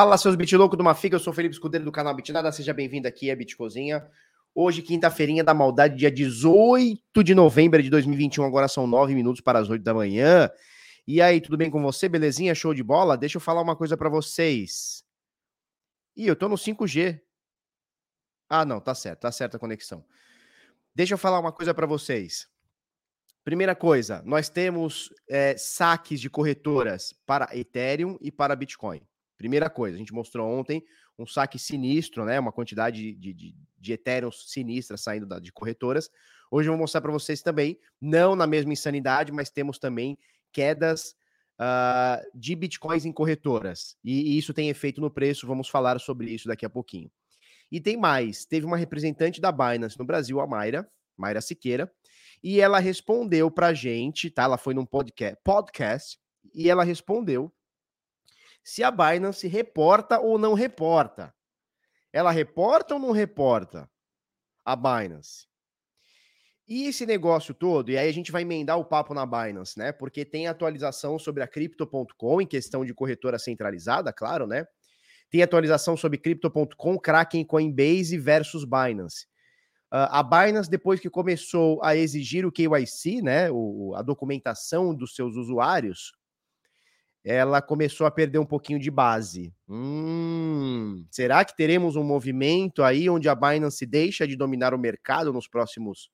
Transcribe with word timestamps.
Fala, 0.00 0.16
seus 0.16 0.34
bitloucos 0.34 0.78
do 0.78 0.82
Mafiga, 0.82 1.16
eu 1.16 1.20
sou 1.20 1.30
o 1.30 1.36
Felipe 1.36 1.52
Escudeiro 1.52 1.84
do 1.84 1.92
canal 1.92 2.14
Bitnada, 2.14 2.50
seja 2.50 2.72
bem-vindo 2.72 3.06
aqui, 3.06 3.28
é 3.28 3.36
Bitcozinha. 3.36 4.10
Hoje, 4.54 4.80
quinta-feirinha 4.80 5.44
da 5.44 5.52
maldade, 5.52 5.94
dia 5.94 6.10
18 6.10 7.22
de 7.22 7.34
novembro 7.34 7.82
de 7.82 7.90
2021, 7.90 8.42
agora 8.44 8.66
são 8.66 8.86
nove 8.86 9.14
minutos 9.14 9.42
para 9.42 9.58
as 9.58 9.68
oito 9.68 9.82
da 9.82 9.92
manhã. 9.92 10.50
E 11.06 11.20
aí, 11.20 11.38
tudo 11.38 11.58
bem 11.58 11.70
com 11.70 11.82
você? 11.82 12.08
Belezinha? 12.08 12.54
Show 12.54 12.72
de 12.72 12.82
bola? 12.82 13.14
Deixa 13.14 13.36
eu 13.36 13.42
falar 13.42 13.60
uma 13.60 13.76
coisa 13.76 13.94
para 13.94 14.08
vocês. 14.08 15.04
Ih, 16.16 16.28
eu 16.28 16.34
tô 16.34 16.48
no 16.48 16.56
5G. 16.56 17.20
Ah, 18.48 18.64
não, 18.64 18.80
tá 18.80 18.94
certo, 18.94 19.20
tá 19.20 19.30
certa 19.30 19.58
a 19.58 19.60
conexão. 19.60 20.02
Deixa 20.94 21.12
eu 21.12 21.18
falar 21.18 21.38
uma 21.38 21.52
coisa 21.52 21.74
para 21.74 21.86
vocês. 21.86 22.48
Primeira 23.44 23.74
coisa, 23.74 24.22
nós 24.24 24.48
temos 24.48 25.12
é, 25.28 25.58
saques 25.58 26.22
de 26.22 26.30
corretoras 26.30 27.12
para 27.26 27.54
Ethereum 27.54 28.16
e 28.18 28.32
para 28.32 28.56
Bitcoin. 28.56 29.02
Primeira 29.40 29.70
coisa, 29.70 29.96
a 29.96 29.98
gente 29.98 30.12
mostrou 30.12 30.46
ontem 30.46 30.84
um 31.18 31.26
saque 31.26 31.58
sinistro, 31.58 32.26
né? 32.26 32.38
Uma 32.38 32.52
quantidade 32.52 33.14
de, 33.14 33.32
de, 33.32 33.56
de 33.78 33.92
Ethereum 33.94 34.30
sinistra 34.30 34.98
saindo 34.98 35.24
da, 35.24 35.38
de 35.38 35.50
corretoras. 35.50 36.10
Hoje 36.50 36.68
eu 36.68 36.74
vou 36.74 36.78
mostrar 36.78 37.00
para 37.00 37.10
vocês 37.10 37.40
também, 37.40 37.78
não 37.98 38.36
na 38.36 38.46
mesma 38.46 38.70
insanidade, 38.70 39.32
mas 39.32 39.48
temos 39.48 39.78
também 39.78 40.18
quedas 40.52 41.14
uh, 41.58 42.22
de 42.34 42.54
bitcoins 42.54 43.06
em 43.06 43.12
corretoras. 43.12 43.96
E, 44.04 44.34
e, 44.34 44.36
isso 44.36 44.52
tem 44.52 44.68
efeito 44.68 45.00
no 45.00 45.10
preço, 45.10 45.46
vamos 45.46 45.70
falar 45.70 45.98
sobre 46.00 46.30
isso 46.30 46.46
daqui 46.46 46.66
a 46.66 46.70
pouquinho. 46.70 47.10
E 47.72 47.80
tem 47.80 47.96
mais: 47.96 48.44
teve 48.44 48.66
uma 48.66 48.76
representante 48.76 49.40
da 49.40 49.50
Binance 49.50 49.98
no 49.98 50.04
Brasil, 50.04 50.38
a 50.38 50.46
Mayra, 50.46 50.86
Mayra 51.16 51.40
Siqueira, 51.40 51.90
e 52.42 52.60
ela 52.60 52.78
respondeu 52.78 53.50
para 53.50 53.68
a 53.68 53.74
gente, 53.74 54.28
tá? 54.28 54.42
Ela 54.42 54.58
foi 54.58 54.74
num 54.74 54.84
podcast, 54.84 55.40
podcast 55.42 56.18
e 56.54 56.68
ela 56.68 56.84
respondeu 56.84 57.50
se 58.62 58.82
a 58.82 58.90
Binance 58.90 59.46
reporta 59.48 60.20
ou 60.20 60.38
não 60.38 60.54
reporta. 60.54 61.34
Ela 62.12 62.30
reporta 62.30 62.94
ou 62.94 63.00
não 63.00 63.10
reporta 63.12 63.90
a 64.64 64.74
Binance? 64.76 65.48
E 66.68 66.86
esse 66.86 67.04
negócio 67.04 67.52
todo, 67.52 67.90
e 67.90 67.98
aí 67.98 68.08
a 68.08 68.12
gente 68.12 68.30
vai 68.30 68.42
emendar 68.42 68.78
o 68.78 68.84
papo 68.84 69.12
na 69.12 69.26
Binance, 69.26 69.76
né? 69.76 69.90
Porque 69.90 70.24
tem 70.24 70.46
atualização 70.46 71.18
sobre 71.18 71.42
a 71.42 71.48
Crypto.com 71.48 72.40
em 72.40 72.46
questão 72.46 72.84
de 72.84 72.94
corretora 72.94 73.40
centralizada, 73.40 74.12
claro, 74.12 74.46
né? 74.46 74.64
Tem 75.30 75.42
atualização 75.42 75.96
sobre 75.96 76.18
Crypto.com, 76.18 76.98
Kraken, 76.98 77.44
Coinbase 77.44 78.16
versus 78.18 78.64
Binance. 78.64 79.26
Uh, 79.92 80.06
a 80.10 80.22
Binance, 80.22 80.70
depois 80.70 81.00
que 81.00 81.10
começou 81.10 81.82
a 81.82 81.96
exigir 81.96 82.46
o 82.46 82.52
KYC, 82.52 83.20
né, 83.20 83.50
o, 83.50 83.92
a 83.96 84.02
documentação 84.02 84.94
dos 84.94 85.16
seus 85.16 85.34
usuários, 85.34 86.12
ela 87.24 87.60
começou 87.60 88.06
a 88.06 88.10
perder 88.10 88.38
um 88.38 88.46
pouquinho 88.46 88.78
de 88.78 88.90
base. 88.90 89.52
Hum, 89.68 91.04
será 91.10 91.44
que 91.44 91.54
teremos 91.54 91.96
um 91.96 92.02
movimento 92.02 92.82
aí 92.82 93.10
onde 93.10 93.28
a 93.28 93.34
Binance 93.34 93.84
deixa 93.84 94.26
de 94.26 94.36
dominar 94.36 94.72
o 94.72 94.78
mercado 94.78 95.32
nos 95.32 95.46
próximos 95.46 96.10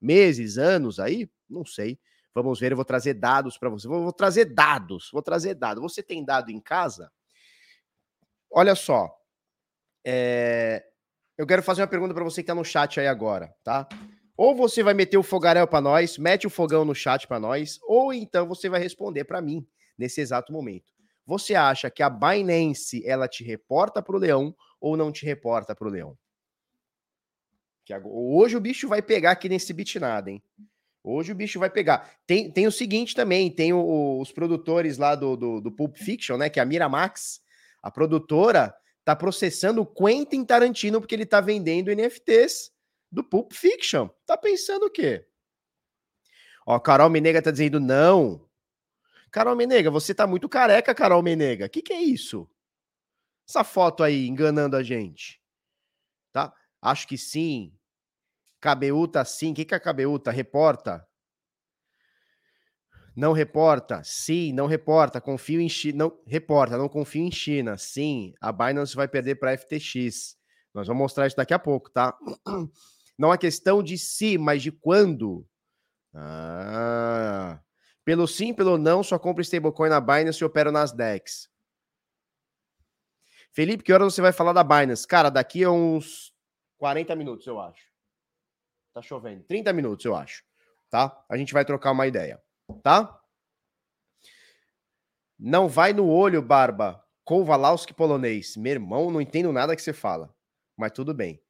meses, 0.00 0.56
anos 0.56 0.98
aí? 0.98 1.28
Não 1.48 1.64
sei. 1.64 1.98
Vamos 2.34 2.58
ver, 2.58 2.72
eu 2.72 2.76
vou 2.76 2.84
trazer 2.84 3.14
dados 3.14 3.58
para 3.58 3.68
você. 3.68 3.86
Vou, 3.86 4.02
vou, 4.02 4.12
trazer 4.12 4.46
dados, 4.46 5.10
vou 5.12 5.22
trazer 5.22 5.54
dados. 5.54 5.82
Você 5.82 6.02
tem 6.02 6.24
dado 6.24 6.50
em 6.50 6.60
casa? 6.60 7.10
Olha 8.50 8.74
só. 8.74 9.10
É, 10.04 10.84
eu 11.36 11.46
quero 11.46 11.62
fazer 11.62 11.82
uma 11.82 11.88
pergunta 11.88 12.14
para 12.14 12.24
você 12.24 12.36
que 12.36 12.44
está 12.44 12.54
no 12.54 12.64
chat 12.64 13.00
aí 13.00 13.06
agora, 13.06 13.54
tá? 13.62 13.88
Ou 14.36 14.54
você 14.54 14.82
vai 14.82 14.94
meter 14.94 15.16
o 15.16 15.22
fogaréu 15.22 15.66
para 15.66 15.80
nós, 15.80 16.18
mete 16.18 16.46
o 16.46 16.50
fogão 16.50 16.84
no 16.84 16.94
chat 16.94 17.26
para 17.26 17.40
nós, 17.40 17.78
ou 17.82 18.12
então 18.12 18.46
você 18.46 18.68
vai 18.68 18.80
responder 18.80 19.24
para 19.24 19.40
mim 19.40 19.66
nesse 19.98 20.20
exato 20.20 20.52
momento. 20.52 20.92
Você 21.24 21.54
acha 21.54 21.90
que 21.90 22.02
a 22.02 22.10
Binance 22.10 23.04
ela 23.04 23.26
te 23.26 23.42
reporta 23.42 24.00
para 24.00 24.14
o 24.16 24.18
leão 24.18 24.54
ou 24.80 24.96
não 24.96 25.10
te 25.10 25.24
reporta 25.26 25.74
para 25.74 25.88
o 25.88 25.90
leão? 25.90 26.16
Que 27.84 27.94
hoje 28.04 28.56
o 28.56 28.60
bicho 28.60 28.88
vai 28.88 29.02
pegar 29.02 29.32
aqui 29.32 29.48
nesse 29.48 29.72
bitnada, 29.72 30.30
hein? 30.30 30.42
Hoje 31.02 31.30
o 31.30 31.34
bicho 31.36 31.58
vai 31.60 31.70
pegar. 31.70 32.10
Tem, 32.26 32.50
tem 32.50 32.66
o 32.66 32.72
seguinte 32.72 33.14
também, 33.14 33.50
tem 33.50 33.72
o, 33.72 34.20
os 34.20 34.32
produtores 34.32 34.98
lá 34.98 35.14
do, 35.14 35.36
do, 35.36 35.60
do 35.60 35.70
Pulp 35.70 35.96
Fiction, 35.96 36.36
né? 36.36 36.50
Que 36.50 36.58
é 36.58 36.62
a 36.62 36.66
Miramax, 36.66 37.40
a 37.80 37.90
produtora 37.90 38.74
tá 39.04 39.14
processando 39.14 39.82
o 39.82 39.86
Quentin 39.86 40.44
Tarantino 40.44 41.00
porque 41.00 41.14
ele 41.14 41.24
tá 41.24 41.40
vendendo 41.40 41.94
NFTs 41.94 42.72
do 43.10 43.22
Pulp 43.22 43.52
Fiction. 43.52 44.08
Tá 44.26 44.36
pensando 44.36 44.86
o 44.86 44.90
quê? 44.90 45.24
Ó, 46.66 46.80
Carol 46.80 47.08
Menega 47.08 47.40
tá 47.40 47.52
dizendo 47.52 47.78
não. 47.78 48.45
Carol 49.30 49.56
Menega, 49.56 49.90
você 49.90 50.14
tá 50.14 50.26
muito 50.26 50.48
careca, 50.48 50.94
Carol 50.94 51.22
Menega. 51.22 51.66
O 51.66 51.70
que, 51.70 51.82
que 51.82 51.92
é 51.92 52.00
isso? 52.00 52.48
Essa 53.48 53.62
foto 53.62 54.02
aí 54.02 54.26
enganando 54.26 54.76
a 54.76 54.82
gente. 54.82 55.40
Tá? 56.32 56.52
Acho 56.80 57.06
que 57.06 57.16
sim. 57.16 57.72
Cabeuta 58.60 59.24
sim. 59.24 59.52
O 59.52 59.54
que, 59.54 59.64
que 59.64 59.74
a 59.74 59.80
Cabeuta? 59.80 60.30
Reporta? 60.30 61.06
Não 63.14 63.32
reporta? 63.32 64.02
Sim, 64.04 64.52
não 64.52 64.66
reporta. 64.66 65.20
Confio 65.20 65.60
em 65.60 65.68
China. 65.68 66.04
Não 66.04 66.22
reporta, 66.26 66.76
não 66.76 66.88
confio 66.88 67.22
em 67.22 67.30
China. 67.30 67.78
Sim, 67.78 68.34
a 68.40 68.52
Binance 68.52 68.94
vai 68.94 69.08
perder 69.08 69.36
para 69.36 69.56
FTX. 69.56 70.36
Nós 70.74 70.86
vamos 70.86 71.00
mostrar 71.00 71.26
isso 71.26 71.36
daqui 71.36 71.54
a 71.54 71.58
pouco, 71.58 71.90
tá? 71.90 72.16
Não 73.18 73.32
é 73.32 73.38
questão 73.38 73.82
de 73.82 73.96
se, 73.96 74.36
mas 74.36 74.62
de 74.62 74.70
quando. 74.70 75.46
Ah. 76.12 77.58
Pelo 78.06 78.26
sim, 78.26 78.54
pelo 78.54 78.78
não, 78.78 79.02
só 79.02 79.18
compra 79.18 79.42
stablecoin 79.42 79.90
na 79.90 80.00
Binance 80.00 80.42
e 80.42 80.46
opera 80.46 80.72
nas 80.72 80.92
DEX. 80.92 81.50
Felipe, 83.52 83.84
que 83.84 83.92
hora 83.92 84.04
você 84.04 84.22
vai 84.22 84.32
falar 84.32 84.54
da 84.54 84.64
Binance? 84.64 85.06
Cara, 85.06 85.28
daqui 85.28 85.62
a 85.62 85.70
uns 85.70 86.32
40 86.78 87.14
minutos, 87.14 87.46
eu 87.46 87.60
acho. 87.60 87.84
Tá 88.94 89.02
chovendo. 89.02 89.44
30 89.44 89.70
minutos, 89.74 90.06
eu 90.06 90.16
acho. 90.16 90.42
Tá? 90.88 91.22
A 91.28 91.36
gente 91.36 91.52
vai 91.52 91.64
trocar 91.64 91.92
uma 91.92 92.06
ideia 92.06 92.40
tá? 92.82 93.20
Não 95.38 95.68
vai 95.68 95.92
no 95.92 96.08
olho, 96.08 96.40
Barba. 96.42 97.02
Kovalowski 97.24 97.92
polonês. 97.92 98.56
Meu 98.56 98.72
irmão, 98.72 99.10
não 99.10 99.20
entendo 99.20 99.52
nada 99.52 99.76
que 99.76 99.82
você 99.82 99.92
fala. 99.92 100.34
Mas 100.76 100.92
tudo 100.92 101.12
bem. 101.12 101.42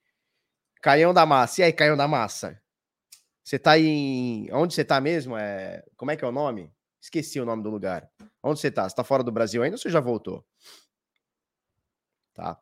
Caião 0.83 1.13
da 1.13 1.27
Massa. 1.27 1.61
E 1.61 1.65
aí, 1.65 1.73
Caião 1.73 1.97
da 1.97 2.09
Massa? 2.09 2.61
Você 3.47 3.59
tá 3.59 3.79
em. 3.79 4.49
Onde 4.53 4.75
você 4.75 4.85
tá 4.85 5.01
mesmo? 5.01 5.37
É... 5.37 5.85
Como 5.97 6.11
é 6.11 6.17
que 6.17 6.25
é 6.25 6.29
o 6.29 6.33
nome? 6.33 6.73
Esqueci 7.01 7.41
o 7.41 7.45
nome 7.45 7.63
do 7.63 7.71
lugar. 7.71 8.11
Onde 8.43 8.59
você 8.59 8.71
tá? 8.71 8.89
Você 8.89 8.97
tá 8.97 9.05
fora 9.05 9.23
do 9.23 9.31
Brasil 9.31 9.63
ainda 9.63 9.77
ou 9.77 9.79
você 9.79 9.89
já 9.89 10.01
voltou? 10.01 10.45
Tá. 12.35 12.59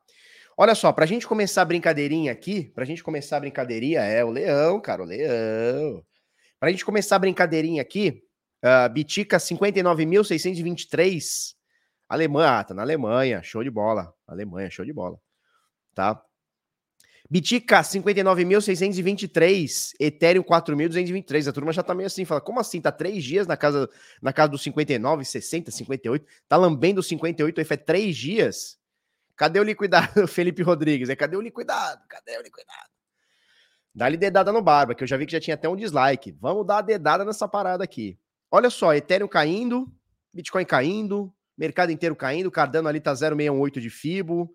Olha 0.57 0.75
só, 0.75 0.93
pra 0.93 1.07
gente 1.07 1.27
começar 1.27 1.63
a 1.63 1.65
brincadeirinha 1.65 2.31
aqui, 2.31 2.71
pra 2.75 2.85
gente 2.85 3.03
começar 3.03 3.39
a 3.39 3.41
brincadeirinha, 3.41 4.03
é 4.03 4.23
o 4.23 4.31
leão, 4.31 4.81
cara, 4.81 5.03
o 5.03 5.07
leão. 5.07 6.05
Pra 6.61 6.71
gente 6.71 6.85
começar 6.85 7.17
a 7.17 7.19
brincadeirinha 7.19 7.81
aqui, 7.81 8.23
Uh, 8.65 8.89
Bitica 8.89 9.37
59.623. 9.37 11.55
Alemanha, 12.09 12.61
ah, 12.61 12.65
tá 12.65 12.73
na 12.73 12.81
Alemanha, 12.81 13.43
show 13.43 13.63
de 13.63 13.71
bola. 13.71 14.15
Alemanha, 14.27 14.71
show 14.71 14.87
de 14.87 14.93
bola. 14.93 15.21
Tá? 15.95 16.25
Bitica 17.35 17.81
59.623, 17.81 19.95
Ethereum 19.99 20.45
4.223. 20.45 21.49
A 21.49 21.53
turma 21.53 21.73
já 21.73 21.83
tá 21.83 21.93
meio 21.93 22.07
assim, 22.07 22.25
fala, 22.25 22.41
como 22.41 22.61
assim? 22.61 22.81
Tá 22.81 22.93
três 22.93 23.25
dias 23.25 23.45
na 23.45 23.57
casa, 23.57 23.91
na 24.23 24.33
casa 24.33 24.51
dos 24.51 24.63
59, 24.63 25.25
60, 25.25 25.73
58. 25.73 26.25
Tá 26.49 26.57
lambendo 26.57 27.03
58, 27.03 27.59
aí 27.59 27.65
faz 27.65 27.81
três 27.85 28.17
dias. 28.17 28.79
Cadê 29.35 29.59
o 29.59 29.65
liquidado, 29.65 30.25
Felipe 30.31 30.63
Rodrigues? 30.63 31.09
É, 31.09 31.17
cadê 31.17 31.37
o 31.37 31.41
liquidado? 31.41 32.01
Cadê 32.09 32.39
o 32.39 32.41
liquidado? 32.41 32.89
Dá-lhe 33.93 34.17
dedada 34.17 34.53
no 34.53 34.63
barba, 34.63 34.95
que 34.95 35.03
eu 35.03 35.09
já 35.09 35.17
vi 35.17 35.27
que 35.27 35.33
já 35.33 35.41
tinha 35.41 35.55
até 35.55 35.69
um 35.69 35.75
dislike. 35.75 36.31
Vamos 36.41 36.65
dar 36.65 36.79
a 36.79 36.83
dedada 36.83 37.25
nessa 37.25 37.49
parada 37.49 37.83
aqui. 37.83 38.17
Olha 38.49 38.71
só, 38.71 38.95
Ethereum 38.95 39.27
caindo, 39.27 39.93
Bitcoin 40.33 40.65
caindo, 40.65 41.35
mercado 41.59 41.91
inteiro 41.91 42.15
caindo, 42.15 42.49
Cardano 42.49 42.89
ali 42.89 43.01
tá 43.01 43.13
0,68 43.13 43.81
de 43.81 43.91
FIBO. 43.91 44.55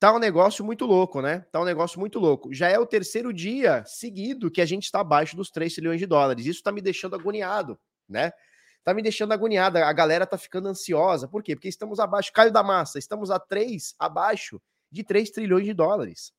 Tá 0.00 0.14
um 0.14 0.18
negócio 0.18 0.64
muito 0.64 0.84
louco, 0.84 1.20
né? 1.20 1.44
Tá 1.50 1.60
um 1.60 1.64
negócio 1.64 1.98
muito 1.98 2.20
louco. 2.20 2.54
Já 2.54 2.68
é 2.68 2.78
o 2.78 2.86
terceiro 2.86 3.32
dia 3.32 3.82
seguido 3.84 4.50
que 4.50 4.60
a 4.60 4.66
gente 4.66 4.84
está 4.84 5.00
abaixo 5.00 5.36
dos 5.36 5.50
3 5.50 5.74
trilhões 5.74 5.98
de 5.98 6.06
dólares. 6.06 6.46
Isso 6.46 6.62
tá 6.62 6.70
me 6.70 6.80
deixando 6.80 7.16
agoniado, 7.16 7.76
né? 8.08 8.30
Tá 8.84 8.94
me 8.94 9.02
deixando 9.02 9.32
agoniada. 9.32 9.84
A 9.84 9.92
galera 9.92 10.24
tá 10.24 10.38
ficando 10.38 10.68
ansiosa. 10.68 11.26
Por 11.26 11.42
quê? 11.42 11.56
Porque 11.56 11.68
estamos 11.68 11.98
abaixo, 11.98 12.32
Caio 12.32 12.52
da 12.52 12.62
Massa, 12.62 12.98
estamos 12.98 13.28
a 13.30 13.40
3 13.40 13.94
abaixo 13.98 14.62
de 14.90 15.02
3 15.02 15.30
trilhões 15.30 15.64
de 15.64 15.74
dólares. 15.74 16.32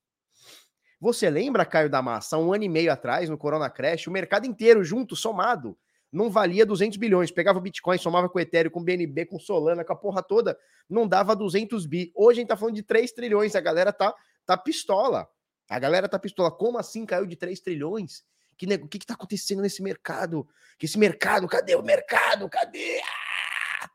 Você 1.02 1.30
lembra, 1.30 1.66
Caio 1.66 1.90
da 1.90 2.02
Massa, 2.02 2.38
um 2.38 2.54
ano 2.54 2.64
e 2.64 2.70
meio 2.70 2.92
atrás, 2.92 3.30
no 3.30 3.38
Corona 3.38 3.70
Crash, 3.70 4.08
o 4.08 4.12
mercado 4.12 4.46
inteiro 4.46 4.84
junto, 4.84 5.16
somado, 5.16 5.78
não 6.12 6.30
valia 6.30 6.66
200 6.66 6.98
bilhões. 6.98 7.32
Pegava 7.32 7.60
o 7.60 7.62
Bitcoin, 7.62 7.98
somava 7.98 8.30
com 8.30 8.38
o 8.38 8.42
Ethereum, 8.42 8.72
com 8.72 8.80
o 8.80 8.84
BNB, 8.84 9.26
com 9.26 9.40
Solana, 9.40 9.84
com 9.84 9.94
a 9.94 9.96
porra 9.96 10.24
toda, 10.24 10.58
não 10.90 11.08
dava 11.08 11.36
200 11.36 11.86
bi. 11.86 12.12
Hoje 12.16 12.40
a 12.40 12.42
gente 12.42 12.50
tá 12.50 12.58
falando 12.58 12.76
de 12.76 12.84
3 12.84 13.12
trilhões, 13.12 13.56
a 13.56 13.62
galera 13.62 13.94
tá, 13.94 14.14
tá 14.46 14.58
pistola. 14.58 15.28
A 15.70 15.78
galera 15.78 16.10
tá 16.10 16.18
pistola. 16.18 16.52
Como 16.52 16.78
assim 16.78 17.06
caiu 17.06 17.26
de 17.26 17.36
3 17.36 17.60
trilhões? 17.60 18.24
Que, 18.58 18.66
o 18.76 18.88
que 18.88 19.00
que 19.00 19.06
tá 19.06 19.14
acontecendo 19.14 19.62
nesse 19.62 19.82
mercado? 19.82 20.48
Que 20.78 20.86
esse 20.86 20.98
mercado, 20.98 21.48
cadê 21.48 21.76
o 21.76 21.84
mercado? 21.84 22.50
Cadê? 22.50 23.00
Ah! 23.02 23.90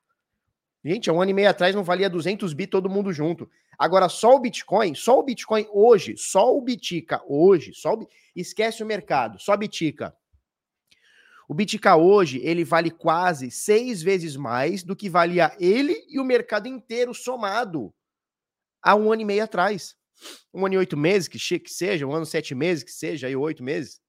Gente, 0.84 1.08
há 1.08 1.12
um 1.12 1.20
ano 1.20 1.31
e 1.31 1.34
meio 1.34 1.49
atrás 1.49 1.75
não 1.75 1.82
valia 1.82 2.10
200 2.10 2.52
bi 2.52 2.67
todo 2.67 2.90
mundo 2.90 3.12
junto. 3.12 3.50
Agora, 3.78 4.08
só 4.08 4.34
o 4.34 4.38
Bitcoin, 4.38 4.94
só 4.94 5.19
o 5.19 5.22
Bitcoin 5.22 5.67
hoje, 5.72 6.14
só 6.17 6.55
o 6.55 6.60
Bitica 6.60 7.22
hoje, 7.26 7.72
só 7.75 7.94
o, 7.94 8.06
esquece 8.37 8.82
o 8.82 8.87
mercado, 8.87 9.38
só 9.40 9.56
Bitica. 9.56 10.14
O 11.49 11.55
Bitica 11.55 11.96
hoje, 11.96 12.41
ele 12.43 12.64
vale 12.64 12.91
quase 12.91 13.50
seis 13.50 14.02
vezes 14.02 14.37
mais 14.37 14.82
do 14.82 14.96
que 14.96 15.11
valia 15.11 15.55
ele 15.61 16.05
e 16.08 16.19
o 16.19 16.25
mercado 16.25 16.67
inteiro 16.67 17.12
somado 17.12 17.94
há 18.82 18.94
um 18.94 19.12
ano 19.12 19.23
e 19.23 19.25
meio 19.25 19.44
atrás. 19.44 19.94
Um 20.52 20.64
ano 20.64 20.75
e 20.75 20.79
oito 20.79 20.96
meses, 20.96 21.29
que, 21.29 21.38
que 21.58 21.70
seja, 21.70 22.06
um 22.06 22.12
ano 22.12 22.25
e 22.25 22.26
sete 22.26 22.55
meses, 22.55 22.85
que 22.85 22.93
seja, 22.93 23.26
aí 23.26 23.37
oito 23.37 23.62
meses. 23.62 24.00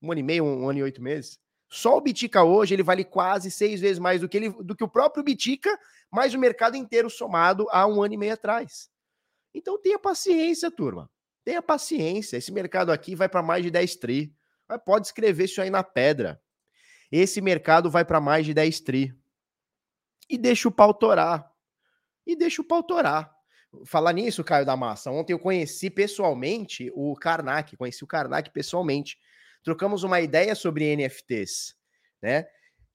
Um 0.00 0.10
ano 0.10 0.20
e 0.20 0.22
meio, 0.22 0.44
um 0.44 0.68
ano 0.68 0.78
e 0.80 0.82
oito 0.82 1.02
meses. 1.02 1.38
Só 1.68 1.96
o 1.96 2.00
Bitica 2.00 2.42
hoje, 2.42 2.74
ele 2.74 2.82
vale 2.82 3.04
quase 3.04 3.50
seis 3.50 3.80
vezes 3.80 3.98
mais 3.98 4.20
do 4.20 4.28
que, 4.28 4.36
ele, 4.36 4.50
do 4.50 4.74
que 4.74 4.84
o 4.84 4.88
próprio 4.88 5.24
Bitica, 5.24 5.78
mais 6.10 6.34
o 6.34 6.38
mercado 6.38 6.76
inteiro 6.76 7.08
somado 7.08 7.66
há 7.70 7.86
um 7.86 8.02
ano 8.02 8.14
e 8.14 8.16
meio 8.16 8.34
atrás. 8.34 8.90
Então 9.54 9.80
tenha 9.80 9.98
paciência, 9.98 10.70
turma. 10.70 11.10
Tenha 11.44 11.62
paciência. 11.62 12.36
Esse 12.36 12.52
mercado 12.52 12.90
aqui 12.92 13.14
vai 13.14 13.28
para 13.28 13.42
mais 13.42 13.62
de 13.62 13.70
10 13.70 13.96
tri. 13.96 14.34
Mas 14.68 14.80
pode 14.84 15.06
escrever 15.06 15.44
isso 15.44 15.60
aí 15.60 15.70
na 15.70 15.82
pedra. 15.82 16.40
Esse 17.12 17.42
mercado 17.42 17.90
vai 17.90 18.06
para 18.06 18.20
mais 18.20 18.46
de 18.46 18.54
10 18.54 18.80
tri. 18.80 19.14
E 20.30 20.38
deixa 20.38 20.66
o 20.66 20.72
pau 20.72 20.94
torar. 20.94 21.52
E 22.26 22.34
deixa 22.34 22.62
o 22.62 22.64
pau 22.64 22.82
torar. 22.82 23.30
Falar 23.84 24.14
nisso, 24.14 24.42
Caio 24.42 24.64
da 24.64 24.76
Massa, 24.76 25.10
ontem 25.10 25.32
eu 25.32 25.38
conheci 25.38 25.90
pessoalmente 25.90 26.90
o 26.94 27.14
Karnak, 27.14 27.76
conheci 27.76 28.02
o 28.02 28.06
Karnak 28.06 28.50
pessoalmente. 28.50 29.18
Trocamos 29.62 30.02
uma 30.02 30.20
ideia 30.20 30.54
sobre 30.54 30.94
NFTs, 30.96 31.74
né? 32.20 32.46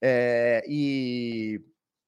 É, 0.02 0.63
e 0.68 1.62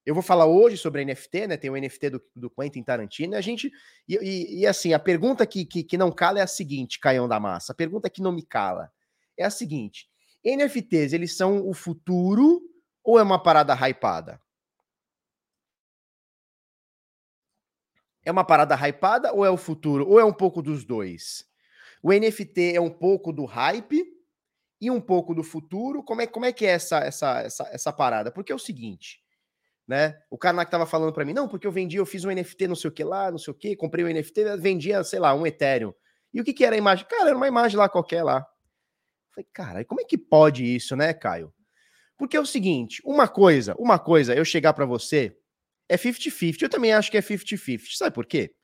eu 0.04 0.14
vou 0.14 0.22
falar 0.22 0.46
hoje 0.46 0.76
sobre 0.76 1.04
NFT, 1.04 1.46
né? 1.46 1.56
Tem 1.56 1.70
o 1.70 1.76
NFT 1.76 2.10
do, 2.10 2.22
do 2.34 2.50
Quentin 2.50 2.82
Tarantino. 2.82 3.36
A 3.36 3.40
gente. 3.40 3.70
E, 4.08 4.16
e, 4.16 4.60
e, 4.60 4.66
assim, 4.66 4.92
a 4.92 4.98
pergunta 4.98 5.46
que, 5.46 5.64
que, 5.64 5.84
que 5.84 5.96
não 5.96 6.10
cala 6.10 6.40
é 6.40 6.42
a 6.42 6.46
seguinte, 6.46 6.98
Caião 6.98 7.28
da 7.28 7.38
Massa. 7.38 7.72
A 7.72 7.76
pergunta 7.76 8.10
que 8.10 8.20
não 8.20 8.32
me 8.32 8.42
cala 8.42 8.90
é 9.36 9.44
a 9.44 9.50
seguinte: 9.50 10.09
NFTs, 10.44 11.12
eles 11.12 11.36
são 11.36 11.68
o 11.68 11.74
futuro 11.74 12.62
ou 13.04 13.18
é 13.18 13.22
uma 13.22 13.42
parada 13.42 13.74
hypada? 13.74 14.40
É 18.24 18.30
uma 18.30 18.44
parada 18.44 18.74
hypada 18.74 19.32
ou 19.32 19.44
é 19.44 19.50
o 19.50 19.56
futuro? 19.56 20.08
Ou 20.08 20.20
é 20.20 20.24
um 20.24 20.32
pouco 20.32 20.62
dos 20.62 20.84
dois? 20.84 21.46
O 22.02 22.12
NFT 22.12 22.74
é 22.74 22.80
um 22.80 22.90
pouco 22.90 23.32
do 23.32 23.44
hype 23.44 24.04
e 24.80 24.90
um 24.90 25.00
pouco 25.00 25.34
do 25.34 25.42
futuro. 25.42 26.02
Como 26.02 26.22
é, 26.22 26.26
como 26.26 26.46
é 26.46 26.52
que 26.52 26.66
é 26.66 26.70
essa, 26.70 26.98
essa, 26.98 27.40
essa, 27.40 27.68
essa 27.72 27.92
parada? 27.92 28.30
Porque 28.30 28.52
é 28.52 28.54
o 28.54 28.58
seguinte, 28.58 29.22
né? 29.86 30.20
O 30.30 30.38
cara 30.38 30.64
que 30.64 30.70
tava 30.70 30.86
falando 30.86 31.12
para 31.12 31.24
mim, 31.24 31.32
não, 31.32 31.48
porque 31.48 31.66
eu 31.66 31.72
vendi, 31.72 31.96
eu 31.96 32.06
fiz 32.06 32.24
um 32.24 32.30
NFT 32.30 32.68
não 32.68 32.76
sei 32.76 32.88
o 32.88 32.92
que 32.92 33.04
lá, 33.04 33.30
não 33.30 33.38
sei 33.38 33.52
o 33.52 33.56
que, 33.56 33.76
comprei 33.76 34.04
um 34.04 34.08
NFT, 34.08 34.56
vendia, 34.58 35.02
sei 35.04 35.18
lá, 35.18 35.34
um 35.34 35.46
Ethereum. 35.46 35.92
E 36.32 36.40
o 36.40 36.44
que 36.44 36.52
que 36.52 36.64
era 36.64 36.76
a 36.76 36.78
imagem? 36.78 37.06
Cara, 37.06 37.28
era 37.28 37.36
uma 37.36 37.48
imagem 37.48 37.76
lá 37.76 37.88
qualquer 37.88 38.22
lá. 38.22 38.46
Falei, 39.40 39.46
cara, 39.52 39.84
como 39.84 40.00
é 40.00 40.04
que 40.04 40.18
pode 40.18 40.64
isso, 40.64 40.94
né, 40.94 41.12
Caio? 41.14 41.52
Porque 42.16 42.36
é 42.36 42.40
o 42.40 42.46
seguinte, 42.46 43.00
uma 43.04 43.26
coisa, 43.26 43.74
uma 43.78 43.98
coisa, 43.98 44.34
eu 44.34 44.44
chegar 44.44 44.74
para 44.74 44.84
você 44.84 45.36
é 45.88 45.96
50-50. 45.96 46.62
Eu 46.62 46.68
também 46.68 46.92
acho 46.92 47.10
que 47.10 47.16
é 47.16 47.22
50-50. 47.22 47.96
Sabe 47.96 48.14
por 48.14 48.26
quê? 48.26 48.54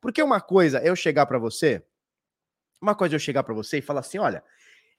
Porque 0.00 0.22
uma 0.22 0.40
coisa 0.40 0.82
eu 0.84 0.96
chegar 0.96 1.26
para 1.26 1.38
você, 1.38 1.84
uma 2.80 2.94
coisa 2.94 3.14
é 3.14 3.16
eu 3.16 3.20
chegar 3.20 3.44
para 3.44 3.54
você 3.54 3.78
e 3.78 3.82
falar 3.82 4.00
assim, 4.00 4.18
olha, 4.18 4.42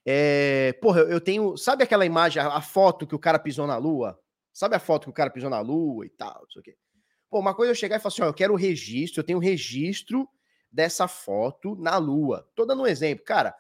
é, 0.06 0.74
porra, 0.82 1.02
eu 1.02 1.20
tenho, 1.20 1.58
sabe 1.58 1.84
aquela 1.84 2.06
imagem, 2.06 2.42
a, 2.42 2.48
a, 2.48 2.62
foto 2.62 3.06
que 3.06 3.16
o 3.16 3.20
cara 3.20 3.38
pisou 3.38 3.68
na 3.68 3.78
lua? 3.78 4.18
Sabe 4.54 4.76
a 4.76 4.80
foto 4.80 5.06
que 5.06 5.10
o 5.10 5.14
cara 5.14 5.30
pisou 5.30 5.50
na 5.50 5.60
lua 5.60 6.06
e 6.06 6.10
tal, 6.10 6.42
não 6.42 6.50
sei 6.50 6.60
o 6.62 6.64
quê. 6.64 6.78
Pô, 7.30 7.40
uma 7.40 7.54
coisa 7.54 7.72
é 7.72 7.74
eu 7.74 7.76
chegar 7.76 7.98
e 7.98 8.00
falar 8.00 8.14
assim, 8.14 8.22
ó, 8.22 8.28
eu 8.28 8.34
quero 8.34 8.54
o 8.54 8.58
registro, 8.58 9.20
eu 9.20 9.26
tenho 9.26 9.40
o 9.40 9.42
registro 9.42 10.30
dessa 10.72 11.08
foto 11.08 11.76
na 11.76 11.98
lua. 11.98 12.48
Tô 12.56 12.66
dando 12.66 12.84
um 12.84 12.88
exemplo, 12.88 13.26
cara, 13.26 13.54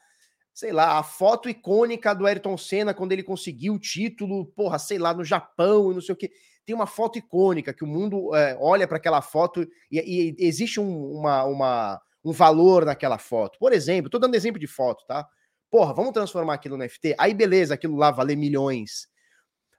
sei 0.55 0.71
lá, 0.71 0.97
a 0.97 1.03
foto 1.03 1.47
icônica 1.47 2.15
do 2.15 2.25
Ayrton 2.25 2.57
Senna 2.57 2.95
quando 2.95 3.11
ele 3.11 3.21
conseguiu 3.21 3.75
o 3.75 3.79
título, 3.79 4.47
porra, 4.47 4.79
sei 4.79 4.97
lá, 4.97 5.13
no 5.13 5.23
Japão 5.23 5.91
e 5.91 5.93
não 5.93 6.01
sei 6.01 6.13
o 6.13 6.17
quê 6.17 6.31
tem 6.65 6.75
uma 6.75 6.87
foto 6.87 7.19
icônica 7.19 7.73
que 7.73 7.83
o 7.83 7.87
mundo 7.87 8.35
é, 8.35 8.57
olha 8.59 8.87
para 8.87 8.97
aquela 8.97 9.21
foto 9.21 9.61
e, 9.91 9.99
e 9.99 10.35
existe 10.39 10.79
um, 10.79 11.11
uma, 11.11 11.43
uma, 11.43 12.01
um 12.23 12.31
valor 12.31 12.85
naquela 12.85 13.19
foto. 13.19 13.59
Por 13.59 13.71
exemplo, 13.71 14.07
estou 14.07 14.19
dando 14.19 14.35
exemplo 14.35 14.59
de 14.59 14.67
foto, 14.67 15.05
tá? 15.05 15.27
Porra, 15.69 15.93
vamos 15.93 16.11
transformar 16.11 16.55
aquilo 16.55 16.75
no 16.75 16.83
NFT. 16.83 17.15
Aí 17.19 17.33
beleza, 17.33 17.75
aquilo 17.75 17.95
lá 17.95 18.09
vale 18.09 18.35
milhões. 18.35 19.07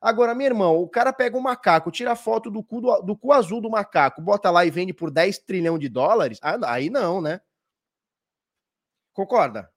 Agora, 0.00 0.34
meu 0.34 0.46
irmão, 0.46 0.76
o 0.76 0.88
cara 0.88 1.12
pega 1.12 1.36
um 1.36 1.40
macaco, 1.40 1.90
tira 1.90 2.12
a 2.12 2.16
foto 2.16 2.50
do 2.50 2.62
cu, 2.62 2.80
do, 2.80 3.00
do 3.02 3.16
cu 3.16 3.32
azul 3.32 3.60
do 3.60 3.70
macaco, 3.70 4.22
bota 4.22 4.50
lá 4.50 4.64
e 4.64 4.70
vende 4.70 4.92
por 4.92 5.10
10 5.10 5.38
trilhão 5.38 5.78
de 5.78 5.88
dólares. 5.88 6.38
Ah, 6.40 6.58
aí 6.72 6.88
não, 6.88 7.20
né? 7.20 7.40
Concorda? 9.12 9.68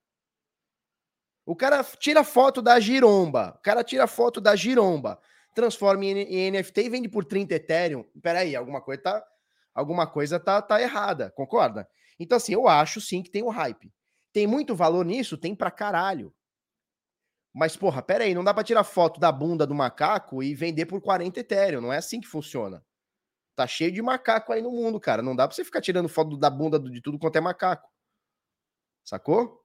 O 1.49 1.55
cara 1.55 1.83
tira 1.83 2.23
foto 2.23 2.61
da 2.61 2.79
giromba. 2.79 3.55
O 3.57 3.61
cara 3.63 3.83
tira 3.83 4.05
foto 4.05 4.39
da 4.39 4.55
giromba 4.55 5.19
transforma 5.59 6.05
em, 6.05 6.51
NFT 6.51 6.81
e 6.81 6.89
vende 6.89 7.09
por 7.09 7.25
30 7.25 7.55
Ethereum. 7.55 8.05
Peraí, 8.21 8.55
alguma 8.55 8.81
coisa 8.81 9.01
tá, 9.01 9.27
alguma 9.73 10.07
coisa 10.07 10.39
tá, 10.39 10.61
tá 10.61 10.81
errada, 10.81 11.31
concorda? 11.31 11.87
Então, 12.19 12.37
assim, 12.37 12.53
eu 12.53 12.67
acho 12.67 13.01
sim 13.01 13.21
que 13.21 13.29
tem 13.29 13.43
o 13.43 13.49
hype. 13.49 13.91
Tem 14.31 14.45
muito 14.47 14.75
valor 14.75 15.05
nisso? 15.05 15.37
Tem 15.37 15.55
pra 15.55 15.71
caralho. 15.71 16.33
Mas, 17.53 17.75
porra, 17.75 18.01
peraí, 18.01 18.33
não 18.33 18.43
dá 18.43 18.53
pra 18.53 18.63
tirar 18.63 18.83
foto 18.83 19.19
da 19.19 19.31
bunda 19.31 19.65
do 19.65 19.73
macaco 19.73 20.43
e 20.43 20.53
vender 20.53 20.85
por 20.85 21.01
40 21.01 21.39
Ethereum. 21.39 21.81
Não 21.81 21.91
é 21.91 21.97
assim 21.97 22.21
que 22.21 22.27
funciona. 22.27 22.85
Tá 23.55 23.67
cheio 23.67 23.91
de 23.91 24.01
macaco 24.01 24.53
aí 24.53 24.61
no 24.61 24.71
mundo, 24.71 24.99
cara. 24.99 25.21
Não 25.21 25.35
dá 25.35 25.47
pra 25.47 25.55
você 25.55 25.65
ficar 25.65 25.81
tirando 25.81 26.07
foto 26.07 26.37
da 26.37 26.49
bunda 26.49 26.79
de 26.79 27.01
tudo 27.01 27.19
quanto 27.19 27.37
é 27.37 27.41
macaco. 27.41 27.89
Sacou? 29.03 29.58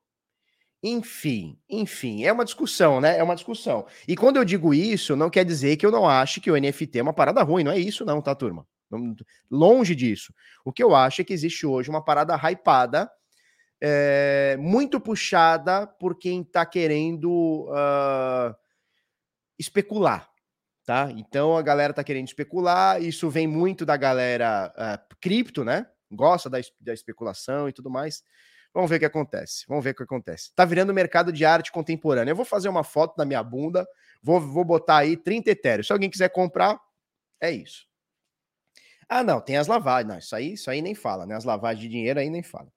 Enfim, 0.86 1.58
enfim, 1.66 2.24
é 2.24 2.30
uma 2.30 2.44
discussão, 2.44 3.00
né? 3.00 3.16
É 3.16 3.22
uma 3.22 3.34
discussão. 3.34 3.86
E 4.06 4.14
quando 4.14 4.36
eu 4.36 4.44
digo 4.44 4.74
isso, 4.74 5.16
não 5.16 5.30
quer 5.30 5.42
dizer 5.42 5.78
que 5.78 5.86
eu 5.86 5.90
não 5.90 6.06
acho 6.06 6.42
que 6.42 6.50
o 6.50 6.60
NFT 6.60 6.98
é 6.98 7.02
uma 7.02 7.14
parada 7.14 7.42
ruim, 7.42 7.64
não 7.64 7.72
é 7.72 7.78
isso, 7.78 8.04
não, 8.04 8.20
tá, 8.20 8.34
turma? 8.34 8.66
Longe 9.50 9.94
disso. 9.94 10.34
O 10.62 10.70
que 10.70 10.82
eu 10.82 10.94
acho 10.94 11.22
é 11.22 11.24
que 11.24 11.32
existe 11.32 11.64
hoje 11.64 11.88
uma 11.88 12.04
parada 12.04 12.36
hypada, 12.36 13.10
é, 13.80 14.58
muito 14.60 15.00
puxada 15.00 15.86
por 15.86 16.18
quem 16.18 16.44
tá 16.44 16.66
querendo 16.66 17.66
uh, 17.70 18.54
especular, 19.58 20.28
tá? 20.84 21.10
Então 21.16 21.56
a 21.56 21.62
galera 21.62 21.94
tá 21.94 22.04
querendo 22.04 22.28
especular, 22.28 23.02
isso 23.02 23.30
vem 23.30 23.46
muito 23.46 23.86
da 23.86 23.96
galera 23.96 24.70
uh, 24.76 25.16
cripto, 25.18 25.64
né? 25.64 25.86
Gosta 26.12 26.50
da, 26.50 26.58
da 26.78 26.92
especulação 26.92 27.70
e 27.70 27.72
tudo 27.72 27.88
mais. 27.88 28.22
Vamos 28.74 28.90
ver 28.90 28.96
o 28.96 28.98
que 28.98 29.04
acontece. 29.04 29.64
Vamos 29.68 29.84
ver 29.84 29.90
o 29.90 29.94
que 29.94 30.02
acontece. 30.02 30.52
Tá 30.52 30.64
virando 30.64 30.92
mercado 30.92 31.32
de 31.32 31.44
arte 31.44 31.70
contemporânea. 31.70 32.32
Eu 32.32 32.36
vou 32.36 32.44
fazer 32.44 32.68
uma 32.68 32.82
foto 32.82 33.16
da 33.16 33.24
minha 33.24 33.42
bunda, 33.42 33.86
vou, 34.20 34.40
vou 34.40 34.64
botar 34.64 34.98
aí 34.98 35.16
30 35.16 35.50
etéreos. 35.50 35.86
Se 35.86 35.92
alguém 35.92 36.10
quiser 36.10 36.28
comprar, 36.30 36.76
é 37.40 37.52
isso. 37.52 37.86
Ah, 39.08 39.22
não, 39.22 39.40
tem 39.40 39.56
as 39.56 39.68
lavagens. 39.68 40.08
Não, 40.08 40.18
isso 40.18 40.34
aí, 40.34 40.52
isso 40.54 40.70
aí 40.70 40.82
nem 40.82 40.94
fala, 40.94 41.24
né? 41.24 41.36
As 41.36 41.44
lavagens 41.44 41.80
de 41.80 41.88
dinheiro 41.88 42.18
aí 42.18 42.28
nem 42.28 42.42
fala. 42.42 42.68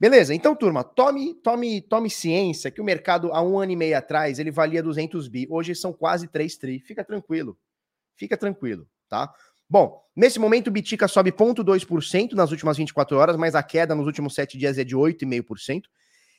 Beleza, 0.00 0.32
então, 0.32 0.54
turma, 0.54 0.84
tome, 0.84 1.34
tome, 1.34 1.82
tome 1.82 2.08
ciência 2.08 2.70
que 2.70 2.80
o 2.80 2.84
mercado 2.84 3.32
há 3.32 3.42
um 3.42 3.58
ano 3.58 3.72
e 3.72 3.76
meio 3.76 3.98
atrás 3.98 4.38
ele 4.38 4.50
valia 4.50 4.82
200 4.82 5.28
bi. 5.28 5.46
Hoje 5.50 5.74
são 5.74 5.92
quase 5.92 6.28
3 6.28 6.56
tri. 6.56 6.80
Fica 6.80 7.04
tranquilo. 7.04 7.58
Fica 8.16 8.36
tranquilo, 8.36 8.88
tá? 9.08 9.34
Bom, 9.70 10.02
nesse 10.16 10.38
momento 10.38 10.68
o 10.68 10.70
Bitica 10.70 11.06
sobe 11.06 11.30
0,2% 11.30 12.32
nas 12.32 12.50
últimas 12.50 12.78
24 12.78 13.16
horas, 13.18 13.36
mas 13.36 13.54
a 13.54 13.62
queda 13.62 13.94
nos 13.94 14.06
últimos 14.06 14.34
7 14.34 14.56
dias 14.56 14.78
é 14.78 14.84
de 14.84 14.96
8,5%. 14.96 15.82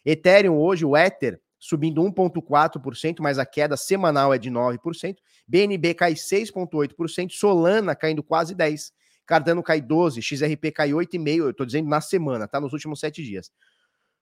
Ethereum 0.04 0.58
hoje, 0.58 0.84
o 0.84 0.98
Ether, 0.98 1.40
subindo 1.60 2.02
1,4%, 2.02 3.18
mas 3.20 3.38
a 3.38 3.46
queda 3.46 3.78
semanal 3.78 4.34
é 4.34 4.38
de 4.40 4.50
9%. 4.50 5.16
BNB 5.48 5.94
cai 5.94 6.14
6,8%, 6.14 7.32
Solana 7.32 7.96
caindo 7.96 8.24
quase 8.24 8.56
10%, 8.56 8.92
Cardano 9.28 9.62
cai 9.62 9.80
12%, 9.80 10.22
XRP 10.22 10.72
cai 10.72 10.90
8,5%, 10.90 11.38
eu 11.38 11.50
estou 11.52 11.66
dizendo 11.66 11.88
na 11.88 12.02
semana, 12.02 12.48
tá? 12.48 12.60
Nos 12.60 12.74
últimos 12.74 13.00
7 13.00 13.22
dias. 13.22 13.52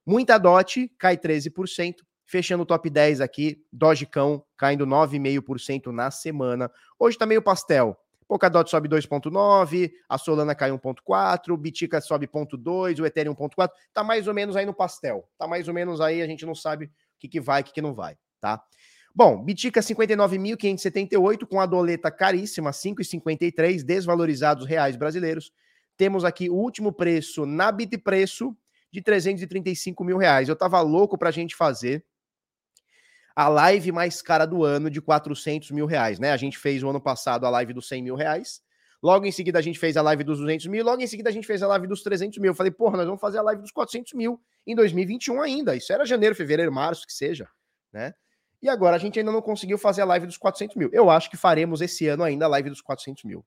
Muita 0.06 0.38
DOT 0.38 0.92
cai 0.98 1.18
13%, 1.18 1.96
fechando 2.26 2.64
o 2.64 2.66
top 2.66 2.90
10 2.90 3.22
aqui, 3.22 3.64
Dogecão 3.72 4.44
caindo 4.58 4.86
9,5% 4.86 5.94
na 5.94 6.12
semana. 6.12 6.70
Hoje 7.00 7.18
tá 7.18 7.26
meio 7.26 7.42
pastel. 7.42 7.98
Polkadot 8.28 8.70
sobe 8.70 8.90
2,9, 8.90 9.92
a 10.10 10.18
Solana 10.18 10.54
cai 10.54 10.70
1,4, 10.72 11.50
o 11.52 11.58
Bitica 11.58 12.02
sobe 12.02 12.28
0,2, 12.28 13.00
o 13.00 13.06
Ethereum 13.06 13.34
1,4. 13.34 13.70
Tá 13.94 14.04
mais 14.04 14.28
ou 14.28 14.34
menos 14.34 14.56
aí 14.56 14.66
no 14.66 14.74
pastel. 14.74 15.28
Tá 15.38 15.48
mais 15.48 15.68
ou 15.68 15.74
menos 15.74 16.02
aí, 16.02 16.22
a 16.22 16.28
gente 16.28 16.46
não 16.46 16.54
sabe 16.54 16.86
o 16.86 16.90
que, 17.20 17.28
que 17.28 17.40
vai, 17.40 17.62
o 17.62 17.64
que, 17.64 17.74
que 17.74 17.82
não 17.82 17.94
vai, 17.94 18.18
tá? 18.40 18.62
Bom, 19.16 19.44
Bitica 19.44 19.80
59.578 19.80 21.48
com 21.48 21.60
a 21.60 21.66
doleta 21.66 22.12
caríssima, 22.12 22.72
5,53, 22.72 23.84
desvalorizados 23.84 24.68
reais 24.68 24.96
brasileiros. 24.96 25.52
Temos 25.96 26.24
aqui 26.24 26.50
o 26.50 26.56
último 26.56 26.92
preço 26.92 27.46
na 27.46 27.72
Bitpreço 27.72 28.56
de 28.92 29.02
335 29.02 30.04
mil 30.04 30.18
reais. 30.18 30.48
Eu 30.48 30.56
tava 30.56 30.80
louco 30.82 31.18
pra 31.18 31.32
gente 31.32 31.56
fazer 31.56 32.06
a 33.38 33.48
live 33.48 33.92
mais 33.92 34.20
cara 34.20 34.48
do 34.48 34.64
ano 34.64 34.90
de 34.90 35.00
400 35.00 35.70
mil 35.70 35.86
reais, 35.86 36.18
né? 36.18 36.32
A 36.32 36.38
gente 36.38 36.58
fez 36.58 36.82
o 36.82 36.90
ano 36.90 37.00
passado 37.00 37.46
a 37.46 37.50
live 37.52 37.72
dos 37.72 37.88
100 37.88 38.02
mil 38.02 38.16
reais. 38.16 38.64
Logo 39.02 39.28
em 39.28 39.32
seguida 39.32 39.60
a 39.60 39.62
gente 39.62 39.78
fez 39.78 39.96
a 39.96 40.02
live 40.02 40.24
dos 40.24 40.40
200 40.40 40.66
mil. 40.66 40.84
Logo 40.84 41.00
em 41.04 41.06
seguida 41.06 41.30
a 41.30 41.32
gente 41.32 41.46
fez 41.46 41.62
a 41.62 41.68
live 41.68 41.86
dos 41.86 42.02
300 42.02 42.40
mil. 42.40 42.50
Eu 42.50 42.56
falei, 42.56 42.72
porra, 42.72 42.98
nós 42.98 43.06
vamos 43.06 43.22
fazer 43.22 43.38
a 43.38 43.44
live 43.44 43.62
dos 43.62 43.70
400 43.70 44.14
mil 44.14 44.42
em 44.66 44.74
2021 44.74 45.40
ainda. 45.40 45.76
Isso 45.76 45.94
era 45.94 46.04
janeiro, 46.04 46.34
fevereiro, 46.34 46.72
março, 46.72 47.06
que 47.06 47.14
seja, 47.14 47.48
né? 47.94 48.12
E 48.60 48.68
agora 48.68 48.96
a 48.96 49.00
gente 49.00 49.20
ainda 49.20 49.32
não 49.32 49.44
conseguiu 49.44 49.78
fazer 49.78 50.02
a 50.02 50.06
live 50.06 50.26
dos 50.26 50.38
400 50.38 50.76
mil. 50.76 50.90
Eu 50.92 51.12
acho 51.12 51.30
que 51.30 51.38
faremos 51.38 51.80
esse 51.80 52.08
ano 52.08 52.24
ainda 52.24 52.46
a 52.46 52.48
live 52.48 52.72
dos 52.72 52.82
400 52.82 53.24
mil, 53.24 53.46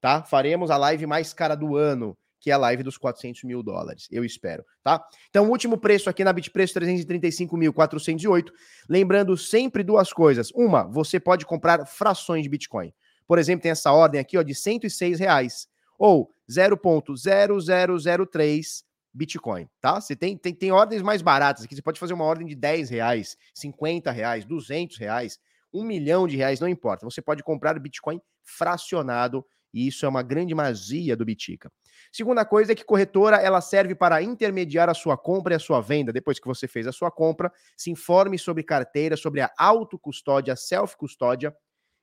tá? 0.00 0.22
Faremos 0.22 0.70
a 0.70 0.78
live 0.78 1.06
mais 1.06 1.34
cara 1.34 1.54
do 1.54 1.76
ano, 1.76 2.16
que 2.40 2.50
é 2.50 2.54
a 2.54 2.58
live 2.58 2.82
dos 2.82 2.96
400 2.96 3.44
mil 3.44 3.62
dólares. 3.62 4.08
Eu 4.10 4.24
espero, 4.24 4.64
tá? 4.82 5.06
Então, 5.28 5.46
o 5.46 5.50
último 5.50 5.76
preço 5.76 6.08
aqui 6.08 6.24
na 6.24 6.32
Bitpreço, 6.32 6.80
335.408. 6.80 8.50
Lembrando 8.88 9.36
sempre 9.36 9.84
duas 9.84 10.10
coisas. 10.12 10.50
Uma, 10.52 10.84
você 10.84 11.20
pode 11.20 11.44
comprar 11.44 11.86
frações 11.86 12.42
de 12.42 12.48
Bitcoin. 12.48 12.92
Por 13.26 13.38
exemplo, 13.38 13.62
tem 13.62 13.70
essa 13.70 13.92
ordem 13.92 14.20
aqui 14.20 14.36
ó, 14.36 14.42
de 14.42 14.54
106 14.54 15.20
reais 15.20 15.68
ou 15.98 16.34
0.0003 16.48 18.84
Bitcoin, 19.12 19.68
tá? 19.80 20.00
Você 20.00 20.16
tem, 20.16 20.36
tem, 20.36 20.54
tem 20.54 20.72
ordens 20.72 21.02
mais 21.02 21.20
baratas 21.20 21.64
aqui. 21.64 21.74
Você 21.74 21.82
pode 21.82 22.00
fazer 22.00 22.14
uma 22.14 22.24
ordem 22.24 22.46
de 22.46 22.54
10 22.54 22.90
reais, 22.90 23.36
50 23.54 24.10
reais, 24.10 24.44
200 24.44 24.96
reais, 24.98 25.38
um 25.72 25.84
milhão 25.84 26.26
de 26.26 26.36
reais, 26.36 26.60
não 26.60 26.68
importa. 26.68 27.04
Você 27.04 27.20
pode 27.20 27.42
comprar 27.42 27.78
Bitcoin 27.78 28.20
fracionado 28.42 29.44
e 29.72 29.86
isso 29.86 30.04
é 30.04 30.08
uma 30.08 30.22
grande 30.22 30.54
magia 30.54 31.16
do 31.16 31.24
Bitica. 31.24 31.70
Segunda 32.12 32.44
coisa 32.44 32.72
é 32.72 32.74
que 32.74 32.84
corretora 32.84 33.36
ela 33.36 33.60
serve 33.60 33.94
para 33.94 34.22
intermediar 34.22 34.88
a 34.88 34.94
sua 34.94 35.16
compra 35.16 35.54
e 35.54 35.56
a 35.56 35.60
sua 35.60 35.80
venda. 35.80 36.12
Depois 36.12 36.40
que 36.40 36.46
você 36.46 36.66
fez 36.66 36.86
a 36.86 36.92
sua 36.92 37.10
compra, 37.10 37.52
se 37.76 37.90
informe 37.90 38.38
sobre 38.38 38.62
carteira, 38.62 39.16
sobre 39.16 39.40
a 39.40 39.50
autocustódia, 39.56 40.56
self-custódia 40.56 41.54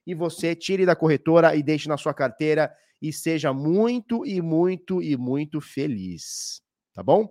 e 0.06 0.16
você 0.16 0.56
tire 0.56 0.86
da 0.86 0.96
corretora 0.96 1.56
e 1.56 1.62
deixe 1.62 1.90
na 1.90 1.98
sua 1.98 2.14
carteira 2.14 2.74
e 3.02 3.12
seja 3.12 3.52
muito 3.54 4.26
e 4.26 4.42
muito 4.42 5.04
e 5.04 5.18
muito 5.18 5.60
feliz, 5.60 6.62
tá 6.94 7.04
bom? 7.04 7.30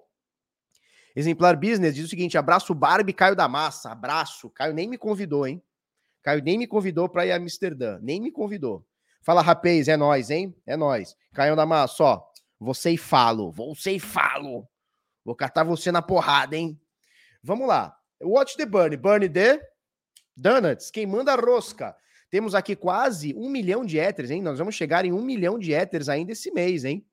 Exemplar 1.17 1.57
Business 1.57 1.95
diz 1.95 2.05
o 2.05 2.09
seguinte: 2.09 2.37
abraço 2.37 2.75
Barbie 2.75 3.15
Caio 3.15 3.35
da 3.35 3.49
Massa, 3.49 3.91
abraço. 3.91 4.51
Caio 4.51 4.75
nem 4.75 4.87
me 4.87 4.99
convidou, 4.99 5.47
hein? 5.47 5.63
Caio 6.23 6.43
nem 6.43 6.59
me 6.59 6.67
convidou 6.67 7.09
para 7.09 7.25
ir 7.25 7.33
a 7.33 7.37
Amsterdã, 7.37 7.99
nem 8.03 8.21
me 8.21 8.31
convidou. 8.31 8.85
Fala, 9.27 9.43
rapaz, 9.43 9.89
é 9.89 9.97
nós, 9.97 10.31
hein? 10.31 10.55
É 10.65 10.77
nós. 10.77 11.17
Caio 11.35 11.57
da 11.57 11.67
Massa, 11.67 12.05
ó, 12.05 12.23
você 12.61 12.93
e 12.93 12.97
falo, 12.97 13.51
você 13.51 13.91
e 13.91 13.99
falo. 13.99 14.69
Vou 15.25 15.35
catar 15.35 15.65
você 15.65 15.91
na 15.91 16.01
porrada, 16.01 16.57
hein? 16.57 16.81
Vamos 17.43 17.67
lá. 17.67 17.93
Watch 18.23 18.57
the 18.57 18.65
Bunny, 18.65 18.97
Bunny 18.97 19.29
the 19.29 19.61
Donuts, 20.37 20.93
quem 20.93 21.07
manda 21.09 21.33
a 21.33 21.35
rosca. 21.35 21.97
Temos 22.31 22.55
aqui 22.55 22.77
quase 22.77 23.35
um 23.35 23.51
milhão 23.51 23.85
de 23.85 23.99
éteres, 23.99 24.31
hein? 24.31 24.41
Nós 24.41 24.61
vamos 24.61 24.77
chegar 24.77 25.05
em 25.05 25.13
um 25.13 25.23
milhão 25.23 25.59
de 25.59 25.75
éteres 25.75 26.09
ainda 26.09 26.31
esse 26.31 26.53
mês, 26.53 26.85
hein? 26.85 27.05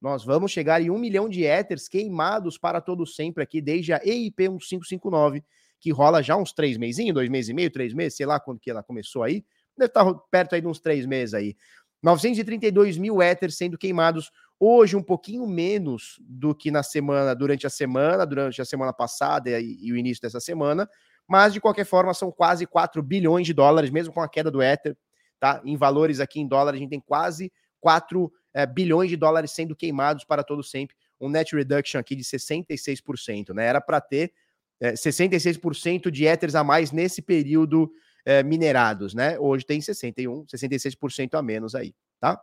Nós 0.00 0.24
vamos 0.24 0.50
chegar 0.50 0.82
em 0.82 0.90
um 0.90 0.98
milhão 0.98 1.28
de 1.28 1.46
éteres 1.46 1.86
queimados 1.86 2.58
para 2.58 2.80
todo 2.80 3.06
sempre 3.06 3.40
aqui, 3.40 3.60
desde 3.60 3.92
a 3.92 4.00
EIP 4.04 4.48
1559, 4.48 5.44
que 5.78 5.92
rola 5.92 6.24
já 6.24 6.36
uns 6.36 6.52
três 6.52 6.76
meses, 6.76 7.14
dois 7.14 7.28
meses 7.28 7.50
e 7.50 7.54
meio, 7.54 7.70
três 7.70 7.94
meses, 7.94 8.16
sei 8.16 8.26
lá 8.26 8.40
quando 8.40 8.58
que 8.58 8.68
ela 8.68 8.82
começou 8.82 9.22
aí. 9.22 9.44
Deve 9.76 9.88
estar 9.88 10.14
perto 10.30 10.54
aí 10.54 10.60
de 10.60 10.66
uns 10.66 10.80
três 10.80 11.06
meses 11.06 11.34
aí. 11.34 11.56
932 12.02 12.98
mil 12.98 13.22
éteres 13.22 13.56
sendo 13.56 13.78
queimados 13.78 14.30
hoje 14.58 14.96
um 14.96 15.02
pouquinho 15.02 15.46
menos 15.46 16.20
do 16.20 16.54
que 16.54 16.70
na 16.70 16.82
semana, 16.82 17.34
durante 17.34 17.66
a 17.66 17.70
semana, 17.70 18.24
durante 18.24 18.60
a 18.60 18.64
semana 18.64 18.92
passada 18.92 19.50
e, 19.58 19.78
e 19.80 19.92
o 19.92 19.96
início 19.96 20.22
dessa 20.22 20.40
semana, 20.40 20.88
mas 21.26 21.52
de 21.52 21.60
qualquer 21.60 21.84
forma 21.84 22.12
são 22.14 22.30
quase 22.30 22.66
4 22.66 23.02
bilhões 23.02 23.46
de 23.46 23.52
dólares, 23.52 23.90
mesmo 23.90 24.12
com 24.12 24.20
a 24.20 24.28
queda 24.28 24.50
do 24.50 24.62
Ether, 24.62 24.96
tá? 25.40 25.60
Em 25.64 25.76
valores 25.76 26.20
aqui 26.20 26.40
em 26.40 26.46
dólar, 26.46 26.74
a 26.74 26.76
gente 26.76 26.90
tem 26.90 27.00
quase 27.00 27.52
4 27.80 28.32
é, 28.54 28.66
bilhões 28.66 29.10
de 29.10 29.16
dólares 29.16 29.50
sendo 29.50 29.74
queimados 29.74 30.24
para 30.24 30.44
todo 30.44 30.62
sempre, 30.62 30.94
um 31.20 31.28
net 31.28 31.54
reduction 31.54 31.98
aqui 31.98 32.14
de 32.14 32.24
66%, 32.24 33.54
né? 33.54 33.66
Era 33.66 33.80
para 33.80 34.00
ter 34.00 34.32
é, 34.80 34.92
66% 34.92 36.10
de 36.10 36.24
Ethers 36.24 36.54
a 36.54 36.62
mais 36.62 36.92
nesse 36.92 37.22
período 37.22 37.90
é, 38.24 38.42
minerados, 38.42 39.14
né? 39.14 39.38
Hoje 39.38 39.64
tem 39.64 39.80
61, 39.80 40.44
66% 40.46 41.34
a 41.34 41.42
menos 41.42 41.74
aí, 41.74 41.94
tá? 42.20 42.40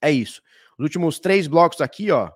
É 0.00 0.10
isso. 0.10 0.42
Os 0.78 0.84
últimos 0.84 1.18
três 1.18 1.46
blocos 1.46 1.80
aqui, 1.80 2.10
ó, 2.10 2.30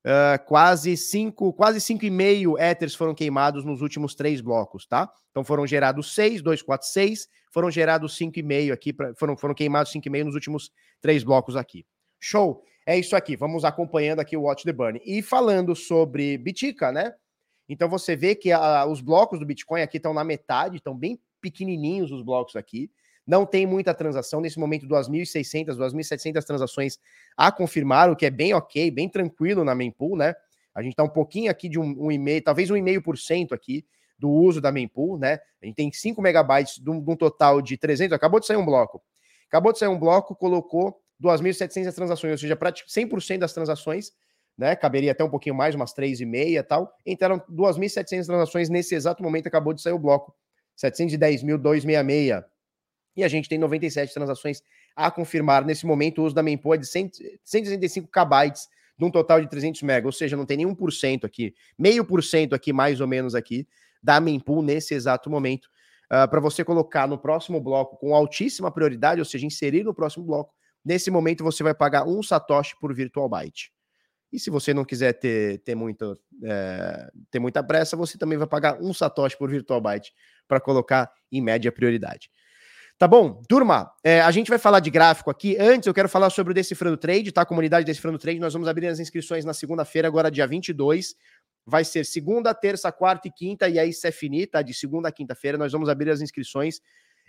Uh, 0.00 0.42
quase 0.46 0.96
cinco, 0.96 1.52
quase 1.52 1.78
cinco 1.78 2.06
e 2.06 2.10
meio 2.10 2.56
éteres 2.56 2.94
foram 2.94 3.14
queimados 3.14 3.66
nos 3.66 3.82
últimos 3.82 4.14
três 4.14 4.40
blocos, 4.40 4.86
tá? 4.86 5.12
Então 5.30 5.44
foram 5.44 5.66
gerados 5.66 6.14
seis, 6.14 6.40
dois, 6.40 6.62
quatro, 6.62 6.88
seis, 6.88 7.28
foram 7.52 7.70
gerados 7.70 8.16
cinco 8.16 8.38
e 8.38 8.42
meio 8.42 8.72
aqui, 8.72 8.94
pra, 8.94 9.14
foram, 9.14 9.36
foram 9.36 9.54
queimados 9.54 9.92
cinco 9.92 10.08
e 10.08 10.10
meio 10.10 10.24
nos 10.24 10.34
últimos 10.34 10.72
três 11.02 11.22
blocos 11.22 11.54
aqui. 11.54 11.84
Show! 12.18 12.64
É 12.86 12.98
isso 12.98 13.14
aqui, 13.14 13.36
vamos 13.36 13.62
acompanhando 13.62 14.20
aqui 14.20 14.38
o 14.38 14.42
Watch 14.42 14.64
the 14.64 14.72
Burn. 14.72 14.98
E 15.04 15.20
falando 15.20 15.76
sobre 15.76 16.38
Bitica, 16.38 16.90
né? 16.90 17.12
Então 17.68 17.86
você 17.86 18.16
vê 18.16 18.34
que 18.34 18.50
a, 18.50 18.86
os 18.86 19.02
blocos 19.02 19.38
do 19.38 19.44
Bitcoin 19.44 19.82
aqui 19.82 19.98
estão 19.98 20.14
na 20.14 20.24
metade, 20.24 20.78
estão 20.78 20.96
bem 20.96 21.20
pequenininhos 21.40 22.10
os 22.10 22.22
blocos 22.22 22.56
aqui. 22.56 22.90
Não 23.26 23.46
tem 23.46 23.66
muita 23.66 23.94
transação. 23.94 24.40
Nesse 24.40 24.58
momento, 24.58 24.86
2.600, 24.86 25.76
2.700 25.76 26.42
transações 26.44 26.98
a 27.36 27.52
confirmar, 27.52 28.10
o 28.10 28.16
que 28.16 28.26
é 28.26 28.30
bem 28.30 28.54
ok, 28.54 28.90
bem 28.90 29.08
tranquilo 29.08 29.64
na 29.64 29.74
mempool, 29.74 30.16
né? 30.16 30.34
A 30.74 30.82
gente 30.82 30.92
está 30.92 31.02
um 31.02 31.08
pouquinho 31.08 31.50
aqui 31.50 31.68
de 31.68 31.78
um, 31.78 32.06
um 32.06 32.12
e-mail, 32.12 32.42
talvez 32.42 32.70
um 32.70 32.76
e 32.76 32.82
meio 32.82 33.02
por 33.02 33.18
cento 33.18 33.54
aqui 33.54 33.84
do 34.18 34.30
uso 34.30 34.60
da 34.60 34.70
mempool, 34.70 35.18
né? 35.18 35.38
A 35.62 35.66
gente 35.66 35.76
tem 35.76 35.90
5 35.90 36.20
megabytes 36.20 36.78
de 36.78 36.90
um, 36.90 37.02
de 37.02 37.10
um, 37.10 37.16
total 37.16 37.62
de 37.62 37.76
300. 37.76 38.14
Acabou 38.14 38.38
de 38.38 38.46
sair 38.46 38.56
um 38.56 38.64
bloco. 38.64 39.02
Acabou 39.48 39.72
de 39.72 39.78
sair 39.78 39.88
um 39.88 39.98
bloco, 39.98 40.36
colocou 40.36 41.00
2.700 41.22 41.92
transações, 41.94 42.32
ou 42.32 42.38
seja, 42.38 42.56
100% 42.56 43.38
das 43.38 43.52
transações, 43.52 44.12
né? 44.56 44.76
Caberia 44.76 45.12
até 45.12 45.24
um 45.24 45.30
pouquinho 45.30 45.54
mais, 45.54 45.74
umas 45.74 45.94
3,5 45.94 46.58
e 46.58 46.62
tal. 46.62 46.92
Entraram 47.04 47.40
2.700 47.50 48.26
transações 48.26 48.68
nesse 48.68 48.94
exato 48.94 49.22
momento, 49.22 49.46
acabou 49.46 49.72
de 49.72 49.80
sair 49.80 49.94
o 49.94 49.98
bloco. 49.98 50.34
710.266 50.78 52.44
e 53.16 53.24
a 53.24 53.28
gente 53.28 53.48
tem 53.48 53.58
97 53.58 54.12
transações 54.14 54.62
a 54.94 55.10
confirmar 55.10 55.64
nesse 55.64 55.86
momento. 55.86 56.22
O 56.22 56.24
uso 56.24 56.34
da 56.34 56.42
mempool 56.42 56.74
é 56.74 56.78
de 56.78 56.86
100, 56.86 57.10
165 57.44 58.08
KB 58.08 58.52
de 58.98 59.04
um 59.04 59.10
total 59.10 59.40
de 59.40 59.48
300 59.48 59.82
MB, 59.82 60.06
ou 60.06 60.12
seja, 60.12 60.36
não 60.36 60.44
tem 60.44 60.58
nenhum 60.58 60.74
por 60.74 60.92
cento 60.92 61.26
aqui, 61.26 61.54
meio 61.78 62.04
por 62.04 62.22
cento 62.22 62.54
aqui, 62.54 62.70
mais 62.70 63.00
ou 63.00 63.06
menos 63.06 63.34
aqui, 63.34 63.66
da 64.02 64.20
mempool 64.20 64.62
nesse 64.62 64.94
exato 64.94 65.30
momento. 65.30 65.66
Uh, 66.12 66.26
ah, 66.26 66.28
para 66.28 66.40
você 66.40 66.64
colocar 66.64 67.06
no 67.06 67.16
próximo 67.16 67.60
bloco 67.60 67.96
com 67.96 68.14
altíssima 68.14 68.70
prioridade, 68.70 69.20
ou 69.20 69.24
seja, 69.24 69.46
inserir 69.46 69.84
no 69.84 69.94
próximo 69.94 70.24
bloco, 70.24 70.52
nesse 70.84 71.10
momento 71.10 71.44
você 71.44 71.62
vai 71.62 71.72
pagar 71.72 72.06
um 72.06 72.22
Satoshi 72.22 72.74
por 72.78 72.92
Virtual 72.92 73.28
Byte. 73.28 73.72
E 74.32 74.38
se 74.38 74.50
você 74.50 74.74
não 74.74 74.84
quiser 74.84 75.12
ter, 75.14 75.58
ter, 75.60 75.74
muito, 75.74 76.18
é, 76.44 77.10
ter 77.30 77.38
muita 77.38 77.62
pressa, 77.62 77.96
você 77.96 78.18
também 78.18 78.36
vai 78.36 78.46
pagar 78.46 78.80
um 78.82 78.92
Satoshi 78.92 79.36
por 79.38 79.50
Virtual 79.50 79.80
Byte 79.80 80.12
para 80.50 80.60
colocar 80.60 81.08
em 81.30 81.40
média 81.40 81.70
prioridade. 81.70 82.28
Tá 82.98 83.06
bom? 83.08 83.40
Turma, 83.48 83.90
é, 84.04 84.20
a 84.20 84.30
gente 84.30 84.50
vai 84.50 84.58
falar 84.58 84.80
de 84.80 84.90
gráfico 84.90 85.30
aqui. 85.30 85.56
Antes, 85.58 85.86
eu 85.86 85.94
quero 85.94 86.08
falar 86.08 86.28
sobre 86.28 86.50
o 86.50 86.54
Decifrando 86.54 86.96
Trade, 86.96 87.30
tá? 87.30 87.46
Comunidade 87.46 87.86
Decifrando 87.86 88.18
Trade. 88.18 88.40
Nós 88.40 88.52
vamos 88.52 88.68
abrir 88.68 88.88
as 88.88 88.98
inscrições 88.98 89.44
na 89.44 89.54
segunda-feira, 89.54 90.08
agora 90.08 90.30
dia 90.30 90.46
22. 90.46 91.14
Vai 91.64 91.84
ser 91.84 92.04
segunda, 92.04 92.52
terça, 92.52 92.90
quarta 92.90 93.28
e 93.28 93.30
quinta, 93.30 93.68
e 93.68 93.78
aí 93.78 93.92
se 93.92 94.06
é 94.06 94.46
tá? 94.46 94.60
De 94.60 94.74
segunda 94.74 95.08
a 95.08 95.12
quinta-feira, 95.12 95.56
nós 95.56 95.72
vamos 95.72 95.88
abrir 95.88 96.10
as 96.10 96.20
inscrições. 96.20 96.80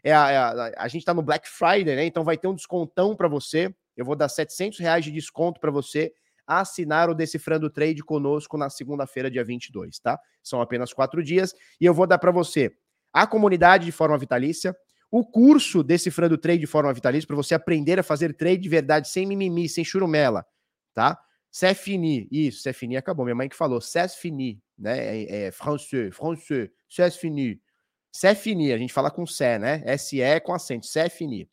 É 0.04 0.12
a, 0.14 0.32
é 0.32 0.38
a, 0.38 0.72
a, 0.78 0.88
gente 0.88 1.06
tá 1.06 1.14
no 1.14 1.22
Black 1.22 1.48
Friday, 1.48 1.96
né? 1.96 2.06
Então 2.06 2.24
vai 2.24 2.38
ter 2.38 2.48
um 2.48 2.56
descontão 2.56 3.16
para 3.16 3.28
você. 3.30 3.74
Eu 3.96 4.04
vou 4.04 4.16
dar 4.16 4.28
700 4.28 4.80
reais 4.80 5.06
de 5.06 5.12
desconto 5.12 5.62
para 5.62 5.72
você 5.72 6.12
assinar 6.46 7.10
o 7.10 7.16
Decifrando 7.16 7.70
Trade 7.70 8.04
conosco 8.04 8.58
na 8.58 8.70
segunda-feira, 8.70 9.32
dia 9.32 9.44
22, 9.44 10.00
tá? 10.00 10.20
São 10.44 10.60
apenas 10.60 10.92
quatro 10.92 11.24
dias. 11.24 11.54
E 11.80 11.86
eu 11.86 11.94
vou 11.94 12.06
dar 12.06 12.18
para 12.18 12.32
você 12.32 12.74
a 13.14 13.28
comunidade 13.28 13.86
de 13.86 13.92
forma 13.92 14.18
vitalícia 14.18 14.76
o 15.12 15.26
curso 15.26 15.84
Decifrando 15.84 16.38
Trade 16.38 16.60
de 16.60 16.68
forma 16.68 16.94
vitalícia 16.94 17.28
para 17.28 17.36
você 17.36 17.54
aprender 17.54 18.00
a 18.00 18.04
fazer 18.04 18.34
trade 18.34 18.62
de 18.62 18.70
verdade 18.70 19.10
sem 19.10 19.26
mimimi, 19.26 19.68
sem 19.68 19.84
churumela, 19.84 20.46
tá? 20.94 21.20
C'est 21.52 21.76
fini. 21.76 22.30
Isso, 22.32 22.62
c'est 22.62 22.72
fini 22.74 22.96
acabou. 22.96 23.26
Minha 23.26 23.36
mãe 23.36 23.50
que 23.50 23.56
falou, 23.56 23.82
c'est 23.82 24.08
fini, 24.16 24.64
né? 24.80 25.24
É, 25.24 25.48
é 25.48 25.52
français, 25.52 26.10
français, 26.12 26.72
c'est 26.88 27.12
fini. 27.12 27.62
C'est 28.10 28.36
fini, 28.36 28.72
a 28.72 28.78
gente 28.78 28.94
fala 28.94 29.12
com 29.12 29.26
sé, 29.26 29.60
né? 29.60 29.84
S-E 29.86 30.40
com 30.40 30.54
acento, 30.54 30.86
c'est 30.86 31.10
fini. 31.10 31.50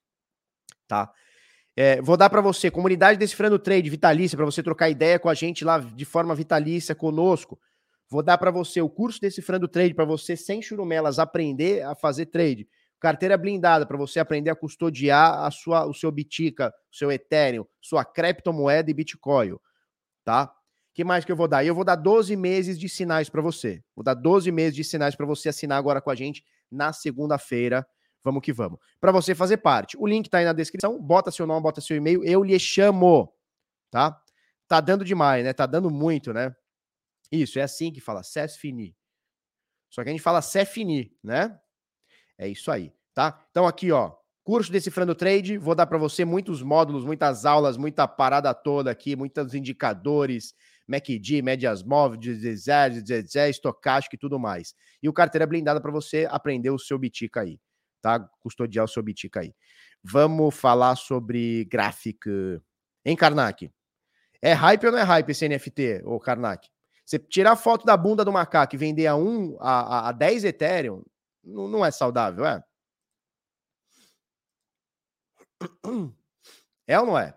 Tá? 0.86 1.12
É, 1.76 2.00
vou 2.00 2.16
dar 2.16 2.30
para 2.30 2.40
você, 2.40 2.70
comunidade 2.70 3.18
Decifrando 3.18 3.58
Trade 3.58 3.90
vitalícia, 3.90 4.36
para 4.36 4.46
você 4.46 4.62
trocar 4.62 4.88
ideia 4.88 5.18
com 5.18 5.28
a 5.28 5.34
gente 5.34 5.64
lá 5.64 5.78
de 5.78 6.04
forma 6.04 6.34
vitalícia 6.34 6.94
conosco. 6.94 7.58
Vou 8.08 8.22
dar 8.22 8.38
para 8.38 8.50
você 8.50 8.80
o 8.80 8.88
curso 8.88 9.20
Decifrando 9.20 9.68
Trade 9.68 9.94
para 9.94 10.04
você, 10.04 10.36
sem 10.36 10.62
churumelas, 10.62 11.18
aprender 11.18 11.82
a 11.82 11.94
fazer 11.94 12.26
trade. 12.26 12.68
Carteira 12.98 13.36
blindada 13.36 13.86
para 13.86 13.96
você 13.96 14.18
aprender 14.18 14.50
a 14.50 14.56
custodiar 14.56 15.44
a 15.44 15.50
sua, 15.50 15.86
o 15.86 15.94
seu 15.94 16.10
Bitica, 16.10 16.72
o 16.92 16.96
seu 16.96 17.12
Ethereum, 17.12 17.64
sua 17.80 18.04
criptomoeda 18.04 18.90
e 18.90 18.94
Bitcoin, 18.94 19.56
tá? 20.24 20.52
que 20.98 21.04
mais 21.04 21.24
que 21.24 21.30
eu 21.30 21.36
vou 21.36 21.46
dar? 21.46 21.64
Eu 21.64 21.76
vou 21.76 21.84
dar 21.84 21.94
12 21.94 22.34
meses 22.34 22.76
de 22.76 22.88
sinais 22.88 23.28
para 23.28 23.40
você. 23.40 23.80
Vou 23.94 24.02
dar 24.02 24.14
12 24.14 24.50
meses 24.50 24.74
de 24.74 24.82
sinais 24.82 25.14
para 25.14 25.24
você 25.24 25.48
assinar 25.48 25.78
agora 25.78 26.00
com 26.00 26.10
a 26.10 26.14
gente 26.16 26.44
na 26.68 26.92
segunda-feira. 26.92 27.86
Vamos 28.24 28.42
que 28.42 28.52
vamos. 28.52 28.80
Para 29.00 29.12
você 29.12 29.32
fazer 29.32 29.58
parte, 29.58 29.96
o 29.96 30.08
link 30.08 30.28
tá 30.28 30.38
aí 30.38 30.44
na 30.44 30.52
descrição. 30.52 31.00
Bota 31.00 31.30
seu 31.30 31.46
nome, 31.46 31.62
bota 31.62 31.80
seu 31.80 31.96
e-mail, 31.96 32.24
eu 32.24 32.42
lhe 32.42 32.58
chamo, 32.58 33.32
tá? 33.92 34.20
Tá 34.66 34.80
dando 34.80 35.04
demais, 35.04 35.44
né? 35.44 35.52
Tá 35.52 35.66
dando 35.66 35.88
muito, 35.88 36.32
né? 36.32 36.52
Isso, 37.30 37.58
é 37.58 37.62
assim 37.62 37.92
que 37.92 38.00
fala, 38.00 38.22
c'est 38.22 38.56
fini. 38.56 38.96
Só 39.90 40.02
que 40.02 40.08
a 40.08 40.12
gente 40.12 40.22
fala 40.22 40.42
c'est 40.42 40.66
fini, 40.66 41.12
né? 41.22 41.58
É 42.36 42.48
isso 42.48 42.70
aí, 42.70 42.92
tá? 43.14 43.46
Então 43.50 43.66
aqui, 43.66 43.90
ó, 43.90 44.14
curso 44.44 44.72
Decifrando 44.72 45.14
Trade, 45.14 45.58
vou 45.58 45.74
dar 45.74 45.86
para 45.86 45.98
você 45.98 46.24
muitos 46.24 46.62
módulos, 46.62 47.04
muitas 47.04 47.44
aulas, 47.44 47.76
muita 47.76 48.06
parada 48.08 48.54
toda 48.54 48.90
aqui, 48.90 49.16
muitos 49.16 49.54
indicadores, 49.54 50.54
MACD, 50.86 51.42
médias 51.42 51.82
móveis, 51.82 52.40
Zezé, 52.40 53.50
estocástico 53.50 54.14
e 54.14 54.18
tudo 54.18 54.38
mais. 54.38 54.74
E 55.02 55.08
o 55.08 55.12
carteira 55.12 55.46
blindada 55.46 55.80
para 55.80 55.90
você 55.90 56.26
aprender 56.30 56.70
o 56.70 56.78
seu 56.78 56.98
Bitica 56.98 57.42
aí, 57.42 57.60
tá? 58.00 58.20
Custodiar 58.40 58.84
o 58.84 58.88
seu 58.88 59.02
Bitica 59.02 59.40
aí. 59.40 59.54
Vamos 60.02 60.54
falar 60.54 60.96
sobre 60.96 61.64
gráfica. 61.66 62.30
Hein, 63.04 63.16
Karnak? 63.16 63.70
É 64.40 64.52
hype 64.52 64.86
ou 64.86 64.92
não 64.92 64.98
é 64.98 65.02
hype 65.02 65.30
esse 65.30 65.48
NFT, 65.48 66.02
ô 66.04 66.18
Karnak? 66.20 66.68
Você 67.08 67.18
tirar 67.18 67.56
foto 67.56 67.86
da 67.86 67.96
bunda 67.96 68.22
do 68.22 68.30
macaco 68.30 68.74
e 68.74 68.78
vender 68.78 69.06
a 69.06 69.16
1 69.16 69.56
a, 69.60 70.10
a, 70.10 70.12
10 70.12 70.44
Ethereum, 70.44 71.02
não, 71.42 71.66
não 71.66 71.82
é 71.82 71.90
saudável, 71.90 72.44
é? 72.44 72.62
É 76.86 77.00
ou 77.00 77.06
não 77.06 77.18
é? 77.18 77.34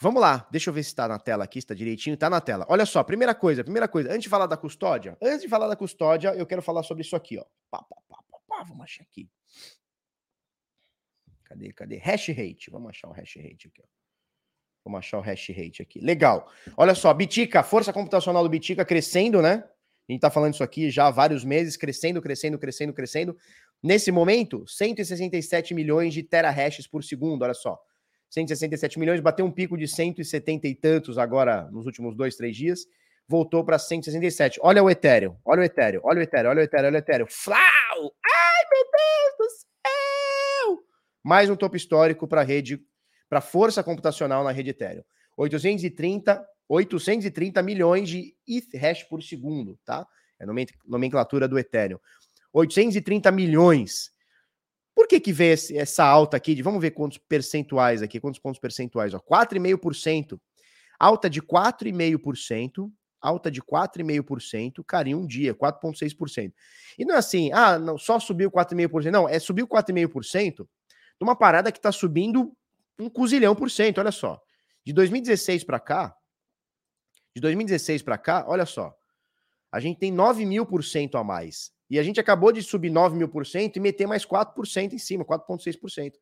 Vamos 0.00 0.22
lá, 0.22 0.48
deixa 0.50 0.70
eu 0.70 0.74
ver 0.74 0.82
se 0.84 0.88
está 0.88 1.06
na 1.06 1.18
tela 1.18 1.44
aqui, 1.44 1.58
está 1.58 1.74
direitinho, 1.74 2.14
está 2.14 2.30
na 2.30 2.40
tela. 2.40 2.64
Olha 2.66 2.86
só, 2.86 3.04
primeira 3.04 3.34
coisa, 3.34 3.62
primeira 3.62 3.86
coisa, 3.86 4.08
antes 4.08 4.22
de 4.22 4.28
falar 4.30 4.46
da 4.46 4.56
custódia, 4.56 5.18
antes 5.20 5.42
de 5.42 5.48
falar 5.48 5.68
da 5.68 5.76
custódia, 5.76 6.34
eu 6.34 6.46
quero 6.46 6.62
falar 6.62 6.82
sobre 6.82 7.02
isso 7.02 7.14
aqui, 7.14 7.36
ó. 7.38 7.44
Pá, 7.70 7.82
pá, 7.82 7.96
pá, 8.08 8.22
pá, 8.30 8.38
pá, 8.48 8.62
vamos 8.62 8.84
achar 8.84 9.02
aqui. 9.02 9.28
Cadê, 11.44 11.74
cadê? 11.74 11.98
Hash 11.98 12.28
rate, 12.28 12.70
vamos 12.70 12.88
achar 12.88 13.08
o 13.08 13.12
hash 13.12 13.36
rate 13.36 13.68
aqui, 13.68 13.82
ó. 13.82 13.97
Vamos 14.88 15.00
achar 15.00 15.18
o 15.18 15.20
hash 15.20 15.50
rate 15.50 15.82
aqui. 15.82 16.00
Legal. 16.00 16.50
Olha 16.74 16.94
só, 16.94 17.12
Bitica, 17.12 17.62
força 17.62 17.92
computacional 17.92 18.42
do 18.42 18.48
Bitica 18.48 18.86
crescendo, 18.86 19.42
né? 19.42 19.62
A 20.08 20.12
gente 20.12 20.20
tá 20.22 20.30
falando 20.30 20.54
isso 20.54 20.64
aqui 20.64 20.90
já 20.90 21.08
há 21.08 21.10
vários 21.10 21.44
meses, 21.44 21.76
crescendo, 21.76 22.22
crescendo, 22.22 22.58
crescendo, 22.58 22.94
crescendo. 22.94 23.36
Nesse 23.82 24.10
momento, 24.10 24.66
167 24.66 25.74
milhões 25.74 26.14
de 26.14 26.22
terahashes 26.22 26.86
por 26.86 27.04
segundo, 27.04 27.42
olha 27.42 27.52
só. 27.52 27.78
167 28.30 28.98
milhões, 28.98 29.20
bateu 29.20 29.44
um 29.44 29.50
pico 29.50 29.76
de 29.76 29.86
170 29.86 30.66
e 30.66 30.74
tantos 30.74 31.18
agora 31.18 31.68
nos 31.70 31.84
últimos 31.84 32.16
dois, 32.16 32.34
três 32.34 32.56
dias, 32.56 32.86
voltou 33.28 33.62
para 33.62 33.78
167. 33.78 34.58
Olha 34.62 34.82
o 34.82 34.88
Ethereum, 34.88 35.36
olha 35.44 35.60
o 35.60 35.64
Ethereum, 35.64 36.00
olha 36.02 36.20
o 36.20 36.22
Ethereum, 36.22 36.50
olha 36.50 36.60
o 36.60 36.64
Ethereum, 36.64 36.86
olha 36.86 36.96
o 36.96 36.98
Ethereum. 36.98 37.26
Flau! 37.28 37.58
Ai, 37.60 38.64
meu 38.72 38.84
Deus 38.84 39.36
do 39.38 39.50
céu! 39.50 40.78
Mais 41.22 41.50
um 41.50 41.56
topo 41.56 41.76
histórico 41.76 42.26
para 42.26 42.40
a 42.40 42.44
rede, 42.44 42.82
para 43.28 43.40
força 43.40 43.82
computacional 43.82 44.42
na 44.42 44.50
rede 44.50 44.70
Ethereum. 44.70 45.04
830, 45.36 46.44
830 46.68 47.62
milhões 47.62 48.08
de 48.08 48.34
ETH 48.46 48.74
hash 48.74 49.04
por 49.04 49.22
segundo, 49.22 49.78
tá? 49.84 50.06
É 50.38 50.44
a 50.44 50.46
nomenclatura 50.86 51.46
do 51.46 51.58
Ethereum. 51.58 51.98
830 52.52 53.30
milhões. 53.30 54.10
Por 54.94 55.06
que 55.06 55.20
que 55.20 55.32
vê 55.32 55.52
essa 55.52 56.04
alta 56.04 56.36
aqui 56.36 56.54
de, 56.54 56.62
vamos 56.62 56.80
ver 56.80 56.90
quantos 56.90 57.18
percentuais 57.18 58.02
aqui, 58.02 58.18
quantos 58.18 58.40
pontos 58.40 58.60
percentuais, 58.60 59.14
ó, 59.14 59.20
4,5%, 59.20 60.40
alta 60.98 61.30
de 61.30 61.40
4,5%, 61.40 62.90
alta 63.20 63.50
de 63.50 63.62
4,5%, 63.62 64.82
cara, 64.84 65.08
em 65.08 65.14
um 65.14 65.24
dia, 65.24 65.54
4,6%. 65.54 66.52
E 66.98 67.04
não 67.04 67.14
é 67.14 67.18
assim, 67.18 67.52
ah, 67.52 67.78
não, 67.78 67.96
só 67.96 68.18
subiu 68.18 68.50
4,5%, 68.50 69.10
não, 69.10 69.28
é 69.28 69.38
subiu 69.38 69.68
4,5% 69.68 70.56
de 70.56 70.66
uma 71.22 71.36
parada 71.36 71.70
que 71.70 71.80
tá 71.80 71.92
subindo 71.92 72.52
um 72.98 73.08
cozilhão 73.08 73.54
por 73.54 73.70
cento, 73.70 73.98
olha 73.98 74.12
só. 74.12 74.40
De 74.84 74.92
2016 74.92 75.64
para 75.64 75.78
cá, 75.78 76.16
de 77.34 77.40
2016 77.40 78.02
para 78.02 78.18
cá, 78.18 78.44
olha 78.48 78.66
só, 78.66 78.94
a 79.70 79.80
gente 79.80 79.98
tem 79.98 80.10
9 80.10 80.44
mil 80.44 80.66
por 80.66 80.82
cento 80.82 81.16
a 81.16 81.24
mais. 81.24 81.70
E 81.90 81.98
a 81.98 82.02
gente 82.02 82.20
acabou 82.20 82.52
de 82.52 82.62
subir 82.62 82.90
9 82.90 83.16
mil 83.16 83.28
por 83.28 83.46
cento 83.46 83.76
e 83.76 83.80
meter 83.80 84.06
mais 84.06 84.26
4% 84.26 84.92
em 84.92 84.98
cima, 84.98 85.24
4,6%. 85.24 86.12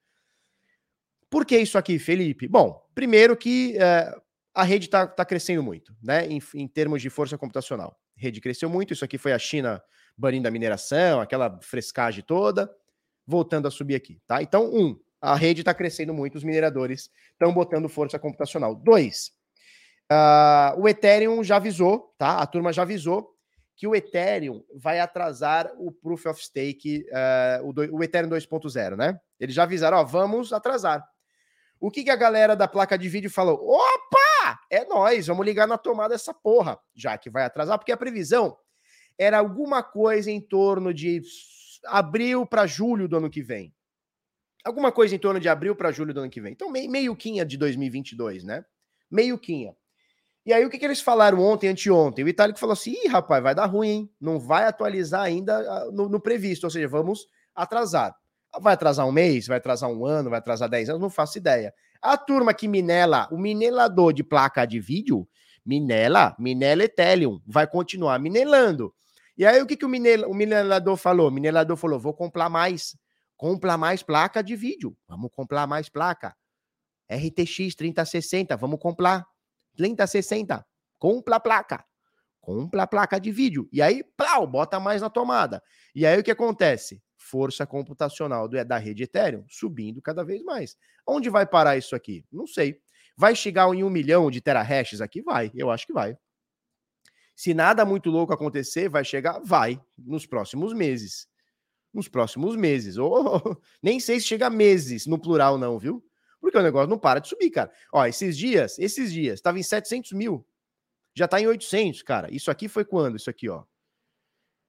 Por 1.28 1.44
que 1.44 1.58
isso 1.58 1.76
aqui, 1.76 1.98
Felipe? 1.98 2.46
Bom, 2.46 2.80
primeiro 2.94 3.36
que 3.36 3.76
é, 3.78 4.14
a 4.54 4.62
rede 4.62 4.86
está 4.86 5.06
tá 5.06 5.24
crescendo 5.24 5.62
muito, 5.62 5.94
né? 6.02 6.26
Em, 6.26 6.40
em, 6.54 6.68
termos 6.68 7.02
de 7.02 7.10
força 7.10 7.36
computacional. 7.36 7.98
A 8.16 8.20
rede 8.20 8.40
cresceu 8.40 8.70
muito, 8.70 8.92
isso 8.92 9.04
aqui 9.04 9.18
foi 9.18 9.32
a 9.32 9.38
China 9.38 9.82
banindo 10.16 10.46
a 10.46 10.50
mineração, 10.50 11.20
aquela 11.20 11.58
frescagem 11.60 12.22
toda, 12.24 12.72
voltando 13.26 13.66
a 13.66 13.70
subir 13.70 13.96
aqui, 13.96 14.20
tá? 14.26 14.40
Então, 14.40 14.72
um, 14.72 14.98
a 15.20 15.34
rede 15.34 15.62
está 15.62 15.74
crescendo 15.74 16.12
muito, 16.12 16.36
os 16.36 16.44
mineradores 16.44 17.10
estão 17.32 17.52
botando 17.52 17.88
força 17.88 18.18
computacional. 18.18 18.74
Dois, 18.74 19.32
uh, 20.10 20.80
o 20.80 20.88
Ethereum 20.88 21.42
já 21.42 21.56
avisou, 21.56 22.14
tá? 22.18 22.38
A 22.38 22.46
turma 22.46 22.72
já 22.72 22.82
avisou 22.82 23.34
que 23.76 23.86
o 23.86 23.94
Ethereum 23.94 24.64
vai 24.74 25.00
atrasar 25.00 25.70
o 25.76 25.92
Proof 25.92 26.26
of 26.26 26.42
Stake, 26.42 27.04
uh, 27.10 27.68
o, 27.68 27.72
do, 27.72 27.94
o, 27.94 28.02
Ethereum 28.02 28.30
2.0, 28.30 28.96
né? 28.96 29.20
Eles 29.38 29.54
já 29.54 29.64
avisaram, 29.64 29.98
ó, 29.98 30.04
vamos 30.04 30.52
atrasar. 30.52 31.06
O 31.78 31.90
que, 31.90 32.04
que 32.04 32.10
a 32.10 32.16
galera 32.16 32.56
da 32.56 32.66
placa 32.66 32.96
de 32.96 33.06
vídeo 33.06 33.30
falou? 33.30 33.60
Opa! 33.62 34.58
É 34.70 34.86
nós, 34.86 35.26
vamos 35.26 35.44
ligar 35.44 35.68
na 35.68 35.76
tomada 35.76 36.14
essa 36.14 36.32
porra, 36.32 36.78
já 36.94 37.18
que 37.18 37.28
vai 37.28 37.44
atrasar, 37.44 37.78
porque 37.78 37.92
a 37.92 37.96
previsão 37.96 38.56
era 39.18 39.38
alguma 39.38 39.82
coisa 39.82 40.30
em 40.30 40.40
torno 40.40 40.94
de 40.94 41.20
abril 41.84 42.46
para 42.46 42.66
julho 42.66 43.06
do 43.06 43.18
ano 43.18 43.30
que 43.30 43.42
vem. 43.42 43.75
Alguma 44.66 44.90
coisa 44.90 45.14
em 45.14 45.18
torno 45.18 45.38
de 45.38 45.48
abril 45.48 45.76
para 45.76 45.92
julho 45.92 46.12
do 46.12 46.18
ano 46.18 46.28
que 46.28 46.40
vem. 46.40 46.52
Então, 46.52 46.68
meio, 46.68 46.90
meio 46.90 47.14
quinha 47.14 47.46
de 47.46 47.56
2022, 47.56 48.42
né? 48.42 48.64
Meio 49.08 49.38
quinha. 49.38 49.76
E 50.44 50.52
aí, 50.52 50.64
o 50.64 50.68
que, 50.70 50.76
que 50.76 50.84
eles 50.84 51.00
falaram 51.00 51.40
ontem, 51.40 51.68
anteontem? 51.68 52.24
O 52.24 52.28
Itálico 52.28 52.58
falou 52.58 52.72
assim: 52.72 52.92
Ih, 53.04 53.06
rapaz, 53.06 53.40
vai 53.40 53.54
dar 53.54 53.66
ruim, 53.66 53.88
hein? 53.88 54.10
Não 54.20 54.40
vai 54.40 54.64
atualizar 54.64 55.22
ainda 55.22 55.56
ah, 55.56 55.90
no, 55.92 56.08
no, 56.08 56.20
previsto, 56.20 56.64
ou 56.64 56.70
seja, 56.70 56.88
vamos 56.88 57.28
atrasar. 57.54 58.12
Vai 58.60 58.74
atrasar 58.74 59.06
um 59.06 59.12
mês, 59.12 59.46
vai 59.46 59.58
atrasar 59.58 59.88
um 59.88 60.04
ano, 60.04 60.30
vai 60.30 60.40
atrasar 60.40 60.68
dez 60.68 60.88
anos, 60.88 61.00
não 61.00 61.10
faço 61.10 61.38
ideia. 61.38 61.72
A 62.02 62.16
turma 62.16 62.52
que 62.52 62.66
minela, 62.66 63.28
o 63.30 63.38
minelador 63.38 64.12
de 64.12 64.24
placa 64.24 64.66
de 64.66 64.80
vídeo, 64.80 65.28
minela, 65.64 66.34
minela 66.40 66.82
Ethereum, 66.82 67.40
vai 67.46 67.68
continuar 67.68 68.18
minelando. 68.18 68.92
E 69.38 69.44
aí, 69.46 69.62
o 69.62 69.66
que, 69.66 69.76
que 69.76 69.84
o, 69.84 69.88
minel, 69.88 70.28
o 70.28 70.34
minelador 70.34 70.96
falou? 70.96 71.28
O 71.28 71.32
minelador 71.32 71.76
falou: 71.76 72.00
vou 72.00 72.14
comprar 72.14 72.48
mais, 72.48 72.96
comprar 73.36 73.76
mais 73.76 74.02
placa 74.02 74.42
de 74.42 74.56
vídeo, 74.56 74.96
vamos 75.06 75.30
comprar 75.32 75.66
mais 75.66 75.88
placa. 75.88 76.36
RTX 77.10 77.74
3060, 77.74 78.56
vamos 78.56 78.80
comprar 78.80 79.24
3060. 79.76 80.66
Compra 80.98 81.38
placa. 81.38 81.84
Compra 82.40 82.86
placa 82.86 83.18
de 83.18 83.30
vídeo. 83.30 83.68
E 83.72 83.82
aí, 83.82 84.04
plau, 84.16 84.46
bota 84.46 84.78
mais 84.78 85.02
na 85.02 85.10
tomada. 85.10 85.62
E 85.94 86.06
aí 86.06 86.18
o 86.18 86.22
que 86.22 86.30
acontece? 86.30 87.02
Força 87.16 87.66
computacional 87.66 88.48
do, 88.48 88.64
da 88.64 88.78
rede 88.78 89.02
Ethereum 89.02 89.44
subindo 89.48 90.00
cada 90.00 90.24
vez 90.24 90.42
mais. 90.42 90.76
Onde 91.06 91.28
vai 91.28 91.46
parar 91.46 91.76
isso 91.76 91.94
aqui? 91.94 92.24
Não 92.30 92.46
sei. 92.46 92.80
Vai 93.16 93.34
chegar 93.34 93.72
em 93.74 93.82
um 93.82 93.90
milhão 93.90 94.30
de 94.30 94.40
terahashes 94.40 95.00
aqui? 95.00 95.22
Vai. 95.22 95.50
Eu 95.54 95.70
acho 95.70 95.86
que 95.86 95.92
vai. 95.92 96.16
Se 97.34 97.52
nada 97.52 97.84
muito 97.84 98.10
louco 98.10 98.32
acontecer, 98.32 98.88
vai 98.88 99.04
chegar? 99.04 99.40
Vai. 99.40 99.80
Nos 99.98 100.24
próximos 100.24 100.72
meses. 100.72 101.26
Nos 101.96 102.08
próximos 102.08 102.54
meses. 102.54 102.98
Ou 102.98 103.58
nem 103.82 103.98
sei 103.98 104.20
se 104.20 104.26
chega 104.26 104.50
meses 104.50 105.06
no 105.06 105.18
plural, 105.18 105.56
não, 105.56 105.78
viu? 105.78 106.04
Porque 106.38 106.58
o 106.58 106.62
negócio 106.62 106.90
não 106.90 106.98
para 106.98 107.20
de 107.20 107.28
subir, 107.28 107.50
cara. 107.50 107.72
Ó, 107.90 108.04
esses 108.04 108.36
dias, 108.36 108.78
esses 108.78 109.10
dias, 109.10 109.38
estava 109.38 109.58
em 109.58 109.62
700 109.62 110.12
mil. 110.12 110.46
Já 111.14 111.24
está 111.24 111.40
em 111.40 111.46
800, 111.46 112.02
cara. 112.02 112.30
Isso 112.30 112.50
aqui 112.50 112.68
foi 112.68 112.84
quando? 112.84 113.16
Isso 113.16 113.30
aqui, 113.30 113.48
ó. 113.48 113.64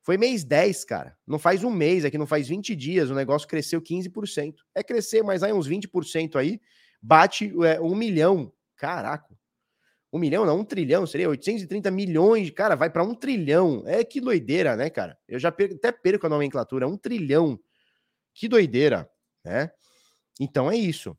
Foi 0.02 0.18
mês 0.18 0.46
10, 0.46 0.86
cara. 0.86 1.18
Não 1.28 1.38
faz 1.38 1.66
um 1.66 1.70
mês, 1.70 2.06
aqui 2.06 2.18
não 2.18 2.26
faz 2.26 2.48
20 2.48 2.74
dias, 2.74 3.10
o 3.10 3.13
negócio 3.13 3.46
cresceu 3.46 3.82
15%. 3.82 4.56
É 4.74 4.82
crescer, 4.82 5.22
mas 5.22 5.44
aí 5.44 5.52
uns 5.52 5.68
20% 5.68 6.38
aí, 6.38 6.62
bate 7.02 7.54
é, 7.66 7.82
um 7.82 7.94
milhão. 7.94 8.54
Caraca. 8.78 9.38
Um 10.12 10.20
milhão, 10.20 10.46
não, 10.46 10.60
um 10.60 10.63
trilhão, 10.63 11.06
seria 11.06 11.30
830 11.30 11.91
milhões, 11.91 12.50
cara, 12.52 12.76
vai 12.76 12.89
para 12.89 13.04
um 13.04 13.13
trilhão. 13.13 13.84
É 13.86 14.04
que 14.04 14.22
doideira, 14.22 14.76
né, 14.76 14.89
cara? 14.89 15.17
Eu 15.28 15.38
já 15.38 15.52
perco, 15.52 15.76
até 15.76 15.91
perco 15.91 16.26
a 16.28 16.30
nomenclatura, 16.30 16.88
um 16.88 16.98
trilhão. 16.98 17.60
Que 18.34 18.48
doideira, 18.48 19.10
né? 19.43 19.72
Então 20.39 20.72
é 20.72 20.76
isso. 20.78 21.17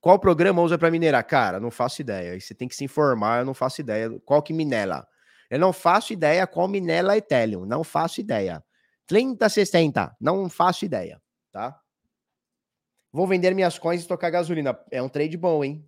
Qual 0.00 0.18
programa 0.18 0.62
usa 0.62 0.78
para 0.78 0.90
minerar? 0.90 1.24
Cara, 1.26 1.58
não 1.58 1.70
faço 1.70 2.00
ideia. 2.00 2.32
Aí 2.32 2.40
você 2.40 2.54
tem 2.54 2.68
que 2.68 2.76
se 2.76 2.84
informar, 2.84 3.40
eu 3.40 3.44
não 3.44 3.54
faço 3.54 3.80
ideia. 3.80 4.08
Qual 4.24 4.42
que 4.42 4.52
minela? 4.52 5.06
Eu 5.50 5.58
não 5.58 5.72
faço 5.72 6.12
ideia 6.12 6.46
qual 6.46 6.68
minela 6.68 7.16
Ethereum. 7.16 7.66
Não 7.66 7.82
faço 7.82 8.20
ideia. 8.20 8.62
3060, 9.06 10.16
não 10.20 10.48
faço 10.48 10.84
ideia, 10.84 11.20
tá? 11.50 11.78
Vou 13.10 13.26
vender 13.26 13.54
minhas 13.54 13.78
coins 13.78 14.04
e 14.04 14.08
tocar 14.08 14.30
gasolina. 14.30 14.78
É 14.90 15.02
um 15.02 15.08
trade 15.08 15.36
bom, 15.36 15.64
hein? 15.64 15.84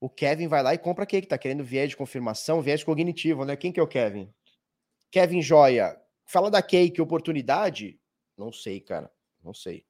O 0.00 0.10
Kevin 0.10 0.46
vai 0.46 0.62
lá 0.62 0.74
e 0.74 0.78
compra 0.78 1.04
o 1.04 1.06
que? 1.06 1.22
Tá 1.22 1.38
querendo 1.38 1.64
viés 1.64 1.90
de 1.90 1.96
confirmação, 1.96 2.60
viés 2.60 2.84
cognitivo, 2.84 3.44
né? 3.44 3.56
Quem 3.56 3.72
que 3.72 3.80
é 3.80 3.82
o 3.82 3.88
Kevin? 3.88 4.32
Kevin 5.10 5.40
Joia. 5.40 5.98
Fala 6.24 6.50
da 6.50 6.60
Cake, 6.60 7.00
oportunidade? 7.00 7.98
Não 8.36 8.52
sei, 8.52 8.80
cara. 8.80 9.10
Não 9.42 9.54
sei. 9.54 9.86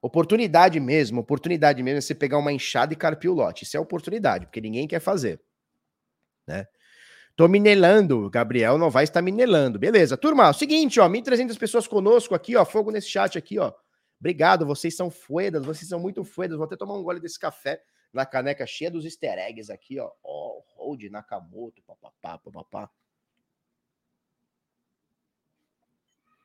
Oportunidade 0.00 0.78
mesmo, 0.78 1.20
oportunidade 1.20 1.82
mesmo 1.82 1.98
é 1.98 2.00
você 2.00 2.14
pegar 2.14 2.38
uma 2.38 2.52
enxada 2.52 2.92
e 2.92 2.96
carpir 2.96 3.30
o 3.30 3.34
lote. 3.34 3.64
Isso 3.64 3.76
é 3.76 3.80
oportunidade, 3.80 4.46
porque 4.46 4.60
ninguém 4.60 4.86
quer 4.86 5.00
fazer. 5.00 5.40
Né? 6.46 6.66
Tô 7.34 7.48
minelando, 7.48 8.30
Gabriel 8.30 8.78
não 8.78 8.88
vai 8.88 9.04
estar 9.04 9.20
minelando. 9.20 9.78
Beleza, 9.78 10.16
turma, 10.16 10.46
é 10.46 10.50
o 10.50 10.54
seguinte, 10.54 11.00
ó, 11.00 11.08
1.300 11.08 11.58
pessoas 11.58 11.86
conosco 11.86 12.34
aqui, 12.34 12.56
ó, 12.56 12.64
fogo 12.64 12.90
nesse 12.90 13.08
chat 13.08 13.36
aqui, 13.36 13.58
ó. 13.58 13.72
Obrigado, 14.18 14.66
vocês 14.66 14.96
são 14.96 15.10
fuedas, 15.10 15.64
vocês 15.64 15.88
são 15.88 16.00
muito 16.00 16.24
fuedas. 16.24 16.56
Vou 16.56 16.66
até 16.66 16.76
tomar 16.76 16.94
um 16.94 17.02
gole 17.02 17.20
desse 17.20 17.38
café 17.38 17.82
na 18.12 18.24
caneca 18.24 18.66
cheia 18.66 18.90
dos 18.90 19.04
easter 19.04 19.38
eggs 19.38 19.70
aqui, 19.70 19.98
ó. 19.98 20.10
Ó, 20.22 20.58
oh, 20.58 20.64
Hold 20.76 21.02
Nakamoto, 21.10 21.82
papapá, 21.82 22.38
papapá. 22.38 22.90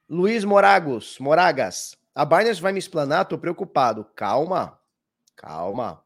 Luiz 0.09 0.43
Moragos, 0.43 1.17
Moragas, 1.19 1.95
a 2.13 2.25
Binance 2.25 2.61
vai 2.61 2.73
me 2.73 2.79
explanar, 2.79 3.25
tô 3.25 3.37
preocupado. 3.37 4.03
Calma, 4.13 4.77
calma. 5.37 6.03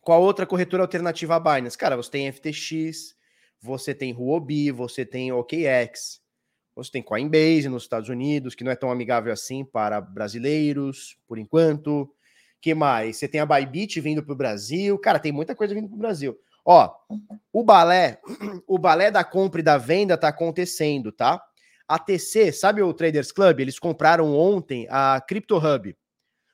Qual 0.00 0.22
outra 0.22 0.46
corretora 0.46 0.82
alternativa 0.82 1.36
à 1.36 1.40
Binance? 1.40 1.76
Cara, 1.76 1.96
você 1.96 2.10
tem 2.10 2.32
FTX, 2.32 3.14
você 3.60 3.94
tem 3.94 4.14
Huobi, 4.14 4.70
você 4.70 5.04
tem 5.04 5.32
OKX, 5.32 6.22
você 6.76 6.90
tem 6.92 7.02
Coinbase 7.02 7.68
nos 7.70 7.84
Estados 7.84 8.10
Unidos, 8.10 8.54
que 8.54 8.62
não 8.62 8.70
é 8.70 8.76
tão 8.76 8.90
amigável 8.90 9.32
assim 9.32 9.64
para 9.64 9.98
brasileiros, 9.98 11.16
por 11.26 11.38
enquanto. 11.38 12.12
que 12.60 12.74
mais? 12.74 13.16
Você 13.16 13.26
tem 13.26 13.40
a 13.40 13.46
Bybit 13.46 13.98
vindo 14.00 14.22
para 14.22 14.32
o 14.32 14.36
Brasil. 14.36 14.98
Cara, 14.98 15.18
tem 15.18 15.32
muita 15.32 15.54
coisa 15.54 15.74
vindo 15.74 15.88
para 15.88 15.96
o 15.96 15.98
Brasil. 15.98 16.38
Ó, 16.64 16.92
o 17.52 17.64
balé, 17.64 18.20
o 18.66 18.78
balé 18.78 19.10
da 19.10 19.24
compra 19.24 19.60
e 19.60 19.64
da 19.64 19.78
venda 19.78 20.14
está 20.14 20.28
acontecendo, 20.28 21.10
tá? 21.10 21.42
A 21.88 21.98
TC, 21.98 22.52
sabe 22.52 22.82
o 22.82 22.92
Traders 22.92 23.32
Club? 23.32 23.60
Eles 23.60 23.78
compraram 23.78 24.34
ontem 24.34 24.86
a 24.90 25.20
Crypto 25.26 25.56
Hub. 25.56 25.90
O 25.90 25.96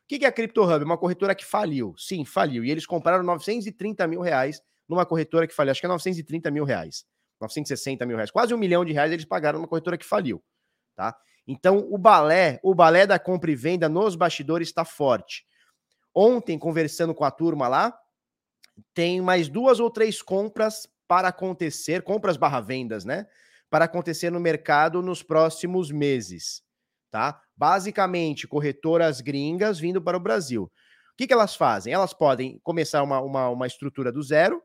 que 0.07 0.25
é 0.25 0.29
a 0.29 0.33
Crypto 0.33 0.63
Hub? 0.63 0.85
Uma 0.85 0.99
corretora 0.99 1.35
que 1.35 1.45
faliu. 1.45 1.95
Sim, 1.97 2.25
faliu. 2.25 2.63
E 2.65 2.71
eles 2.71 2.87
compraram 2.87 3.25
930 3.25 4.07
mil 4.07 4.21
reais 4.21 4.63
numa 4.87 5.07
corretora 5.07 5.49
que 5.49 5.55
faliu. 5.55 5.73
Acho 5.73 5.81
que 5.81 5.87
é 5.87 5.89
930 5.89 6.51
mil 6.51 6.65
reais. 6.65 7.07
960 7.42 8.07
mil 8.07 8.16
reais. 8.16 8.31
Quase 8.31 8.55
um 8.55 8.59
milhão 8.59 8.85
de 8.85 8.92
reais 8.92 9.12
eles 9.12 9.24
pagaram 9.24 9.59
numa 9.59 9.68
corretora 9.68 9.98
que 9.98 10.05
faliu. 10.05 10.42
Tá? 10.96 11.16
Então, 11.46 11.87
o 11.90 11.98
balé, 11.98 12.59
o 12.62 12.74
balé 12.74 13.07
da 13.07 13.18
compra 13.18 13.50
e 13.50 13.57
venda 13.57 13.88
nos 13.88 14.16
bastidores 14.16 14.68
está 14.68 14.85
forte. 14.85 15.44
Ontem, 16.14 16.59
conversando 16.59 17.14
com 17.14 17.24
a 17.24 17.31
turma 17.31 17.68
lá, 17.68 17.96
tem 18.94 19.20
mais 19.20 19.48
duas 19.48 19.81
ou 19.81 19.90
três 19.90 20.22
compras 20.22 20.87
para 21.07 21.28
acontecer, 21.28 22.02
compras 22.02 22.37
barra 22.37 22.61
vendas, 22.61 23.05
né? 23.05 23.26
para 23.72 23.87
acontecer 23.87 24.28
no 24.28 24.38
mercado 24.38 25.00
nos 25.00 25.22
próximos 25.22 25.90
meses, 25.90 26.62
tá? 27.11 27.40
Basicamente, 27.57 28.46
corretoras 28.46 29.22
gringas 29.22 29.81
vindo 29.81 30.02
para 30.02 30.14
o 30.14 30.20
Brasil. 30.20 30.64
O 30.64 30.70
que, 31.16 31.26
que 31.26 31.33
elas 31.33 31.57
fazem? 31.57 31.90
Elas 31.90 32.12
podem 32.12 32.61
começar 32.62 33.02
uma, 33.02 33.18
uma, 33.22 33.48
uma 33.48 33.66
estrutura 33.66 34.12
do 34.12 34.22
zero, 34.22 34.62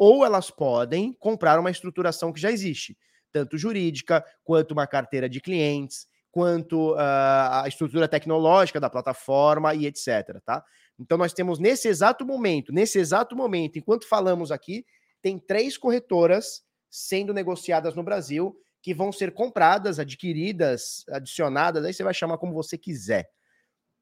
ou 0.00 0.24
elas 0.24 0.50
podem 0.50 1.12
comprar 1.12 1.60
uma 1.60 1.70
estruturação 1.70 2.32
que 2.32 2.40
já 2.40 2.50
existe, 2.50 2.96
tanto 3.30 3.58
jurídica, 3.58 4.24
quanto 4.42 4.72
uma 4.72 4.86
carteira 4.86 5.28
de 5.28 5.42
clientes, 5.42 6.08
quanto 6.32 6.94
uh, 6.94 6.96
a 6.96 7.64
estrutura 7.68 8.08
tecnológica 8.08 8.80
da 8.80 8.88
plataforma 8.88 9.74
e 9.74 9.84
etc. 9.84 10.40
Tá? 10.42 10.64
Então, 10.98 11.18
nós 11.18 11.34
temos 11.34 11.58
nesse 11.58 11.86
exato 11.86 12.24
momento, 12.24 12.72
nesse 12.72 12.98
exato 12.98 13.36
momento, 13.36 13.78
enquanto 13.78 14.08
falamos 14.08 14.50
aqui, 14.50 14.86
tem 15.20 15.38
três 15.38 15.76
corretoras 15.76 16.62
sendo 16.88 17.34
negociadas 17.34 17.94
no 17.94 18.02
Brasil, 18.02 18.56
que 18.82 18.94
vão 18.94 19.12
ser 19.12 19.34
compradas, 19.34 19.98
adquiridas, 19.98 21.04
adicionadas, 21.10 21.84
aí 21.84 21.92
você 21.92 22.02
vai 22.02 22.14
chamar 22.14 22.38
como 22.38 22.54
você 22.54 22.78
quiser, 22.78 23.28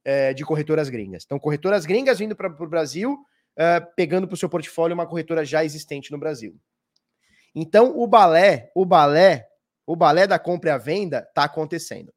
é, 0.04 0.32
de 0.32 0.44
corretoras 0.44 0.88
gringas. 0.88 1.24
Então, 1.26 1.40
corretoras 1.40 1.84
gringas 1.84 2.20
vindo 2.20 2.36
para 2.36 2.46
o 2.48 2.68
Brasil, 2.68 3.18
é, 3.58 3.80
pegando 3.80 4.28
para 4.28 4.34
o 4.34 4.38
seu 4.38 4.48
portfólio 4.48 4.94
uma 4.94 5.06
corretora 5.06 5.44
já 5.44 5.64
existente 5.64 6.12
no 6.12 6.18
Brasil. 6.18 6.56
Então, 7.52 7.98
o 7.98 8.06
balé, 8.06 8.70
o 8.72 8.86
balé, 8.86 9.48
o 9.84 9.96
balé 9.96 10.28
da 10.28 10.38
compra 10.38 10.70
e 10.70 10.72
a 10.72 10.78
venda 10.78 11.26
está 11.28 11.44
acontecendo. 11.44 12.14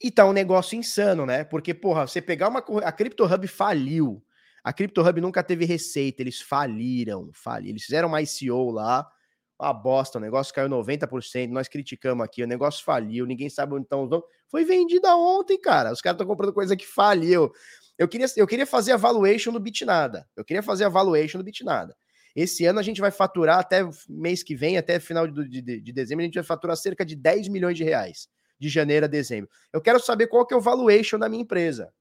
E 0.00 0.10
tá 0.10 0.26
um 0.26 0.32
negócio 0.32 0.76
insano, 0.76 1.24
né? 1.24 1.44
Porque, 1.44 1.72
porra, 1.72 2.06
você 2.06 2.20
pegar 2.20 2.48
uma. 2.48 2.62
A 2.84 2.92
Crypto 2.92 3.24
Hub 3.24 3.48
faliu. 3.48 4.22
A 4.62 4.72
Crypto 4.72 5.00
Hub 5.00 5.20
nunca 5.20 5.42
teve 5.42 5.64
receita, 5.64 6.20
eles 6.20 6.40
faliram, 6.40 7.30
faliram. 7.32 7.70
Eles 7.70 7.84
fizeram 7.84 8.08
uma 8.08 8.20
ICO 8.20 8.70
lá, 8.70 9.08
uma 9.58 9.72
bosta, 9.72 10.18
o 10.18 10.20
negócio 10.20 10.52
caiu 10.52 10.68
90%, 10.68 11.48
nós 11.48 11.68
criticamos 11.68 12.24
aqui, 12.24 12.42
o 12.42 12.46
negócio 12.46 12.84
faliu, 12.84 13.24
ninguém 13.24 13.48
sabe 13.48 13.74
onde 13.74 13.84
estão 13.84 14.04
os 14.04 14.10
donos. 14.10 14.26
Foi 14.48 14.64
vendida 14.64 15.16
ontem, 15.16 15.58
cara. 15.58 15.92
Os 15.92 16.00
caras 16.00 16.16
estão 16.16 16.26
comprando 16.26 16.52
coisa 16.52 16.76
que 16.76 16.86
faliu. 16.86 17.52
Eu 17.98 18.06
queria, 18.06 18.26
eu 18.36 18.46
queria 18.46 18.66
fazer 18.66 18.92
a 18.92 18.96
valuation 18.96 19.52
do 19.52 19.58
Bitnada. 19.58 20.26
Eu 20.36 20.44
queria 20.44 20.62
fazer 20.62 20.84
a 20.84 20.88
valuation 20.88 21.38
do 21.38 21.44
Bitnada. 21.44 21.96
Esse 22.34 22.64
ano 22.64 22.78
a 22.78 22.82
gente 22.82 23.00
vai 23.00 23.10
faturar 23.10 23.58
até 23.58 23.80
mês 24.08 24.44
que 24.44 24.54
vem, 24.54 24.78
até 24.78 25.00
final 25.00 25.26
de, 25.26 25.48
de, 25.48 25.80
de, 25.80 25.92
dezembro, 25.92 26.22
a 26.22 26.26
gente 26.26 26.36
vai 26.36 26.44
faturar 26.44 26.76
cerca 26.76 27.04
de 27.04 27.16
10 27.16 27.48
milhões 27.48 27.76
de 27.76 27.82
reais 27.82 28.28
de 28.58 28.68
janeiro 28.68 29.06
a 29.06 29.08
dezembro. 29.08 29.50
Eu 29.72 29.80
quero 29.80 30.00
saber 30.00 30.28
qual 30.28 30.46
que 30.46 30.54
é 30.54 30.56
o 30.56 30.60
valuation 30.60 31.18
da 31.18 31.28
minha 31.28 31.42
empresa. 31.42 31.92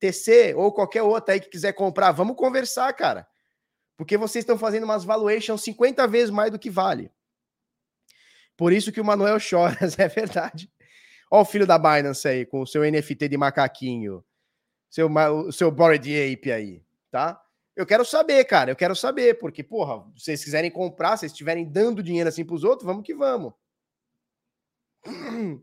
TC 0.00 0.54
ou 0.56 0.72
qualquer 0.72 1.02
outra 1.02 1.34
aí 1.34 1.40
que 1.40 1.48
quiser 1.48 1.72
comprar, 1.72 2.10
vamos 2.10 2.36
conversar, 2.36 2.92
cara. 2.94 3.26
Porque 3.96 4.16
vocês 4.16 4.42
estão 4.42 4.58
fazendo 4.58 4.84
umas 4.84 5.04
valuations 5.04 5.62
50 5.62 6.06
vezes 6.08 6.30
mais 6.30 6.50
do 6.50 6.58
que 6.58 6.70
vale. 6.70 7.10
Por 8.56 8.72
isso 8.72 8.90
que 8.90 9.00
o 9.00 9.04
Manuel 9.04 9.38
chora, 9.48 9.78
é 9.98 10.08
verdade. 10.08 10.68
Ó 11.30 11.42
o 11.42 11.44
filho 11.44 11.66
da 11.66 11.78
Binance 11.78 12.26
aí, 12.26 12.44
com 12.44 12.62
o 12.62 12.66
seu 12.66 12.82
NFT 12.82 13.28
de 13.28 13.36
macaquinho. 13.36 14.24
Seu, 14.92 15.08
seu 15.50 15.68
Ape 15.70 16.52
aí, 16.52 16.84
tá? 17.10 17.42
Eu 17.74 17.86
quero 17.86 18.04
saber, 18.04 18.44
cara. 18.44 18.70
Eu 18.70 18.76
quero 18.76 18.94
saber, 18.94 19.38
porque, 19.38 19.62
porra, 19.62 20.04
se 20.18 20.24
vocês 20.24 20.44
quiserem 20.44 20.70
comprar, 20.70 21.16
se 21.16 21.20
vocês 21.20 21.32
estiverem 21.32 21.64
dando 21.64 22.02
dinheiro 22.02 22.28
assim 22.28 22.44
pros 22.44 22.62
outros, 22.62 22.84
vamos 22.84 23.02
que 23.02 23.14
vamos. 23.14 23.54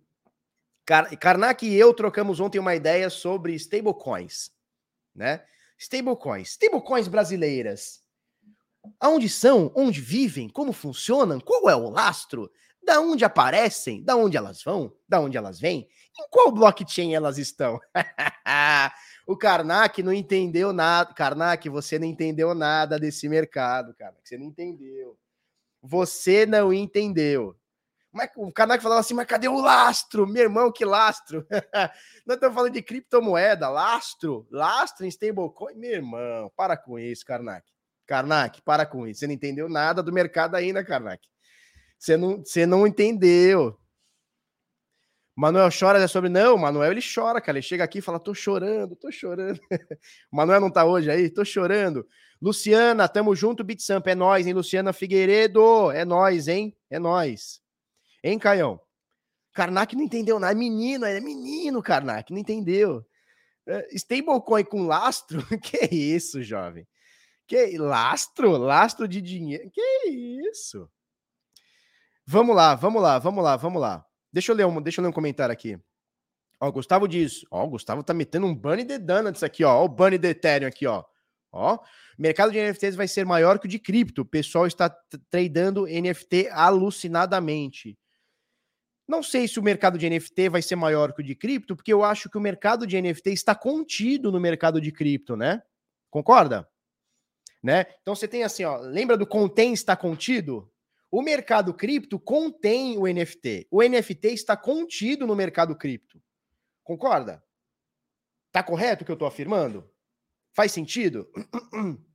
Karnak 1.20 1.64
e 1.64 1.76
eu 1.76 1.94
trocamos 1.94 2.40
ontem 2.40 2.58
uma 2.58 2.74
ideia 2.74 3.08
sobre 3.12 3.54
stablecoins, 3.54 4.50
né? 5.14 5.46
Stablecoins, 5.78 6.50
stablecoins 6.54 7.08
brasileiras. 7.08 8.04
Aonde 9.00 9.30
são? 9.30 9.72
Onde 9.76 10.02
vivem? 10.02 10.50
Como 10.50 10.74
funcionam? 10.74 11.40
Qual 11.40 11.70
é 11.70 11.76
o 11.76 11.92
lastro? 11.92 12.52
Da 12.82 13.00
onde 13.00 13.24
aparecem? 13.24 14.04
Da 14.04 14.16
onde 14.16 14.36
elas 14.36 14.64
vão? 14.64 14.92
Da 15.08 15.20
onde 15.20 15.38
elas 15.38 15.60
vêm? 15.60 15.88
Em 16.20 16.28
qual 16.32 16.52
blockchain 16.52 17.14
elas 17.14 17.38
estão? 17.38 17.80
o 19.30 19.38
Karnak 19.38 20.02
não 20.02 20.12
entendeu 20.12 20.74
nada. 20.74 21.14
Karnak, 21.14 21.70
você 21.70 22.00
não 22.00 22.08
entendeu 22.08 22.56
nada 22.56 22.98
desse 22.98 23.30
mercado, 23.30 23.94
cara. 23.94 24.16
Você 24.24 24.40
não 24.40 24.48
entendeu. 24.48 25.16
Você 25.84 26.48
não 26.48 26.74
entendeu. 26.74 27.56
Mas 28.12 28.32
o 28.36 28.52
Kanak 28.52 28.82
falava 28.82 29.02
assim, 29.02 29.14
mas 29.14 29.28
cadê 29.28 29.48
o 29.48 29.62
lastro? 29.62 30.26
Meu 30.26 30.42
irmão, 30.42 30.72
que 30.72 30.84
lastro? 30.84 31.46
Nós 32.26 32.38
estamos 32.38 32.56
falando 32.56 32.74
de 32.74 32.82
criptomoeda, 32.82 33.70
lastro, 33.70 34.48
lastro 34.50 35.06
em 35.06 35.10
stablecoin. 35.10 35.76
Meu 35.76 35.92
irmão, 35.92 36.52
para 36.56 36.76
com 36.76 36.98
isso, 36.98 37.24
Karnak. 37.24 37.72
Karnak, 38.08 38.64
para 38.64 38.84
com 38.84 39.08
isso. 39.08 39.20
Você 39.20 39.28
não 39.28 39.36
entendeu 39.36 39.70
nada 39.70 40.02
do 40.02 40.12
mercado 40.12 40.56
ainda, 40.56 40.84
Karnak. 40.84 41.24
Você 42.00 42.18
não, 42.18 42.40
você 42.40 42.66
não 42.66 42.88
entendeu. 42.88 43.79
Manuel 45.40 45.70
chora 45.72 46.04
é 46.04 46.06
sobre. 46.06 46.30
Não, 46.30 46.56
o 46.56 46.60
Manuel 46.60 46.92
ele 46.92 47.00
chora, 47.02 47.40
cara. 47.40 47.58
Ele 47.58 47.66
chega 47.66 47.82
aqui 47.82 48.00
e 48.00 48.02
fala: 48.02 48.20
tô 48.20 48.34
chorando, 48.34 48.94
tô 48.94 49.10
chorando. 49.10 49.58
o 50.30 50.36
Manuel 50.36 50.60
não 50.60 50.70
tá 50.70 50.84
hoje 50.84 51.10
aí? 51.10 51.30
Tô 51.30 51.46
chorando. 51.46 52.06
Luciana, 52.42 53.08
tamo 53.08 53.34
junto, 53.34 53.64
Bitsamp. 53.64 54.06
É 54.06 54.16
nós, 54.16 54.46
hein, 54.46 54.54
Luciana 54.54 54.92
Figueiredo? 54.92 55.92
É 55.92 56.04
nós, 56.04 56.50
hein? 56.50 56.76
É 56.90 57.00
nós. 57.00 57.62
Hein, 58.22 58.38
Caião? 58.38 58.82
Karnak 59.54 59.96
não 59.96 60.04
entendeu 60.04 60.42
nada. 60.42 60.52
É 60.52 60.56
menino, 60.56 61.06
é 61.06 61.22
menino, 61.22 61.82
Karnak, 61.82 62.34
não 62.34 62.40
entendeu. 62.40 63.06
É, 63.66 63.88
stablecoin 63.96 64.66
com 64.66 64.88
lastro? 64.88 65.42
Que 65.64 65.86
isso, 65.96 66.44
jovem? 66.44 66.86
Que 67.48 67.78
lastro? 67.78 68.58
Lastro 68.58 69.08
de 69.08 69.22
dinheiro? 69.22 69.72
Que 69.72 70.10
isso? 70.50 70.90
Vamos 72.26 72.54
lá, 72.54 72.76
vamos 72.76 73.02
lá, 73.02 73.18
vamos 73.20 73.42
lá, 73.42 73.56
vamos 73.56 73.82
lá. 73.82 74.09
Deixa 74.32 74.52
eu 74.52 74.56
ler 74.56 74.66
um, 74.66 74.82
deixa 74.82 75.00
eu 75.00 75.04
ler 75.04 75.10
um 75.10 75.14
comentário 75.14 75.54
aqui. 75.54 75.80
Ó, 76.60 76.72
Gustavo 76.72 77.08
diz, 77.08 77.46
ó, 77.50 77.64
o 77.64 77.70
Gustavo 77.70 78.04
tá 78.04 78.14
metendo 78.14 78.46
um 78.46 78.54
bunny 78.54 78.84
de 78.84 78.98
donuts 78.98 79.44
aqui, 79.44 79.64
ó, 79.64 79.82
ó 79.82 79.86
o 79.86 79.88
bunny 79.88 80.18
de 80.18 80.30
Ethereum 80.30 80.68
aqui, 80.68 80.86
ó. 80.86 81.04
Ó, 81.52 81.80
mercado 82.18 82.52
de 82.52 82.60
NFTs 82.60 82.96
vai 82.96 83.08
ser 83.08 83.26
maior 83.26 83.58
que 83.60 83.66
o 83.66 83.70
de 83.70 83.80
cripto. 83.80 84.22
O 84.22 84.26
pessoal 84.26 84.68
está 84.68 84.90
tradando 85.30 85.88
NFT 85.88 86.50
alucinadamente. 86.52 87.98
Não 89.08 89.24
sei 89.24 89.48
se 89.48 89.60
o 89.60 89.64
mercado 89.64 89.98
de 89.98 90.08
NFT 90.08 90.50
vai 90.50 90.62
ser 90.62 90.76
maior 90.76 91.14
que 91.14 91.22
o 91.22 91.24
de 91.24 91.34
cripto, 91.34 91.76
porque 91.76 91.92
eu 91.92 92.04
acho 92.04 92.30
que 92.30 92.38
o 92.38 92.42
mercado 92.42 92.86
de 92.86 93.02
NFT 93.02 93.32
está 93.32 93.56
contido 93.56 94.32
no 94.32 94.40
mercado 94.40 94.80
de 94.80 94.92
cripto, 94.92 95.36
né? 95.36 95.64
Concorda? 96.12 96.70
Né? 97.64 97.88
Então 98.02 98.14
você 98.14 98.28
tem 98.28 98.44
assim, 98.44 98.64
ó, 98.64 98.78
lembra 98.78 99.18
do 99.18 99.26
contém 99.26 99.74
está 99.74 99.96
contido? 99.96 100.72
O 101.12 101.22
mercado 101.22 101.74
cripto 101.74 102.20
contém 102.20 102.98
o 102.98 103.08
NFT. 103.08 103.68
O 103.72 103.82
NFT 103.82 104.28
está 104.28 104.56
contido 104.56 105.26
no 105.26 105.36
mercado 105.36 105.76
cripto. 105.76 106.22
Concorda? 106.84 107.44
Tá 108.52 108.62
correto 108.62 109.02
o 109.02 109.06
que 109.06 109.12
eu 109.12 109.16
estou 109.16 109.28
afirmando? 109.28 109.90
Faz 110.54 110.72
sentido? 110.72 111.28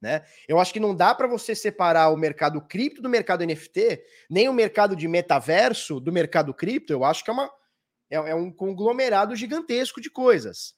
né? 0.00 0.24
Eu 0.46 0.60
acho 0.60 0.72
que 0.72 0.78
não 0.78 0.94
dá 0.94 1.14
para 1.14 1.26
você 1.26 1.54
separar 1.54 2.10
o 2.10 2.16
mercado 2.16 2.60
cripto 2.60 3.02
do 3.02 3.08
mercado 3.08 3.44
NFT, 3.44 4.04
nem 4.30 4.48
o 4.48 4.52
mercado 4.52 4.94
de 4.94 5.08
metaverso 5.08 5.98
do 5.98 6.12
mercado 6.12 6.54
cripto. 6.54 6.92
Eu 6.92 7.04
acho 7.04 7.24
que 7.24 7.30
é, 7.30 7.32
uma, 7.32 7.50
é, 8.08 8.16
é 8.16 8.34
um 8.34 8.52
conglomerado 8.52 9.34
gigantesco 9.34 10.00
de 10.00 10.10
coisas. 10.10 10.75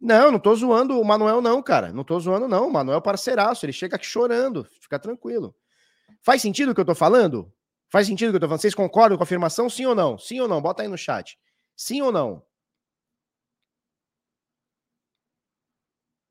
Não, 0.00 0.30
não 0.30 0.38
tô 0.38 0.54
zoando 0.54 1.00
o 1.00 1.04
Manuel, 1.04 1.40
não, 1.40 1.62
cara. 1.62 1.92
Não 1.92 2.04
tô 2.04 2.18
zoando, 2.20 2.46
não. 2.46 2.68
O 2.68 2.72
Manuel 2.72 2.98
é 2.98 3.00
parceiraço, 3.00 3.66
ele 3.66 3.72
chega 3.72 3.96
aqui 3.96 4.06
chorando. 4.06 4.64
Fica 4.80 4.98
tranquilo. 4.98 5.54
Faz 6.22 6.40
sentido 6.40 6.70
o 6.70 6.74
que 6.74 6.80
eu 6.80 6.84
tô 6.84 6.94
falando? 6.94 7.52
Faz 7.90 8.06
sentido 8.06 8.28
o 8.28 8.32
que 8.32 8.36
eu 8.36 8.40
tô 8.40 8.46
falando? 8.46 8.60
Vocês 8.60 8.74
concordam 8.74 9.16
com 9.16 9.22
a 9.22 9.24
afirmação? 9.24 9.68
Sim 9.68 9.86
ou 9.86 9.94
não? 9.94 10.18
Sim 10.18 10.40
ou 10.40 10.48
não? 10.48 10.60
Bota 10.62 10.82
aí 10.82 10.88
no 10.88 10.96
chat. 10.96 11.38
Sim 11.76 12.02
ou 12.02 12.12
não? 12.12 12.42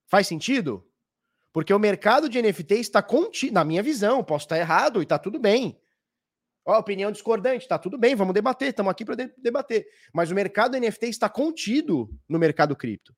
Faz 0.07 0.27
sentido? 0.27 0.87
Porque 1.51 1.73
o 1.73 1.79
mercado 1.79 2.29
de 2.29 2.41
NFT 2.41 2.75
está 2.75 3.01
contido, 3.01 3.53
na 3.53 3.65
minha 3.65 3.83
visão, 3.83 4.23
posso 4.23 4.45
estar 4.45 4.57
errado 4.57 5.01
e 5.01 5.05
tá 5.05 5.17
tudo 5.17 5.39
bem. 5.39 5.79
Ó, 6.65 6.77
opinião 6.77 7.11
discordante, 7.11 7.67
tá 7.67 7.79
tudo 7.79 7.97
bem, 7.97 8.15
vamos 8.15 8.33
debater, 8.33 8.69
estamos 8.69 8.91
aqui 8.91 9.03
para 9.03 9.15
de 9.15 9.33
debater. 9.37 9.87
Mas 10.13 10.29
o 10.29 10.35
mercado 10.35 10.77
NFT 10.77 11.07
está 11.07 11.27
contido 11.27 12.09
no 12.27 12.37
mercado 12.37 12.75
cripto. 12.75 13.15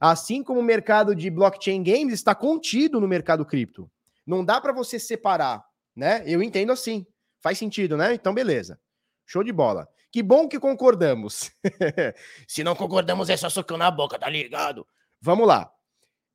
Assim 0.00 0.42
como 0.42 0.60
o 0.60 0.64
mercado 0.64 1.14
de 1.14 1.28
blockchain 1.30 1.82
games 1.82 2.14
está 2.14 2.34
contido 2.34 3.00
no 3.00 3.08
mercado 3.08 3.44
cripto. 3.44 3.90
Não 4.26 4.44
dá 4.44 4.60
para 4.60 4.72
você 4.72 4.98
separar, 4.98 5.64
né? 5.94 6.22
Eu 6.26 6.42
entendo 6.42 6.72
assim. 6.72 7.06
Faz 7.40 7.58
sentido, 7.58 7.96
né? 7.96 8.14
Então, 8.14 8.34
beleza. 8.34 8.80
Show 9.26 9.42
de 9.42 9.52
bola. 9.52 9.88
Que 10.10 10.22
bom 10.22 10.48
que 10.48 10.58
concordamos. 10.58 11.50
Se 12.48 12.64
não 12.64 12.74
concordamos, 12.74 13.28
é 13.28 13.36
só 13.36 13.48
socão 13.48 13.76
na 13.76 13.90
boca, 13.90 14.18
tá 14.18 14.28
ligado? 14.28 14.86
Vamos 15.20 15.46
lá. 15.46 15.70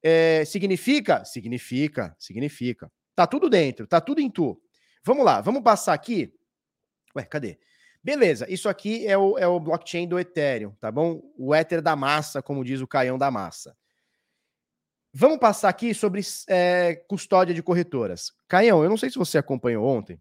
É, 0.02 0.44
significa? 0.46 1.24
Significa, 1.24 2.16
significa. 2.20 2.92
Tá 3.16 3.26
tudo 3.26 3.50
dentro, 3.50 3.88
tá 3.88 4.02
tudo 4.02 4.20
em 4.20 4.30
tu. 4.30 4.62
Vamos 5.06 5.26
lá, 5.26 5.40
vamos 5.42 5.64
passar 5.64 5.94
aqui. 5.94 6.34
Ué, 7.16 7.24
cadê? 7.24 7.60
Beleza, 8.04 8.46
isso 8.52 8.68
aqui 8.68 9.08
é 9.08 9.18
o, 9.18 9.38
é 9.38 9.48
o 9.48 9.60
blockchain 9.60 10.08
do 10.08 10.20
Ethereum, 10.20 10.72
tá 10.72 10.92
bom? 10.92 11.22
O 11.38 11.56
Ether 11.56 11.82
da 11.82 11.96
massa, 11.96 12.42
como 12.42 12.64
diz 12.64 12.82
o 12.82 12.88
Caião 12.88 13.18
da 13.18 13.32
massa. 13.32 13.76
Vamos 15.14 15.38
passar 15.38 15.70
aqui 15.70 15.94
sobre 15.94 16.22
é, 16.50 16.96
custódia 17.08 17.54
de 17.54 17.64
corretoras. 17.64 18.34
Caião, 18.48 18.84
eu 18.84 18.90
não 18.90 18.98
sei 18.98 19.10
se 19.10 19.18
você 19.18 19.38
acompanhou 19.38 19.86
ontem. 19.86 20.20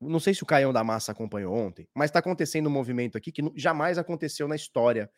Não 0.00 0.20
sei 0.20 0.34
se 0.34 0.42
o 0.42 0.46
Caião 0.46 0.72
da 0.72 0.82
Massa 0.82 1.12
acompanhou 1.12 1.54
ontem, 1.54 1.88
mas 1.94 2.10
está 2.10 2.18
acontecendo 2.18 2.66
um 2.66 2.70
movimento 2.70 3.16
aqui 3.16 3.30
que 3.30 3.40
jamais 3.54 3.98
aconteceu 3.98 4.48
na 4.48 4.56
história. 4.56 5.08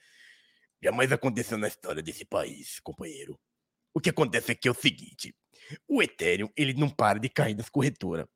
Jamais 0.83 1.11
aconteceu 1.11 1.57
na 1.57 1.69
história 1.69 2.03
desse 2.03 2.25
país, 2.25 2.81
companheiro. 2.81 3.41
O 3.95 4.01
que 4.01 4.11
acontece 4.11 4.53
aqui 4.53 4.69
é 4.69 4.71
o 4.71 4.75
seguinte: 4.75 5.35
o 5.89 6.03
Ethereum, 6.03 6.49
ele 6.57 6.75
não 6.75 6.91
para 6.91 7.19
de 7.19 7.29
cair 7.29 7.55
das 7.55 7.69
corretoras. 7.69 8.27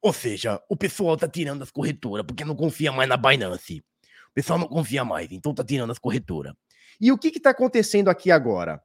Ou 0.00 0.12
seja, 0.12 0.62
o 0.68 0.76
pessoal 0.76 1.16
tá 1.16 1.26
tirando 1.26 1.62
as 1.62 1.70
corretoras 1.70 2.24
porque 2.24 2.44
não 2.44 2.54
confia 2.54 2.92
mais 2.92 3.08
na 3.08 3.16
Binance. 3.16 3.82
O 4.30 4.34
pessoal 4.34 4.58
não 4.58 4.68
confia 4.68 5.04
mais, 5.04 5.32
então 5.32 5.54
tá 5.54 5.64
tirando 5.64 5.90
as 5.90 5.98
corretoras. 5.98 6.52
E 7.00 7.10
o 7.10 7.18
que 7.18 7.30
que 7.30 7.40
tá 7.40 7.50
acontecendo 7.50 8.08
aqui 8.08 8.30
agora? 8.30 8.82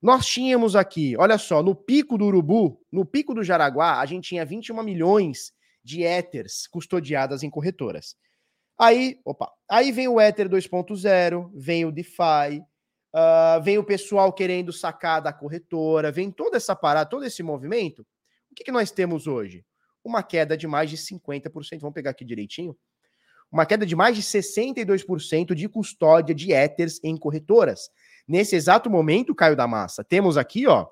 Nós 0.00 0.26
tínhamos 0.26 0.76
aqui, 0.76 1.16
olha 1.16 1.36
só, 1.36 1.60
no 1.60 1.74
pico 1.74 2.16
do 2.16 2.26
Urubu, 2.26 2.80
no 2.90 3.04
pico 3.04 3.34
do 3.34 3.42
Jaraguá, 3.42 3.98
a 3.98 4.06
gente 4.06 4.28
tinha 4.28 4.44
21 4.44 4.80
milhões 4.84 5.52
de 5.82 6.02
Ethers 6.02 6.68
custodiadas 6.68 7.42
em 7.42 7.50
corretoras. 7.50 8.14
Aí, 8.78 9.20
opa, 9.24 9.50
aí 9.68 9.90
vem 9.90 10.06
o 10.06 10.20
Ether 10.20 10.48
2.0, 10.48 11.50
vem 11.52 11.84
o 11.84 11.90
DeFi, 11.90 12.62
Uh, 13.14 13.62
vem 13.62 13.78
o 13.78 13.84
pessoal 13.84 14.32
querendo 14.32 14.72
sacar 14.72 15.22
da 15.22 15.32
corretora, 15.32 16.12
vem 16.12 16.30
toda 16.30 16.56
essa 16.56 16.76
parada, 16.76 17.08
todo 17.08 17.24
esse 17.24 17.42
movimento. 17.42 18.06
O 18.50 18.54
que, 18.54 18.64
que 18.64 18.72
nós 18.72 18.90
temos 18.90 19.26
hoje? 19.26 19.64
Uma 20.04 20.22
queda 20.22 20.56
de 20.56 20.66
mais 20.66 20.90
de 20.90 20.96
50%. 20.96 21.80
Vamos 21.80 21.94
pegar 21.94 22.10
aqui 22.10 22.24
direitinho. 22.24 22.76
Uma 23.50 23.64
queda 23.64 23.86
de 23.86 23.96
mais 23.96 24.14
de 24.14 24.22
62% 24.22 25.54
de 25.54 25.68
custódia 25.68 26.34
de 26.34 26.52
Ethers 26.52 27.00
em 27.02 27.16
corretoras. 27.16 27.88
Nesse 28.26 28.54
exato 28.54 28.90
momento, 28.90 29.34
Caio 29.34 29.56
da 29.56 29.66
Massa, 29.66 30.04
temos 30.04 30.36
aqui, 30.36 30.66
ó, 30.66 30.86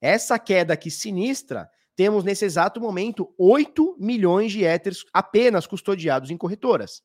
essa 0.00 0.38
queda 0.38 0.72
aqui 0.72 0.90
sinistra. 0.90 1.68
Temos 1.94 2.24
nesse 2.24 2.44
exato 2.44 2.80
momento 2.80 3.34
8 3.38 3.96
milhões 3.98 4.52
de 4.52 4.64
Ethers 4.64 5.04
apenas 5.12 5.66
custodiados 5.66 6.30
em 6.30 6.36
corretoras. 6.36 7.02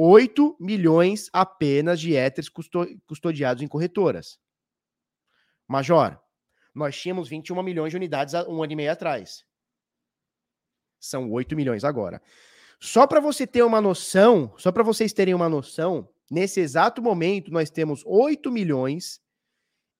8 0.00 0.56
milhões 0.60 1.28
apenas 1.32 1.98
de 1.98 2.14
Ethers 2.14 2.48
custodiados 2.48 3.64
em 3.64 3.66
corretoras. 3.66 4.38
Major, 5.66 6.16
nós 6.72 6.96
tínhamos 6.96 7.28
21 7.28 7.60
milhões 7.64 7.90
de 7.90 7.96
unidades 7.96 8.32
um 8.46 8.62
ano 8.62 8.72
e 8.72 8.76
meio 8.76 8.92
atrás. 8.92 9.44
São 11.00 11.32
8 11.32 11.56
milhões 11.56 11.82
agora. 11.82 12.22
Só 12.78 13.08
para 13.08 13.18
você 13.18 13.44
ter 13.44 13.64
uma 13.64 13.80
noção, 13.80 14.54
só 14.56 14.70
para 14.70 14.84
vocês 14.84 15.12
terem 15.12 15.34
uma 15.34 15.48
noção, 15.48 16.08
nesse 16.30 16.60
exato 16.60 17.02
momento 17.02 17.50
nós 17.50 17.68
temos 17.68 18.04
8 18.06 18.52
milhões 18.52 19.20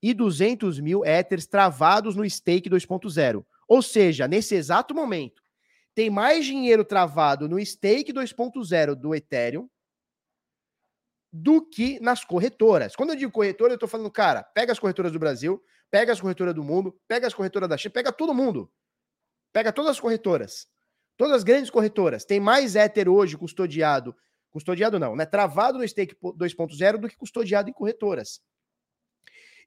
e 0.00 0.14
200 0.14 0.78
mil 0.78 1.04
Ethers 1.04 1.44
travados 1.44 2.14
no 2.14 2.28
stake 2.30 2.70
2.0. 2.70 3.44
Ou 3.66 3.82
seja, 3.82 4.28
nesse 4.28 4.54
exato 4.54 4.94
momento, 4.94 5.42
tem 5.92 6.08
mais 6.08 6.46
dinheiro 6.46 6.84
travado 6.84 7.48
no 7.48 7.58
stake 7.66 8.12
2.0 8.12 8.94
do 8.94 9.12
Ethereum 9.12 9.68
do 11.32 11.64
que 11.64 12.00
nas 12.00 12.24
corretoras. 12.24 12.96
Quando 12.96 13.10
eu 13.10 13.16
digo 13.16 13.32
corretora, 13.32 13.72
eu 13.72 13.76
estou 13.76 13.88
falando, 13.88 14.10
cara, 14.10 14.42
pega 14.42 14.72
as 14.72 14.78
corretoras 14.78 15.12
do 15.12 15.18
Brasil, 15.18 15.62
pega 15.90 16.12
as 16.12 16.20
corretoras 16.20 16.54
do 16.54 16.64
mundo, 16.64 16.98
pega 17.06 17.26
as 17.26 17.34
corretoras 17.34 17.68
da 17.68 17.76
China, 17.76 17.92
pega 17.92 18.12
todo 18.12 18.34
mundo. 18.34 18.70
Pega 19.52 19.72
todas 19.72 19.92
as 19.92 20.00
corretoras. 20.00 20.66
Todas 21.16 21.36
as 21.36 21.42
grandes 21.42 21.70
corretoras. 21.70 22.24
Tem 22.24 22.38
mais 22.38 22.76
Ether 22.76 23.08
hoje 23.08 23.36
custodiado, 23.36 24.14
custodiado 24.50 24.98
não, 24.98 25.16
né? 25.16 25.26
Travado 25.26 25.78
no 25.78 25.88
stake 25.88 26.14
2.0 26.22 26.98
do 26.98 27.08
que 27.08 27.16
custodiado 27.16 27.68
em 27.68 27.72
corretoras. 27.72 28.40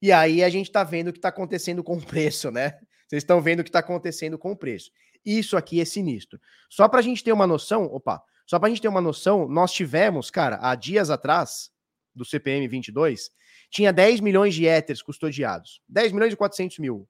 E 0.02 0.12
aí 0.12 0.43
a 0.43 0.50
gente 0.50 0.67
está 0.67 0.84
vendo 0.84 1.10
o 1.10 1.12
que 1.12 1.19
está 1.19 1.30
acontecendo 1.30 1.84
com 1.84 1.97
o 1.97 2.06
preço, 2.06 2.50
né? 2.50 2.80
Vocês 3.08 3.24
estão 3.24 3.41
vendo 3.41 3.60
o 3.60 3.63
que 3.63 3.69
está 3.69 3.80
acontecendo 3.80 4.38
com 4.38 4.52
o 4.52 4.56
preço. 4.56 4.89
Isso 5.26 5.58
aqui 5.58 5.82
é 5.82 5.86
sinistro. 5.86 6.39
Só 6.69 6.88
para 6.88 7.00
a 7.00 7.04
gente 7.04 7.24
ter 7.24 7.32
uma 7.32 7.45
noção, 7.45 7.84
opa, 7.84 8.24
só 8.45 8.60
para 8.60 8.67
a 8.67 8.69
gente 8.69 8.82
ter 8.82 8.88
uma 8.88 9.01
noção, 9.01 9.47
nós 9.47 9.71
tivemos, 9.71 10.30
cara, 10.30 10.60
há 10.62 10.75
dias 10.75 11.10
atrás, 11.10 11.71
do 12.13 12.25
CPM 12.25 12.67
22, 12.67 13.32
tinha 13.69 13.93
10 13.93 14.19
milhões 14.19 14.54
de 14.54 14.65
Ethers 14.65 15.01
custodiados. 15.01 15.82
10 15.88 16.12
milhões 16.12 16.34
e 16.34 16.38
400 16.38 16.80
mil. 16.80 17.08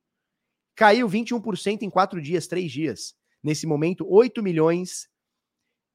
Caiu 0.76 1.08
21% 1.08 1.82
em 1.82 1.90
4 1.90 2.22
dias, 2.22 2.48
3 2.48 2.72
dias. 2.72 3.16
Nesse 3.44 3.66
momento, 3.66 4.06
8 4.08 4.44
milhões 4.44 5.10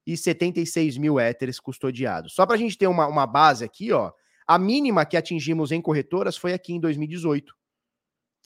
e 0.07 0.17
76 0.17 0.99
mil 0.99 1.19
Ethers 1.19 1.61
custodiados. 1.61 2.35
Só 2.35 2.45
para 2.45 2.57
a 2.57 2.59
gente 2.59 2.77
ter 2.77 2.87
uma, 2.87 3.07
uma 3.07 3.27
base 3.27 3.65
aqui, 3.65 3.93
ó, 3.93 4.13
a 4.47 4.59
mínima 4.59 5.05
que 5.07 5.17
atingimos 5.17 5.73
em 5.73 5.81
corretoras 5.81 6.37
foi 6.37 6.53
aqui 6.53 6.73
em 6.73 6.81
2018 6.81 7.56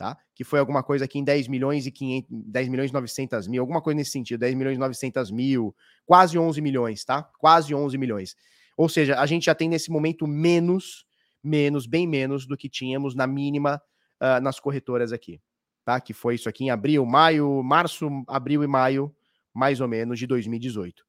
tá? 0.01 0.17
Que 0.35 0.45
foi 0.45 0.59
alguma 0.59 0.83
coisa 0.83 1.05
aqui 1.05 1.19
em 1.19 1.25
10 1.25 1.47
milhões 1.47 1.87
e 1.87 1.91
500, 1.91 2.27
10 2.31 2.69
milhões 2.71 2.91
e 2.91 2.95
900 2.95 3.47
mil, 3.47 3.61
alguma 3.61 3.83
coisa 3.83 3.99
nesse 3.99 4.13
sentido, 4.13 4.41
10 4.41 4.55
milhões 4.55 4.77
e 4.77 4.79
900 4.79 5.31
mil, 5.31 5.77
quase 6.07 6.39
11 6.39 6.59
milhões, 6.63 7.05
tá? 7.05 7.23
Quase 7.39 7.75
11 7.75 7.99
milhões. 7.99 8.35
Ou 8.79 8.89
seja, 8.89 9.21
a 9.21 9.27
gente 9.27 9.45
já 9.45 9.55
tem 9.55 9.69
nesse 9.69 9.91
momento 9.91 10.27
menos, 10.27 11.05
menos, 11.45 11.87
bem 11.87 12.07
menos 12.07 12.47
do 12.47 12.57
que 12.57 12.67
tínhamos 12.67 13.15
na 13.15 13.27
mínima 13.27 13.79
uh, 14.23 14.41
nas 14.41 14.59
corretoras 14.59 15.13
aqui, 15.13 15.39
tá? 15.85 16.01
Que 16.01 16.15
foi 16.15 16.37
isso 16.37 16.49
aqui 16.49 16.65
em 16.65 16.71
abril, 16.71 17.05
maio, 17.05 17.63
março, 17.63 18.09
abril 18.27 18.65
e 18.65 18.67
maio, 18.67 19.15
mais 19.53 19.83
ou 19.83 19.89
menos, 19.89 20.19
de 20.19 20.27
2018. 20.27 21.05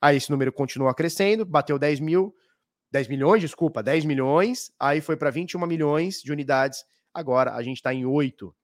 Aí 0.00 0.16
esse 0.16 0.30
número 0.30 0.52
continua 0.52 0.94
crescendo, 0.94 1.44
bateu 1.44 1.76
10 1.76 1.98
mil, 1.98 2.32
10 2.92 3.08
milhões, 3.08 3.40
desculpa, 3.40 3.82
10 3.82 4.04
milhões, 4.04 4.70
aí 4.78 5.00
foi 5.00 5.16
para 5.16 5.28
21 5.28 5.66
milhões 5.66 6.22
de 6.22 6.30
unidades 6.30 6.84
Agora 7.18 7.52
a 7.54 7.62
gente 7.64 7.78
está 7.78 7.92
em 7.92 8.06
8. 8.06 8.54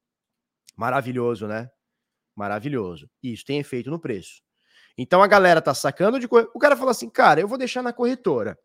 Maravilhoso, 0.76 1.48
né? 1.48 1.68
Maravilhoso. 2.36 3.10
Isso 3.20 3.44
tem 3.44 3.58
efeito 3.58 3.90
no 3.90 3.98
preço. 3.98 4.42
Então 4.96 5.20
a 5.20 5.26
galera 5.26 5.60
tá 5.60 5.74
sacando 5.74 6.20
de. 6.20 6.26
O 6.26 6.58
cara 6.60 6.76
fala 6.76 6.92
assim, 6.92 7.10
cara, 7.10 7.40
eu 7.40 7.48
vou 7.48 7.58
deixar 7.58 7.82
na 7.82 7.92
corretora. 7.92 8.56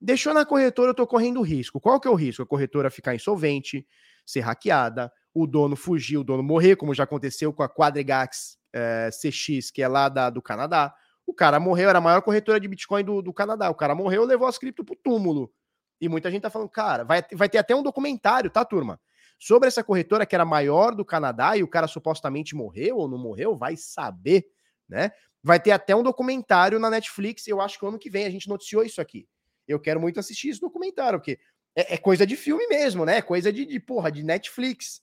Deixou 0.00 0.32
na 0.32 0.46
corretora, 0.46 0.92
eu 0.92 0.94
tô 0.94 1.06
correndo 1.06 1.42
risco. 1.42 1.78
Qual 1.78 2.00
que 2.00 2.08
é 2.08 2.10
o 2.10 2.14
risco? 2.14 2.42
A 2.42 2.46
corretora 2.46 2.90
ficar 2.90 3.14
insolvente, 3.14 3.86
ser 4.24 4.40
hackeada, 4.40 5.12
o 5.34 5.46
dono 5.46 5.76
fugir, 5.76 6.16
o 6.16 6.24
dono 6.24 6.42
morrer, 6.42 6.76
como 6.76 6.94
já 6.94 7.04
aconteceu 7.04 7.52
com 7.52 7.62
a 7.62 7.68
Quadrigax 7.68 8.56
é, 8.72 9.08
eh, 9.08 9.10
CX, 9.10 9.70
que 9.70 9.82
é 9.82 9.88
lá 9.88 10.08
da, 10.08 10.30
do 10.30 10.40
Canadá. 10.40 10.94
O 11.26 11.34
cara 11.34 11.60
morreu, 11.60 11.90
era 11.90 11.98
a 11.98 12.00
maior 12.00 12.22
corretora 12.22 12.58
de 12.58 12.66
Bitcoin 12.66 13.04
do, 13.04 13.20
do 13.20 13.34
Canadá. 13.34 13.68
O 13.68 13.74
cara 13.74 13.94
morreu, 13.94 14.24
levou 14.24 14.48
as 14.48 14.56
cripto 14.56 14.82
pro 14.82 14.96
túmulo. 14.96 15.52
E 16.00 16.08
muita 16.08 16.30
gente 16.30 16.42
tá 16.42 16.48
falando, 16.48 16.70
cara, 16.70 17.04
vai, 17.04 17.22
vai 17.34 17.50
ter 17.50 17.58
até 17.58 17.76
um 17.76 17.82
documentário, 17.82 18.48
tá, 18.48 18.64
turma? 18.64 18.98
Sobre 19.40 19.68
essa 19.68 19.82
corretora 19.82 20.26
que 20.26 20.34
era 20.34 20.44
maior 20.44 20.94
do 20.94 21.02
Canadá 21.02 21.56
e 21.56 21.62
o 21.62 21.68
cara 21.68 21.88
supostamente 21.88 22.54
morreu 22.54 22.98
ou 22.98 23.08
não 23.08 23.16
morreu, 23.16 23.56
vai 23.56 23.74
saber, 23.74 24.46
né? 24.86 25.10
Vai 25.42 25.58
ter 25.58 25.70
até 25.70 25.96
um 25.96 26.02
documentário 26.02 26.78
na 26.78 26.90
Netflix, 26.90 27.48
eu 27.48 27.58
acho 27.58 27.78
que 27.78 27.86
ano 27.86 27.98
que 27.98 28.10
vem 28.10 28.26
a 28.26 28.30
gente 28.30 28.46
noticiou 28.46 28.84
isso 28.84 29.00
aqui. 29.00 29.26
Eu 29.66 29.80
quero 29.80 29.98
muito 29.98 30.20
assistir 30.20 30.50
esse 30.50 30.60
documentário, 30.60 31.18
porque 31.18 31.40
é, 31.74 31.94
é 31.94 31.96
coisa 31.96 32.26
de 32.26 32.36
filme 32.36 32.66
mesmo, 32.66 33.06
né? 33.06 33.16
É 33.16 33.22
coisa 33.22 33.50
de, 33.50 33.64
de, 33.64 33.80
porra, 33.80 34.12
de 34.12 34.22
Netflix. 34.22 35.00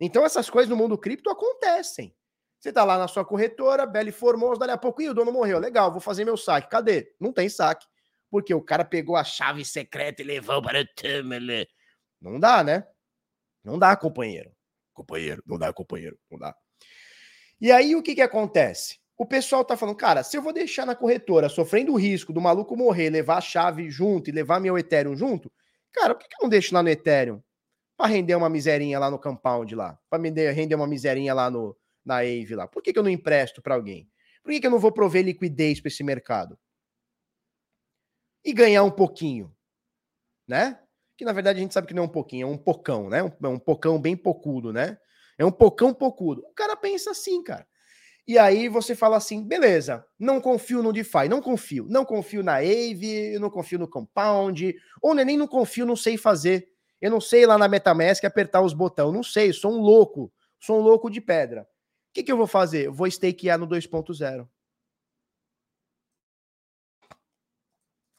Então 0.00 0.24
essas 0.24 0.48
coisas 0.48 0.70
no 0.70 0.76
mundo 0.76 0.96
cripto 0.96 1.28
acontecem. 1.28 2.16
Você 2.58 2.72
tá 2.72 2.84
lá 2.84 2.96
na 2.96 3.06
sua 3.06 3.22
corretora, 3.22 3.84
Belly 3.84 4.12
Formoso, 4.12 4.58
dali 4.58 4.72
a 4.72 4.78
pouco, 4.78 5.02
e 5.02 5.10
o 5.10 5.14
dono 5.14 5.30
morreu. 5.30 5.58
Legal, 5.58 5.92
vou 5.92 6.00
fazer 6.00 6.24
meu 6.24 6.38
saque. 6.38 6.70
Cadê? 6.70 7.14
Não 7.20 7.34
tem 7.34 7.50
saque. 7.50 7.86
Porque 8.30 8.54
o 8.54 8.62
cara 8.62 8.82
pegou 8.82 9.14
a 9.14 9.24
chave 9.24 9.62
secreta 9.62 10.22
e 10.22 10.24
levou 10.24 10.62
para 10.62 10.80
o 10.80 10.86
túmulo. 10.96 11.66
Não 12.18 12.40
dá, 12.40 12.64
né? 12.64 12.86
Não 13.64 13.78
dá, 13.78 13.96
companheiro. 13.96 14.52
Companheiro, 14.92 15.42
não 15.46 15.58
dá, 15.58 15.72
companheiro, 15.72 16.18
não 16.30 16.38
dá. 16.38 16.54
E 17.60 17.72
aí 17.72 17.96
o 17.96 18.02
que 18.02 18.14
que 18.14 18.20
acontece? 18.20 18.98
O 19.16 19.24
pessoal 19.24 19.64
tá 19.64 19.76
falando, 19.76 19.96
cara, 19.96 20.22
se 20.22 20.36
eu 20.36 20.42
vou 20.42 20.52
deixar 20.52 20.84
na 20.84 20.94
corretora 20.94 21.48
sofrendo 21.48 21.92
o 21.92 21.96
risco 21.96 22.32
do 22.32 22.40
maluco 22.40 22.76
morrer, 22.76 23.10
levar 23.10 23.38
a 23.38 23.40
chave 23.40 23.88
junto 23.90 24.28
e 24.28 24.32
levar 24.32 24.60
meu 24.60 24.76
Ethereum 24.76 25.16
junto, 25.16 25.50
cara, 25.92 26.14
por 26.14 26.22
que, 26.22 26.28
que 26.28 26.36
eu 26.36 26.44
não 26.44 26.50
deixo 26.50 26.74
lá 26.74 26.82
no 26.82 26.88
Ethereum? 26.88 27.40
Pra 27.96 28.06
render 28.06 28.34
uma 28.34 28.48
miserinha 28.48 28.98
lá 28.98 29.10
no 29.10 29.20
Compound 29.20 29.72
lá. 29.74 29.98
Pra 30.10 30.18
render 30.20 30.74
uma 30.74 30.86
miserinha 30.86 31.32
lá 31.32 31.48
no, 31.48 31.76
na 32.04 32.18
AVE 32.18 32.54
lá. 32.54 32.66
Por 32.66 32.82
que, 32.82 32.92
que 32.92 32.98
eu 32.98 33.04
não 33.04 33.10
empresto 33.10 33.62
para 33.62 33.76
alguém? 33.76 34.10
Por 34.42 34.50
que, 34.50 34.60
que 34.60 34.66
eu 34.66 34.70
não 34.70 34.80
vou 34.80 34.92
prover 34.92 35.24
liquidez 35.24 35.80
para 35.80 35.88
esse 35.88 36.02
mercado? 36.02 36.58
E 38.44 38.52
ganhar 38.52 38.82
um 38.82 38.90
pouquinho, 38.90 39.54
né? 40.46 40.83
Que 41.16 41.24
na 41.24 41.32
verdade 41.32 41.58
a 41.58 41.62
gente 41.62 41.74
sabe 41.74 41.86
que 41.86 41.94
não 41.94 42.02
é 42.02 42.06
um 42.06 42.10
pouquinho, 42.10 42.48
é 42.48 42.50
um 42.50 42.58
pocão, 42.58 43.08
né? 43.08 43.22
Um, 43.22 43.30
é 43.42 43.48
um 43.48 43.58
pocão 43.58 44.00
bem 44.00 44.16
pocudo, 44.16 44.72
né? 44.72 44.98
É 45.38 45.44
um 45.44 45.52
pocão 45.52 45.92
pocudo. 45.92 46.42
O 46.42 46.54
cara 46.54 46.76
pensa 46.76 47.10
assim, 47.10 47.42
cara. 47.42 47.66
E 48.26 48.38
aí 48.38 48.68
você 48.68 48.94
fala 48.94 49.18
assim, 49.18 49.46
beleza, 49.46 50.04
não 50.18 50.40
confio 50.40 50.82
no 50.82 50.92
DeFi, 50.92 51.28
não 51.28 51.42
confio. 51.42 51.86
Não 51.90 52.04
confio 52.04 52.42
na 52.42 52.54
Aave, 52.54 53.34
eu 53.34 53.40
não 53.40 53.50
confio 53.50 53.78
no 53.78 53.86
Compound, 53.86 54.74
ou 55.02 55.14
nem 55.14 55.36
não 55.36 55.46
confio, 55.46 55.84
não 55.84 55.96
sei 55.96 56.16
fazer. 56.16 56.66
Eu 57.00 57.10
não 57.10 57.20
sei 57.20 57.44
lá 57.44 57.58
na 57.58 57.68
MetaMask 57.68 58.24
apertar 58.24 58.62
os 58.62 58.72
botões, 58.72 59.12
não 59.12 59.22
sei, 59.22 59.52
sou 59.52 59.72
um 59.72 59.78
louco, 59.78 60.32
sou 60.58 60.78
um 60.78 60.82
louco 60.82 61.10
de 61.10 61.20
pedra. 61.20 61.62
O 61.62 61.66
que, 62.14 62.22
que 62.22 62.32
eu 62.32 62.36
vou 62.36 62.46
fazer? 62.46 62.88
Vou 62.88 63.06
stakear 63.10 63.58
no 63.58 63.66
2.0. 63.68 64.48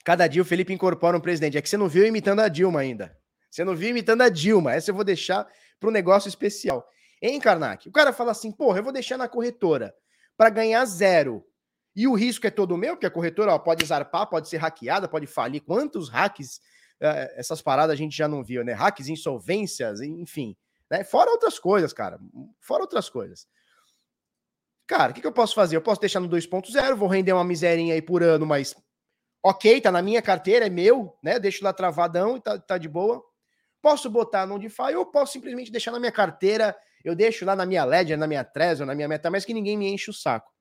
Cada 0.05 0.27
dia 0.27 0.43
o 0.43 0.45
Felipe 0.45 0.71
incorpora 0.71 1.17
um 1.17 1.19
presidente. 1.19 1.57
É 1.57 1.61
que 1.61 1.67
você 1.67 1.75
não 1.75 1.89
viu 1.89 2.05
imitando 2.05 2.39
a 2.39 2.47
Dilma 2.47 2.79
ainda. 2.79 3.17
Você 3.49 3.63
não 3.63 3.75
viu 3.75 3.89
imitando 3.89 4.21
a 4.21 4.29
Dilma. 4.29 4.71
Essa 4.71 4.91
eu 4.91 4.95
vou 4.95 5.03
deixar 5.03 5.47
para 5.79 5.89
um 5.89 5.91
negócio 5.91 6.29
especial. 6.29 6.87
Hein, 7.19 7.39
Karnak? 7.39 7.89
O 7.89 7.91
cara 7.91 8.13
fala 8.13 8.31
assim, 8.31 8.51
porra, 8.51 8.79
eu 8.79 8.83
vou 8.83 8.93
deixar 8.93 9.17
na 9.17 9.27
corretora 9.27 9.95
para 10.37 10.51
ganhar 10.51 10.85
zero. 10.85 11.43
E 11.95 12.07
o 12.07 12.13
risco 12.13 12.45
é 12.45 12.51
todo 12.51 12.77
meu, 12.77 12.93
porque 12.93 13.07
a 13.07 13.11
corretora 13.11 13.53
ó, 13.53 13.57
pode 13.57 13.83
zarpar, 13.83 14.27
pode 14.27 14.47
ser 14.47 14.57
hackeada, 14.57 15.07
pode 15.07 15.25
falir. 15.25 15.61
Quantos 15.61 16.07
hacks, 16.07 16.57
uh, 17.01 17.31
essas 17.35 17.59
paradas 17.63 17.93
a 17.93 17.97
gente 17.97 18.15
já 18.15 18.27
não 18.27 18.43
viu, 18.43 18.63
né? 18.63 18.73
Hacks, 18.73 19.07
insolvências, 19.07 20.01
enfim. 20.01 20.55
Né? 20.91 21.03
Fora 21.03 21.31
outras 21.31 21.57
coisas, 21.57 21.91
cara. 21.93 22.19
Fora 22.59 22.83
outras 22.83 23.09
coisas. 23.09 23.47
Cara, 24.85 25.11
o 25.11 25.15
que, 25.15 25.21
que 25.21 25.25
eu 25.25 25.31
posso 25.31 25.55
fazer? 25.55 25.75
Eu 25.75 25.81
posso 25.81 25.99
deixar 25.99 26.19
no 26.19 26.29
2.0, 26.29 26.93
vou 26.93 27.07
render 27.07 27.33
uma 27.33 27.43
miserinha 27.43 27.95
aí 27.95 28.03
por 28.03 28.21
ano, 28.21 28.45
mas 28.45 28.75
ok, 29.45 29.81
tá 29.81 29.91
na 29.91 30.01
minha 30.01 30.21
carteira, 30.21 30.65
é 30.65 30.69
meu, 30.69 31.17
né? 31.21 31.39
Deixo 31.39 31.63
lá 31.63 31.71
travadão 31.71 32.37
e 32.37 32.41
tá, 32.41 32.57
tá 32.57 32.77
de 32.77 32.89
boa. 32.89 33.23
Posso 33.81 34.09
botar 34.09 34.45
no 34.45 34.57
DeFi 34.57 34.95
ou 34.95 35.05
posso 35.05 35.33
simplesmente 35.33 35.71
deixar 35.71 35.91
na 35.91 35.99
minha 35.99 36.11
carteira 36.11 36.75
eu 37.05 37.15
deixo 37.15 37.45
lá 37.45 37.55
na 37.55 37.67
minha 37.67 37.85
Ledger, 37.85 38.17
na 38.17 38.25
minha 38.25 38.43
Trezor, 38.43 38.87
na 38.87 38.95
minha 38.95 39.07
MetaMask 39.07 39.45
que 39.45 39.53
ninguém 39.53 39.77
me 39.77 39.87
enche 39.87 40.09
o 40.09 40.13
saco. 40.13 40.51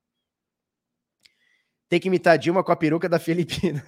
Tem 1.89 1.99
que 1.99 2.09
imitar 2.09 2.37
Dilma 2.37 2.63
com 2.63 2.71
a 2.71 2.77
peruca 2.77 3.09
da 3.09 3.19
Filipina. 3.19 3.83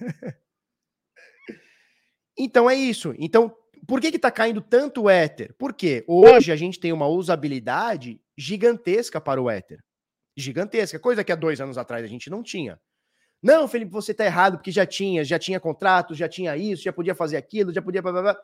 então 2.35 2.67
é 2.67 2.73
isso. 2.73 3.13
Então, 3.19 3.55
por 3.87 4.01
que 4.01 4.11
que 4.11 4.17
tá 4.17 4.31
caindo 4.31 4.59
tanto 4.59 5.03
o 5.03 5.09
Ether? 5.09 5.53
Porque 5.59 6.03
hoje 6.07 6.51
a 6.51 6.55
gente 6.55 6.79
tem 6.79 6.91
uma 6.91 7.07
usabilidade 7.07 8.19
gigantesca 8.35 9.21
para 9.21 9.39
o 9.39 9.51
Ether. 9.51 9.83
Gigantesca, 10.35 10.99
coisa 10.99 11.23
que 11.23 11.31
há 11.31 11.35
dois 11.35 11.61
anos 11.61 11.77
atrás 11.77 12.03
a 12.03 12.07
gente 12.07 12.27
não 12.27 12.41
tinha. 12.41 12.81
Não, 13.41 13.67
Felipe, 13.67 13.91
você 13.91 14.13
tá 14.13 14.25
errado, 14.25 14.57
porque 14.57 14.71
já 14.71 14.85
tinha, 14.85 15.23
já 15.23 15.37
tinha 15.37 15.59
contrato, 15.59 16.15
já 16.15 16.27
tinha 16.27 16.57
isso, 16.57 16.83
já 16.83 16.91
podia 16.91 17.13
fazer 17.13 17.37
aquilo, 17.37 17.73
já 17.73 17.81
podia. 17.81 18.01
Blá, 18.01 18.11
blá, 18.11 18.21
blá. 18.21 18.37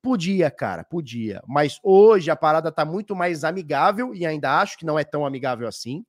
Podia, 0.00 0.50
cara, 0.50 0.84
podia. 0.84 1.42
Mas 1.46 1.78
hoje 1.82 2.30
a 2.30 2.36
parada 2.36 2.70
tá 2.70 2.84
muito 2.84 3.16
mais 3.16 3.44
amigável 3.44 4.14
e 4.14 4.24
ainda 4.24 4.60
acho 4.60 4.78
que 4.78 4.86
não 4.86 4.98
é 4.98 5.04
tão 5.04 5.26
amigável 5.26 5.66
assim, 5.66 6.04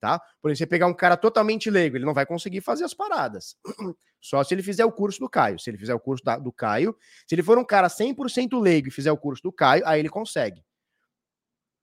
tá? 0.00 0.18
Por 0.40 0.50
exemplo, 0.50 0.58
você 0.58 0.66
pegar 0.66 0.86
um 0.86 0.94
cara 0.94 1.16
totalmente 1.16 1.68
leigo, 1.70 1.96
ele 1.96 2.04
não 2.04 2.14
vai 2.14 2.24
conseguir 2.24 2.62
fazer 2.62 2.84
as 2.84 2.94
paradas. 2.94 3.56
Só 4.20 4.42
se 4.42 4.54
ele 4.54 4.62
fizer 4.62 4.84
o 4.84 4.90
curso 4.90 5.20
do 5.20 5.28
Caio. 5.28 5.58
Se 5.58 5.70
ele 5.70 5.78
fizer 5.78 5.94
o 5.94 6.00
curso 6.00 6.24
da, 6.24 6.38
do 6.38 6.50
Caio, 6.50 6.96
se 7.28 7.34
ele 7.34 7.42
for 7.42 7.58
um 7.58 7.64
cara 7.64 7.88
100% 7.88 8.58
leigo 8.58 8.88
e 8.88 8.90
fizer 8.90 9.12
o 9.12 9.18
curso 9.18 9.42
do 9.42 9.52
Caio, 9.52 9.86
aí 9.86 10.00
ele 10.00 10.08
consegue. 10.08 10.64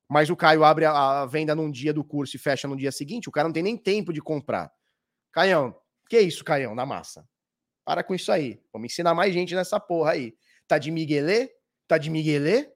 Mas 0.09 0.29
o 0.29 0.35
Caio 0.35 0.63
abre 0.63 0.85
a, 0.85 1.21
a 1.21 1.25
venda 1.25 1.55
num 1.55 1.71
dia 1.71 1.93
do 1.93 2.03
curso 2.03 2.35
e 2.35 2.39
fecha 2.39 2.67
no 2.67 2.75
dia 2.75 2.91
seguinte, 2.91 3.29
o 3.29 3.31
cara 3.31 3.47
não 3.47 3.53
tem 3.53 3.63
nem 3.63 3.77
tempo 3.77 4.11
de 4.11 4.21
comprar. 4.21 4.71
Caião, 5.31 5.75
que 6.13 6.21
isso, 6.21 6.43
Caião, 6.43 6.75
na 6.75 6.85
massa? 6.85 7.27
Para 7.83 8.03
com 8.03 8.13
isso 8.13 8.31
aí. 8.31 8.61
Vamos 8.71 8.91
ensinar 8.91 9.15
mais 9.15 9.33
gente 9.33 9.55
nessa 9.55 9.79
porra 9.79 10.11
aí. 10.11 10.35
Tá 10.67 10.77
de 10.77 10.91
Miguelê? 10.91 11.49
Tá 11.87 11.97
de 11.97 12.11
Miguelê? 12.11 12.69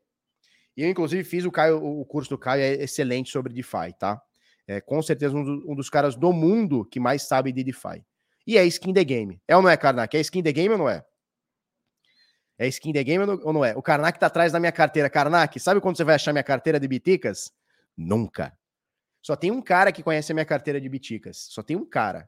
E 0.75 0.81
eu, 0.81 0.89
inclusive, 0.89 1.23
fiz 1.23 1.45
o, 1.45 1.51
Caio, 1.51 1.83
o 1.83 2.03
curso 2.03 2.31
do 2.31 2.37
Caio, 2.37 2.63
é 2.63 2.73
excelente 2.83 3.29
sobre 3.29 3.53
DeFi, 3.53 3.93
tá? 3.99 4.19
É 4.67 4.81
com 4.81 4.99
certeza 5.03 5.35
um, 5.35 5.43
do, 5.43 5.71
um 5.71 5.75
dos 5.75 5.87
caras 5.87 6.15
do 6.15 6.33
mundo 6.33 6.83
que 6.83 6.99
mais 6.99 7.27
sabe 7.27 7.51
de 7.51 7.63
DeFi. 7.63 8.03
E 8.47 8.57
é 8.57 8.65
skin 8.65 8.91
the 8.91 9.03
game. 9.03 9.39
É 9.47 9.55
ou 9.55 9.61
não 9.61 9.69
é, 9.69 9.77
Karnak? 9.77 10.17
É 10.17 10.19
skin 10.19 10.41
the 10.41 10.51
game 10.51 10.71
ou 10.71 10.79
não 10.79 10.89
é? 10.89 11.05
É 12.57 12.67
skin 12.67 12.91
the 12.91 13.03
game 13.03 13.23
ou 13.23 13.53
não 13.53 13.63
é? 13.63 13.75
O 13.77 13.83
Karnak 13.83 14.19
tá 14.19 14.25
atrás 14.25 14.51
da 14.51 14.59
minha 14.59 14.71
carteira. 14.71 15.11
Karnak, 15.11 15.59
sabe 15.59 15.79
quando 15.79 15.95
você 15.95 16.03
vai 16.03 16.15
achar 16.15 16.33
minha 16.33 16.43
carteira 16.43 16.79
de 16.79 16.87
biticas? 16.87 17.51
Nunca. 17.95 18.57
Só 19.21 19.35
tem 19.35 19.51
um 19.51 19.61
cara 19.61 19.91
que 19.91 20.01
conhece 20.01 20.31
a 20.31 20.35
minha 20.35 20.45
carteira 20.45 20.81
de 20.81 20.89
biticas. 20.89 21.37
Só 21.51 21.61
tem 21.61 21.77
um 21.77 21.85
cara. 21.85 22.27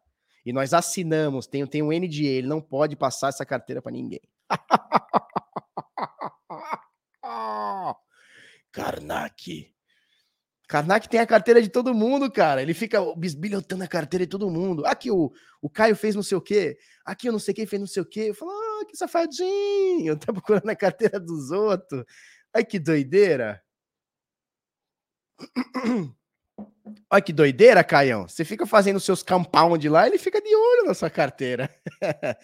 E 0.49 0.51
nós 0.51 0.73
assinamos, 0.73 1.45
tem, 1.45 1.63
tem 1.67 1.83
um 1.83 1.91
NDA, 1.91 2.25
ele 2.25 2.47
não 2.47 2.59
pode 2.59 2.95
passar 2.95 3.27
essa 3.27 3.45
carteira 3.45 3.83
para 3.83 3.91
ninguém. 3.91 4.19
Karnak. 8.73 9.71
Karnak 10.67 11.07
tem 11.07 11.19
a 11.19 11.27
carteira 11.27 11.61
de 11.61 11.69
todo 11.69 11.93
mundo, 11.93 12.31
cara. 12.31 12.63
Ele 12.63 12.73
fica 12.73 12.99
bisbilhotando 13.15 13.83
a 13.83 13.87
carteira 13.87 14.25
de 14.25 14.31
todo 14.31 14.49
mundo. 14.49 14.87
Aqui 14.87 15.11
o, 15.11 15.31
o 15.61 15.69
Caio 15.69 15.95
fez 15.95 16.15
não 16.15 16.23
sei 16.23 16.35
o 16.35 16.41
quê. 16.41 16.79
Aqui 17.05 17.27
eu 17.27 17.31
não 17.31 17.37
sei 17.37 17.53
quem 17.53 17.67
fez 17.67 17.79
não 17.79 17.87
sei 17.87 18.01
o 18.01 18.05
quê. 18.07 18.29
Eu 18.29 18.33
falo, 18.33 18.49
ah, 18.49 18.85
que 18.87 18.97
safadinho. 18.97 20.17
Tá 20.25 20.33
procurando 20.33 20.67
a 20.67 20.75
carteira 20.75 21.19
dos 21.19 21.51
outros. 21.51 22.03
Ai, 22.51 22.65
que 22.65 22.79
doideira. 22.79 23.61
Olha 27.11 27.21
que 27.21 27.33
doideira, 27.33 27.83
Caião. 27.83 28.27
Você 28.27 28.45
fica 28.45 28.65
fazendo 28.65 28.99
seus 28.99 29.23
compound 29.23 29.87
lá, 29.89 30.07
ele 30.07 30.17
fica 30.17 30.41
de 30.41 30.55
olho 30.55 30.85
na 30.85 30.93
sua 30.93 31.09
carteira. 31.09 31.69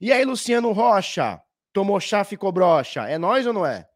e 0.00 0.12
aí, 0.12 0.24
Luciano 0.24 0.72
Rocha? 0.72 1.40
Tomou 1.72 2.00
chá, 2.00 2.24
ficou 2.24 2.50
brocha. 2.50 3.08
É 3.08 3.16
nós 3.16 3.46
ou 3.46 3.52
não 3.52 3.64
é? 3.64 3.88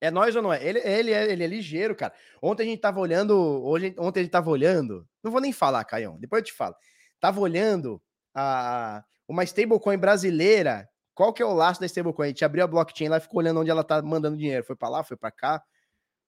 É 0.00 0.10
nós 0.10 0.34
ou 0.34 0.42
não 0.42 0.52
é? 0.52 0.60
Ele, 0.66 0.80
ele, 0.80 1.12
é, 1.12 1.30
ele 1.30 1.44
é 1.44 1.46
ligeiro, 1.46 1.94
cara. 1.94 2.12
Ontem 2.42 2.64
a 2.64 2.66
gente 2.66 2.80
tava 2.80 2.98
olhando. 2.98 3.38
Hoje, 3.64 3.94
ontem 3.96 4.18
a 4.18 4.22
gente 4.24 4.32
tava 4.32 4.50
olhando. 4.50 5.06
Não 5.22 5.30
vou 5.30 5.40
nem 5.40 5.52
falar, 5.52 5.84
Caião. 5.84 6.18
Depois 6.18 6.40
eu 6.40 6.46
te 6.46 6.52
falo. 6.52 6.74
Tava 7.20 7.38
olhando 7.38 8.02
a, 8.34 9.04
uma 9.28 9.44
stablecoin 9.44 9.96
brasileira. 9.96 10.88
Qual 11.14 11.32
que 11.32 11.40
é 11.40 11.46
o 11.46 11.54
laço 11.54 11.78
da 11.78 11.86
stablecoin? 11.86 12.26
A 12.26 12.28
gente 12.30 12.44
abriu 12.44 12.64
a 12.64 12.66
blockchain 12.66 13.08
lá 13.08 13.18
e 13.18 13.20
ficou 13.20 13.38
olhando 13.38 13.60
onde 13.60 13.70
ela 13.70 13.84
tá 13.84 14.02
mandando 14.02 14.36
dinheiro. 14.36 14.64
Foi 14.64 14.74
para 14.74 14.88
lá, 14.88 15.04
foi 15.04 15.16
para 15.16 15.30
cá. 15.30 15.62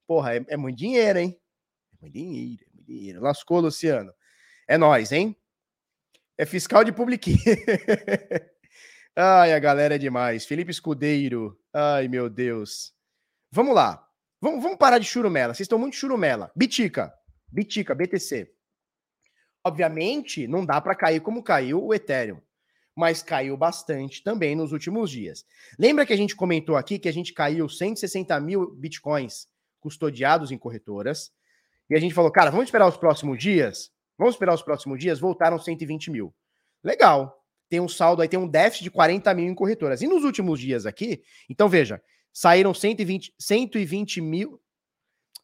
Porra, 0.06 0.36
é, 0.36 0.44
é, 0.48 0.56
muito 0.56 0.78
dinheiro, 0.78 1.18
hein? 1.18 1.36
Dinheiro, 2.10 2.64
dinheiro. 2.72 3.20
Lascou, 3.20 3.60
Luciano. 3.60 4.12
É 4.66 4.78
nós, 4.78 5.12
hein? 5.12 5.36
É 6.36 6.44
fiscal 6.44 6.82
de 6.82 6.92
public. 6.92 7.36
Ai, 9.16 9.52
a 9.52 9.58
galera 9.58 9.94
é 9.94 9.98
demais. 9.98 10.44
Felipe 10.44 10.70
Escudeiro. 10.70 11.56
Ai, 11.72 12.08
meu 12.08 12.28
Deus. 12.28 12.92
Vamos 13.52 13.74
lá. 13.74 14.04
Vamos, 14.40 14.62
vamos 14.62 14.78
parar 14.78 14.98
de 14.98 15.06
churumela. 15.06 15.54
Vocês 15.54 15.66
estão 15.66 15.78
muito 15.78 15.96
churumela. 15.96 16.50
Bitica. 16.56 17.14
Bitica, 17.46 17.94
BTC. 17.94 18.52
Obviamente, 19.64 20.48
não 20.48 20.66
dá 20.66 20.80
para 20.80 20.96
cair 20.96 21.20
como 21.20 21.42
caiu 21.42 21.84
o 21.84 21.94
Ethereum. 21.94 22.40
Mas 22.96 23.22
caiu 23.22 23.56
bastante 23.56 24.22
também 24.22 24.54
nos 24.54 24.72
últimos 24.72 25.10
dias. 25.10 25.44
Lembra 25.78 26.04
que 26.04 26.12
a 26.12 26.16
gente 26.16 26.34
comentou 26.34 26.76
aqui 26.76 26.98
que 26.98 27.08
a 27.08 27.12
gente 27.12 27.32
caiu 27.32 27.68
160 27.68 28.38
mil 28.40 28.74
bitcoins 28.74 29.46
custodiados 29.80 30.50
em 30.50 30.58
corretoras. 30.58 31.30
E 31.88 31.94
a 31.94 32.00
gente 32.00 32.14
falou, 32.14 32.30
cara, 32.30 32.50
vamos 32.50 32.66
esperar 32.66 32.88
os 32.88 32.96
próximos 32.96 33.38
dias? 33.38 33.90
Vamos 34.16 34.34
esperar 34.34 34.54
os 34.54 34.62
próximos 34.62 34.98
dias? 34.98 35.20
Voltaram 35.20 35.58
120 35.58 36.10
mil. 36.10 36.34
Legal 36.82 37.44
tem 37.68 37.80
um 37.80 37.88
saldo 37.88 38.22
aí, 38.22 38.28
tem 38.28 38.38
um 38.38 38.46
déficit 38.46 38.84
de 38.84 38.90
40 38.90 39.34
mil 39.34 39.46
em 39.46 39.54
corretoras. 39.54 40.02
E 40.02 40.06
nos 40.06 40.22
últimos 40.22 40.60
dias 40.60 40.86
aqui, 40.86 41.22
então 41.48 41.68
veja, 41.68 42.00
saíram 42.32 42.72
120, 42.72 43.34
120 43.38 44.20
mil. 44.20 44.60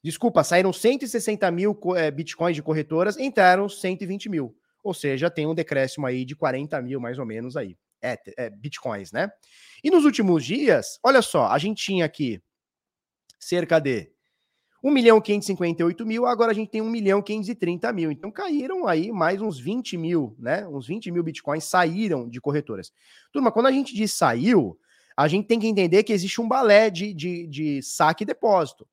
Desculpa, 0.02 0.44
saíram 0.44 0.72
160 0.72 1.50
mil 1.50 1.78
é, 1.96 2.10
bitcoins 2.10 2.54
de 2.54 2.62
corretoras, 2.62 3.18
entraram 3.18 3.68
120 3.68 4.28
mil. 4.28 4.56
Ou 4.82 4.94
seja, 4.94 5.30
tem 5.30 5.46
um 5.46 5.54
decréscimo 5.54 6.06
aí 6.06 6.24
de 6.24 6.34
40 6.34 6.80
mil, 6.80 7.00
mais 7.00 7.18
ou 7.18 7.26
menos, 7.26 7.56
aí. 7.56 7.76
É, 8.02 8.16
é, 8.38 8.48
bitcoins, 8.48 9.12
né? 9.12 9.30
E 9.84 9.90
nos 9.90 10.06
últimos 10.06 10.42
dias, 10.42 10.98
olha 11.02 11.20
só, 11.20 11.48
a 11.48 11.58
gente 11.58 11.84
tinha 11.84 12.06
aqui 12.06 12.40
cerca 13.38 13.78
de 13.78 14.10
1 14.82 14.90
milhão 14.90 15.20
558 15.20 16.06
mil, 16.06 16.26
agora 16.26 16.52
a 16.52 16.54
gente 16.54 16.70
tem 16.70 16.80
1 16.80 16.88
milhão 16.88 17.20
530 17.20 17.92
mil. 17.92 18.10
Então 18.10 18.30
caíram 18.30 18.86
aí 18.86 19.12
mais 19.12 19.40
uns 19.42 19.58
20 19.58 19.96
mil, 19.96 20.34
né? 20.38 20.66
Uns 20.66 20.86
20 20.86 21.10
mil 21.10 21.22
bitcoins 21.22 21.64
saíram 21.64 22.28
de 22.28 22.40
corretoras. 22.40 22.92
Turma, 23.32 23.52
quando 23.52 23.66
a 23.66 23.72
gente 23.72 23.94
diz 23.94 24.12
saiu, 24.12 24.78
a 25.16 25.28
gente 25.28 25.46
tem 25.46 25.60
que 25.60 25.66
entender 25.66 26.02
que 26.02 26.12
existe 26.12 26.40
um 26.40 26.48
balé 26.48 26.88
de, 26.88 27.12
de, 27.12 27.46
de 27.46 27.82
saque 27.82 28.24
e 28.24 28.26
depósito. 28.26 28.86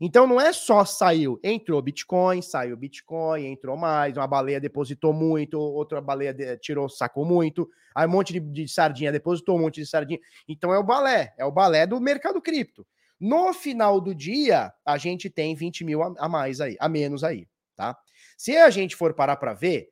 Então 0.00 0.28
não 0.28 0.40
é 0.40 0.52
só 0.52 0.84
saiu, 0.84 1.40
entrou 1.42 1.82
Bitcoin, 1.82 2.40
saiu 2.40 2.76
Bitcoin, 2.76 3.46
entrou 3.46 3.76
mais, 3.76 4.16
uma 4.16 4.28
baleia 4.28 4.60
depositou 4.60 5.12
muito, 5.12 5.58
outra 5.58 6.00
baleia 6.00 6.32
de, 6.32 6.56
tirou, 6.58 6.88
sacou 6.88 7.24
muito, 7.24 7.68
aí 7.92 8.06
um 8.06 8.10
monte 8.10 8.32
de, 8.32 8.38
de, 8.38 8.68
sardinha 8.68 9.10
depositou 9.10 9.56
um 9.56 9.62
monte 9.62 9.80
de 9.80 9.86
sardinha. 9.86 10.20
Então 10.48 10.72
é 10.72 10.78
o 10.78 10.84
balé, 10.84 11.34
é 11.36 11.44
o 11.44 11.50
balé 11.50 11.84
do 11.84 12.00
mercado 12.00 12.40
cripto. 12.40 12.86
No 13.20 13.52
final 13.52 14.00
do 14.00 14.14
dia, 14.14 14.72
a 14.84 14.96
gente 14.96 15.28
tem 15.28 15.54
20 15.54 15.84
mil 15.84 16.02
a, 16.02 16.28
mais 16.28 16.60
aí, 16.60 16.76
a 16.78 16.88
menos 16.88 17.24
aí, 17.24 17.48
tá? 17.76 17.96
Se 18.36 18.56
a 18.56 18.70
gente 18.70 18.94
for 18.94 19.12
parar 19.14 19.36
para 19.36 19.52
ver, 19.52 19.88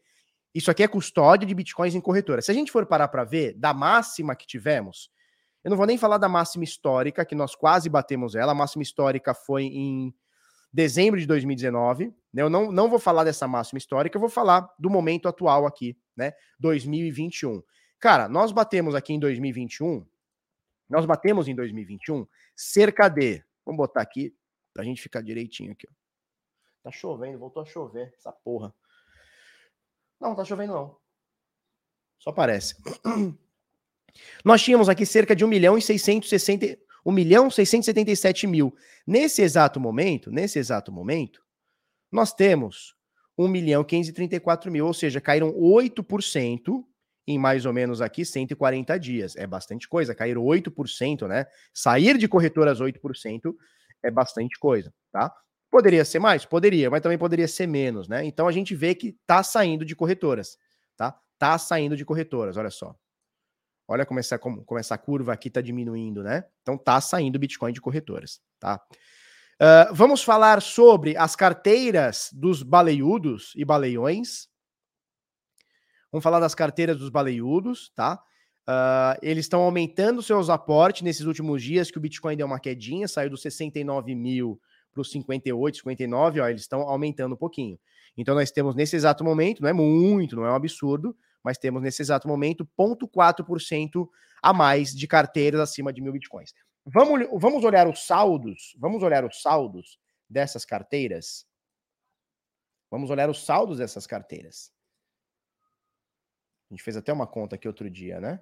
isso 0.54 0.70
aqui 0.70 0.82
é 0.82 0.88
custódia 0.88 1.46
de 1.46 1.54
bitcoins 1.54 1.94
em 1.94 2.00
corretora. 2.00 2.40
Se 2.40 2.50
a 2.50 2.54
gente 2.54 2.70
for 2.70 2.86
parar 2.86 3.08
para 3.08 3.24
ver, 3.24 3.54
da 3.54 3.74
máxima 3.74 4.36
que 4.36 4.46
tivemos, 4.46 5.10
eu 5.64 5.70
não 5.70 5.76
vou 5.76 5.86
nem 5.86 5.98
falar 5.98 6.18
da 6.18 6.28
máxima 6.28 6.62
histórica, 6.62 7.24
que 7.24 7.34
nós 7.34 7.56
quase 7.56 7.88
batemos 7.88 8.36
ela. 8.36 8.52
A 8.52 8.54
máxima 8.54 8.84
histórica 8.84 9.34
foi 9.34 9.64
em 9.64 10.14
dezembro 10.72 11.18
de 11.18 11.26
2019. 11.26 12.14
Né? 12.32 12.42
Eu 12.42 12.48
não, 12.48 12.70
não 12.70 12.88
vou 12.88 13.00
falar 13.00 13.24
dessa 13.24 13.48
máxima 13.48 13.78
histórica, 13.78 14.16
eu 14.16 14.20
vou 14.20 14.30
falar 14.30 14.68
do 14.78 14.88
momento 14.88 15.26
atual 15.26 15.66
aqui, 15.66 15.98
né? 16.16 16.32
2021. 16.60 17.62
Cara, 17.98 18.28
nós 18.28 18.52
batemos 18.52 18.94
aqui 18.94 19.12
em 19.12 19.18
2021, 19.18 20.06
nós 20.88 21.04
batemos 21.04 21.48
em 21.48 21.54
2021 21.54 22.26
cerca 22.56 23.08
de, 23.08 23.44
vamos 23.64 23.76
botar 23.76 24.00
aqui, 24.00 24.34
pra 24.72 24.82
gente 24.82 25.02
ficar 25.02 25.20
direitinho 25.20 25.72
aqui. 25.72 25.86
Tá 26.82 26.90
chovendo, 26.90 27.38
voltou 27.38 27.62
a 27.62 27.66
chover, 27.66 28.12
essa 28.16 28.32
porra. 28.32 28.74
Não, 30.20 30.30
não 30.30 30.36
tá 30.36 30.44
chovendo 30.44 30.72
não. 30.72 30.96
Só 32.18 32.32
parece. 32.32 32.74
Nós 34.44 34.62
tínhamos 34.62 34.88
aqui 34.88 35.04
cerca 35.04 35.36
de 35.36 35.44
1 35.44 35.48
milhão 35.48 35.76
e 35.76 35.82
660, 35.82 36.78
1 37.04 37.12
milhão 37.12 37.50
677 37.50 38.46
mil. 38.46 38.74
Nesse 39.06 39.42
exato 39.42 39.78
momento, 39.78 40.30
nesse 40.30 40.58
exato 40.58 40.90
momento, 40.90 41.44
nós 42.10 42.32
temos 42.32 42.96
1 43.36 43.46
milhão 43.48 43.84
534 43.84 44.70
mil, 44.70 44.86
ou 44.86 44.94
seja, 44.94 45.20
caíram 45.20 45.52
8% 45.52 46.84
em 47.26 47.38
mais 47.38 47.66
ou 47.66 47.72
menos 47.72 48.00
aqui 48.00 48.24
140 48.24 48.98
dias. 48.98 49.36
É 49.36 49.46
bastante 49.46 49.88
coisa, 49.88 50.14
caíram 50.14 50.42
8%, 50.42 51.26
né? 51.26 51.46
Sair 51.74 52.16
de 52.16 52.28
corretoras 52.28 52.80
8% 52.80 53.54
é 54.02 54.10
bastante 54.10 54.58
coisa, 54.58 54.92
tá? 55.10 55.32
Poderia 55.70 56.04
ser 56.04 56.20
mais? 56.20 56.44
Poderia, 56.44 56.88
mas 56.88 57.02
também 57.02 57.18
poderia 57.18 57.48
ser 57.48 57.66
menos, 57.66 58.08
né? 58.08 58.24
Então 58.24 58.46
a 58.46 58.52
gente 58.52 58.74
vê 58.74 58.94
que 58.94 59.16
tá 59.26 59.42
saindo 59.42 59.84
de 59.84 59.96
corretoras, 59.96 60.56
tá? 60.96 61.18
Tá 61.38 61.58
saindo 61.58 61.96
de 61.96 62.04
corretoras, 62.04 62.56
olha 62.56 62.70
só. 62.70 62.94
Olha 63.88 64.04
como 64.04 64.18
essa, 64.18 64.38
como, 64.38 64.64
essa 64.78 64.98
curva 64.98 65.32
aqui 65.32 65.48
está 65.48 65.60
diminuindo, 65.60 66.22
né? 66.22 66.44
Então 66.62 66.76
tá 66.76 67.00
saindo 67.00 67.38
Bitcoin 67.38 67.72
de 67.72 67.80
corretoras, 67.80 68.40
tá? 68.58 68.80
Uh, 69.60 69.94
vamos 69.94 70.22
falar 70.22 70.60
sobre 70.60 71.16
as 71.16 71.36
carteiras 71.36 72.30
dos 72.32 72.62
baleiudos 72.62 73.52
e 73.56 73.64
baleiões. 73.64 74.48
Vamos 76.10 76.22
falar 76.22 76.40
das 76.40 76.54
carteiras 76.54 76.98
dos 76.98 77.10
baleiudos, 77.10 77.92
tá? 77.94 78.22
Uh, 78.68 79.14
eles 79.22 79.44
estão 79.44 79.62
aumentando 79.62 80.22
seus 80.22 80.50
aportes 80.50 81.02
nesses 81.02 81.24
últimos 81.24 81.62
dias, 81.62 81.90
que 81.90 81.98
o 81.98 82.00
Bitcoin 82.00 82.36
deu 82.36 82.46
uma 82.46 82.58
quedinha, 82.58 83.06
saiu 83.06 83.30
dos 83.30 83.42
69 83.42 84.14
mil 84.14 84.60
para 84.92 85.02
os 85.02 85.10
58, 85.10 85.78
59, 85.78 86.40
ó, 86.40 86.48
eles 86.48 86.62
estão 86.62 86.80
aumentando 86.80 87.34
um 87.34 87.38
pouquinho. 87.38 87.78
Então 88.16 88.34
nós 88.34 88.50
temos 88.50 88.74
nesse 88.74 88.96
exato 88.96 89.22
momento, 89.22 89.62
não 89.62 89.68
é 89.68 89.72
muito, 89.72 90.34
não 90.34 90.46
é 90.46 90.50
um 90.50 90.54
absurdo, 90.54 91.16
mas 91.44 91.58
temos 91.58 91.82
nesse 91.82 92.02
exato 92.02 92.26
momento 92.26 92.68
0,4% 92.78 94.08
a 94.42 94.52
mais 94.52 94.92
de 94.92 95.06
carteiras 95.06 95.60
acima 95.60 95.92
de 95.92 96.00
mil 96.00 96.12
bitcoins. 96.12 96.52
Vamos, 96.84 97.28
vamos 97.40 97.62
olhar 97.62 97.88
os 97.88 98.06
saldos, 98.06 98.74
vamos 98.78 99.02
olhar 99.02 99.24
os 99.24 99.42
saldos 99.42 99.98
dessas 100.28 100.64
carteiras. 100.64 101.46
Vamos 102.90 103.10
olhar 103.10 103.28
os 103.28 103.44
saldos 103.44 103.78
dessas 103.78 104.06
carteiras. 104.06 104.72
A 106.70 106.74
gente 106.74 106.82
fez 106.82 106.96
até 106.96 107.12
uma 107.12 107.26
conta 107.26 107.56
aqui 107.56 107.68
outro 107.68 107.88
dia, 107.88 108.20
né? 108.20 108.40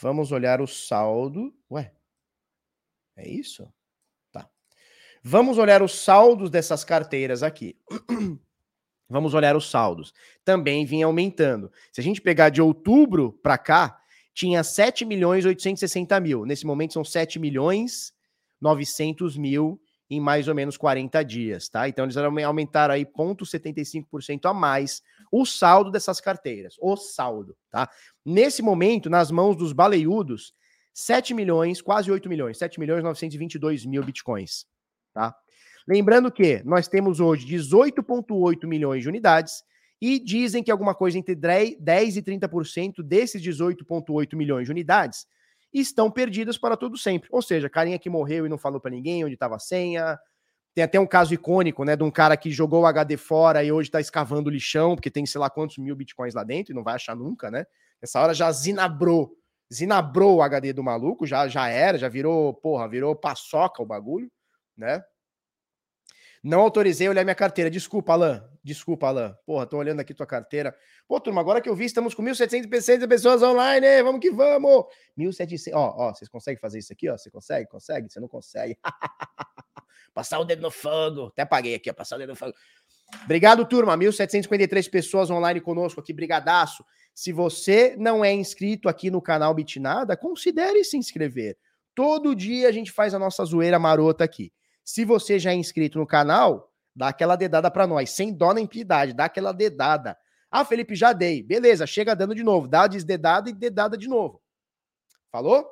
Vamos 0.00 0.32
olhar 0.32 0.60
o 0.60 0.66
saldo. 0.66 1.54
Ué, 1.70 1.92
é 3.16 3.28
isso? 3.28 3.72
Tá. 4.32 4.48
Vamos 5.22 5.58
olhar 5.58 5.82
os 5.82 5.92
saldos 5.92 6.50
dessas 6.50 6.84
carteiras 6.84 7.42
aqui. 7.42 7.78
Vamos 9.08 9.34
olhar 9.34 9.54
os 9.56 9.70
saldos. 9.70 10.12
Também 10.44 10.84
vinha 10.84 11.06
aumentando. 11.06 11.70
Se 11.92 12.00
a 12.00 12.04
gente 12.04 12.20
pegar 12.20 12.48
de 12.48 12.60
outubro 12.60 13.32
para 13.32 13.56
cá, 13.56 14.00
tinha 14.34 14.64
7 14.64 15.04
milhões 15.04 15.44
860 15.44 16.18
mil. 16.20 16.44
Nesse 16.44 16.66
momento 16.66 16.94
são 16.94 17.04
7 17.04 17.38
milhões 17.38 18.12
900 18.60 19.36
mil 19.36 19.80
em 20.08 20.20
mais 20.20 20.46
ou 20.48 20.54
menos 20.54 20.76
40 20.76 21.24
dias, 21.24 21.68
tá? 21.68 21.88
Então 21.88 22.04
eles 22.04 22.16
aumentaram 22.16 22.94
aí 22.94 23.04
0,75% 23.04 24.48
a 24.48 24.54
mais 24.54 25.02
o 25.30 25.44
saldo 25.44 25.90
dessas 25.90 26.20
carteiras, 26.20 26.76
o 26.80 26.96
saldo, 26.96 27.56
tá? 27.70 27.90
Nesse 28.24 28.62
momento, 28.62 29.10
nas 29.10 29.30
mãos 29.30 29.56
dos 29.56 29.72
baleiudos, 29.72 30.54
7 30.94 31.34
milhões, 31.34 31.82
quase 31.82 32.10
8 32.10 32.28
milhões, 32.28 32.58
7 32.58 32.78
milhões 32.78 33.02
922 33.02 33.84
mil 33.84 34.02
bitcoins, 34.02 34.66
tá? 35.12 35.34
Lembrando 35.86 36.32
que 36.32 36.62
nós 36.64 36.88
temos 36.88 37.20
hoje 37.20 37.46
18,8 37.46 38.66
milhões 38.66 39.02
de 39.02 39.08
unidades 39.08 39.62
e 40.00 40.18
dizem 40.18 40.62
que 40.62 40.70
alguma 40.70 40.94
coisa 40.94 41.18
entre 41.18 41.34
10 41.34 42.16
e 42.16 42.22
30% 42.22 43.02
desses 43.02 43.42
18,8 43.42 44.36
milhões 44.36 44.66
de 44.66 44.70
unidades 44.70 45.26
estão 45.80 46.10
perdidas 46.10 46.58
para 46.58 46.76
todo 46.76 46.96
sempre. 46.96 47.28
Ou 47.32 47.42
seja, 47.42 47.68
carinha 47.68 47.98
que 47.98 48.10
morreu 48.10 48.46
e 48.46 48.48
não 48.48 48.58
falou 48.58 48.80
para 48.80 48.90
ninguém 48.90 49.24
onde 49.24 49.34
estava 49.34 49.56
a 49.56 49.58
senha. 49.58 50.18
Tem 50.74 50.84
até 50.84 51.00
um 51.00 51.06
caso 51.06 51.32
icônico, 51.32 51.84
né, 51.84 51.96
de 51.96 52.04
um 52.04 52.10
cara 52.10 52.36
que 52.36 52.50
jogou 52.50 52.82
o 52.82 52.86
HD 52.86 53.16
fora 53.16 53.64
e 53.64 53.72
hoje 53.72 53.88
está 53.88 54.00
escavando 54.00 54.50
lixão, 54.50 54.94
porque 54.94 55.10
tem 55.10 55.24
sei 55.24 55.40
lá 55.40 55.48
quantos 55.48 55.78
mil 55.78 55.96
bitcoins 55.96 56.34
lá 56.34 56.44
dentro 56.44 56.72
e 56.72 56.74
não 56.74 56.84
vai 56.84 56.96
achar 56.96 57.16
nunca, 57.16 57.50
né? 57.50 57.64
Essa 58.00 58.20
hora 58.20 58.34
já 58.34 58.52
zinabrou, 58.52 59.32
zinabrou 59.72 60.36
o 60.36 60.42
HD 60.42 60.74
do 60.74 60.84
maluco, 60.84 61.26
já 61.26 61.48
já 61.48 61.68
era, 61.68 61.96
já 61.96 62.08
virou, 62.08 62.52
porra, 62.52 62.86
virou 62.88 63.16
paçoca 63.16 63.82
o 63.82 63.86
bagulho, 63.86 64.30
né? 64.76 65.02
Não 66.46 66.60
autorizei 66.60 67.08
olhar 67.08 67.24
minha 67.24 67.34
carteira. 67.34 67.68
Desculpa, 67.68 68.12
Alan. 68.12 68.48
Desculpa, 68.62 69.08
Alan. 69.08 69.36
Porra, 69.44 69.66
tô 69.66 69.78
olhando 69.78 69.98
aqui 69.98 70.14
tua 70.14 70.28
carteira. 70.28 70.72
Pô, 71.08 71.18
turma, 71.18 71.40
agora 71.40 71.60
que 71.60 71.68
eu 71.68 71.74
vi, 71.74 71.86
estamos 71.86 72.14
com 72.14 72.22
1.760 72.22 73.08
pessoas 73.08 73.42
online. 73.42 74.00
Vamos 74.04 74.20
que 74.20 74.30
vamos. 74.30 74.84
1.700. 75.18 75.72
Ó, 75.74 76.06
ó, 76.06 76.14
vocês 76.14 76.30
conseguem 76.30 76.60
fazer 76.60 76.78
isso 76.78 76.92
aqui, 76.92 77.10
ó? 77.10 77.18
Você 77.18 77.32
consegue? 77.32 77.68
Consegue? 77.68 78.08
Você 78.08 78.20
não 78.20 78.28
consegue. 78.28 78.78
passar 80.14 80.38
o 80.38 80.44
dedo 80.44 80.62
no 80.62 80.70
fogo. 80.70 81.26
Até 81.26 81.42
apaguei 81.42 81.74
aqui, 81.74 81.90
ó. 81.90 81.92
Passar 81.92 82.14
o 82.14 82.18
dedo 82.20 82.28
no 82.28 82.36
fogo. 82.36 82.54
Obrigado, 83.24 83.66
turma. 83.66 83.98
1.753 83.98 84.88
pessoas 84.88 85.28
online 85.32 85.60
conosco 85.60 85.98
aqui. 85.98 86.12
Brigadaço. 86.12 86.84
Se 87.12 87.32
você 87.32 87.96
não 87.98 88.24
é 88.24 88.32
inscrito 88.32 88.88
aqui 88.88 89.10
no 89.10 89.20
canal 89.20 89.52
Bitnada, 89.52 90.16
considere 90.16 90.84
se 90.84 90.96
inscrever. 90.96 91.58
Todo 91.92 92.36
dia 92.36 92.68
a 92.68 92.72
gente 92.72 92.92
faz 92.92 93.14
a 93.14 93.18
nossa 93.18 93.44
zoeira 93.44 93.80
marota 93.80 94.22
aqui. 94.22 94.52
Se 94.86 95.04
você 95.04 95.36
já 95.36 95.50
é 95.50 95.54
inscrito 95.56 95.98
no 95.98 96.06
canal, 96.06 96.72
dá 96.94 97.08
aquela 97.08 97.34
dedada 97.34 97.68
para 97.72 97.88
nós, 97.88 98.10
sem 98.10 98.32
dó 98.32 98.54
nem 98.54 98.68
piedade, 98.68 99.12
dá 99.12 99.24
aquela 99.24 99.52
dedada. 99.52 100.16
Ah, 100.48 100.64
Felipe, 100.64 100.94
já 100.94 101.12
dei. 101.12 101.42
Beleza, 101.42 101.88
chega 101.88 102.14
dando 102.14 102.36
de 102.36 102.44
novo. 102.44 102.68
Dá 102.68 102.86
desdedada 102.86 103.50
e 103.50 103.52
dedada 103.52 103.98
de 103.98 104.06
novo. 104.06 104.40
Falou? 105.32 105.68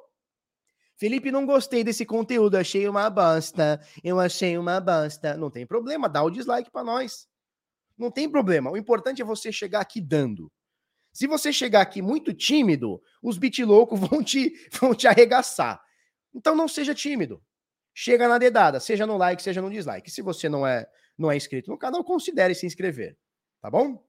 Felipe, 0.96 1.30
não 1.30 1.46
gostei 1.46 1.84
desse 1.84 2.04
conteúdo, 2.04 2.56
achei 2.56 2.88
uma 2.88 3.08
bosta. 3.08 3.80
Eu 4.02 4.18
achei 4.18 4.58
uma 4.58 4.80
bosta. 4.80 5.36
Não 5.36 5.48
tem 5.48 5.64
problema, 5.64 6.08
dá 6.08 6.20
o 6.20 6.28
dislike 6.28 6.72
para 6.72 6.82
nós. 6.82 7.28
Não 7.96 8.10
tem 8.10 8.28
problema. 8.28 8.72
O 8.72 8.76
importante 8.76 9.22
é 9.22 9.24
você 9.24 9.52
chegar 9.52 9.80
aqui 9.80 10.00
dando. 10.00 10.50
Se 11.12 11.28
você 11.28 11.52
chegar 11.52 11.82
aqui 11.82 12.02
muito 12.02 12.34
tímido, 12.34 13.00
os 13.22 13.38
loucos 13.60 14.00
vão 14.10 14.24
te, 14.24 14.52
vão 14.72 14.92
te 14.92 15.06
arregaçar. 15.06 15.80
Então 16.34 16.56
não 16.56 16.66
seja 16.66 16.92
tímido 16.92 17.40
chega 17.94 18.28
na 18.28 18.36
dedada, 18.36 18.80
seja 18.80 19.06
no 19.06 19.16
like, 19.16 19.42
seja 19.42 19.62
no 19.62 19.70
dislike. 19.70 20.10
Se 20.10 20.20
você 20.20 20.48
não 20.48 20.66
é, 20.66 20.86
não 21.16 21.30
é 21.30 21.36
inscrito 21.36 21.70
no 21.70 21.78
canal, 21.78 22.02
considere 22.02 22.54
se 22.54 22.66
inscrever, 22.66 23.16
tá 23.62 23.70
bom? 23.70 24.04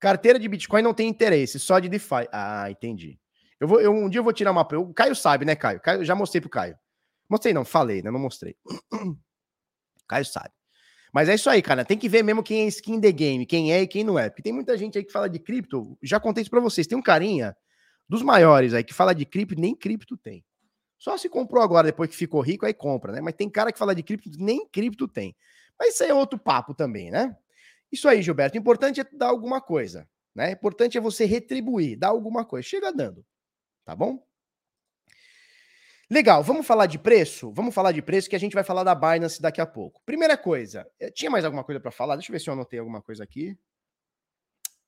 Carteira 0.00 0.38
de 0.38 0.48
Bitcoin 0.48 0.82
não 0.82 0.92
tem 0.92 1.08
interesse, 1.08 1.58
só 1.58 1.78
de 1.78 1.88
DeFi. 1.88 2.28
Ah, 2.30 2.70
entendi. 2.70 3.18
Eu 3.58 3.68
vou, 3.68 3.80
eu, 3.80 3.92
um 3.92 4.08
dia 4.08 4.18
eu 4.18 4.24
vou 4.24 4.32
tirar 4.32 4.50
uma. 4.50 4.62
O 4.76 4.92
Caio 4.92 5.14
sabe, 5.14 5.44
né, 5.44 5.54
Caio? 5.54 5.80
Caio 5.80 6.04
já 6.04 6.14
mostrei 6.14 6.40
pro 6.40 6.50
Caio. 6.50 6.76
Mostrei 7.28 7.54
não, 7.54 7.64
falei, 7.64 8.02
né? 8.02 8.10
Não 8.10 8.18
mostrei. 8.20 8.56
Caio 10.06 10.24
sabe. 10.26 10.50
Mas 11.12 11.28
é 11.28 11.36
isso 11.36 11.48
aí, 11.48 11.62
cara. 11.62 11.84
Tem 11.84 11.96
que 11.96 12.08
ver 12.08 12.24
mesmo 12.24 12.42
quem 12.42 12.64
é 12.64 12.66
skin 12.66 13.00
the 13.00 13.12
game, 13.12 13.46
quem 13.46 13.72
é 13.72 13.82
e 13.82 13.86
quem 13.86 14.02
não 14.02 14.18
é. 14.18 14.28
Porque 14.28 14.42
tem 14.42 14.52
muita 14.52 14.76
gente 14.76 14.98
aí 14.98 15.04
que 15.04 15.12
fala 15.12 15.28
de 15.28 15.38
cripto. 15.38 15.96
Já 16.02 16.18
contei 16.18 16.42
isso 16.42 16.50
pra 16.50 16.60
vocês. 16.60 16.86
Tem 16.86 16.98
um 16.98 17.02
carinha 17.02 17.56
dos 18.08 18.20
maiores 18.20 18.74
aí 18.74 18.82
que 18.82 18.92
fala 18.92 19.14
de 19.14 19.24
cripto, 19.24 19.58
nem 19.58 19.74
cripto 19.74 20.16
tem. 20.16 20.44
Só 21.04 21.18
se 21.18 21.28
comprou 21.28 21.62
agora, 21.62 21.88
depois 21.88 22.08
que 22.08 22.16
ficou 22.16 22.40
rico, 22.40 22.64
aí 22.64 22.72
compra, 22.72 23.12
né? 23.12 23.20
Mas 23.20 23.34
tem 23.34 23.50
cara 23.50 23.70
que 23.70 23.78
fala 23.78 23.94
de 23.94 24.02
cripto, 24.02 24.30
nem 24.38 24.66
cripto 24.66 25.06
tem. 25.06 25.36
Mas 25.78 25.92
isso 25.92 26.02
aí 26.02 26.08
é 26.08 26.14
outro 26.14 26.38
papo 26.38 26.72
também, 26.72 27.10
né? 27.10 27.36
Isso 27.92 28.08
aí, 28.08 28.22
Gilberto. 28.22 28.56
O 28.56 28.58
importante 28.58 29.02
é 29.02 29.04
dar 29.12 29.26
alguma 29.26 29.60
coisa, 29.60 30.08
né? 30.34 30.48
O 30.48 30.52
importante 30.52 30.96
é 30.96 31.00
você 31.02 31.26
retribuir, 31.26 31.98
dar 31.98 32.08
alguma 32.08 32.42
coisa. 32.42 32.66
Chega 32.66 32.90
dando, 32.90 33.22
tá 33.84 33.94
bom? 33.94 34.26
Legal, 36.10 36.42
vamos 36.42 36.66
falar 36.66 36.86
de 36.86 36.98
preço? 36.98 37.52
Vamos 37.52 37.74
falar 37.74 37.92
de 37.92 38.00
preço 38.00 38.30
que 38.30 38.36
a 38.36 38.40
gente 38.40 38.54
vai 38.54 38.64
falar 38.64 38.82
da 38.82 38.94
Binance 38.94 39.42
daqui 39.42 39.60
a 39.60 39.66
pouco. 39.66 40.00
Primeira 40.06 40.38
coisa, 40.38 40.90
eh, 40.98 41.10
tinha 41.10 41.30
mais 41.30 41.44
alguma 41.44 41.64
coisa 41.64 41.78
para 41.78 41.90
falar? 41.90 42.16
Deixa 42.16 42.30
eu 42.30 42.32
ver 42.32 42.40
se 42.40 42.48
eu 42.48 42.54
anotei 42.54 42.78
alguma 42.78 43.02
coisa 43.02 43.22
aqui. 43.22 43.54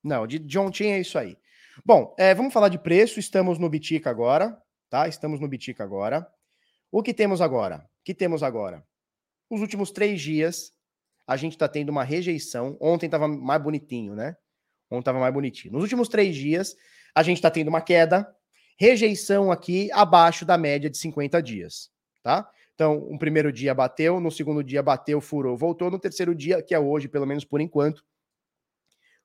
Não, 0.03 0.27
de, 0.27 0.39
de 0.39 0.59
ontem 0.59 0.95
é 0.95 0.99
isso 0.99 1.19
aí. 1.19 1.37
Bom, 1.85 2.15
é, 2.19 2.35
vamos 2.35 2.55
falar 2.55 2.71
de 2.71 2.79
preço. 2.79 3.21
Estamos 3.21 3.59
no 3.59 3.69
Bitica 3.69 4.09
agora, 4.09 4.59
tá? 4.89 5.09
Estamos 5.09 5.41
no 5.41 5.49
Bitica 5.49 5.85
agora. 5.85 6.27
O 6.91 7.03
que 7.03 7.13
temos 7.13 7.41
agora? 7.41 7.79
O 8.01 8.05
que 8.05 8.15
temos 8.15 8.43
agora? 8.43 8.87
Os 9.51 9.61
últimos 9.61 9.91
três 9.91 10.21
dias, 10.21 10.73
a 11.27 11.37
gente 11.37 11.53
está 11.53 11.69
tendo 11.69 11.91
uma 11.91 12.05
rejeição. 12.05 12.77
Ontem 12.81 13.07
estava 13.07 13.29
mais 13.29 13.63
bonitinho, 13.63 14.15
né? 14.15 14.37
Ontem 14.91 15.01
estava 15.01 15.19
mais 15.19 15.35
bonitinho. 15.35 15.75
Nos 15.75 15.83
últimos 15.83 16.09
três 16.09 16.35
dias, 16.35 16.77
a 17.15 17.23
gente 17.23 17.39
está 17.39 17.51
tendo 17.51 17.69
uma 17.69 17.81
queda 17.81 18.27
rejeição 18.79 19.51
aqui 19.51 19.91
abaixo 19.93 20.45
da 20.45 20.59
média 20.59 20.91
de 20.91 20.99
50 20.99 21.43
dias, 21.43 21.91
tá? 22.23 22.49
Então, 22.75 23.09
um 23.11 23.17
primeiro 23.17 23.51
dia 23.51 23.75
bateu, 23.75 24.21
no 24.21 24.31
segundo 24.31 24.63
dia 24.63 24.83
bateu, 24.83 25.19
furou, 25.21 25.57
voltou, 25.57 25.91
no 25.91 25.99
terceiro 25.99 26.35
dia, 26.35 26.63
que 26.63 26.75
é 26.75 26.79
hoje, 26.79 27.09
pelo 27.09 27.27
menos 27.27 27.43
por 27.43 27.59
enquanto, 27.59 28.05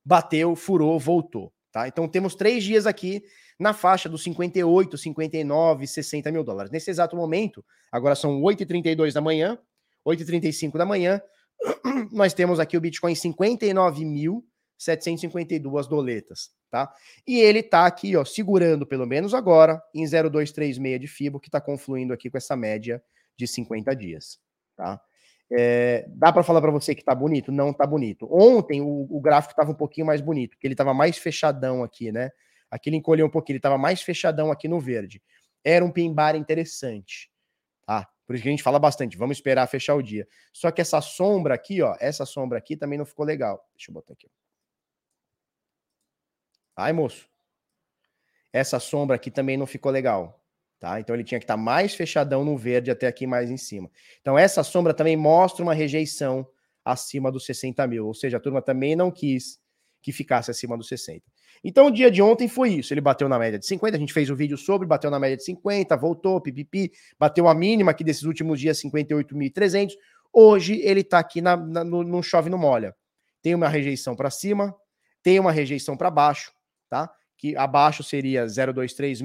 bateu, 0.06 0.56
furou, 0.56 0.98
voltou, 0.98 1.54
tá? 1.72 1.88
Então, 1.88 2.08
temos 2.08 2.36
três 2.36 2.64
dias 2.64 2.86
aqui 2.86 3.24
na 3.60 3.74
faixa 3.74 4.08
dos 4.10 4.24
58, 4.24 4.98
59, 4.98 5.88
60 5.88 6.32
mil 6.32 6.44
dólares. 6.44 6.72
Nesse 6.72 6.90
exato 6.90 7.16
momento, 7.16 7.64
agora 7.92 8.16
são 8.16 8.42
8h32 8.42 9.14
da 9.14 9.22
manhã, 9.22 9.58
8h35 10.06 10.78
da 10.78 10.86
manhã, 10.86 11.22
nós 12.12 12.34
temos 12.34 12.60
aqui 12.60 12.76
o 12.76 12.82
Bitcoin 12.82 13.14
59.752 13.14 15.88
doletas 15.88 16.50
tá? 16.72 16.92
E 17.28 17.40
ele 17.40 17.62
tá 17.62 17.86
aqui, 17.86 18.16
ó, 18.16 18.24
segurando 18.24 18.88
pelo 18.88 19.06
menos 19.06 19.34
agora 19.34 19.84
em 19.94 20.06
0,236 20.06 21.00
de 21.00 21.08
FIBO, 21.08 21.40
que 21.40 21.52
tá 21.52 21.60
confluindo 21.60 22.14
aqui 22.14 22.30
com 22.30 22.38
essa 22.38 22.56
média 22.56 23.04
de 23.38 23.46
50 23.46 23.94
dias, 23.96 24.40
tá? 24.76 25.00
É, 25.54 26.06
dá 26.08 26.32
para 26.32 26.44
falar 26.44 26.62
para 26.62 26.72
você 26.72 26.96
que 26.96 27.04
tá 27.04 27.14
bonito? 27.14 27.52
Não 27.52 27.74
tá 27.74 27.86
bonito. 27.86 28.28
Ontem 28.32 28.82
o, 28.82 29.08
o 29.10 29.20
gráfico 29.20 29.54
tava 29.54 29.72
um 29.72 29.76
pouquinho 29.76 30.08
mais 30.08 30.22
bonito, 30.22 30.52
porque 30.52 30.66
ele 30.66 30.76
tava 30.76 30.94
mais 30.94 31.18
fechadão 31.18 31.84
aqui, 31.84 32.12
né? 32.12 32.32
Aqui 32.70 32.90
ele 32.90 32.96
encolheu 32.98 33.26
um 33.26 33.30
pouquinho, 33.30 33.56
ele 33.56 33.62
tava 33.62 33.78
mais 33.78 34.02
fechadão 34.02 34.50
aqui 34.50 34.68
no 34.70 34.80
verde. 34.80 35.22
Era 35.64 35.84
um 35.84 35.92
pin 35.92 36.14
bar 36.14 36.36
interessante, 36.36 37.30
tá? 37.86 38.08
Por 38.26 38.36
isso 38.36 38.44
que 38.44 38.50
a 38.50 38.52
gente 38.52 38.64
fala 38.64 38.80
bastante, 38.80 39.18
vamos 39.18 39.38
esperar 39.38 39.68
fechar 39.68 39.96
o 39.96 40.02
dia. 40.02 40.26
Só 40.54 40.72
que 40.72 40.80
essa 40.80 41.02
sombra 41.02 41.54
aqui, 41.54 41.82
ó, 41.82 41.98
essa 42.00 42.26
sombra 42.26 42.58
aqui 42.58 42.78
também 42.78 42.98
não 42.98 43.06
ficou 43.06 43.26
legal. 43.26 43.62
Deixa 43.76 43.92
eu 43.92 43.94
botar 43.94 44.14
aqui. 44.14 44.32
Ai, 46.78 46.94
moço. 46.94 47.30
Essa 48.54 48.80
sombra 48.80 49.18
aqui 49.18 49.30
também 49.30 49.58
não 49.58 49.68
ficou 49.68 49.92
legal. 49.92 50.41
Tá? 50.82 51.00
Então 51.00 51.16
ele 51.16 51.24
tinha 51.24 51.40
que 51.40 51.44
estar 51.44 51.54
tá 51.54 51.62
mais 51.62 51.94
fechadão 51.94 52.44
no 52.44 52.58
verde 52.58 52.90
até 52.90 53.06
aqui 53.06 53.28
mais 53.28 53.52
em 53.52 53.56
cima. 53.56 53.88
Então 54.20 54.36
essa 54.36 54.64
sombra 54.64 54.96
também 54.96 55.16
mostra 55.16 55.62
uma 55.62 55.76
rejeição 55.76 56.46
acima 56.84 57.32
dos 57.32 57.46
60 57.46 57.86
mil. 57.86 58.08
Ou 58.08 58.16
seja, 58.16 58.38
a 58.38 58.40
turma 58.40 58.64
também 58.64 58.96
não 58.96 59.12
quis 59.12 59.60
que 60.02 60.12
ficasse 60.12 60.50
acima 60.50 60.76
dos 60.76 60.88
60. 60.88 61.22
Então 61.64 61.86
o 61.86 61.92
dia 61.92 62.10
de 62.10 62.20
ontem 62.20 62.48
foi 62.48 62.72
isso. 62.72 62.92
Ele 62.92 63.00
bateu 63.00 63.30
na 63.30 63.38
média 63.38 63.60
de 63.60 63.66
50, 63.68 63.96
a 63.96 64.00
gente 64.00 64.12
fez 64.12 64.32
o 64.32 64.34
um 64.34 64.36
vídeo 64.36 64.58
sobre, 64.58 64.88
bateu 64.88 65.12
na 65.12 65.20
média 65.20 65.38
de 65.38 65.44
50, 65.44 65.96
voltou, 65.98 66.42
pipipi, 66.42 66.92
bateu 67.20 67.48
a 67.48 67.54
mínima 67.54 67.92
aqui 67.92 68.04
desses 68.04 68.24
últimos 68.24 68.60
dias, 68.60 68.82
58.300. 68.82 69.92
Hoje 70.34 70.82
ele 70.82 71.02
está 71.02 71.20
aqui 71.20 71.42
na, 71.42 71.56
na, 71.56 71.84
no, 71.84 72.04
no 72.04 72.24
chove 72.24 72.50
no 72.50 72.58
molha. 72.58 72.96
Tem 73.40 73.54
uma 73.54 73.68
rejeição 73.68 74.16
para 74.16 74.32
cima, 74.32 74.76
tem 75.22 75.40
uma 75.40 75.52
rejeição 75.52 75.96
para 75.96 76.10
baixo, 76.10 76.52
tá? 76.90 77.08
Que 77.38 77.56
abaixo 77.56 78.02
seria 78.02 78.48
0,236 78.48 79.22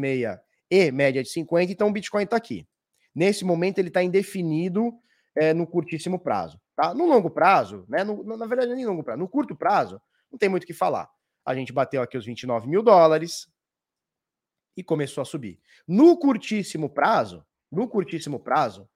e 0.71 0.91
média 0.91 1.23
de 1.23 1.29
50, 1.31 1.73
então 1.73 1.89
o 1.89 1.93
Bitcoin 1.93 2.25
está 2.25 2.37
aqui. 2.37 2.67
Nesse 3.15 3.45
momento 3.45 3.79
ele 3.79 3.89
está 3.89 4.03
indefinido 4.03 4.93
é, 5.35 5.55
no 5.55 5.67
curtíssimo 5.67 6.19
prazo, 6.19 6.61
tá? 6.75 6.95
No 6.95 7.07
longo 7.07 7.31
prazo, 7.31 7.85
né? 7.89 8.05
No, 8.05 8.23
na 8.37 8.47
verdade, 8.47 8.75
nem 8.75 8.87
longo 8.87 9.03
prazo, 9.03 9.19
no 9.19 9.29
curto 9.29 9.55
prazo, 9.55 10.01
não 10.31 10.39
tem 10.39 10.49
muito 10.49 10.65
o 10.65 10.67
que 10.67 10.75
falar. 10.75 11.09
A 11.45 11.55
gente 11.55 11.73
bateu 11.73 12.03
aqui 12.03 12.17
os 12.19 12.27
29 12.27 12.69
mil 12.69 12.83
dólares 12.83 13.49
e 14.77 14.83
começou 14.83 15.23
a 15.23 15.25
subir. 15.25 15.61
No 15.87 16.19
curtíssimo 16.19 16.91
prazo, 16.91 17.45
no 17.71 17.89
curtíssimo 17.89 18.39
prazo, 18.39 18.89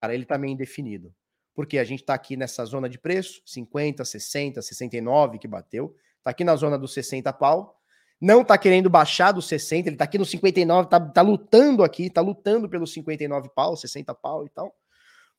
cara, 0.00 0.14
ele 0.14 0.24
também 0.24 0.50
tá 0.50 0.54
indefinido. 0.54 1.14
Porque 1.54 1.78
a 1.78 1.84
gente 1.84 2.00
está 2.00 2.14
aqui 2.14 2.36
nessa 2.36 2.64
zona 2.64 2.88
de 2.88 2.98
preço, 2.98 3.40
50, 3.46 4.04
60, 4.04 4.60
69 4.60 5.38
que 5.38 5.46
bateu, 5.46 5.94
está 6.18 6.30
aqui 6.30 6.42
na 6.42 6.56
zona 6.56 6.78
dos 6.78 6.92
60 6.94 7.32
pau, 7.32 7.80
não 8.24 8.42
tá 8.42 8.56
querendo 8.56 8.88
baixar 8.88 9.32
dos 9.32 9.46
60, 9.46 9.86
ele 9.86 9.96
tá 9.98 10.04
aqui 10.04 10.16
no 10.16 10.24
59, 10.24 10.88
tá, 10.88 10.98
tá 10.98 11.20
lutando 11.20 11.84
aqui, 11.84 12.08
tá 12.08 12.22
lutando 12.22 12.66
pelos 12.70 12.90
59 12.94 13.50
pau, 13.54 13.76
60 13.76 14.14
pau 14.14 14.46
e 14.46 14.48
tal. 14.48 14.74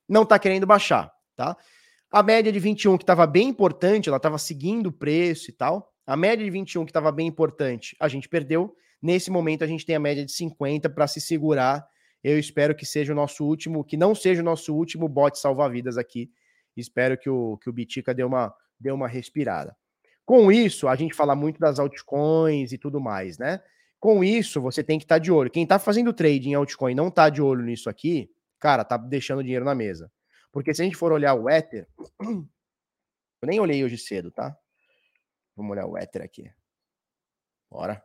Não 0.08 0.24
tá 0.24 0.38
querendo 0.38 0.68
baixar, 0.68 1.12
tá? 1.36 1.58
A 2.12 2.22
média 2.22 2.52
de 2.52 2.60
21 2.60 2.96
que 2.98 3.04
estava 3.04 3.26
bem 3.26 3.48
importante, 3.48 4.08
ela 4.08 4.18
estava 4.18 4.38
seguindo 4.38 4.88
o 4.88 4.92
preço 4.92 5.50
e 5.50 5.54
tal. 5.54 5.92
A 6.06 6.16
média 6.16 6.46
de 6.46 6.52
21 6.52 6.86
que 6.86 6.92
estava 6.92 7.12
bem 7.12 7.26
importante, 7.26 7.96
a 8.00 8.08
gente 8.08 8.30
perdeu. 8.30 8.76
Nesse 9.02 9.32
momento 9.32 9.64
a 9.64 9.68
gente 9.68 9.84
tem 9.84 9.96
a 9.96 10.00
média 10.00 10.24
de 10.24 10.32
50 10.32 10.88
para 10.92 11.08
se 11.08 11.20
segurar. 11.20 11.84
Eu 12.24 12.38
espero 12.38 12.76
que 12.76 12.86
seja 12.86 13.14
o 13.14 13.16
nosso 13.16 13.44
último, 13.44 13.84
que 13.84 13.98
não 13.98 14.14
seja 14.14 14.44
o 14.44 14.46
nosso 14.46 14.76
último 14.76 15.10
bote 15.10 15.40
salva-vidas 15.40 15.98
aqui. 15.98 16.30
Espero 16.78 17.18
que 17.18 17.32
o 17.32 17.58
que 17.58 17.68
o 17.68 17.74
Bitica 17.74 18.14
dê 18.14 18.24
uma 18.24 18.54
dê 18.80 18.92
uma 18.92 19.08
respirada. 19.08 19.76
Com 20.26 20.52
isso, 20.52 20.88
a 20.88 20.96
gente 20.96 21.14
fala 21.14 21.36
muito 21.36 21.60
das 21.60 21.78
altcoins 21.80 22.72
e 22.72 22.78
tudo 22.78 23.00
mais, 23.00 23.38
né? 23.38 23.62
Com 24.00 24.24
isso, 24.24 24.60
você 24.60 24.84
tem 24.84 24.98
que 24.98 25.06
estar 25.06 25.16
tá 25.16 25.20
de 25.20 25.32
olho. 25.32 25.52
Quem 25.52 25.64
está 25.64 25.78
fazendo 25.78 26.14
trade 26.14 26.50
em 26.50 26.56
altcoin 26.56 26.92
e 26.92 26.96
não 26.96 27.10
está 27.10 27.30
de 27.30 27.42
olho 27.42 27.64
nisso 27.64 27.90
aqui, 27.90 28.30
cara, 28.60 28.84
tá 28.84 28.98
deixando 28.98 29.44
dinheiro 29.44 29.64
na 29.64 29.76
mesa. 29.76 30.12
Porque 30.52 30.74
se 30.74 30.82
a 30.82 30.86
gente 30.86 30.98
for 30.98 31.12
olhar 31.12 31.36
o 31.36 31.50
Ether, 31.50 31.88
eu 32.20 33.48
nem 33.48 33.60
olhei 33.60 33.84
hoje 33.84 33.98
cedo, 33.98 34.32
tá? 34.32 34.58
Vamos 35.56 35.72
olhar 35.72 35.86
o 35.86 35.98
Ether 35.98 36.24
aqui. 36.24 36.52
Bora. 37.70 38.04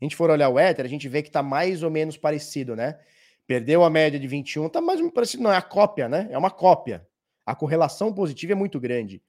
A 0.00 0.04
gente 0.04 0.16
for 0.16 0.30
olhar 0.30 0.48
o 0.48 0.58
Ether, 0.58 0.84
a 0.84 0.88
gente 0.88 1.08
vê 1.08 1.22
que 1.22 1.30
tá 1.30 1.42
mais 1.42 1.82
ou 1.82 1.90
menos 1.90 2.16
parecido, 2.16 2.76
né? 2.76 3.00
Perdeu 3.46 3.84
a 3.84 3.90
média 3.90 4.18
de 4.18 4.26
21, 4.26 4.68
tá 4.68 4.80
mais 4.80 4.98
ou 4.98 5.04
menos 5.04 5.14
parecido, 5.14 5.42
não 5.42 5.52
é 5.52 5.56
a 5.56 5.62
cópia, 5.62 6.08
né? 6.08 6.28
É 6.30 6.36
uma 6.36 6.50
cópia. 6.50 7.06
A 7.46 7.54
correlação 7.54 8.12
positiva 8.12 8.52
é 8.52 8.56
muito 8.56 8.78
grande. 8.80 9.22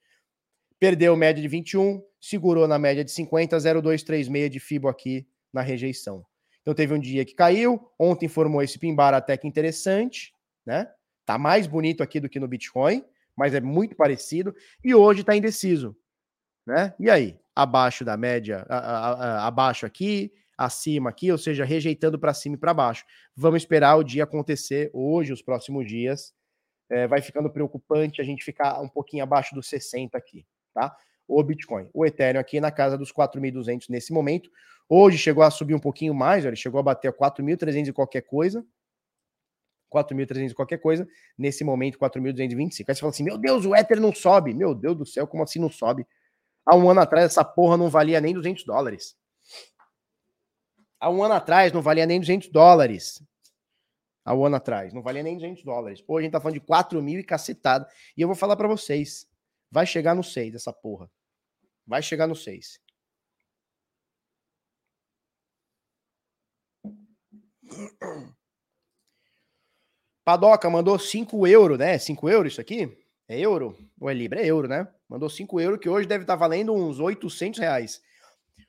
Perdeu 0.84 1.16
média 1.16 1.42
de 1.42 1.48
21, 1.48 2.04
segurou 2.20 2.68
na 2.68 2.78
média 2.78 3.06
de 3.06 3.12
50, 3.12 3.58
0,236 3.58 4.52
de 4.52 4.60
FIBO 4.60 4.90
aqui 4.90 5.26
na 5.54 5.62
rejeição. 5.62 6.26
Então 6.62 6.74
teve 6.74 6.94
um 6.94 7.00
dia 7.00 7.24
que 7.24 7.34
caiu, 7.34 7.90
ontem 7.98 8.28
formou 8.28 8.62
esse 8.62 8.78
pimbar 8.78 9.14
até 9.14 9.38
que 9.38 9.48
interessante, 9.48 10.34
né? 10.66 10.92
Tá 11.26 11.38
mais 11.38 11.68
bonito 11.68 12.04
aqui 12.04 12.20
do 12.20 12.28
que 12.28 12.38
no 12.38 12.50
Bitcoin, 12.50 13.02
mas 13.34 13.54
é 13.54 13.62
muito 13.62 13.96
parecido 13.96 14.54
e 14.84 14.94
hoje 14.94 15.24
tá 15.24 15.34
indeciso, 15.34 15.96
né? 16.68 16.94
E 17.00 17.10
aí, 17.10 17.40
abaixo 17.56 18.04
da 18.04 18.18
média, 18.18 18.66
a, 18.68 18.78
a, 18.78 19.12
a, 19.14 19.48
abaixo 19.48 19.86
aqui, 19.86 20.34
acima 20.58 21.12
aqui, 21.12 21.32
ou 21.32 21.38
seja, 21.38 21.64
rejeitando 21.64 22.20
para 22.20 22.34
cima 22.34 22.58
e 22.58 22.60
para 22.60 22.74
baixo. 22.74 23.06
Vamos 23.34 23.62
esperar 23.62 23.96
o 23.96 24.04
dia 24.04 24.26
acontecer 24.26 24.92
hoje, 24.94 25.32
os 25.32 25.42
próximos 25.42 25.88
dias. 25.88 26.34
É, 26.90 27.08
vai 27.08 27.22
ficando 27.22 27.50
preocupante 27.50 28.20
a 28.20 28.26
gente 28.26 28.44
ficar 28.44 28.82
um 28.82 28.90
pouquinho 28.90 29.24
abaixo 29.24 29.56
dos 29.56 29.70
60 29.70 30.18
aqui 30.18 30.46
tá? 30.74 30.96
O 31.28 31.42
Bitcoin. 31.44 31.90
O 31.94 32.06
Ethereum 32.06 32.40
aqui 32.40 32.60
na 32.60 32.72
casa 32.72 32.98
dos 32.98 33.12
4.200 33.12 33.86
nesse 33.90 34.12
momento. 34.12 34.50
Hoje 34.90 35.18
chegou 35.18 35.44
a 35.44 35.50
subir 35.50 35.74
um 35.74 35.80
pouquinho 35.80 36.14
mais, 36.14 36.46
ele 36.46 36.56
chegou 36.56 36.80
a 36.80 36.84
bater 36.84 37.12
4.300 37.14 37.88
e 37.88 37.94
qualquer 37.94 38.22
coisa. 38.22 38.66
4.300 39.94 40.52
e 40.52 40.54
qualquer 40.54 40.80
coisa. 40.80 41.08
Nesse 41.38 41.64
momento, 41.64 42.00
4.225. 42.00 42.86
Aí 42.88 42.96
você 42.96 43.00
fala 43.00 43.12
assim: 43.12 43.24
Meu 43.24 43.38
Deus, 43.38 43.66
o 43.66 43.76
Ether 43.76 44.02
não 44.02 44.14
sobe. 44.14 44.54
Meu 44.54 44.74
Deus 44.74 44.98
do 44.98 45.06
céu, 45.06 45.28
como 45.28 45.44
assim 45.44 45.60
não 45.60 45.70
sobe? 45.70 46.06
Há 46.66 46.76
um 46.76 46.90
ano 46.90 47.02
atrás, 47.02 47.26
essa 47.26 47.44
porra 47.44 47.78
não 47.78 47.90
valia 47.90 48.20
nem 48.20 48.34
200 48.34 48.66
dólares. 48.66 49.16
Há 51.00 51.10
um 51.10 51.22
ano 51.22 51.34
atrás, 51.34 51.74
não 51.74 51.82
valia 51.82 52.06
nem 52.06 52.20
200 52.20 52.50
dólares. 52.50 53.22
Há 54.26 54.34
um 54.34 54.46
ano 54.46 54.56
atrás, 54.56 54.94
não 54.94 55.02
valia 55.02 55.22
nem 55.22 55.36
200 55.36 55.64
dólares. 55.64 56.04
Hoje 56.08 56.20
a 56.20 56.24
gente 56.24 56.32
tá 56.32 56.40
falando 56.40 56.54
de 56.54 56.66
4 56.66 57.02
mil 57.02 57.20
e 57.20 57.24
cacetada. 57.24 57.88
E 58.16 58.22
eu 58.22 58.28
vou 58.28 58.36
falar 58.36 58.56
para 58.56 58.68
vocês: 58.68 59.28
Vai 59.74 59.88
chegar 59.88 60.14
no 60.14 60.24
6 60.24 60.54
essa 60.54 60.72
porra. 60.72 61.10
Vai 61.84 62.04
chegar 62.04 62.28
no 62.28 62.36
6. 62.36 62.80
Padoca 70.24 70.70
mandou 70.70 71.00
5 71.00 71.48
euros, 71.48 71.80
né? 71.80 71.98
5 71.98 72.30
euros 72.30 72.54
isso 72.54 72.62
aqui? 72.62 72.96
É 73.28 73.40
euro? 73.40 73.76
Ou 74.00 74.12
é 74.12 74.14
Libra? 74.14 74.42
É 74.42 74.46
euro, 74.46 74.68
né? 74.68 74.88
Mandou 75.10 75.28
5 75.28 75.60
euros, 75.60 75.80
que 75.80 75.90
hoje 75.90 76.08
deve 76.08 76.24
estar 76.24 76.34
tá 76.34 76.40
valendo 76.40 76.72
uns 76.72 77.00
800 77.00 77.60
reais. 77.60 78.00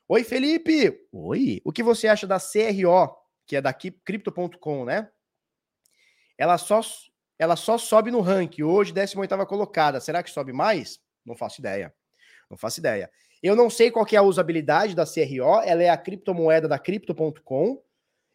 Oi, 0.09 0.25
Felipe! 0.25 1.07
Oi! 1.13 1.61
O 1.67 1.71
que 1.71 1.83
você 1.83 2.09
acha 2.09 2.27
da 2.27 2.41
CRO, 2.41 3.15
que 3.47 3.57
é 3.57 3.61
da 3.61 3.75
Crypto.com, 3.75 4.87
né? 4.87 5.11
Ela 6.39 6.57
só, 6.57 6.81
ela 7.39 7.57
só 7.57 7.77
sobe 7.77 8.11
no 8.11 8.21
ranking, 8.21 8.63
hoje 8.63 8.93
18ª 8.93 9.47
colocada. 9.47 10.01
Será 10.01 10.23
que 10.23 10.31
sobe 10.31 10.53
mais? 10.53 11.01
Não 11.25 11.37
faço 11.37 11.61
ideia. 11.61 11.93
Não 12.51 12.57
faço 12.57 12.81
ideia. 12.81 13.11
Eu 13.43 13.55
não 13.57 13.69
sei 13.69 13.91
qual 13.91 14.07
é 14.11 14.17
a 14.17 14.23
usabilidade 14.23 14.95
da 14.95 15.05
CRO, 15.05 15.61
ela 15.65 15.83
é 15.83 15.91
a 15.91 15.97
criptomoeda 15.97 16.67
da 16.67 16.79
Crypto.com. 16.79 17.83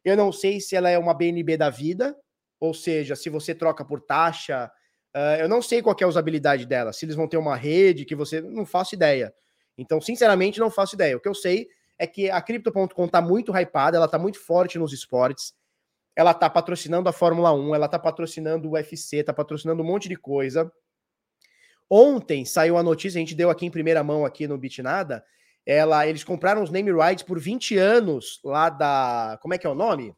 Eu 0.04 0.16
não 0.16 0.32
sei 0.32 0.60
se 0.60 0.76
ela 0.76 0.90
é 0.90 0.98
uma 0.98 1.14
BNB 1.14 1.58
da 1.58 1.70
vida, 1.70 2.16
ou 2.60 2.74
seja, 2.74 3.16
se 3.16 3.30
você 3.30 3.56
troca 3.56 3.84
por 3.84 4.02
taxa. 4.02 4.72
Uh, 5.16 5.42
eu 5.42 5.50
não 5.50 5.62
sei 5.62 5.82
qual 5.82 5.96
é 6.00 6.04
a 6.04 6.08
usabilidade 6.08 6.66
dela, 6.66 6.94
se 6.94 7.06
eles 7.06 7.16
vão 7.16 7.28
ter 7.28 7.38
uma 7.38 7.56
rede 7.56 8.06
que 8.06 8.16
você. 8.16 8.42
Não 8.42 8.66
faço 8.66 8.94
ideia. 8.94 9.34
Então, 9.78 10.00
sinceramente, 10.00 10.60
não 10.60 10.70
faço 10.70 10.96
ideia. 10.96 11.18
O 11.18 11.20
que 11.20 11.28
eu 11.28 11.34
sei 11.34 11.68
é 11.98 12.06
que 12.06 12.30
a 12.30 12.42
Crypto.com 12.42 13.06
está 13.06 13.22
muito 13.22 13.52
hypada, 13.52 13.98
ela 13.98 14.06
está 14.06 14.20
muito 14.20 14.40
forte 14.40 14.78
nos 14.78 14.94
esportes. 14.94 15.54
Ela 16.20 16.32
está 16.32 16.50
patrocinando 16.50 17.08
a 17.08 17.14
Fórmula 17.14 17.54
1, 17.54 17.74
ela 17.76 17.86
está 17.86 17.98
patrocinando 17.98 18.68
o 18.68 18.72
UFC, 18.74 19.20
está 19.20 19.32
patrocinando 19.32 19.82
um 19.82 19.86
monte 19.86 20.10
de 20.10 20.18
coisa. 20.18 20.70
Ontem 21.90 22.44
saiu 22.44 22.78
a 22.78 22.84
notícia, 22.84 23.18
a 23.18 23.22
gente 23.22 23.34
deu 23.34 23.50
aqui 23.50 23.66
em 23.66 23.72
primeira 23.72 24.04
mão 24.04 24.26
aqui 24.26 24.46
no 24.46 24.58
Bitnada. 24.58 25.24
Ela, 25.66 26.06
eles 26.06 26.22
compraram 26.22 26.62
os 26.62 26.70
name 26.70 26.92
rights 26.92 27.24
por 27.24 27.40
20 27.40 27.78
anos 27.78 28.42
lá 28.44 28.70
da. 28.70 29.40
Como 29.42 29.54
é 29.54 29.58
que 29.58 29.66
é 29.66 29.70
o 29.70 29.74
nome? 29.74 30.14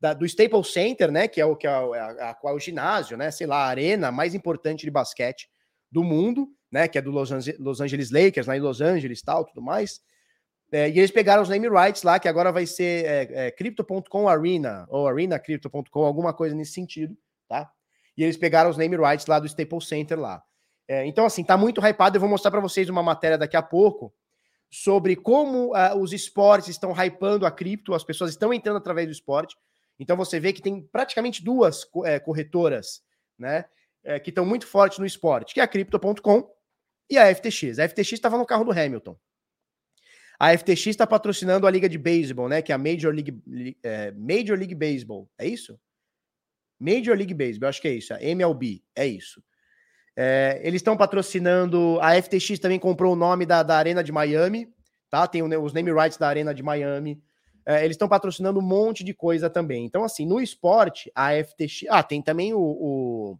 Da, 0.00 0.12
do 0.12 0.26
Staples 0.26 0.72
Center, 0.72 1.12
né? 1.12 1.28
Que 1.28 1.40
é 1.40 1.46
o 1.46 1.54
que 1.54 1.68
é, 1.68 1.70
a, 1.70 2.36
a, 2.42 2.52
o 2.52 2.58
ginásio, 2.58 3.16
né? 3.16 3.30
Sei 3.30 3.46
lá, 3.46 3.58
a 3.58 3.68
arena 3.68 4.10
mais 4.10 4.34
importante 4.34 4.84
de 4.84 4.90
basquete 4.90 5.48
do 5.88 6.02
mundo, 6.02 6.48
né? 6.68 6.88
Que 6.88 6.98
é 6.98 7.00
do 7.00 7.12
Los, 7.12 7.30
Ange 7.30 7.54
Los 7.60 7.80
Angeles 7.80 8.10
Lakers, 8.10 8.48
lá 8.48 8.56
em 8.56 8.60
Los 8.60 8.80
Angeles 8.80 9.22
tal, 9.22 9.44
tudo 9.44 9.62
mais. 9.62 10.00
É, 10.70 10.88
e 10.88 10.98
eles 10.98 11.10
pegaram 11.10 11.42
os 11.42 11.48
name 11.48 11.68
rights 11.68 12.02
lá, 12.02 12.18
que 12.18 12.28
agora 12.28 12.52
vai 12.52 12.66
ser 12.66 13.04
é, 13.06 13.46
é, 13.46 13.50
Crypto.com 13.50 14.28
Arena, 14.28 14.86
ou 14.90 15.08
Arena 15.08 15.38
Crypto.com, 15.38 16.04
alguma 16.04 16.34
coisa 16.34 16.54
nesse 16.54 16.72
sentido, 16.72 17.16
tá? 17.48 17.70
E 18.16 18.22
eles 18.22 18.36
pegaram 18.36 18.68
os 18.68 18.76
name 18.76 18.96
rights 18.96 19.26
lá 19.26 19.38
do 19.38 19.46
Staples 19.46 19.88
Center 19.88 20.18
lá. 20.18 20.42
É, 20.86 21.06
então, 21.06 21.24
assim, 21.24 21.42
tá 21.44 21.56
muito 21.56 21.80
hypado. 21.80 22.16
Eu 22.16 22.20
vou 22.20 22.28
mostrar 22.28 22.50
para 22.50 22.60
vocês 22.60 22.88
uma 22.88 23.02
matéria 23.02 23.38
daqui 23.38 23.56
a 23.56 23.62
pouco 23.62 24.12
sobre 24.70 25.16
como 25.16 25.72
uh, 25.74 25.96
os 25.98 26.12
esportes 26.12 26.68
estão 26.68 26.92
hypando 26.92 27.46
a 27.46 27.50
cripto, 27.50 27.94
as 27.94 28.04
pessoas 28.04 28.30
estão 28.30 28.52
entrando 28.52 28.76
através 28.76 29.06
do 29.06 29.12
esporte. 29.12 29.56
Então 29.98 30.16
você 30.16 30.38
vê 30.38 30.52
que 30.52 30.60
tem 30.60 30.82
praticamente 30.82 31.42
duas 31.42 31.86
é, 32.04 32.18
corretoras, 32.18 33.02
né? 33.38 33.64
Que 34.22 34.30
estão 34.30 34.46
muito 34.46 34.66
fortes 34.66 34.98
no 34.98 35.04
esporte, 35.04 35.52
que 35.52 35.60
é 35.60 35.62
a 35.62 35.68
Crypto.com 35.68 36.48
e 37.10 37.18
a 37.18 37.34
FTX. 37.34 37.78
A 37.78 37.88
FTX 37.88 38.12
estava 38.12 38.38
no 38.38 38.46
carro 38.46 38.64
do 38.64 38.70
Hamilton. 38.70 39.18
A 40.38 40.56
FTX 40.56 40.86
está 40.86 41.06
patrocinando 41.06 41.66
a 41.66 41.70
liga 41.70 41.88
de 41.88 41.98
beisebol, 41.98 42.48
né? 42.48 42.62
Que 42.62 42.70
é 42.70 42.74
a 42.74 42.78
Major 42.78 43.12
League, 43.12 43.42
é, 43.82 44.12
Major 44.12 44.56
League 44.56 44.74
Baseball. 44.74 45.28
É 45.36 45.46
isso? 45.46 45.78
Major 46.78 47.16
League 47.16 47.34
Baseball, 47.34 47.68
acho 47.68 47.82
que 47.82 47.88
é 47.88 47.94
isso. 47.94 48.14
A 48.14 48.22
MLB, 48.22 48.82
é 48.94 49.06
isso. 49.06 49.42
É, 50.16 50.60
eles 50.62 50.80
estão 50.80 50.96
patrocinando. 50.96 51.98
A 52.00 52.20
FTX 52.20 52.58
também 52.60 52.78
comprou 52.78 53.12
o 53.12 53.16
nome 53.16 53.44
da, 53.44 53.62
da 53.62 53.76
Arena 53.76 54.02
de 54.02 54.12
Miami, 54.12 54.68
tá? 55.10 55.26
Tem 55.26 55.42
os 55.42 55.72
name 55.72 55.92
rights 55.92 56.18
da 56.18 56.28
Arena 56.28 56.54
de 56.54 56.62
Miami. 56.62 57.20
É, 57.66 57.84
eles 57.84 57.94
estão 57.94 58.08
patrocinando 58.08 58.60
um 58.60 58.62
monte 58.62 59.04
de 59.04 59.12
coisa 59.12 59.50
também. 59.50 59.84
Então, 59.84 60.04
assim, 60.04 60.24
no 60.24 60.40
esporte, 60.40 61.10
a 61.14 61.32
FTX. 61.32 61.84
Ah, 61.88 62.02
tem 62.02 62.22
também 62.22 62.54
o. 62.54 62.60
o 62.60 63.38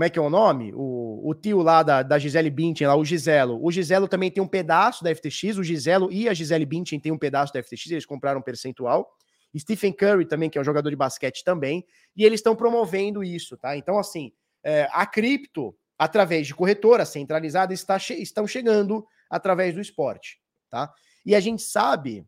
como 0.00 0.06
é 0.06 0.08
que 0.08 0.18
é 0.18 0.22
o 0.22 0.30
nome? 0.30 0.72
O, 0.74 1.28
o 1.28 1.34
tio 1.34 1.60
lá 1.60 1.82
da, 1.82 2.02
da 2.02 2.18
Gisele 2.18 2.48
Bündchen, 2.48 2.86
lá, 2.86 2.96
o 2.96 3.04
Giselo. 3.04 3.62
O 3.62 3.70
Giselo 3.70 4.08
também 4.08 4.30
tem 4.30 4.42
um 4.42 4.48
pedaço 4.48 5.04
da 5.04 5.14
FTX. 5.14 5.58
O 5.58 5.62
Giselo 5.62 6.10
e 6.10 6.26
a 6.26 6.32
Gisele 6.32 6.64
Bündchen 6.64 6.98
têm 6.98 7.12
um 7.12 7.18
pedaço 7.18 7.52
da 7.52 7.62
FTX. 7.62 7.90
Eles 7.90 8.06
compraram 8.06 8.40
um 8.40 8.42
percentual. 8.42 9.14
Stephen 9.54 9.92
Curry 9.92 10.24
também, 10.24 10.48
que 10.48 10.56
é 10.56 10.60
um 10.62 10.64
jogador 10.64 10.88
de 10.88 10.96
basquete 10.96 11.44
também. 11.44 11.84
E 12.16 12.24
eles 12.24 12.40
estão 12.40 12.56
promovendo 12.56 13.22
isso, 13.22 13.58
tá? 13.58 13.76
Então, 13.76 13.98
assim 13.98 14.32
é, 14.64 14.88
a 14.90 15.04
cripto, 15.04 15.76
através 15.98 16.46
de 16.46 16.54
corretora 16.54 17.04
centralizada, 17.04 17.74
está 17.74 17.98
che 17.98 18.14
estão 18.14 18.46
chegando 18.46 19.06
através 19.28 19.74
do 19.74 19.82
esporte, 19.82 20.40
tá? 20.70 20.90
E 21.26 21.34
a 21.34 21.40
gente 21.40 21.60
sabe 21.60 22.26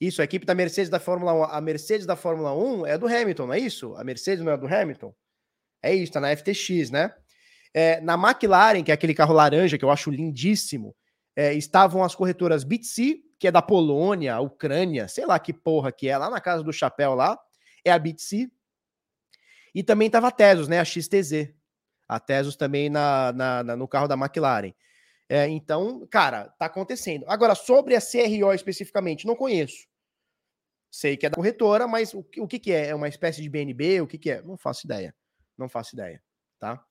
isso, 0.00 0.20
a 0.20 0.24
equipe 0.24 0.46
da 0.46 0.54
Mercedes 0.54 0.88
da 0.88 1.00
Fórmula 1.00 1.32
1, 1.32 1.42
a 1.44 1.60
Mercedes 1.60 2.06
da 2.06 2.14
Fórmula 2.14 2.54
1 2.54 2.86
é 2.86 2.96
do 2.96 3.08
Hamilton, 3.08 3.46
não 3.46 3.54
é 3.54 3.58
isso? 3.58 3.92
A 3.96 4.04
Mercedes 4.04 4.44
não 4.44 4.52
é 4.52 4.56
do 4.56 4.72
Hamilton? 4.72 5.12
É 5.82 5.94
isso, 5.94 6.12
tá 6.12 6.20
na 6.20 6.34
FTX, 6.36 6.90
né? 6.90 7.14
É, 7.72 8.00
na 8.00 8.14
McLaren, 8.14 8.82
que 8.82 8.90
é 8.90 8.94
aquele 8.94 9.14
carro 9.14 9.34
laranja 9.34 9.76
que 9.76 9.84
eu 9.84 9.90
acho 9.90 10.10
lindíssimo, 10.10 10.96
é, 11.36 11.52
estavam 11.52 12.02
as 12.02 12.14
corretoras 12.14 12.64
Bitsy, 12.64 13.22
que 13.38 13.46
é 13.46 13.52
da 13.52 13.60
Polônia, 13.60 14.40
Ucrânia, 14.40 15.08
sei 15.08 15.26
lá 15.26 15.38
que 15.38 15.52
porra 15.52 15.92
que 15.92 16.08
é, 16.08 16.16
lá 16.16 16.30
na 16.30 16.40
casa 16.40 16.62
do 16.62 16.72
chapéu 16.72 17.14
lá, 17.14 17.38
é 17.84 17.92
a 17.92 17.98
Bitsy. 17.98 18.50
E 19.74 19.82
também 19.82 20.06
estava 20.06 20.28
a 20.28 20.30
Tesos, 20.30 20.68
né? 20.68 20.80
A 20.80 20.84
XTZ. 20.84 21.52
A 22.08 22.18
Tesos 22.18 22.56
também 22.56 22.88
na, 22.88 23.32
na, 23.32 23.62
na 23.62 23.76
no 23.76 23.86
carro 23.86 24.08
da 24.08 24.14
McLaren. 24.14 24.72
É, 25.28 25.46
então, 25.48 26.06
cara, 26.10 26.48
tá 26.58 26.66
acontecendo. 26.66 27.24
Agora, 27.28 27.54
sobre 27.54 27.94
a 27.94 28.00
CRO 28.00 28.54
especificamente, 28.54 29.26
não 29.26 29.36
conheço. 29.36 29.86
Sei 30.90 31.16
que 31.16 31.26
é 31.26 31.30
da 31.30 31.36
corretora, 31.36 31.86
mas 31.86 32.14
o, 32.14 32.20
o 32.38 32.46
que, 32.48 32.58
que 32.58 32.72
é? 32.72 32.88
É 32.88 32.94
uma 32.94 33.08
espécie 33.08 33.42
de 33.42 33.50
BNB? 33.50 34.00
O 34.00 34.06
que, 34.06 34.16
que 34.16 34.30
é? 34.30 34.40
Não 34.40 34.56
faço 34.56 34.86
ideia. 34.86 35.14
Não 35.56 35.68
faço 35.68 35.94
ideia, 35.94 36.22
tá? 36.58 36.84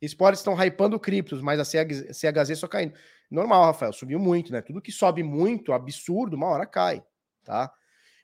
Esportes 0.00 0.40
estão 0.40 0.54
hypando 0.54 0.98
criptos, 1.00 1.40
mas 1.40 1.58
a 1.58 1.64
CHZ 1.64 2.58
só 2.58 2.68
caindo. 2.68 2.96
Normal, 3.30 3.64
Rafael, 3.64 3.92
subiu 3.92 4.18
muito, 4.18 4.52
né? 4.52 4.62
Tudo 4.62 4.80
que 4.80 4.92
sobe 4.92 5.22
muito, 5.22 5.72
absurdo, 5.72 6.36
uma 6.36 6.46
hora 6.46 6.66
cai, 6.66 7.04
tá? 7.44 7.72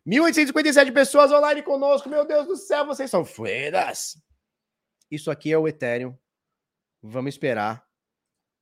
1.857 0.06 0.92
pessoas 0.92 1.32
online 1.32 1.62
conosco. 1.62 2.08
Meu 2.08 2.24
Deus 2.24 2.46
do 2.46 2.56
céu, 2.56 2.86
vocês 2.86 3.10
são 3.10 3.24
feiras. 3.24 4.22
Isso 5.10 5.30
aqui 5.30 5.52
é 5.52 5.58
o 5.58 5.66
Ethereum. 5.66 6.16
Vamos 7.02 7.34
esperar, 7.34 7.84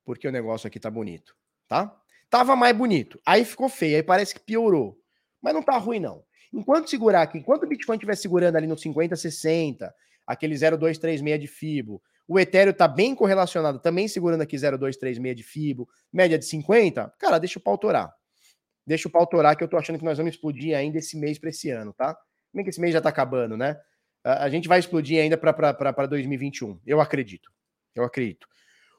porque 0.05 0.27
o 0.27 0.33
negócio 0.33 0.67
aqui 0.67 0.81
tá 0.81 0.91
bonito, 0.91 1.37
tá? 1.69 1.97
Tava 2.31 2.57
mais 2.57 2.77
bonito, 2.77 3.21
aí 3.27 3.45
ficou 3.45 3.69
feio, 3.69 3.97
aí 3.97 4.03
parece 4.03 4.35
que 4.35 4.41
piorou. 4.41 4.99
Mas 5.41 5.53
não 5.53 5.63
tá 5.63 5.77
ruim, 5.77 6.01
não. 6.01 6.25
Enquanto 6.53 6.91
segurar 6.91 7.23
aqui, 7.23 7.39
enquanto 7.39 7.63
o 7.65 7.67
Bitcoin 7.67 7.97
estiver 7.97 8.17
segurando 8.17 8.57
ali 8.57 8.67
no 8.67 8.77
50, 8.77 9.17
60, 9.17 9.95
aquele 10.27 10.55
0236 10.55 11.41
de 11.41 11.47
FIBO, 11.47 12.03
o 12.29 12.39
Ethereum 12.39 12.73
tá 12.73 12.87
bem 12.87 13.15
correlacionado, 13.15 13.79
também 13.79 14.07
segurando 14.07 14.43
aqui 14.43 14.57
0236 14.57 15.37
de 15.37 15.43
FIBO, 15.43 15.89
média 16.13 16.39
de 16.39 16.45
50, 16.45 17.13
cara, 17.19 17.39
deixa 17.39 17.59
o 17.59 17.63
pau 17.63 17.77
torar. 17.79 18.13
Deixa 18.87 19.09
o 19.09 19.11
pau 19.11 19.27
torar, 19.27 19.57
que 19.57 19.63
eu 19.63 19.69
tô 19.69 19.77
achando 19.77 19.99
que 19.99 20.05
nós 20.05 20.19
vamos 20.19 20.35
explodir 20.35 20.77
ainda 20.77 20.99
esse 20.99 21.17
mês 21.17 21.39
para 21.39 21.51
esse 21.51 21.71
ano, 21.71 21.93
tá? 21.93 22.17
Bem 22.53 22.65
que 22.65 22.71
esse 22.71 22.81
mês 22.81 22.93
já 22.93 23.01
tá 23.01 23.09
acabando, 23.09 23.57
né? 23.57 23.79
A, 24.25 24.49
gente 24.49 24.69
vai 24.69 24.79
explodir 24.79 25.21
ainda 25.21 25.37
para 25.37 26.07
2021. 26.07 26.81
Eu 26.87 27.01
acredito. 27.01 27.51
Eu 27.95 28.05
acredito. 28.05 28.47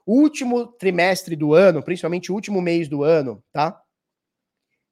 Último 0.06 0.68
trimestre 0.68 1.36
do 1.36 1.54
ano, 1.54 1.82
principalmente 1.82 2.32
o 2.32 2.36
último 2.36 2.62
mês 2.62 2.90
do 2.90 3.04
ano, 3.04 3.44
tá? 3.52 3.82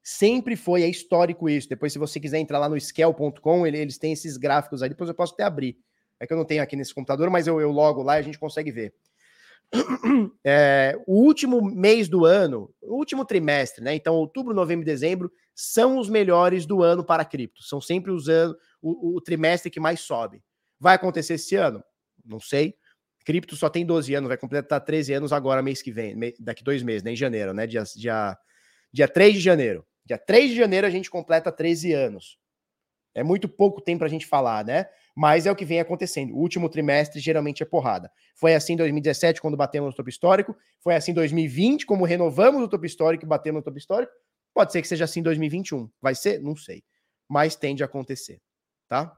Sempre 0.02 0.56
foi, 0.56 0.82
é 0.82 0.88
histórico 0.88 1.48
isso. 1.48 1.68
Depois, 1.68 1.92
se 1.92 1.98
você 1.98 2.18
quiser 2.18 2.38
entrar 2.38 2.58
lá 2.58 2.68
no 2.68 2.80
scale.com, 2.80 3.66
eles 3.66 3.98
têm 3.98 4.12
esses 4.12 4.36
gráficos 4.36 4.82
aí. 4.82 4.88
Depois 4.88 5.08
eu 5.08 5.14
posso 5.14 5.34
até 5.34 5.44
abrir. 5.44 5.78
É 6.18 6.26
que 6.26 6.32
eu 6.32 6.36
não 6.36 6.44
tenho 6.44 6.62
aqui 6.62 6.76
nesse 6.76 6.94
computador, 6.94 7.30
mas 7.30 7.46
eu, 7.46 7.60
eu 7.60 7.70
logo 7.70 8.02
lá 8.02 8.16
e 8.16 8.20
a 8.20 8.22
gente 8.22 8.38
consegue 8.38 8.70
ver. 8.70 8.94
É, 10.44 10.98
o 11.06 11.22
último 11.22 11.62
mês 11.62 12.08
do 12.08 12.24
ano, 12.24 12.74
o 12.82 12.96
último 12.96 13.24
trimestre, 13.24 13.82
né? 13.82 13.94
Então, 13.94 14.14
outubro, 14.14 14.52
novembro 14.52 14.82
e 14.82 14.86
dezembro 14.86 15.32
são 15.54 15.98
os 15.98 16.08
melhores 16.08 16.66
do 16.66 16.82
ano 16.82 17.04
para 17.04 17.24
cripto. 17.24 17.62
São 17.62 17.80
sempre 17.80 18.10
os 18.10 18.28
anos, 18.28 18.56
o, 18.80 19.16
o, 19.16 19.20
trimestre 19.20 19.70
que 19.70 19.80
mais 19.80 20.00
sobe. 20.00 20.42
Vai 20.78 20.96
acontecer 20.96 21.34
esse 21.34 21.54
ano? 21.54 21.82
Não 22.24 22.40
sei. 22.40 22.74
Cripto 23.24 23.56
só 23.56 23.68
tem 23.68 23.86
12 23.86 24.12
anos, 24.14 24.28
vai 24.28 24.36
completar 24.36 24.80
13 24.80 25.14
anos 25.14 25.32
agora, 25.32 25.62
mês 25.62 25.80
que 25.80 25.92
vem, 25.92 26.16
daqui 26.40 26.64
dois 26.64 26.82
meses, 26.82 27.02
né? 27.02 27.12
Em 27.12 27.16
janeiro, 27.16 27.54
né? 27.54 27.66
Dia, 27.66 27.84
dia, 27.96 28.36
dia 28.92 29.08
3 29.08 29.34
de 29.34 29.40
janeiro. 29.40 29.86
Dia 30.04 30.18
3 30.18 30.50
de 30.50 30.56
janeiro 30.56 30.86
a 30.86 30.90
gente 30.90 31.10
completa 31.10 31.52
13 31.52 31.92
anos. 31.92 32.38
É 33.14 33.22
muito 33.22 33.48
pouco 33.48 33.80
tempo 33.80 33.98
para 33.98 34.06
a 34.06 34.10
gente 34.10 34.26
falar, 34.26 34.64
né? 34.64 34.86
mas 35.14 35.46
é 35.46 35.52
o 35.52 35.56
que 35.56 35.64
vem 35.64 35.80
acontecendo. 35.80 36.34
O 36.34 36.38
último 36.38 36.68
trimestre 36.68 37.20
geralmente 37.20 37.62
é 37.62 37.66
porrada. 37.66 38.10
Foi 38.34 38.54
assim 38.54 38.74
em 38.74 38.76
2017, 38.76 39.40
quando 39.40 39.56
batemos 39.56 39.90
no 39.90 39.96
topo 39.96 40.08
histórico, 40.08 40.56
foi 40.80 40.94
assim 40.94 41.12
em 41.12 41.14
2020, 41.14 41.86
como 41.86 42.04
renovamos 42.04 42.62
o 42.62 42.68
topo 42.68 42.86
histórico 42.86 43.24
e 43.24 43.28
batemos 43.28 43.60
no 43.60 43.64
topo 43.64 43.78
histórico. 43.78 44.12
Pode 44.54 44.72
ser 44.72 44.82
que 44.82 44.88
seja 44.88 45.04
assim 45.04 45.20
em 45.20 45.22
2021. 45.22 45.90
Vai 46.00 46.14
ser? 46.14 46.40
Não 46.40 46.56
sei. 46.56 46.82
Mas 47.28 47.56
tende 47.56 47.82
a 47.82 47.86
acontecer, 47.86 48.40
tá? 48.88 49.16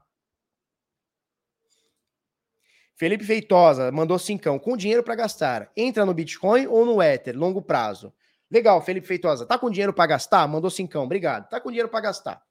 Felipe 2.97 3.25
Feitosa 3.25 3.91
mandou 3.91 4.17
cincão. 4.17 4.57
Com 4.57 4.77
dinheiro 4.77 5.03
para 5.03 5.15
gastar, 5.15 5.69
entra 5.75 6.05
no 6.05 6.13
Bitcoin 6.13 6.67
ou 6.67 6.85
no 6.85 7.01
Ether, 7.01 7.37
longo 7.37 7.61
prazo? 7.61 8.13
Legal, 8.51 8.81
Felipe 8.81 9.07
Feitosa. 9.07 9.45
Tá 9.45 9.57
com 9.57 9.69
dinheiro 9.69 9.93
para 9.93 10.07
gastar? 10.07 10.47
Mandou 10.47 10.69
cincão. 10.69 11.03
Obrigado. 11.03 11.49
Tá 11.49 11.59
com 11.59 11.69
dinheiro 11.69 11.89
para 11.89 12.01
gastar. 12.01 12.41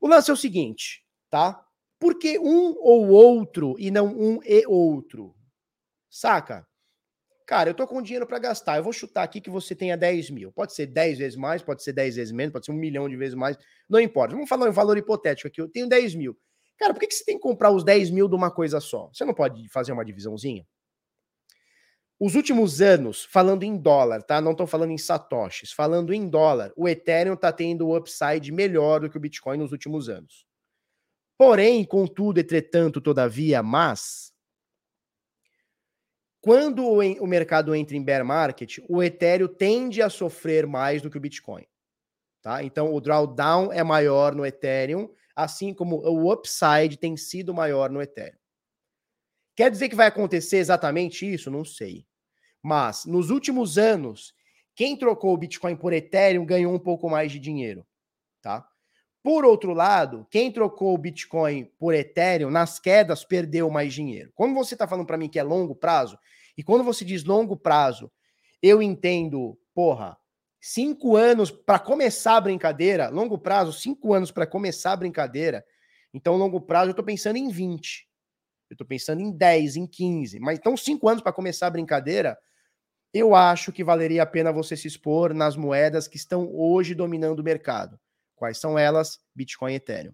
O 0.00 0.08
lance 0.08 0.30
é 0.30 0.34
o 0.34 0.36
seguinte: 0.36 1.04
tá? 1.30 1.64
Por 1.98 2.18
que 2.18 2.38
um 2.38 2.74
ou 2.78 3.08
outro 3.08 3.74
e 3.78 3.90
não 3.90 4.06
um 4.06 4.40
e 4.44 4.64
outro? 4.66 5.34
Saca? 6.08 6.66
Cara, 7.46 7.70
eu 7.70 7.74
tô 7.74 7.86
com 7.86 8.02
dinheiro 8.02 8.26
para 8.26 8.38
gastar. 8.38 8.76
Eu 8.76 8.84
vou 8.84 8.92
chutar 8.92 9.22
aqui 9.22 9.40
que 9.40 9.48
você 9.48 9.74
tenha 9.74 9.96
10 9.96 10.30
mil. 10.30 10.52
Pode 10.52 10.74
ser 10.74 10.86
10 10.86 11.18
vezes 11.18 11.36
mais, 11.36 11.62
pode 11.62 11.82
ser 11.82 11.94
10 11.94 12.16
vezes 12.16 12.32
menos, 12.32 12.52
pode 12.52 12.66
ser 12.66 12.72
um 12.72 12.76
milhão 12.76 13.08
de 13.08 13.16
vezes 13.16 13.34
mais. 13.34 13.56
Não 13.88 13.98
importa. 13.98 14.34
Vamos 14.34 14.48
falar 14.48 14.68
um 14.68 14.72
valor 14.72 14.98
hipotético 14.98 15.48
aqui. 15.48 15.60
Eu 15.60 15.68
tenho 15.68 15.88
10 15.88 16.14
mil. 16.14 16.36
Cara, 16.78 16.92
por 16.92 17.00
que, 17.00 17.06
que 17.06 17.14
você 17.14 17.24
tem 17.24 17.36
que 17.36 17.42
comprar 17.42 17.70
os 17.70 17.82
10 17.82 18.10
mil 18.10 18.28
de 18.28 18.36
uma 18.36 18.50
coisa 18.50 18.80
só? 18.80 19.08
Você 19.12 19.24
não 19.24 19.34
pode 19.34 19.66
fazer 19.70 19.92
uma 19.92 20.04
divisãozinha? 20.04 20.64
Os 22.20 22.34
últimos 22.34 22.80
anos, 22.80 23.24
falando 23.24 23.62
em 23.62 23.76
dólar, 23.76 24.22
tá? 24.22 24.40
Não 24.40 24.50
estou 24.50 24.66
falando 24.66 24.90
em 24.90 24.98
satoshis, 24.98 25.70
falando 25.70 26.12
em 26.12 26.28
dólar, 26.28 26.72
o 26.76 26.88
Ethereum 26.88 27.34
está 27.34 27.52
tendo 27.52 27.86
o 27.86 27.96
upside 27.96 28.50
melhor 28.50 29.00
do 29.00 29.10
que 29.10 29.16
o 29.16 29.20
Bitcoin 29.20 29.58
nos 29.58 29.70
últimos 29.70 30.08
anos. 30.08 30.44
Porém, 31.38 31.84
contudo, 31.84 32.40
entretanto, 32.40 33.00
todavia, 33.00 33.62
mas 33.62 34.32
quando 36.40 36.84
o, 36.84 37.26
mercado 37.26 37.74
entra 37.74 37.96
em 37.96 38.02
bear 38.02 38.24
market, 38.24 38.78
o 38.88 39.00
Ethereum 39.02 39.46
tende 39.46 40.02
a 40.02 40.10
sofrer 40.10 40.66
mais 40.66 41.00
do 41.00 41.10
que 41.10 41.18
o 41.18 41.20
Bitcoin. 41.20 41.66
Tá? 42.42 42.64
Então, 42.64 42.92
o 42.92 43.00
drawdown 43.00 43.72
é 43.72 43.84
maior 43.84 44.34
no 44.34 44.46
Ethereum, 44.46 45.12
assim 45.36 45.74
como 45.74 45.96
o 45.96 46.32
upside 46.32 46.96
tem 46.96 47.16
sido 47.16 47.54
maior 47.54 47.90
no 47.90 48.02
Ethereum. 48.02 48.38
Quer 49.54 49.70
dizer 49.70 49.88
que 49.88 49.94
vai 49.94 50.06
acontecer 50.06 50.56
exatamente 50.56 51.30
isso? 51.30 51.50
Não 51.50 51.64
sei. 51.64 52.07
Mas 52.68 53.06
nos 53.06 53.30
últimos 53.30 53.78
anos, 53.78 54.34
quem 54.76 54.94
trocou 54.94 55.32
o 55.32 55.38
Bitcoin 55.38 55.74
por 55.74 55.94
Ethereum 55.94 56.44
ganhou 56.44 56.70
um 56.70 56.78
pouco 56.78 57.08
mais 57.08 57.32
de 57.32 57.38
dinheiro, 57.38 57.82
tá? 58.42 58.68
Por 59.22 59.42
outro 59.46 59.72
lado, 59.72 60.26
quem 60.30 60.52
trocou 60.52 60.92
o 60.92 60.98
Bitcoin 60.98 61.64
por 61.78 61.94
Ethereum 61.94 62.50
nas 62.50 62.78
quedas 62.78 63.24
perdeu 63.24 63.70
mais 63.70 63.94
dinheiro. 63.94 64.30
Como 64.34 64.54
você 64.54 64.74
está 64.74 64.86
falando 64.86 65.06
para 65.06 65.16
mim 65.16 65.30
que 65.30 65.38
é 65.38 65.42
longo 65.42 65.74
prazo, 65.74 66.18
e 66.58 66.62
quando 66.62 66.84
você 66.84 67.06
diz 67.06 67.24
longo 67.24 67.56
prazo, 67.56 68.12
eu 68.62 68.82
entendo, 68.82 69.58
porra, 69.74 70.18
cinco 70.60 71.16
anos 71.16 71.50
para 71.50 71.78
começar 71.78 72.36
a 72.36 72.40
brincadeira, 72.42 73.08
longo 73.08 73.38
prazo, 73.38 73.72
cinco 73.72 74.12
anos 74.12 74.30
para 74.30 74.46
começar 74.46 74.92
a 74.92 74.96
brincadeira. 74.96 75.64
Então, 76.12 76.36
longo 76.36 76.60
prazo, 76.60 76.88
eu 76.88 76.90
estou 76.90 77.04
pensando 77.04 77.36
em 77.36 77.48
20. 77.48 78.06
Eu 78.68 78.74
estou 78.74 78.86
pensando 78.86 79.22
em 79.22 79.32
10, 79.32 79.76
em 79.76 79.86
15. 79.86 80.38
Mas 80.38 80.58
então, 80.58 80.76
cinco 80.76 81.08
anos 81.08 81.22
para 81.22 81.32
começar 81.32 81.68
a 81.68 81.70
brincadeira, 81.70 82.36
eu 83.12 83.34
acho 83.34 83.72
que 83.72 83.82
valeria 83.82 84.22
a 84.22 84.26
pena 84.26 84.52
você 84.52 84.76
se 84.76 84.86
expor 84.86 85.32
nas 85.32 85.56
moedas 85.56 86.06
que 86.06 86.16
estão 86.16 86.50
hoje 86.54 86.94
dominando 86.94 87.40
o 87.40 87.44
mercado. 87.44 87.98
Quais 88.36 88.58
são 88.58 88.78
elas? 88.78 89.18
Bitcoin 89.34 89.72
e 89.72 89.76
Ethereum. 89.76 90.12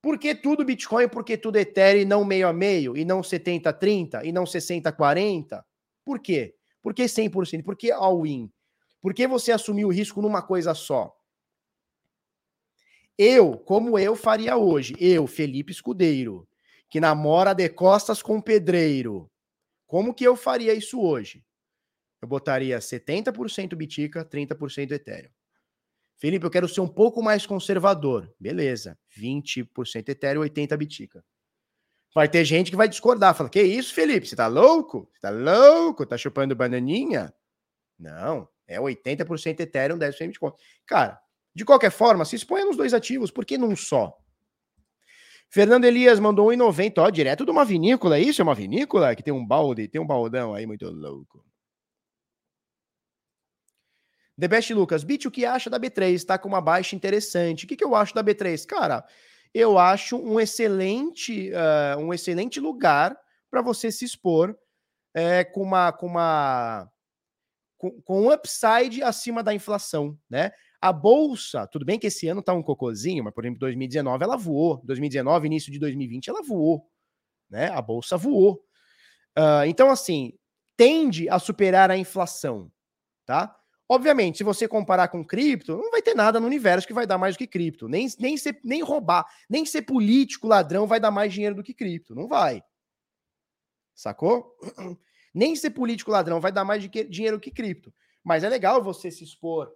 Por 0.00 0.18
que 0.18 0.34
tudo 0.34 0.64
Bitcoin? 0.64 1.08
Por 1.08 1.24
que 1.24 1.36
tudo 1.36 1.56
Ethereum 1.56 2.02
e 2.02 2.04
não 2.04 2.24
meio 2.24 2.48
a 2.48 2.52
meio? 2.52 2.96
E 2.96 3.04
não 3.04 3.20
70-30? 3.20 4.24
E 4.24 4.32
não 4.32 4.44
60-40? 4.44 5.62
Por 6.04 6.18
quê? 6.20 6.54
Por 6.82 6.92
que 6.92 7.04
100%? 7.04 7.62
Por 7.62 7.76
que 7.76 7.90
all-in? 7.90 8.50
Por 9.00 9.14
que 9.14 9.26
você 9.26 9.52
assumiu 9.52 9.88
o 9.88 9.92
risco 9.92 10.20
numa 10.20 10.42
coisa 10.42 10.74
só? 10.74 11.16
Eu, 13.16 13.56
como 13.58 13.98
eu 13.98 14.16
faria 14.16 14.56
hoje, 14.56 14.94
eu, 14.98 15.26
Felipe 15.26 15.70
Escudeiro, 15.70 16.48
que 16.88 17.00
namora 17.00 17.54
de 17.54 17.68
costas 17.68 18.22
com 18.22 18.40
pedreiro. 18.40 19.30
Como 19.86 20.14
que 20.14 20.24
eu 20.24 20.34
faria 20.34 20.74
isso 20.74 21.00
hoje? 21.00 21.44
Eu 22.22 22.28
botaria 22.28 22.78
70% 22.78 23.74
Bitica, 23.74 24.24
30% 24.24 24.92
Ethereum. 24.92 25.30
Felipe, 26.16 26.46
eu 26.46 26.50
quero 26.50 26.68
ser 26.68 26.80
um 26.80 26.86
pouco 26.86 27.20
mais 27.20 27.44
conservador. 27.44 28.32
Beleza. 28.38 28.96
20% 29.18 30.08
Ethereum, 30.08 30.42
80% 30.42 30.76
Bitica. 30.76 31.24
Vai 32.14 32.28
ter 32.28 32.44
gente 32.44 32.70
que 32.70 32.76
vai 32.76 32.88
discordar. 32.88 33.34
Fala, 33.34 33.50
que 33.50 33.60
isso, 33.60 33.92
Felipe? 33.92 34.28
Você 34.28 34.36
tá 34.36 34.46
louco? 34.46 35.10
Você 35.12 35.20
tá 35.20 35.30
louco? 35.30 36.06
Tá 36.06 36.16
chupando 36.16 36.54
bananinha? 36.54 37.34
Não. 37.98 38.48
É 38.68 38.78
80% 38.78 39.58
Ethereum, 39.58 39.98
10% 39.98 40.28
Bitcoin. 40.28 40.52
Cara, 40.86 41.20
de 41.52 41.64
qualquer 41.64 41.90
forma, 41.90 42.24
se 42.24 42.36
exponha 42.36 42.66
nos 42.66 42.76
dois 42.76 42.94
ativos. 42.94 43.32
Por 43.32 43.44
que 43.44 43.58
num 43.58 43.74
só? 43.74 44.16
Fernando 45.50 45.86
Elias 45.86 46.20
mandou 46.20 46.48
1,90, 46.48 46.98
ó, 46.98 47.10
direto 47.10 47.44
de 47.44 47.50
uma 47.50 47.64
vinícola. 47.64 48.16
É 48.16 48.20
isso? 48.20 48.40
É 48.40 48.44
uma 48.44 48.54
vinícola 48.54 49.14
que 49.16 49.22
tem 49.24 49.34
um 49.34 49.44
balde, 49.44 49.88
tem 49.88 50.00
um 50.00 50.06
baldão 50.06 50.54
aí 50.54 50.66
muito 50.66 50.88
louco. 50.88 51.44
The 54.38 54.48
Best 54.48 54.72
Lucas, 54.72 55.04
Bit, 55.04 55.28
o 55.28 55.30
que 55.30 55.44
acha 55.44 55.68
da 55.68 55.78
B3? 55.78 56.12
Está 56.12 56.38
com 56.38 56.48
uma 56.48 56.60
baixa 56.60 56.96
interessante. 56.96 57.64
O 57.64 57.68
que, 57.68 57.76
que 57.76 57.84
eu 57.84 57.94
acho 57.94 58.14
da 58.14 58.24
B3? 58.24 58.66
Cara, 58.66 59.04
eu 59.54 59.78
acho 59.78 60.16
um 60.16 60.40
excelente, 60.40 61.50
uh, 61.50 61.98
um 61.98 62.12
excelente 62.12 62.58
lugar 62.58 63.16
para 63.50 63.60
você 63.60 63.92
se 63.92 64.04
expor 64.04 64.56
é, 65.14 65.44
com 65.44 65.62
uma 65.62 65.92
com 65.92 66.06
uma 66.06 66.90
com, 67.76 68.22
um 68.22 68.32
upside 68.32 69.02
acima 69.02 69.42
da 69.42 69.52
inflação, 69.52 70.16
né? 70.30 70.52
A 70.80 70.92
bolsa, 70.92 71.66
tudo 71.66 71.84
bem 71.84 71.98
que 71.98 72.06
esse 72.06 72.26
ano 72.28 72.42
tá 72.42 72.52
um 72.52 72.62
cocôzinho, 72.62 73.22
mas 73.22 73.34
por 73.34 73.44
exemplo, 73.44 73.60
2019 73.60 74.24
ela 74.24 74.36
voou, 74.36 74.80
2019, 74.84 75.46
início 75.46 75.70
de 75.70 75.78
2020 75.78 76.30
ela 76.30 76.42
voou, 76.42 76.88
né? 77.50 77.68
A 77.70 77.82
bolsa 77.82 78.16
voou. 78.16 78.64
Uh, 79.38 79.64
então, 79.66 79.90
assim, 79.90 80.32
tende 80.76 81.28
a 81.28 81.38
superar 81.38 81.90
a 81.90 81.96
inflação, 81.96 82.70
tá? 83.26 83.54
Obviamente, 83.88 84.38
se 84.38 84.44
você 84.44 84.66
comparar 84.66 85.08
com 85.08 85.24
cripto, 85.24 85.76
não 85.76 85.90
vai 85.90 86.00
ter 86.00 86.14
nada 86.14 86.40
no 86.40 86.46
universo 86.46 86.86
que 86.86 86.94
vai 86.94 87.06
dar 87.06 87.18
mais 87.18 87.34
do 87.34 87.38
que 87.38 87.46
cripto. 87.46 87.88
Nem, 87.88 88.08
nem, 88.18 88.36
ser, 88.36 88.58
nem 88.64 88.82
roubar, 88.82 89.26
nem 89.48 89.66
ser 89.66 89.82
político, 89.82 90.46
ladrão, 90.46 90.86
vai 90.86 90.98
dar 90.98 91.10
mais 91.10 91.32
dinheiro 91.32 91.54
do 91.54 91.62
que 91.62 91.74
cripto. 91.74 92.14
Não 92.14 92.26
vai. 92.26 92.62
Sacou? 93.94 94.56
Nem 95.34 95.56
ser 95.56 95.70
político 95.70 96.10
ladrão 96.10 96.42
vai 96.42 96.52
dar 96.52 96.62
mais 96.62 96.86
dinheiro 96.90 97.40
que 97.40 97.50
cripto. 97.50 97.90
Mas 98.22 98.44
é 98.44 98.48
legal 98.50 98.82
você 98.82 99.10
se 99.10 99.24
expor 99.24 99.72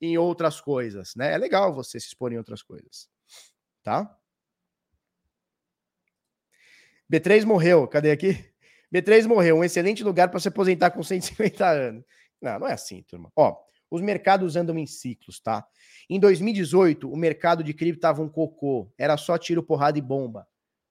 em 0.00 0.18
outras 0.18 0.60
coisas, 0.60 1.14
né? 1.14 1.32
É 1.32 1.38
legal 1.38 1.72
você 1.72 2.00
se 2.00 2.08
expor 2.08 2.32
em 2.32 2.38
outras 2.38 2.62
coisas, 2.62 3.08
tá? 3.82 4.18
B3 7.10 7.44
morreu, 7.44 7.86
cadê 7.88 8.10
aqui? 8.10 8.52
B3 8.92 9.26
morreu, 9.26 9.56
um 9.56 9.64
excelente 9.64 10.04
lugar 10.04 10.30
para 10.30 10.40
se 10.40 10.48
aposentar 10.48 10.90
com 10.90 11.02
150 11.02 11.66
anos. 11.66 12.04
Não, 12.40 12.58
não 12.60 12.66
é 12.66 12.72
assim, 12.72 13.02
turma. 13.02 13.30
Ó, 13.36 13.56
os 13.90 14.00
mercados 14.00 14.56
andam 14.56 14.78
em 14.78 14.86
ciclos, 14.86 15.40
tá? 15.40 15.66
Em 16.08 16.20
2018, 16.20 17.10
o 17.10 17.16
mercado 17.16 17.64
de 17.64 17.72
cripto 17.72 18.00
tava 18.00 18.22
um 18.22 18.28
cocô, 18.28 18.92
era 18.98 19.16
só 19.16 19.38
tiro, 19.38 19.62
porrada 19.62 19.98
e 19.98 20.02
bomba. 20.02 20.46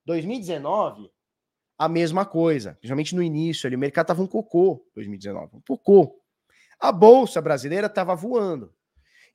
2019, 0.06 1.12
a 1.78 1.88
mesma 1.88 2.26
coisa, 2.26 2.74
principalmente 2.74 3.16
no 3.16 3.22
início 3.22 3.68
ali, 3.68 3.76
o 3.76 3.80
mercado 3.80 4.08
tava 4.08 4.22
um 4.22 4.28
cocô, 4.28 4.84
2019, 4.96 5.58
um 5.58 5.62
cocô. 5.62 6.20
A 6.80 6.92
bolsa 6.92 7.42
brasileira 7.42 7.88
tava 7.88 8.16
voando. 8.16 8.74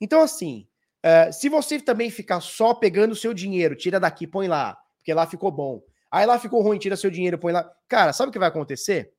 Então, 0.01 0.21
assim, 0.21 0.67
uh, 1.05 1.33
se 1.33 1.49
você 1.49 1.79
também 1.81 2.11
ficar 2.11 2.41
só 2.41 2.75
pegando 2.75 3.13
o 3.13 3.17
seu 3.17 3.33
dinheiro, 3.33 3.77
tira 3.77 4.01
daqui, 4.01 4.27
põe 4.27 4.49
lá, 4.49 4.77
porque 4.97 5.15
lá 5.15 5.27
ficou 5.27 5.51
bom. 5.51 5.83
Aí 6.11 6.27
lá 6.27 6.39
ficou 6.39 6.63
ruim, 6.63 6.79
tira 6.79 6.97
seu 6.97 7.11
dinheiro, 7.11 7.39
põe 7.39 7.53
lá. 7.53 7.71
Cara, 7.89 8.13
sabe 8.13 8.31
o 8.31 8.33
que 8.33 8.39
vai 8.39 8.49
acontecer? 8.49 9.13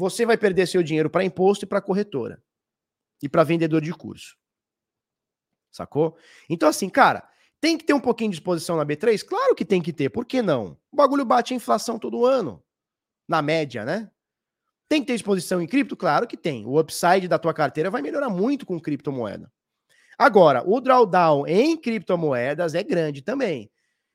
Você 0.00 0.24
vai 0.24 0.38
perder 0.38 0.66
seu 0.66 0.82
dinheiro 0.82 1.10
para 1.10 1.22
imposto 1.22 1.66
e 1.66 1.68
para 1.68 1.78
corretora. 1.78 2.42
E 3.22 3.28
para 3.28 3.44
vendedor 3.44 3.82
de 3.82 3.92
curso. 3.92 4.34
Sacou? 5.70 6.16
Então, 6.48 6.70
assim, 6.70 6.88
cara, 6.88 7.28
tem 7.60 7.76
que 7.76 7.84
ter 7.84 7.92
um 7.92 8.00
pouquinho 8.00 8.30
de 8.30 8.38
exposição 8.38 8.78
na 8.78 8.86
B3? 8.86 9.22
Claro 9.22 9.54
que 9.54 9.62
tem 9.62 9.82
que 9.82 9.92
ter, 9.92 10.08
por 10.08 10.24
que 10.24 10.40
não? 10.40 10.78
O 10.90 10.96
bagulho 10.96 11.22
bate 11.22 11.52
a 11.52 11.56
inflação 11.56 11.98
todo 11.98 12.24
ano. 12.24 12.64
Na 13.28 13.42
média, 13.42 13.84
né? 13.84 14.10
Tem 14.88 15.02
que 15.02 15.08
ter 15.08 15.12
exposição 15.12 15.60
em 15.60 15.66
cripto? 15.66 15.94
Claro 15.94 16.26
que 16.26 16.36
tem. 16.36 16.64
O 16.64 16.80
upside 16.80 17.28
da 17.28 17.38
tua 17.38 17.52
carteira 17.52 17.90
vai 17.90 18.00
melhorar 18.00 18.30
muito 18.30 18.64
com 18.64 18.80
criptomoeda. 18.80 19.52
Agora, 20.16 20.64
o 20.66 20.80
drawdown 20.80 21.46
em 21.46 21.76
criptomoedas 21.76 22.74
é 22.74 22.82
grande 22.82 23.20
também. 23.20 23.70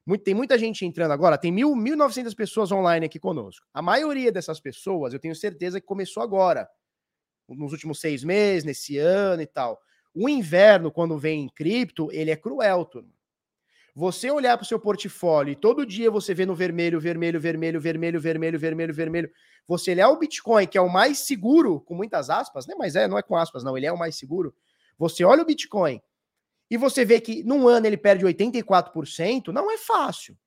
Muito, 0.05 0.23
tem 0.23 0.35
muita 0.35 0.57
gente 0.57 0.85
entrando 0.85 1.11
agora, 1.11 1.37
tem 1.37 1.51
1.900 1.51 2.35
pessoas 2.35 2.71
online 2.71 3.07
aqui 3.07 3.19
conosco. 3.19 3.65
A 3.73 3.81
maioria 3.81 4.31
dessas 4.31 4.59
pessoas, 4.59 5.13
eu 5.13 5.19
tenho 5.19 5.35
certeza 5.35 5.81
que 5.81 5.87
começou 5.87 6.21
agora, 6.21 6.69
nos 7.49 7.71
últimos 7.71 7.99
seis 7.99 8.23
meses, 8.23 8.63
nesse 8.63 8.97
ano 8.97 9.41
e 9.41 9.47
tal. 9.47 9.81
O 10.13 10.29
inverno, 10.29 10.91
quando 10.91 11.17
vem 11.17 11.43
em 11.43 11.49
cripto, 11.49 12.09
ele 12.11 12.31
é 12.31 12.35
cruel, 12.35 12.85
turma. 12.85 13.09
Você 13.95 14.29
olhar 14.29 14.57
para 14.57 14.63
o 14.63 14.67
seu 14.67 14.79
portfólio 14.79 15.53
e 15.53 15.55
todo 15.55 15.85
dia 15.85 16.11
você 16.11 16.33
vê 16.33 16.45
no 16.45 16.53
vermelho, 16.53 16.99
vermelho, 16.99 17.39
vermelho, 17.39 17.79
vermelho, 17.79 18.19
vermelho, 18.19 18.59
vermelho, 18.59 18.93
vermelho. 18.93 19.31
Você 19.67 19.91
olhar 19.91 20.09
o 20.09 20.19
Bitcoin, 20.19 20.67
que 20.67 20.77
é 20.77 20.81
o 20.81 20.89
mais 20.89 21.19
seguro, 21.19 21.79
com 21.79 21.95
muitas 21.95 22.29
aspas, 22.29 22.67
né? 22.67 22.75
Mas 22.77 22.95
é, 22.95 23.07
não 23.07 23.17
é 23.17 23.23
com 23.23 23.37
aspas, 23.37 23.63
não, 23.63 23.77
ele 23.77 23.85
é 23.85 23.91
o 23.91 23.97
mais 23.97 24.17
seguro. 24.17 24.53
Você 24.97 25.23
olha 25.23 25.41
o 25.41 25.45
Bitcoin 25.45 26.01
e 26.69 26.77
você 26.77 27.05
vê 27.05 27.19
que 27.21 27.43
num 27.43 27.67
ano 27.67 27.85
ele 27.85 27.97
perde 27.97 28.25
84%, 28.25 29.47
não 29.47 29.71
é 29.71 29.77
fácil. 29.77 30.37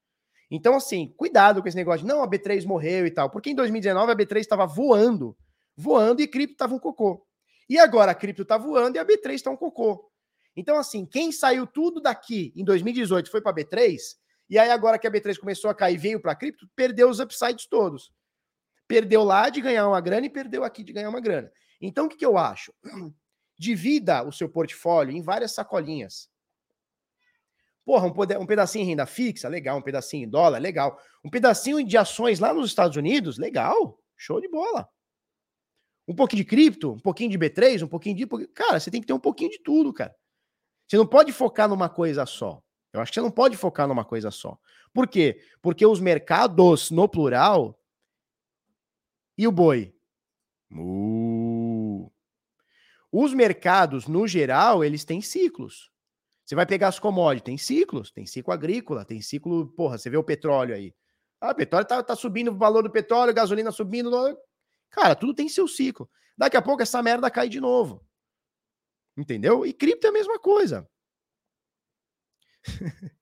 Então, 0.50 0.74
assim, 0.74 1.12
cuidado 1.16 1.60
com 1.60 1.68
esse 1.68 1.76
negócio 1.76 2.00
de 2.00 2.06
não, 2.06 2.22
a 2.22 2.28
B3 2.28 2.64
morreu 2.64 3.06
e 3.06 3.10
tal, 3.10 3.30
porque 3.30 3.50
em 3.50 3.54
2019 3.54 4.12
a 4.12 4.16
B3 4.16 4.38
estava 4.38 4.66
voando, 4.66 5.36
voando 5.76 6.22
e 6.22 6.26
cripto 6.26 6.54
estava 6.54 6.74
um 6.74 6.78
cocô. 6.78 7.24
E 7.68 7.78
agora 7.78 8.12
a 8.12 8.14
cripto 8.14 8.42
está 8.42 8.56
voando 8.56 8.96
e 8.96 8.98
a 8.98 9.04
B3 9.04 9.34
está 9.34 9.50
um 9.50 9.56
cocô. 9.56 10.10
Então, 10.56 10.76
assim, 10.76 11.04
quem 11.06 11.30
saiu 11.30 11.66
tudo 11.66 12.00
daqui 12.00 12.52
em 12.56 12.64
2018 12.64 13.30
foi 13.30 13.40
para 13.40 13.52
a 13.52 13.54
B3, 13.54 13.96
E 14.50 14.58
aí, 14.58 14.70
agora 14.70 14.98
que 14.98 15.06
a 15.06 15.10
B3 15.10 15.38
começou 15.38 15.70
a 15.70 15.74
cair 15.74 15.94
e 15.94 15.98
veio 15.98 16.20
para 16.20 16.34
cripto, 16.34 16.66
perdeu 16.74 17.10
os 17.10 17.20
upsides 17.20 17.66
todos. 17.66 18.10
Perdeu 18.88 19.22
lá 19.22 19.50
de 19.50 19.60
ganhar 19.60 19.86
uma 19.86 20.00
grana 20.00 20.24
e 20.24 20.30
perdeu 20.30 20.64
aqui 20.64 20.82
de 20.82 20.92
ganhar 20.92 21.10
uma 21.10 21.20
grana. 21.20 21.52
Então, 21.80 22.06
o 22.06 22.08
que, 22.08 22.16
que 22.16 22.24
eu 22.24 22.38
acho? 22.38 22.72
Divida 23.58 24.22
o 24.22 24.32
seu 24.32 24.48
portfólio 24.48 25.16
em 25.16 25.20
várias 25.20 25.52
sacolinhas. 25.52 26.30
Porra, 27.84 28.06
um, 28.06 28.42
um 28.42 28.46
pedacinho 28.46 28.84
em 28.84 28.86
renda 28.86 29.06
fixa, 29.06 29.48
legal. 29.48 29.78
Um 29.78 29.82
pedacinho 29.82 30.26
em 30.26 30.28
dólar, 30.28 30.58
legal. 30.58 31.00
Um 31.24 31.30
pedacinho 31.30 31.82
de 31.84 31.96
ações 31.96 32.38
lá 32.38 32.52
nos 32.52 32.68
Estados 32.68 32.96
Unidos, 32.96 33.38
legal. 33.38 33.98
Show 34.16 34.40
de 34.40 34.48
bola. 34.48 34.88
Um 36.06 36.14
pouquinho 36.14 36.42
de 36.42 36.48
cripto, 36.48 36.92
um 36.92 37.00
pouquinho 37.00 37.30
de 37.30 37.38
B3, 37.38 37.82
um 37.82 37.88
pouquinho 37.88 38.14
de. 38.14 38.26
Cara, 38.48 38.78
você 38.78 38.90
tem 38.90 39.00
que 39.00 39.06
ter 39.06 39.12
um 39.12 39.18
pouquinho 39.18 39.50
de 39.50 39.62
tudo, 39.62 39.92
cara. 39.92 40.14
Você 40.86 40.96
não 40.96 41.06
pode 41.06 41.32
focar 41.32 41.68
numa 41.68 41.88
coisa 41.88 42.24
só. 42.26 42.62
Eu 42.92 43.00
acho 43.00 43.10
que 43.10 43.14
você 43.14 43.20
não 43.20 43.30
pode 43.30 43.56
focar 43.56 43.88
numa 43.88 44.04
coisa 44.04 44.30
só. 44.30 44.58
Por 44.92 45.06
quê? 45.06 45.40
Porque 45.60 45.84
os 45.84 46.00
mercados, 46.00 46.90
no 46.90 47.08
plural, 47.08 47.78
e 49.36 49.46
o 49.46 49.52
boi? 49.52 49.94
Uh. 50.70 51.37
Os 53.10 53.32
mercados, 53.32 54.06
no 54.06 54.26
geral, 54.26 54.84
eles 54.84 55.04
têm 55.04 55.20
ciclos. 55.20 55.90
Você 56.44 56.54
vai 56.54 56.66
pegar 56.66 56.88
as 56.88 56.98
commodities, 56.98 57.44
tem 57.44 57.58
ciclos, 57.58 58.10
tem 58.10 58.26
ciclo 58.26 58.52
agrícola, 58.52 59.04
tem 59.04 59.20
ciclo, 59.20 59.68
porra, 59.68 59.98
você 59.98 60.08
vê 60.08 60.16
o 60.16 60.24
petróleo 60.24 60.74
aí. 60.74 60.94
Ah, 61.40 61.52
o 61.52 61.54
petróleo 61.54 61.86
tá, 61.86 62.02
tá 62.02 62.16
subindo 62.16 62.50
o 62.50 62.56
valor 62.56 62.82
do 62.82 62.90
petróleo, 62.90 63.34
gasolina 63.34 63.70
subindo. 63.70 64.10
Cara, 64.90 65.14
tudo 65.14 65.34
tem 65.34 65.48
seu 65.48 65.68
ciclo. 65.68 66.08
Daqui 66.36 66.56
a 66.56 66.62
pouco 66.62 66.82
essa 66.82 67.02
merda 67.02 67.30
cai 67.30 67.48
de 67.48 67.60
novo. 67.60 68.04
Entendeu? 69.16 69.66
E 69.66 69.72
cripto 69.72 70.06
é 70.06 70.10
a 70.10 70.12
mesma 70.12 70.38
coisa. 70.38 70.88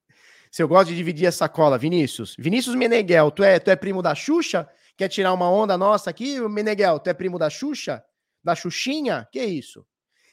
Se 0.50 0.62
eu 0.62 0.68
gosto 0.68 0.88
de 0.88 0.96
dividir 0.96 1.26
essa 1.26 1.48
cola, 1.48 1.76
Vinícius. 1.76 2.34
Vinícius 2.38 2.74
Meneghel, 2.74 3.30
tu 3.30 3.42
é, 3.42 3.58
tu 3.58 3.70
é 3.70 3.76
primo 3.76 4.00
da 4.02 4.14
Xuxa? 4.14 4.68
Quer 4.96 5.08
tirar 5.08 5.32
uma 5.32 5.50
onda 5.50 5.76
nossa 5.76 6.08
aqui? 6.08 6.40
Meneghel, 6.40 6.98
tu 6.98 7.10
é 7.10 7.14
primo 7.14 7.38
da 7.38 7.50
Xuxa? 7.50 8.02
Da 8.46 8.54
Xuxinha? 8.54 9.26
Que 9.32 9.44
isso? 9.44 9.84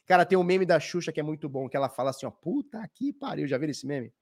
Cara, 0.06 0.24
tem 0.24 0.38
um 0.38 0.44
meme 0.44 0.68
da 0.68 0.80
Xuxa 0.80 1.12
que 1.12 1.20
é 1.20 1.24
muito 1.24 1.50
bom, 1.50 1.68
que 1.68 1.76
ela 1.76 1.90
fala 1.90 2.12
assim, 2.12 2.28
ó, 2.28 2.30
puta 2.30 2.88
que 2.94 3.12
pariu, 3.12 3.48
já 3.48 3.58
viram 3.58 3.72
esse 3.72 3.88
meme? 3.88 4.14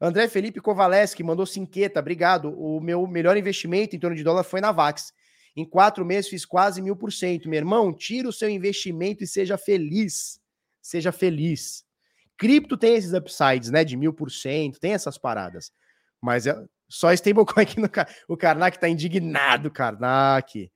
André 0.00 0.28
Felipe 0.28 0.60
Kovaleski 0.60 1.24
mandou 1.24 1.46
cinqueta, 1.46 1.98
obrigado. 1.98 2.56
O 2.56 2.80
meu 2.80 3.08
melhor 3.08 3.36
investimento 3.36 3.96
em 3.96 3.98
torno 3.98 4.16
de 4.16 4.22
dólar 4.22 4.44
foi 4.44 4.60
na 4.60 4.70
Vax. 4.70 5.12
Em 5.56 5.64
quatro 5.64 6.04
meses 6.04 6.30
fiz 6.30 6.44
quase 6.44 6.80
mil 6.80 6.94
por 6.94 7.12
cento. 7.12 7.48
Meu 7.48 7.58
irmão, 7.58 7.92
tira 7.92 8.28
o 8.28 8.32
seu 8.32 8.48
investimento 8.48 9.24
e 9.24 9.26
seja 9.26 9.58
feliz. 9.58 10.40
Seja 10.80 11.10
feliz. 11.10 11.84
Cripto 12.36 12.76
tem 12.76 12.94
esses 12.94 13.14
upsides, 13.14 13.70
né? 13.70 13.82
De 13.82 13.96
mil 13.96 14.12
por 14.12 14.30
cento, 14.30 14.78
tem 14.78 14.92
essas 14.92 15.18
paradas. 15.18 15.72
Mas 16.20 16.46
é 16.46 16.54
só 16.88 17.12
stablecoin 17.12 17.64
aqui 17.64 17.80
no 17.80 17.90
O 18.28 18.36
Karnak 18.36 18.78
tá 18.78 18.88
indignado, 18.88 19.72
Karnak. 19.72 20.70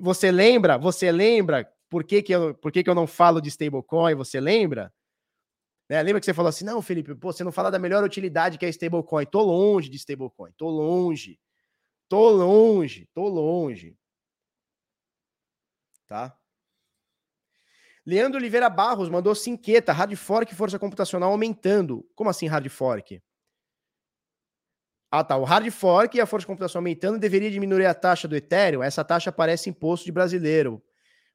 Você 0.00 0.30
lembra? 0.30 0.78
Você 0.78 1.10
lembra 1.12 1.70
por 1.88 2.04
que, 2.04 2.22
que, 2.22 2.32
eu, 2.32 2.54
por 2.54 2.72
que, 2.72 2.82
que 2.82 2.90
eu 2.90 2.94
não 2.94 3.06
falo 3.06 3.40
de 3.40 3.48
stablecoin? 3.48 4.14
Você 4.14 4.40
lembra? 4.40 4.92
Né? 5.88 6.02
Lembra 6.02 6.20
que 6.20 6.26
você 6.26 6.34
falou 6.34 6.48
assim: 6.48 6.64
não, 6.64 6.82
Felipe, 6.82 7.14
pô, 7.14 7.32
você 7.32 7.44
não 7.44 7.52
fala 7.52 7.70
da 7.70 7.78
melhor 7.78 8.04
utilidade 8.04 8.58
que 8.58 8.66
é 8.66 8.68
stablecoin. 8.68 9.26
Tô 9.26 9.42
longe 9.42 9.88
de 9.88 9.96
stablecoin, 9.96 10.52
tô 10.56 10.68
longe. 10.68 11.38
Tô 12.08 12.30
longe, 12.30 13.08
tô 13.14 13.28
longe 13.28 13.96
tá? 16.06 16.36
Leandro 18.04 18.38
Oliveira 18.38 18.70
Barros 18.70 19.08
mandou 19.08 19.34
cinqueta, 19.34 19.92
hard 19.92 20.14
fork 20.14 20.54
força 20.54 20.78
computacional 20.78 21.32
aumentando. 21.32 22.08
Como 22.14 22.30
assim 22.30 22.46
hard 22.46 22.68
fork? 22.68 23.20
Ah, 25.10 25.22
tá. 25.22 25.36
O 25.36 25.44
hard 25.44 25.70
fork 25.70 26.16
e 26.16 26.20
a 26.20 26.26
força 26.26 26.46
computacional 26.46 26.80
aumentando 26.80 27.18
deveria 27.18 27.50
diminuir 27.50 27.86
a 27.86 27.94
taxa 27.94 28.26
do 28.26 28.36
Ethereum. 28.36 28.82
Essa 28.82 29.04
taxa 29.04 29.30
parece 29.30 29.70
imposto 29.70 30.04
de 30.04 30.12
brasileiro. 30.12 30.82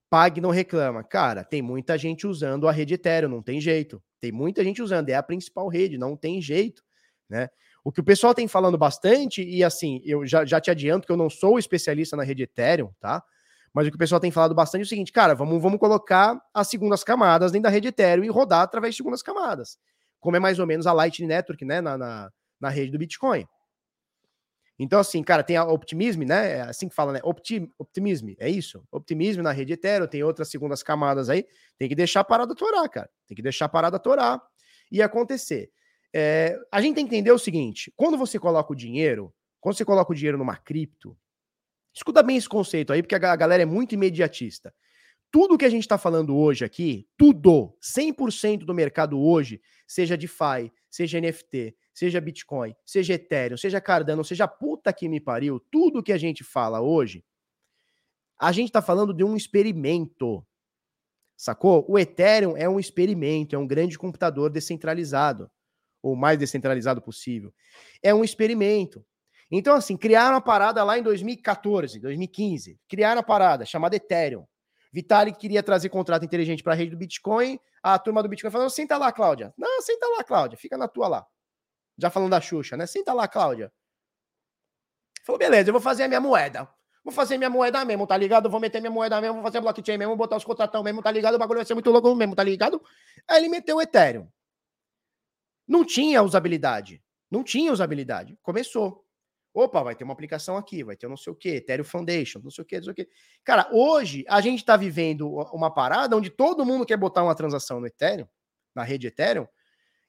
Pague 0.10 0.42
não 0.42 0.50
reclama. 0.50 1.04
Cara, 1.04 1.44
tem 1.44 1.62
muita 1.62 1.98
gente 1.98 2.28
usando 2.28 2.68
a 2.68 2.72
rede 2.72 2.96
Ethereum, 2.96 3.30
não 3.30 3.42
tem 3.42 3.62
jeito. 3.62 4.02
Tem 4.20 4.32
muita 4.32 4.64
gente 4.64 4.82
usando, 4.82 5.10
é 5.10 5.16
a 5.16 5.24
principal 5.24 5.68
rede, 5.68 5.98
não 5.98 6.16
tem 6.16 6.40
jeito, 6.40 6.84
né? 7.28 7.50
O 7.84 7.92
que 7.92 8.00
o 8.00 8.04
pessoal 8.04 8.36
tem 8.36 8.48
falando 8.48 8.78
bastante, 8.78 9.42
e 9.42 9.64
assim, 9.64 10.00
eu 10.06 10.28
já, 10.28 10.46
já 10.46 10.62
te 10.62 10.70
adianto 10.70 11.08
que 11.08 11.12
eu 11.12 11.18
não 11.18 11.30
sou 11.30 11.58
especialista 11.58 12.16
na 12.16 12.24
rede 12.24 12.44
Ethereum, 12.44 12.92
tá? 13.00 13.24
Mas 13.74 13.88
o 13.88 13.90
que 13.90 13.96
o 13.96 13.98
pessoal 13.98 14.22
tem 14.22 14.30
falado 14.30 14.54
bastante 14.54 14.82
é 14.82 14.86
o 14.86 14.88
seguinte, 14.88 15.12
cara, 15.12 15.34
vamos, 15.34 15.60
vamos 15.60 15.80
colocar 15.80 16.40
as 16.54 16.68
segundas 16.68 17.04
camadas 17.04 17.52
dentro 17.52 17.64
da 17.64 17.70
rede 17.70 17.88
Ethereum 17.88 18.24
e 18.24 18.30
rodar 18.30 18.62
através 18.62 18.94
de 18.94 18.98
segundas 18.98 19.24
camadas. 19.24 19.80
Como 20.20 20.36
é 20.36 20.40
mais 20.40 20.60
ou 20.60 20.68
menos 20.68 20.86
a 20.86 20.94
Lightning 20.94 21.28
Network, 21.28 21.66
né, 21.66 21.82
na, 21.82 21.98
na, 21.98 22.30
na 22.60 22.70
rede 22.70 22.92
do 22.92 23.00
Bitcoin. 23.00 23.48
Então, 24.84 25.00
assim, 25.00 25.22
cara, 25.24 25.44
tem 25.44 25.58
a 25.58 25.64
Optimism, 25.64 26.24
né? 26.24 26.54
É 26.54 26.62
assim 26.62 26.90
que 26.90 26.96
fala, 26.96 27.14
né? 27.14 27.20
Optim, 27.24 27.72
optimism, 27.78 28.34
é 28.40 28.50
isso? 28.50 28.84
Optimism 28.92 29.42
na 29.42 29.52
rede 29.52 29.74
Ethereum, 29.74 30.08
tem 30.08 30.24
outras 30.24 30.50
segundas 30.50 30.82
camadas 30.82 31.30
aí. 31.30 31.46
Tem 31.78 31.88
que 31.88 31.96
deixar 31.96 32.22
a 32.22 32.24
parada 32.24 32.56
torar, 32.56 32.90
cara. 32.90 33.10
Tem 33.28 33.36
que 33.36 33.42
deixar 33.42 33.66
a 33.66 33.70
parada 33.70 34.00
torar 34.00 34.42
e 34.92 35.02
acontecer. 35.02 35.72
É, 36.14 36.58
a 36.72 36.82
gente 36.82 36.96
tem 36.96 37.08
que 37.08 37.16
entender 37.16 37.32
o 37.32 37.40
seguinte: 37.40 37.94
quando 37.96 38.18
você 38.18 38.40
coloca 38.40 38.74
o 38.74 38.76
dinheiro, 38.76 39.34
quando 39.60 39.78
você 39.78 39.86
coloca 39.86 40.12
o 40.12 40.16
dinheiro 40.16 40.38
numa 40.38 40.58
cripto, 40.58 41.16
Escuta 41.94 42.24
bem 42.24 42.38
esse 42.38 42.48
conceito 42.48 42.94
aí, 42.94 43.02
porque 43.02 43.16
a 43.16 43.36
galera 43.36 43.64
é 43.64 43.66
muito 43.66 43.94
imediatista. 43.94 44.74
Tudo 45.30 45.58
que 45.58 45.66
a 45.66 45.70
gente 45.70 45.84
está 45.84 45.98
falando 45.98 46.36
hoje 46.36 46.64
aqui, 46.66 47.08
tudo, 47.18 47.76
100% 47.82 48.60
do 48.60 48.74
mercado 48.74 49.20
hoje, 49.20 49.62
seja 49.88 50.18
DeFi, 50.18 50.72
seja 50.90 51.20
NFT, 51.20 51.76
seja 51.94 52.22
Bitcoin, 52.22 52.76
seja 52.86 53.14
Ethereum, 53.14 53.58
seja 53.58 53.82
Cardano, 53.82 54.24
seja 54.24 54.48
puta 54.48 54.94
que 54.94 55.10
me 55.10 55.20
pariu, 55.20 55.60
tudo 55.72 56.04
que 56.04 56.14
a 56.14 56.18
gente 56.18 56.44
fala 56.44 56.82
hoje, 56.82 57.24
a 58.40 58.52
gente 58.52 58.68
está 58.68 58.82
falando 58.82 59.14
de 59.14 59.24
um 59.24 59.36
experimento. 59.36 60.46
Sacou? 61.38 61.86
O 61.88 61.98
Ethereum 61.98 62.56
é 62.58 62.68
um 62.68 62.80
experimento, 62.80 63.56
é 63.56 63.60
um 63.60 63.68
grande 63.68 63.98
computador 63.98 64.50
descentralizado, 64.50 65.50
ou 66.02 66.16
mais 66.16 66.38
descentralizado 66.40 67.02
possível. 67.02 67.54
É 68.02 68.14
um 68.14 68.24
experimento. 68.24 69.06
Então, 69.52 69.76
assim, 69.76 69.98
criaram 69.98 70.38
a 70.38 70.42
parada 70.42 70.84
lá 70.84 70.98
em 70.98 71.04
2014, 71.04 72.00
2015. 72.00 72.80
Criaram 72.88 73.20
a 73.20 73.24
parada 73.24 73.66
chamada 73.66 73.96
Ethereum. 73.96 74.46
Vitalik 74.94 75.38
queria 75.38 75.62
trazer 75.62 75.90
contrato 75.90 76.26
inteligente 76.26 76.64
para 76.64 76.74
a 76.74 76.76
rede 76.76 76.92
do 76.92 76.98
Bitcoin. 76.98 77.60
A 77.84 77.98
turma 78.00 78.24
do 78.24 78.30
Bitcoin 78.30 78.52
falou: 78.52 78.70
senta 78.70 78.98
lá, 78.98 79.12
Cláudia. 79.12 79.54
Não, 79.58 79.82
senta 79.82 80.08
lá, 80.08 80.24
Cláudia. 80.24 80.58
Fica 80.58 80.78
na 80.78 80.88
tua 80.88 81.08
lá. 81.08 81.28
Já 82.02 82.10
falando 82.10 82.32
da 82.32 82.42
Xuxa, 82.42 82.76
né? 82.76 82.88
Senta 82.88 83.14
lá, 83.14 83.28
Cláudia. 83.28 83.72
Falou: 85.24 85.38
beleza, 85.38 85.70
eu 85.70 85.74
vou 85.74 85.82
fazer 85.82 86.04
a 86.04 86.08
minha 86.08 86.20
moeda. 86.20 86.68
Vou 87.04 87.14
fazer 87.14 87.38
minha 87.38 87.50
moeda 87.50 87.84
mesmo, 87.86 88.08
tá 88.08 88.18
ligado? 88.18 88.50
Vou 88.50 88.60
meter 88.60 88.80
minha 88.80 88.92
moeda 88.92 89.20
mesmo, 89.22 89.36
vou 89.36 89.44
fazer 89.44 89.60
blockchain 89.60 89.98
mesmo, 89.98 90.16
botar 90.16 90.38
os 90.38 90.44
contratão 90.44 90.84
mesmo, 90.84 91.02
tá 91.02 91.12
ligado? 91.12 91.36
O 91.36 91.38
bagulho 91.38 91.58
vai 91.58 91.66
ser 91.66 91.74
muito 91.74 91.90
louco 91.92 92.14
mesmo, 92.16 92.36
tá 92.36 92.44
ligado? 92.44 92.82
Aí 93.28 93.38
ele 93.42 93.50
meteu 93.50 93.78
o 93.78 93.82
Ethereum. 93.82 94.28
Não 95.68 95.86
tinha 95.86 96.22
usabilidade. 96.22 97.02
Não 97.30 97.44
tinha 97.44 97.72
usabilidade. 97.72 98.38
Começou. 98.42 99.06
Opa, 99.54 99.84
vai 99.84 99.96
ter 99.96 100.04
uma 100.04 100.14
aplicação 100.14 100.56
aqui, 100.58 100.84
vai 100.84 100.96
ter 100.96 101.08
não 101.08 101.18
sei 101.18 101.34
o 101.34 101.36
que, 101.36 101.50
Ethereum 101.50 101.84
Foundation, 101.84 102.40
não 102.40 102.50
sei 102.50 102.62
o 102.64 102.66
que, 102.66 102.78
não 102.78 102.84
sei 102.84 102.92
o 102.92 102.96
que. 102.96 103.10
Cara, 103.44 103.68
hoje 103.72 104.24
a 104.30 104.40
gente 104.40 104.60
está 104.60 104.78
vivendo 104.78 105.30
uma 105.54 105.74
parada 105.74 106.16
onde 106.16 106.30
todo 106.30 106.66
mundo 106.66 106.86
quer 106.86 106.98
botar 106.98 107.24
uma 107.24 107.36
transação 107.36 107.80
no 107.80 107.88
Ethereum, 107.88 108.28
na 108.74 108.84
rede 108.84 109.08
Ethereum, 109.08 109.46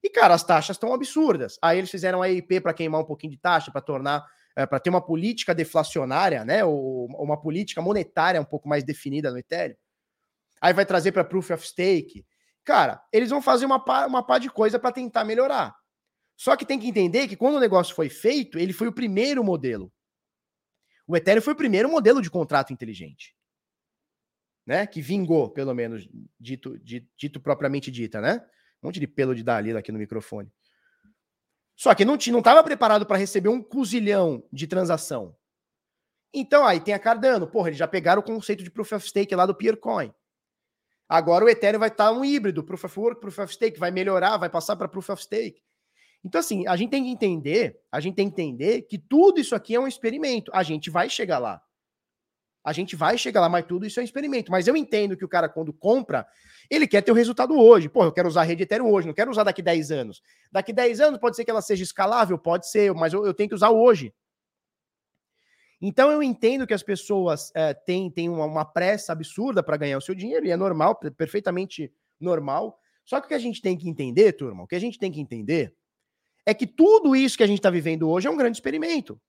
e, 0.02 0.10
cara, 0.10 0.34
as 0.34 0.42
taxas 0.42 0.76
estão 0.76 0.92
absurdas. 0.92 1.58
Aí 1.62 1.78
eles 1.78 1.90
fizeram 1.90 2.22
a 2.22 2.28
EIP 2.28 2.60
para 2.60 2.74
queimar 2.74 3.00
um 3.00 3.04
pouquinho 3.04 3.32
de 3.32 3.38
taxa, 3.38 3.70
para 3.70 3.80
tornar, 3.80 4.26
é, 4.56 4.66
para 4.66 4.80
ter 4.80 4.90
uma 4.90 5.00
política 5.00 5.54
deflacionária, 5.54 6.44
né, 6.44 6.64
ou 6.64 7.06
uma 7.06 7.40
política 7.40 7.80
monetária 7.80 8.40
um 8.40 8.44
pouco 8.44 8.68
mais 8.68 8.82
definida 8.82 9.30
no 9.30 9.38
Ethereum. 9.38 9.76
Aí 10.60 10.72
vai 10.72 10.84
trazer 10.84 11.12
para 11.12 11.24
Proof 11.24 11.50
of 11.50 11.66
Stake. 11.66 12.24
Cara, 12.64 13.02
eles 13.12 13.30
vão 13.30 13.42
fazer 13.42 13.64
uma 13.66 13.84
pá, 13.84 14.06
uma 14.06 14.24
pá 14.24 14.38
de 14.38 14.48
coisa 14.48 14.78
para 14.78 14.92
tentar 14.92 15.24
melhorar. 15.24 15.74
Só 16.36 16.56
que 16.56 16.66
tem 16.66 16.78
que 16.78 16.88
entender 16.88 17.28
que 17.28 17.36
quando 17.36 17.56
o 17.56 17.60
negócio 17.60 17.94
foi 17.94 18.08
feito, 18.08 18.58
ele 18.58 18.72
foi 18.72 18.88
o 18.88 18.92
primeiro 18.92 19.44
modelo. 19.44 19.92
O 21.06 21.16
Ethereum 21.16 21.42
foi 21.42 21.52
o 21.52 21.56
primeiro 21.56 21.88
modelo 21.88 22.22
de 22.22 22.30
contrato 22.30 22.72
inteligente. 22.72 23.36
Né? 24.66 24.86
Que 24.86 25.00
vingou, 25.00 25.50
pelo 25.50 25.74
menos, 25.74 26.08
dito, 26.38 26.78
dito, 26.78 27.08
dito 27.16 27.40
propriamente 27.40 27.90
dita, 27.90 28.20
né? 28.20 28.44
Um 28.82 28.88
monte 28.88 28.98
de 28.98 29.06
pelo 29.06 29.34
de 29.34 29.42
Dalila 29.42 29.78
aqui 29.78 29.92
no 29.92 29.98
microfone. 29.98 30.50
Só 31.76 31.94
que 31.94 32.04
não 32.04 32.16
estava 32.16 32.62
preparado 32.62 33.06
para 33.06 33.16
receber 33.16 33.48
um 33.48 33.62
cozilhão 33.62 34.42
de 34.52 34.66
transação. 34.66 35.36
Então 36.34 36.66
aí 36.66 36.80
tem 36.80 36.94
a 36.94 36.98
Cardano. 36.98 37.46
Porra, 37.46 37.68
eles 37.68 37.78
já 37.78 37.86
pegaram 37.86 38.20
o 38.20 38.24
conceito 38.24 38.62
de 38.62 38.70
Proof 38.70 38.92
of 38.92 39.06
Stake 39.06 39.34
lá 39.34 39.46
do 39.46 39.54
Peercoin. 39.54 40.12
Agora 41.08 41.44
o 41.44 41.48
Ethereum 41.48 41.78
vai 41.78 41.88
estar 41.88 42.06
tá 42.06 42.12
um 42.12 42.24
híbrido, 42.24 42.64
Proof 42.64 42.84
of 42.84 42.98
Work, 42.98 43.20
Proof 43.20 43.38
of 43.38 43.52
Stake, 43.52 43.78
vai 43.78 43.90
melhorar, 43.90 44.38
vai 44.38 44.48
passar 44.48 44.76
para 44.76 44.88
Proof 44.88 45.10
of 45.10 45.22
Stake. 45.22 45.62
Então, 46.24 46.38
assim, 46.38 46.66
a 46.66 46.76
gente 46.76 46.90
tem 46.90 47.04
que 47.04 47.10
entender, 47.10 47.80
a 47.90 48.00
gente 48.00 48.14
tem 48.14 48.30
que 48.30 48.40
entender 48.40 48.82
que 48.82 48.96
tudo 48.96 49.40
isso 49.40 49.54
aqui 49.54 49.74
é 49.74 49.80
um 49.80 49.88
experimento. 49.88 50.50
A 50.54 50.62
gente 50.62 50.88
vai 50.88 51.10
chegar 51.10 51.38
lá. 51.38 51.60
A 52.64 52.72
gente 52.72 52.94
vai 52.94 53.18
chegar 53.18 53.40
lá, 53.40 53.48
mas 53.48 53.66
tudo 53.66 53.84
isso 53.84 53.98
é 53.98 54.02
um 54.02 54.04
experimento. 54.04 54.52
Mas 54.52 54.68
eu 54.68 54.76
entendo 54.76 55.16
que 55.16 55.24
o 55.24 55.28
cara, 55.28 55.48
quando 55.48 55.72
compra, 55.72 56.26
Ele 56.72 56.88
quer 56.88 57.02
ter 57.02 57.12
o 57.12 57.14
resultado 57.14 57.54
hoje. 57.54 57.86
Pô, 57.86 58.02
eu 58.02 58.10
quero 58.10 58.26
usar 58.26 58.40
a 58.40 58.44
rede 58.44 58.62
Ethereum 58.62 58.90
hoje, 58.90 59.06
não 59.06 59.12
quero 59.12 59.30
usar 59.30 59.44
daqui 59.44 59.60
10 59.60 59.90
anos. 59.90 60.22
Daqui 60.50 60.72
10 60.72 61.00
anos 61.00 61.20
pode 61.20 61.36
ser 61.36 61.44
que 61.44 61.50
ela 61.50 61.60
seja 61.60 61.82
escalável, 61.82 62.38
pode 62.38 62.66
ser, 62.66 62.94
mas 62.94 63.12
eu, 63.12 63.26
eu 63.26 63.34
tenho 63.34 63.50
que 63.50 63.54
usar 63.54 63.68
hoje. 63.68 64.14
Então 65.82 66.10
eu 66.10 66.22
entendo 66.22 66.66
que 66.66 66.72
as 66.72 66.82
pessoas 66.82 67.52
é, 67.54 67.74
têm, 67.74 68.10
têm 68.10 68.30
uma, 68.30 68.46
uma 68.46 68.64
pressa 68.64 69.12
absurda 69.12 69.62
para 69.62 69.76
ganhar 69.76 69.98
o 69.98 70.00
seu 70.00 70.14
dinheiro, 70.14 70.46
e 70.46 70.50
é 70.50 70.56
normal, 70.56 70.94
perfeitamente 70.94 71.92
normal. 72.18 72.80
Só 73.04 73.20
que 73.20 73.26
o 73.26 73.28
que 73.28 73.34
a 73.34 73.38
gente 73.38 73.60
tem 73.60 73.76
que 73.76 73.86
entender, 73.86 74.32
turma, 74.32 74.62
o 74.62 74.66
que 74.66 74.74
a 74.76 74.80
gente 74.80 74.98
tem 74.98 75.12
que 75.12 75.20
entender 75.20 75.74
é 76.46 76.54
que 76.54 76.66
tudo 76.66 77.14
isso 77.14 77.36
que 77.36 77.42
a 77.42 77.46
gente 77.46 77.58
está 77.58 77.68
vivendo 77.68 78.08
hoje 78.08 78.28
é 78.28 78.30
um 78.30 78.36
grande 78.36 78.56
experimento. 78.56 79.20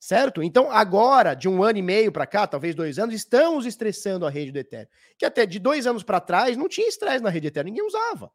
Certo? 0.00 0.42
Então, 0.42 0.72
agora, 0.72 1.34
de 1.34 1.46
um 1.46 1.62
ano 1.62 1.78
e 1.78 1.82
meio 1.82 2.10
para 2.10 2.26
cá, 2.26 2.46
talvez 2.46 2.74
dois 2.74 2.98
anos, 2.98 3.14
estamos 3.14 3.66
estressando 3.66 4.26
a 4.26 4.30
rede 4.30 4.50
do 4.50 4.58
Ethereum. 4.58 4.88
Que 5.18 5.26
até 5.26 5.44
de 5.44 5.58
dois 5.58 5.86
anos 5.86 6.02
para 6.02 6.18
trás 6.18 6.56
não 6.56 6.70
tinha 6.70 6.88
estresse 6.88 7.22
na 7.22 7.28
rede 7.28 7.48
Ethereum, 7.48 7.66
ninguém 7.70 7.86
usava. 7.86 8.32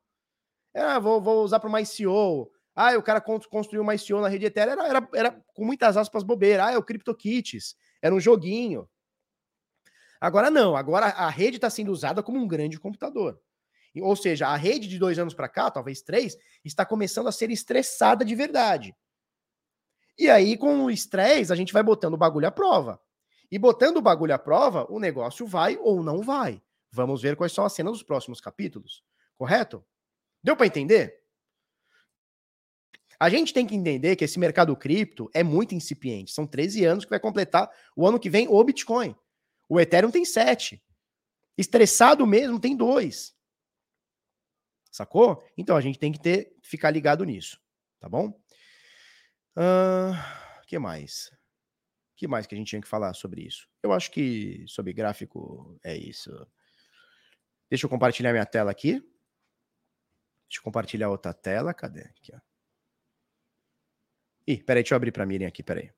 Ah, 0.75 0.99
vou, 0.99 1.19
vou 1.19 1.43
usar 1.43 1.59
para 1.59 1.67
uma 1.67 1.81
ICO. 1.81 2.51
Ah, 2.75 2.95
o 2.95 3.01
cara 3.01 3.19
construiu 3.19 3.81
uma 3.81 3.95
ICO 3.95 4.21
na 4.21 4.27
rede 4.27 4.45
Ethereum, 4.45 4.73
era, 4.73 4.87
era, 4.87 5.09
era 5.15 5.43
com 5.55 5.65
muitas 5.65 5.97
aspas 5.97 6.21
bobeira. 6.21 6.67
Ah, 6.67 6.71
é 6.73 6.77
o 6.77 6.83
CryptoKitties, 6.83 7.75
era 7.99 8.13
um 8.13 8.19
joguinho. 8.19 8.87
Agora 10.21 10.51
não, 10.51 10.75
agora 10.75 11.07
a 11.07 11.29
rede 11.29 11.57
está 11.57 11.69
sendo 11.71 11.91
usada 11.91 12.21
como 12.21 12.39
um 12.39 12.47
grande 12.47 12.79
computador. 12.79 13.41
Ou 14.01 14.15
seja, 14.15 14.49
a 14.49 14.55
rede 14.55 14.87
de 14.87 14.99
dois 14.99 15.17
anos 15.17 15.33
para 15.33 15.49
cá, 15.49 15.71
talvez 15.71 16.03
três, 16.03 16.37
está 16.63 16.85
começando 16.85 17.27
a 17.27 17.31
ser 17.31 17.49
estressada 17.49 18.23
de 18.23 18.35
verdade. 18.35 18.95
E 20.17 20.29
aí, 20.29 20.57
com 20.57 20.85
o 20.85 20.91
estresse, 20.91 21.51
a 21.51 21.55
gente 21.55 21.73
vai 21.73 21.83
botando 21.83 22.13
o 22.13 22.17
bagulho 22.17 22.47
à 22.47 22.51
prova. 22.51 23.01
E 23.51 23.59
botando 23.59 23.97
o 23.97 24.01
bagulho 24.01 24.33
à 24.33 24.39
prova, 24.39 24.85
o 24.89 24.99
negócio 24.99 25.45
vai 25.45 25.77
ou 25.77 26.01
não 26.01 26.21
vai. 26.21 26.61
Vamos 26.91 27.21
ver 27.21 27.35
quais 27.35 27.51
são 27.51 27.65
as 27.65 27.73
cenas 27.73 27.93
dos 27.93 28.03
próximos 28.03 28.39
capítulos. 28.39 29.03
Correto? 29.37 29.83
Deu 30.41 30.55
para 30.55 30.67
entender? 30.67 31.21
A 33.19 33.29
gente 33.29 33.53
tem 33.53 33.65
que 33.65 33.75
entender 33.75 34.15
que 34.15 34.25
esse 34.25 34.39
mercado 34.39 34.75
cripto 34.75 35.29
é 35.33 35.43
muito 35.43 35.73
incipiente. 35.73 36.31
São 36.31 36.45
13 36.45 36.85
anos 36.85 37.05
que 37.05 37.09
vai 37.09 37.19
completar 37.19 37.69
o 37.95 38.07
ano 38.07 38.19
que 38.19 38.29
vem 38.29 38.47
o 38.47 38.63
Bitcoin. 38.63 39.15
O 39.69 39.79
Ethereum 39.79 40.11
tem 40.11 40.25
7. 40.25 40.81
Estressado 41.57 42.25
mesmo 42.27 42.59
tem 42.59 42.75
2. 42.75 43.33
Sacou? 44.91 45.43
Então 45.57 45.75
a 45.75 45.81
gente 45.81 45.99
tem 45.99 46.11
que 46.11 46.19
ter, 46.19 46.55
ficar 46.61 46.89
ligado 46.91 47.23
nisso, 47.23 47.59
tá 47.99 48.07
bom? 48.07 48.39
O 49.55 49.61
uh, 49.61 50.65
que 50.67 50.77
mais? 50.77 51.31
Que 52.15 52.27
mais 52.27 52.45
que 52.45 52.55
a 52.55 52.57
gente 52.57 52.67
tinha 52.67 52.81
que 52.81 52.87
falar 52.87 53.13
sobre 53.13 53.41
isso? 53.41 53.67
Eu 53.81 53.93
acho 53.93 54.11
que 54.11 54.65
sobre 54.67 54.93
gráfico 54.93 55.79
é 55.83 55.95
isso. 55.95 56.31
Deixa 57.69 57.85
eu 57.85 57.89
compartilhar 57.89 58.31
minha 58.31 58.45
tela 58.45 58.71
aqui. 58.71 58.99
Deixa 60.47 60.59
eu 60.59 60.63
compartilhar 60.63 61.09
outra 61.09 61.33
tela. 61.33 61.73
Cadê? 61.73 62.01
Aqui, 62.01 62.33
ó. 62.33 62.39
Ih, 64.47 64.61
peraí, 64.63 64.83
deixa 64.83 64.93
eu 64.93 64.97
abrir 64.97 65.11
para 65.11 65.25
Miriam 65.25 65.47
aqui, 65.47 65.63
peraí. 65.63 65.91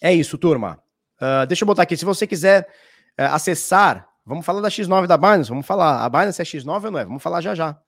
É 0.00 0.12
isso, 0.12 0.36
turma. 0.36 0.83
Uh, 1.20 1.46
deixa 1.46 1.64
eu 1.64 1.66
botar 1.66 1.82
aqui. 1.82 1.96
Se 1.96 2.04
você 2.04 2.26
quiser 2.26 2.68
uh, 3.18 3.34
acessar, 3.34 4.08
vamos 4.24 4.44
falar 4.44 4.60
da 4.60 4.68
X9 4.68 5.06
da 5.06 5.16
Binance. 5.16 5.48
Vamos 5.48 5.66
falar. 5.66 6.04
A 6.04 6.08
Binance 6.08 6.40
é 6.40 6.44
X9 6.44 6.84
ou 6.84 6.90
não 6.90 6.98
é? 6.98 7.04
Vamos 7.04 7.22
falar 7.22 7.40
já 7.40 7.54
já. 7.54 7.78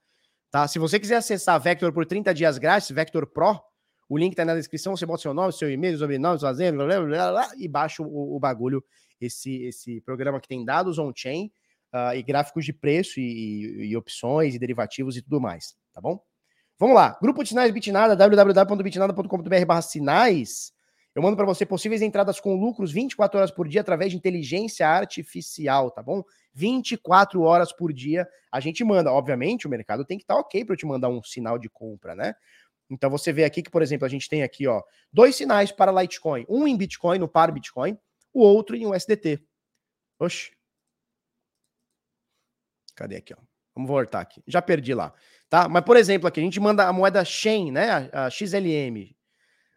Tá? 0.49 0.67
Se 0.67 0.79
você 0.79 0.99
quiser 0.99 1.17
acessar 1.17 1.55
a 1.55 1.57
Vector 1.57 1.91
por 1.91 2.05
30 2.05 2.33
dias 2.33 2.57
grátis, 2.57 2.89
Vector 2.89 3.27
Pro, 3.27 3.59
o 4.09 4.17
link 4.17 4.35
tá 4.35 4.45
na 4.45 4.55
descrição. 4.55 4.95
Você 4.95 5.05
bota 5.05 5.21
seu 5.21 5.33
nome, 5.33 5.51
seu 5.51 5.69
e-mail, 5.69 5.97
sobrenome, 5.97 6.39
fazer, 6.39 6.71
blá, 6.71 6.85
blá, 6.85 7.01
blá, 7.01 7.31
blá, 7.31 7.51
e 7.57 7.67
baixa 7.67 8.01
o, 8.01 8.35
o, 8.35 8.39
bagulho. 8.39 8.83
Esse, 9.19 9.63
esse 9.63 9.99
programa 10.01 10.39
que 10.39 10.47
tem 10.47 10.63
dados 10.63 10.99
on-chain 10.99 11.51
uh, 11.93 12.15
e 12.15 12.23
gráficos 12.23 12.63
de 12.63 12.71
preço 12.71 13.19
e, 13.19 13.23
e, 13.23 13.85
e 13.87 13.97
opções 13.97 14.55
e 14.55 14.59
derivativos 14.59 15.17
e 15.17 15.21
tudo 15.21 15.41
mais. 15.41 15.75
Tá 15.93 15.99
bom? 15.99 16.21
Vamos 16.79 16.95
lá. 16.95 17.17
Grupo 17.21 17.41
de 17.41 17.49
sinais 17.49 17.71
Bitnada, 17.71 18.15
www.bitnada.com.br 18.15 19.81
sinais. 19.81 20.71
Eu 21.17 21.23
mando 21.23 21.35
para 21.35 21.47
você 21.47 21.65
possíveis 21.65 22.03
entradas 22.03 22.39
com 22.39 22.53
lucros 22.53 22.91
24 22.91 23.39
horas 23.39 23.49
por 23.49 23.67
dia 23.67 23.81
através 23.81 24.11
de 24.11 24.17
inteligência 24.17 24.87
artificial, 24.87 25.89
tá 25.89 26.03
bom? 26.03 26.23
24 26.53 27.41
horas 27.41 27.73
por 27.73 27.91
dia 27.91 28.29
a 28.51 28.59
gente 28.59 28.83
manda. 28.83 29.11
Obviamente, 29.11 29.65
o 29.65 29.69
mercado 29.69 30.05
tem 30.05 30.19
que 30.19 30.23
estar 30.23 30.35
tá 30.35 30.39
ok 30.39 30.63
para 30.63 30.73
eu 30.73 30.77
te 30.77 30.85
mandar 30.85 31.09
um 31.09 31.23
sinal 31.23 31.57
de 31.57 31.71
compra, 31.71 32.13
né? 32.13 32.35
Então 32.87 33.09
você 33.09 33.33
vê 33.33 33.45
aqui 33.45 33.63
que, 33.63 33.71
por 33.71 33.81
exemplo, 33.81 34.05
a 34.05 34.09
gente 34.09 34.29
tem 34.29 34.43
aqui, 34.43 34.67
ó, 34.67 34.83
dois 35.11 35.35
sinais 35.35 35.71
para 35.71 35.91
Litecoin, 35.91 36.45
um 36.47 36.67
em 36.67 36.77
Bitcoin, 36.77 37.17
no 37.17 37.27
par 37.27 37.51
Bitcoin, 37.51 37.97
o 38.31 38.41
outro 38.41 38.75
em 38.75 38.85
USDT. 38.85 39.43
Oxi. 40.19 40.51
Cadê 42.93 43.15
aqui, 43.15 43.33
ó? 43.33 43.41
Vamos 43.73 43.89
voltar 43.89 44.21
aqui. 44.21 44.43
Já 44.45 44.61
perdi 44.61 44.93
lá, 44.93 45.11
tá? 45.49 45.67
Mas 45.67 45.83
por 45.83 45.97
exemplo, 45.97 46.27
aqui 46.27 46.39
a 46.39 46.43
gente 46.43 46.59
manda 46.59 46.87
a 46.87 46.93
moeda 46.93 47.25
Shen, 47.25 47.71
né, 47.71 48.07
a 48.13 48.29
XLM, 48.29 49.17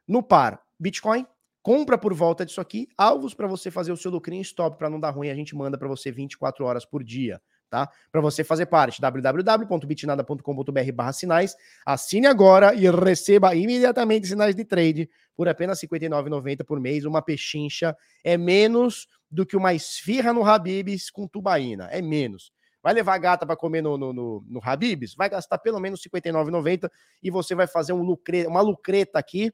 no 0.06 0.22
par 0.22 0.62
Bitcoin, 0.80 1.26
compra 1.62 1.98
por 1.98 2.14
volta 2.14 2.46
disso 2.46 2.60
aqui, 2.60 2.88
alvos 2.96 3.34
para 3.34 3.46
você 3.46 3.70
fazer 3.70 3.92
o 3.92 3.96
seu 3.96 4.10
lucrinho 4.10 4.40
stop 4.40 4.78
para 4.78 4.88
não 4.88 4.98
dar 4.98 5.10
ruim, 5.10 5.28
a 5.28 5.34
gente 5.34 5.54
manda 5.54 5.76
para 5.76 5.86
você 5.86 6.10
24 6.10 6.64
horas 6.64 6.86
por 6.86 7.04
dia, 7.04 7.38
tá? 7.68 7.86
Para 8.10 8.22
você 8.22 8.42
fazer 8.42 8.64
parte, 8.64 8.98
www.bitnada.com.br 9.00 11.12
sinais, 11.12 11.54
assine 11.84 12.26
agora 12.26 12.74
e 12.74 12.90
receba 12.90 13.54
imediatamente 13.54 14.26
sinais 14.26 14.54
de 14.54 14.64
trade 14.64 15.10
por 15.36 15.46
apenas 15.48 15.82
R$ 15.82 15.88
59,90 15.88 16.64
por 16.64 16.80
mês, 16.80 17.04
uma 17.04 17.20
pechincha, 17.20 17.94
é 18.24 18.38
menos 18.38 19.06
do 19.30 19.44
que 19.44 19.58
uma 19.58 19.74
esfirra 19.74 20.32
no 20.32 20.42
Habibs 20.42 21.10
com 21.10 21.28
tubaína, 21.28 21.90
é 21.92 22.00
menos. 22.00 22.50
Vai 22.82 22.94
levar 22.94 23.12
a 23.14 23.18
gata 23.18 23.44
para 23.44 23.54
comer 23.54 23.82
no, 23.82 23.98
no, 23.98 24.14
no, 24.14 24.42
no 24.48 24.60
Habibs? 24.62 25.14
Vai 25.14 25.28
gastar 25.28 25.58
pelo 25.58 25.78
menos 25.78 26.00
R$ 26.02 26.10
59,90 26.18 26.90
e 27.22 27.30
você 27.30 27.54
vai 27.54 27.66
fazer 27.66 27.92
um 27.92 28.02
lucre, 28.02 28.46
uma 28.46 28.62
lucreta 28.62 29.18
aqui 29.18 29.52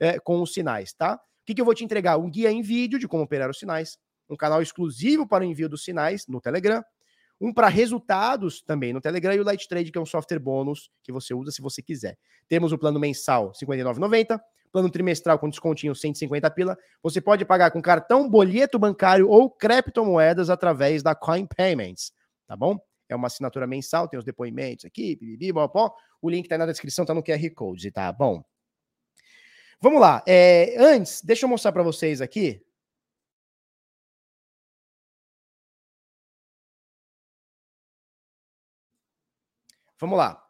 é, 0.00 0.18
com 0.18 0.40
os 0.40 0.52
sinais, 0.52 0.92
tá? 0.92 1.14
O 1.14 1.46
que, 1.46 1.54
que 1.54 1.60
eu 1.60 1.64
vou 1.64 1.74
te 1.74 1.84
entregar? 1.84 2.16
Um 2.16 2.30
guia 2.30 2.50
em 2.50 2.62
vídeo 2.62 2.98
de 2.98 3.06
como 3.06 3.22
operar 3.22 3.50
os 3.50 3.58
sinais, 3.58 3.98
um 4.28 4.36
canal 4.36 4.62
exclusivo 4.62 5.26
para 5.26 5.44
o 5.44 5.46
envio 5.46 5.68
dos 5.68 5.84
sinais 5.84 6.26
no 6.26 6.40
Telegram, 6.40 6.82
um 7.40 7.52
para 7.52 7.68
resultados 7.68 8.62
também 8.62 8.92
no 8.92 9.00
Telegram 9.00 9.34
e 9.34 9.40
o 9.40 9.44
Light 9.44 9.68
Trade, 9.68 9.90
que 9.90 9.98
é 9.98 10.00
um 10.00 10.06
software 10.06 10.38
bônus 10.38 10.90
que 11.02 11.12
você 11.12 11.34
usa 11.34 11.50
se 11.50 11.60
você 11.60 11.82
quiser. 11.82 12.16
Temos 12.48 12.72
o 12.72 12.78
plano 12.78 12.98
mensal 12.98 13.48
R$ 13.48 13.66
59,90, 13.66 14.40
plano 14.72 14.90
trimestral 14.90 15.38
com 15.38 15.48
descontinho 15.48 15.94
150 15.94 16.50
pila. 16.50 16.76
Você 17.02 17.20
pode 17.20 17.44
pagar 17.44 17.70
com 17.70 17.82
cartão, 17.82 18.28
boleto 18.28 18.78
bancário 18.78 19.28
ou 19.28 19.50
criptomoedas 19.50 20.48
através 20.48 21.02
da 21.02 21.14
Coin 21.14 21.46
Payments, 21.46 22.12
tá 22.46 22.56
bom? 22.56 22.78
É 23.08 23.14
uma 23.14 23.26
assinatura 23.26 23.66
mensal, 23.66 24.08
tem 24.08 24.18
os 24.18 24.24
depoimentos 24.24 24.84
aqui, 24.84 25.14
bibibi, 25.16 25.52
o 26.22 26.30
link 26.30 26.48
tá 26.48 26.56
na 26.56 26.66
descrição, 26.66 27.04
tá 27.04 27.12
no 27.12 27.22
QR 27.22 27.50
Code, 27.54 27.90
tá 27.90 28.10
bom? 28.10 28.42
Vamos 29.80 30.00
lá. 30.00 30.22
É, 30.26 30.76
antes, 30.78 31.20
deixa 31.22 31.44
eu 31.44 31.48
mostrar 31.48 31.72
para 31.72 31.82
vocês 31.82 32.20
aqui. 32.20 32.64
Vamos 39.98 40.18
lá. 40.18 40.42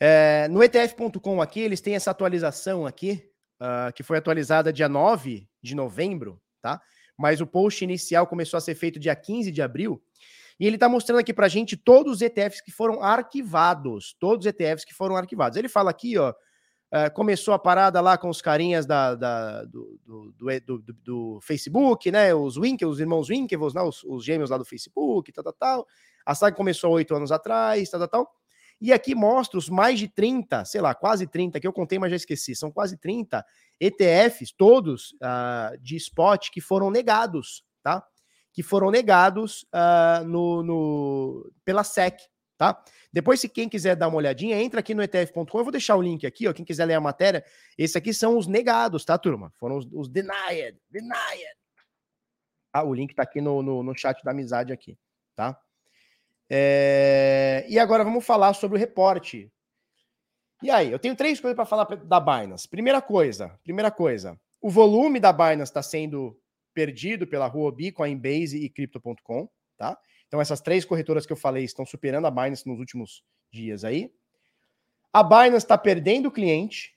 É, 0.00 0.48
no 0.48 0.62
ETF.com 0.62 1.40
aqui, 1.40 1.60
eles 1.60 1.80
têm 1.80 1.94
essa 1.94 2.10
atualização 2.10 2.86
aqui, 2.86 3.30
uh, 3.60 3.92
que 3.94 4.02
foi 4.02 4.18
atualizada 4.18 4.72
dia 4.72 4.88
9 4.88 5.48
de 5.62 5.74
novembro, 5.74 6.42
tá? 6.60 6.82
Mas 7.16 7.40
o 7.40 7.46
post 7.46 7.84
inicial 7.84 8.26
começou 8.26 8.58
a 8.58 8.60
ser 8.60 8.74
feito 8.74 8.98
dia 8.98 9.14
15 9.14 9.52
de 9.52 9.62
abril. 9.62 10.02
E 10.58 10.66
ele 10.66 10.76
está 10.76 10.88
mostrando 10.88 11.20
aqui 11.20 11.32
para 11.32 11.46
a 11.46 11.48
gente 11.48 11.76
todos 11.76 12.14
os 12.14 12.22
ETFs 12.22 12.60
que 12.60 12.72
foram 12.72 13.02
arquivados. 13.02 14.16
Todos 14.18 14.44
os 14.44 14.52
ETFs 14.52 14.84
que 14.84 14.94
foram 14.94 15.16
arquivados. 15.16 15.56
Ele 15.56 15.68
fala 15.68 15.90
aqui, 15.90 16.18
ó, 16.18 16.32
Uh, 16.94 17.12
começou 17.12 17.52
a 17.52 17.58
parada 17.58 18.00
lá 18.00 18.16
com 18.16 18.28
os 18.28 18.40
carinhas 18.40 18.86
da, 18.86 19.16
da 19.16 19.64
do, 19.64 19.98
do, 20.06 20.60
do, 20.60 20.92
do, 20.92 21.40
Facebook, 21.42 22.08
né? 22.12 22.32
Os 22.32 22.56
Winkle, 22.56 22.86
os 22.86 23.00
irmãos 23.00 23.28
Winklevoss, 23.28 23.74
né? 23.74 23.82
Os, 23.82 24.04
os, 24.04 24.24
gêmeos 24.24 24.50
lá 24.50 24.56
do 24.56 24.64
Facebook, 24.64 25.32
tal, 25.32 25.42
tal, 25.42 25.52
tal. 25.54 25.86
A 26.24 26.36
saga 26.36 26.54
começou 26.54 26.92
oito 26.92 27.12
anos 27.12 27.32
atrás, 27.32 27.90
tal, 27.90 27.98
tal, 27.98 28.08
tal. 28.08 28.32
E 28.80 28.92
aqui 28.92 29.12
mostra 29.12 29.58
os 29.58 29.68
mais 29.68 29.98
de 29.98 30.06
30, 30.06 30.64
sei 30.64 30.80
lá, 30.80 30.94
quase 30.94 31.26
30, 31.26 31.58
que 31.58 31.66
eu 31.66 31.72
contei, 31.72 31.98
mas 31.98 32.10
já 32.10 32.16
esqueci. 32.16 32.54
São 32.54 32.70
quase 32.70 32.96
30 32.96 33.44
ETFs, 33.80 34.52
todos 34.56 35.14
uh, 35.14 35.76
de 35.80 35.96
spot, 35.96 36.48
que 36.52 36.60
foram 36.60 36.92
negados, 36.92 37.64
tá? 37.82 38.06
Que 38.52 38.62
foram 38.62 38.92
negados 38.92 39.66
uh, 39.74 40.24
no, 40.24 40.62
no, 40.62 41.52
pela 41.64 41.82
SEC, 41.82 42.20
tá? 42.56 42.82
Depois, 43.12 43.40
se 43.40 43.48
quem 43.48 43.68
quiser 43.68 43.96
dar 43.96 44.08
uma 44.08 44.16
olhadinha, 44.16 44.60
entra 44.60 44.80
aqui 44.80 44.94
no 44.94 45.02
ETF.com. 45.02 45.58
Eu 45.58 45.64
vou 45.64 45.72
deixar 45.72 45.96
o 45.96 46.02
link 46.02 46.26
aqui, 46.26 46.48
ó. 46.48 46.52
Quem 46.52 46.64
quiser 46.64 46.84
ler 46.84 46.94
a 46.94 47.00
matéria, 47.00 47.44
esses 47.78 47.96
aqui 47.96 48.12
são 48.12 48.36
os 48.36 48.46
negados, 48.46 49.04
tá, 49.04 49.16
turma? 49.16 49.52
Foram 49.58 49.78
os, 49.78 49.86
os 49.92 50.08
denied, 50.08 50.76
denied. 50.90 51.56
Ah, 52.72 52.82
o 52.82 52.92
link 52.92 53.14
tá 53.14 53.22
aqui 53.22 53.40
no, 53.40 53.62
no, 53.62 53.82
no 53.82 53.96
chat 53.96 54.22
da 54.24 54.32
amizade 54.32 54.72
aqui, 54.72 54.98
tá? 55.36 55.58
É... 56.50 57.64
E 57.68 57.78
agora 57.78 58.02
vamos 58.02 58.24
falar 58.24 58.52
sobre 58.54 58.76
o 58.76 58.80
reporte. 58.80 59.50
E 60.62 60.70
aí, 60.70 60.90
eu 60.90 60.98
tenho 60.98 61.14
três 61.14 61.40
coisas 61.40 61.54
para 61.54 61.66
falar 61.66 61.84
da 61.84 62.18
Binance. 62.18 62.68
Primeira 62.68 63.00
coisa, 63.00 63.58
primeira 63.62 63.90
coisa, 63.90 64.38
o 64.60 64.70
volume 64.70 65.20
da 65.20 65.32
Binance 65.32 65.70
está 65.70 65.82
sendo 65.82 66.36
perdido 66.72 67.26
pela 67.26 67.46
Huobi, 67.46 67.92
Coinbase 67.92 68.58
e 68.58 68.68
Crypto.com, 68.68 69.48
tá? 69.76 69.96
Então 70.26 70.40
essas 70.40 70.60
três 70.60 70.84
corretoras 70.84 71.26
que 71.26 71.32
eu 71.32 71.36
falei 71.36 71.64
estão 71.64 71.86
superando 71.86 72.26
a 72.26 72.30
Binance 72.30 72.66
nos 72.66 72.78
últimos 72.78 73.24
dias 73.50 73.84
aí. 73.84 74.12
A 75.12 75.22
Binance 75.22 75.58
está 75.58 75.78
perdendo 75.78 76.30
cliente 76.30 76.94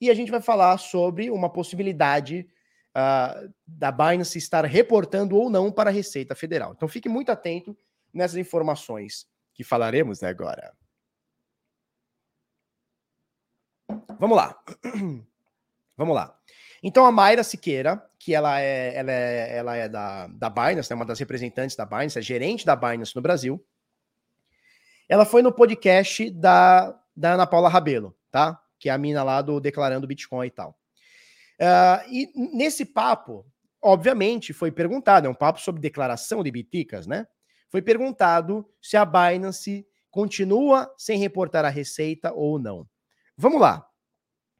e 0.00 0.10
a 0.10 0.14
gente 0.14 0.30
vai 0.30 0.40
falar 0.40 0.78
sobre 0.78 1.30
uma 1.30 1.50
possibilidade 1.50 2.48
uh, 2.90 3.52
da 3.66 3.92
Binance 3.92 4.38
estar 4.38 4.64
reportando 4.64 5.36
ou 5.36 5.50
não 5.50 5.70
para 5.70 5.90
a 5.90 5.92
Receita 5.92 6.34
Federal. 6.34 6.72
Então 6.72 6.88
fique 6.88 7.08
muito 7.08 7.30
atento 7.30 7.76
nessas 8.12 8.36
informações 8.36 9.28
que 9.52 9.62
falaremos 9.62 10.22
agora. 10.22 10.72
Vamos 14.18 14.36
lá. 14.36 14.58
Vamos 15.96 16.14
lá. 16.14 16.38
Então 16.82 17.04
a 17.04 17.12
Mayra 17.12 17.44
Siqueira, 17.44 18.09
que 18.20 18.34
ela 18.34 18.60
é, 18.60 18.94
ela 18.94 19.10
é, 19.10 19.56
ela 19.56 19.76
é 19.76 19.88
da, 19.88 20.26
da 20.26 20.50
Binance, 20.50 20.90
né, 20.90 20.94
uma 20.94 21.06
das 21.06 21.18
representantes 21.18 21.74
da 21.74 21.86
Binance, 21.86 22.18
é 22.18 22.22
gerente 22.22 22.66
da 22.66 22.76
Binance 22.76 23.16
no 23.16 23.22
Brasil, 23.22 23.66
ela 25.08 25.24
foi 25.24 25.40
no 25.40 25.50
podcast 25.50 26.30
da, 26.30 26.94
da 27.16 27.32
Ana 27.32 27.46
Paula 27.46 27.70
Rabelo, 27.70 28.14
tá? 28.30 28.60
Que 28.78 28.90
é 28.90 28.92
a 28.92 28.98
mina 28.98 29.24
lá 29.24 29.40
do 29.40 29.58
Declarando 29.58 30.06
Bitcoin 30.06 30.46
e 30.46 30.50
tal. 30.50 30.78
Uh, 31.58 32.08
e 32.10 32.30
nesse 32.54 32.84
papo, 32.84 33.46
obviamente, 33.82 34.52
foi 34.52 34.70
perguntado, 34.70 35.26
é 35.26 35.30
um 35.30 35.34
papo 35.34 35.58
sobre 35.58 35.80
declaração 35.80 36.42
de 36.42 36.50
biticas, 36.50 37.06
né? 37.06 37.26
Foi 37.70 37.80
perguntado 37.80 38.68
se 38.82 38.98
a 38.98 39.04
Binance 39.04 39.86
continua 40.10 40.92
sem 40.98 41.18
reportar 41.18 41.64
a 41.64 41.70
receita 41.70 42.32
ou 42.34 42.58
não. 42.58 42.86
Vamos 43.34 43.60
lá. 43.60 43.86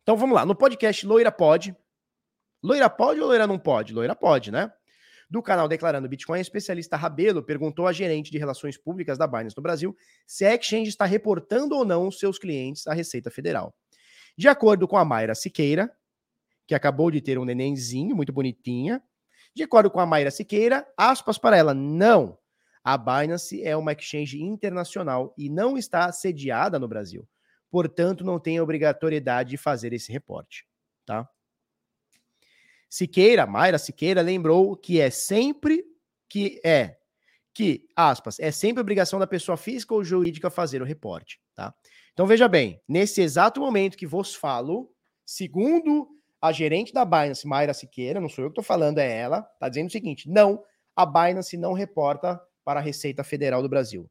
Então 0.02 0.16
vamos 0.16 0.34
lá. 0.34 0.46
No 0.46 0.54
podcast 0.54 1.06
Loira 1.06 1.30
Pode, 1.30 1.76
Loira 2.62 2.90
pode 2.90 3.20
ou 3.20 3.26
loira 3.26 3.46
não 3.46 3.58
pode? 3.58 3.92
Loira 3.92 4.14
pode, 4.14 4.50
né? 4.50 4.70
Do 5.30 5.40
canal 5.40 5.68
Declarando 5.68 6.08
Bitcoin, 6.08 6.40
especialista 6.40 6.96
Rabelo 6.96 7.42
perguntou 7.42 7.86
à 7.86 7.92
gerente 7.92 8.32
de 8.32 8.38
relações 8.38 8.76
públicas 8.76 9.16
da 9.16 9.28
Binance 9.28 9.56
no 9.56 9.62
Brasil 9.62 9.96
se 10.26 10.44
a 10.44 10.54
exchange 10.54 10.88
está 10.88 11.04
reportando 11.04 11.76
ou 11.76 11.84
não 11.84 12.11
seus 12.11 12.38
clientes 12.38 12.86
à 12.86 12.92
Receita 12.92 13.30
Federal. 13.30 13.72
De 14.36 14.48
acordo 14.48 14.88
com 14.88 14.96
a 14.96 15.04
Mayra 15.04 15.34
Siqueira, 15.34 15.90
que 16.66 16.74
acabou 16.74 17.11
de 17.11 17.20
ter 17.20 17.38
um 17.38 17.44
nenenzinho, 17.44 18.16
muito 18.16 18.32
bonitinha, 18.32 19.02
de 19.54 19.62
acordo 19.62 19.90
com 19.90 20.00
a 20.00 20.06
Mayra 20.06 20.30
Siqueira, 20.30 20.86
aspas 20.96 21.38
para 21.38 21.56
ela, 21.56 21.74
não. 21.74 22.36
A 22.82 22.96
Binance 22.96 23.62
é 23.62 23.76
uma 23.76 23.92
exchange 23.92 24.42
internacional 24.42 25.34
e 25.36 25.48
não 25.48 25.76
está 25.76 26.11
sediada 26.11 26.78
no 26.78 26.88
Brasil. 26.88 27.28
Portanto, 27.70 28.24
não 28.24 28.40
tem 28.40 28.61
obrigatoriedade 28.61 29.50
de 29.50 29.56
fazer 29.56 29.92
esse 29.92 30.11
reporte, 30.11 30.66
tá? 31.06 31.28
Siqueira, 32.91 33.47
Mayra 33.47 33.78
Siqueira, 33.78 34.20
lembrou 34.20 34.76
que 34.76 35.01
é 35.01 35.09
sempre 35.09 35.84
que 36.28 36.61
é 36.64 36.99
que, 37.55 37.88
aspas, 37.97 38.38
é 38.38 38.51
sempre 38.51 38.80
obrigação 38.80 39.18
da 39.18 39.26
pessoa 39.26 39.57
física 39.57 39.95
ou 39.95 40.05
jurídica 40.05 40.51
fazer 40.51 40.82
o 40.82 40.84
reporte, 40.84 41.41
tá? 41.55 41.74
Então 42.12 42.26
veja 42.26 42.49
bem, 42.49 42.80
nesse 42.88 43.22
exato 43.22 43.61
momento 43.61 43.97
que 43.97 44.07
vos 44.07 44.34
falo, 44.34 44.93
segundo 45.24 46.09
a 46.41 46.53
gerente 46.53 46.93
da 46.93 47.05
Binance, 47.05 47.47
Mayra 47.47 47.74
Siqueira, 47.74 48.20
não 48.20 48.28
sou 48.28 48.45
eu 48.45 48.51
que 48.51 48.53
estou 48.53 48.64
falando, 48.64 48.99
é 48.99 49.18
ela, 49.18 49.43
tá 49.59 49.68
dizendo 49.68 49.88
o 49.88 49.93
seguinte: 49.93 50.28
não, 50.28 50.62
a 50.95 51.07
Binance 51.07 51.57
não 51.57 51.72
reporta 51.72 52.41
para 52.64 52.80
a 52.80 52.82
Receita 52.82 53.24
Federal 53.24 53.62
do 53.62 53.68
Brasil. 53.68 54.11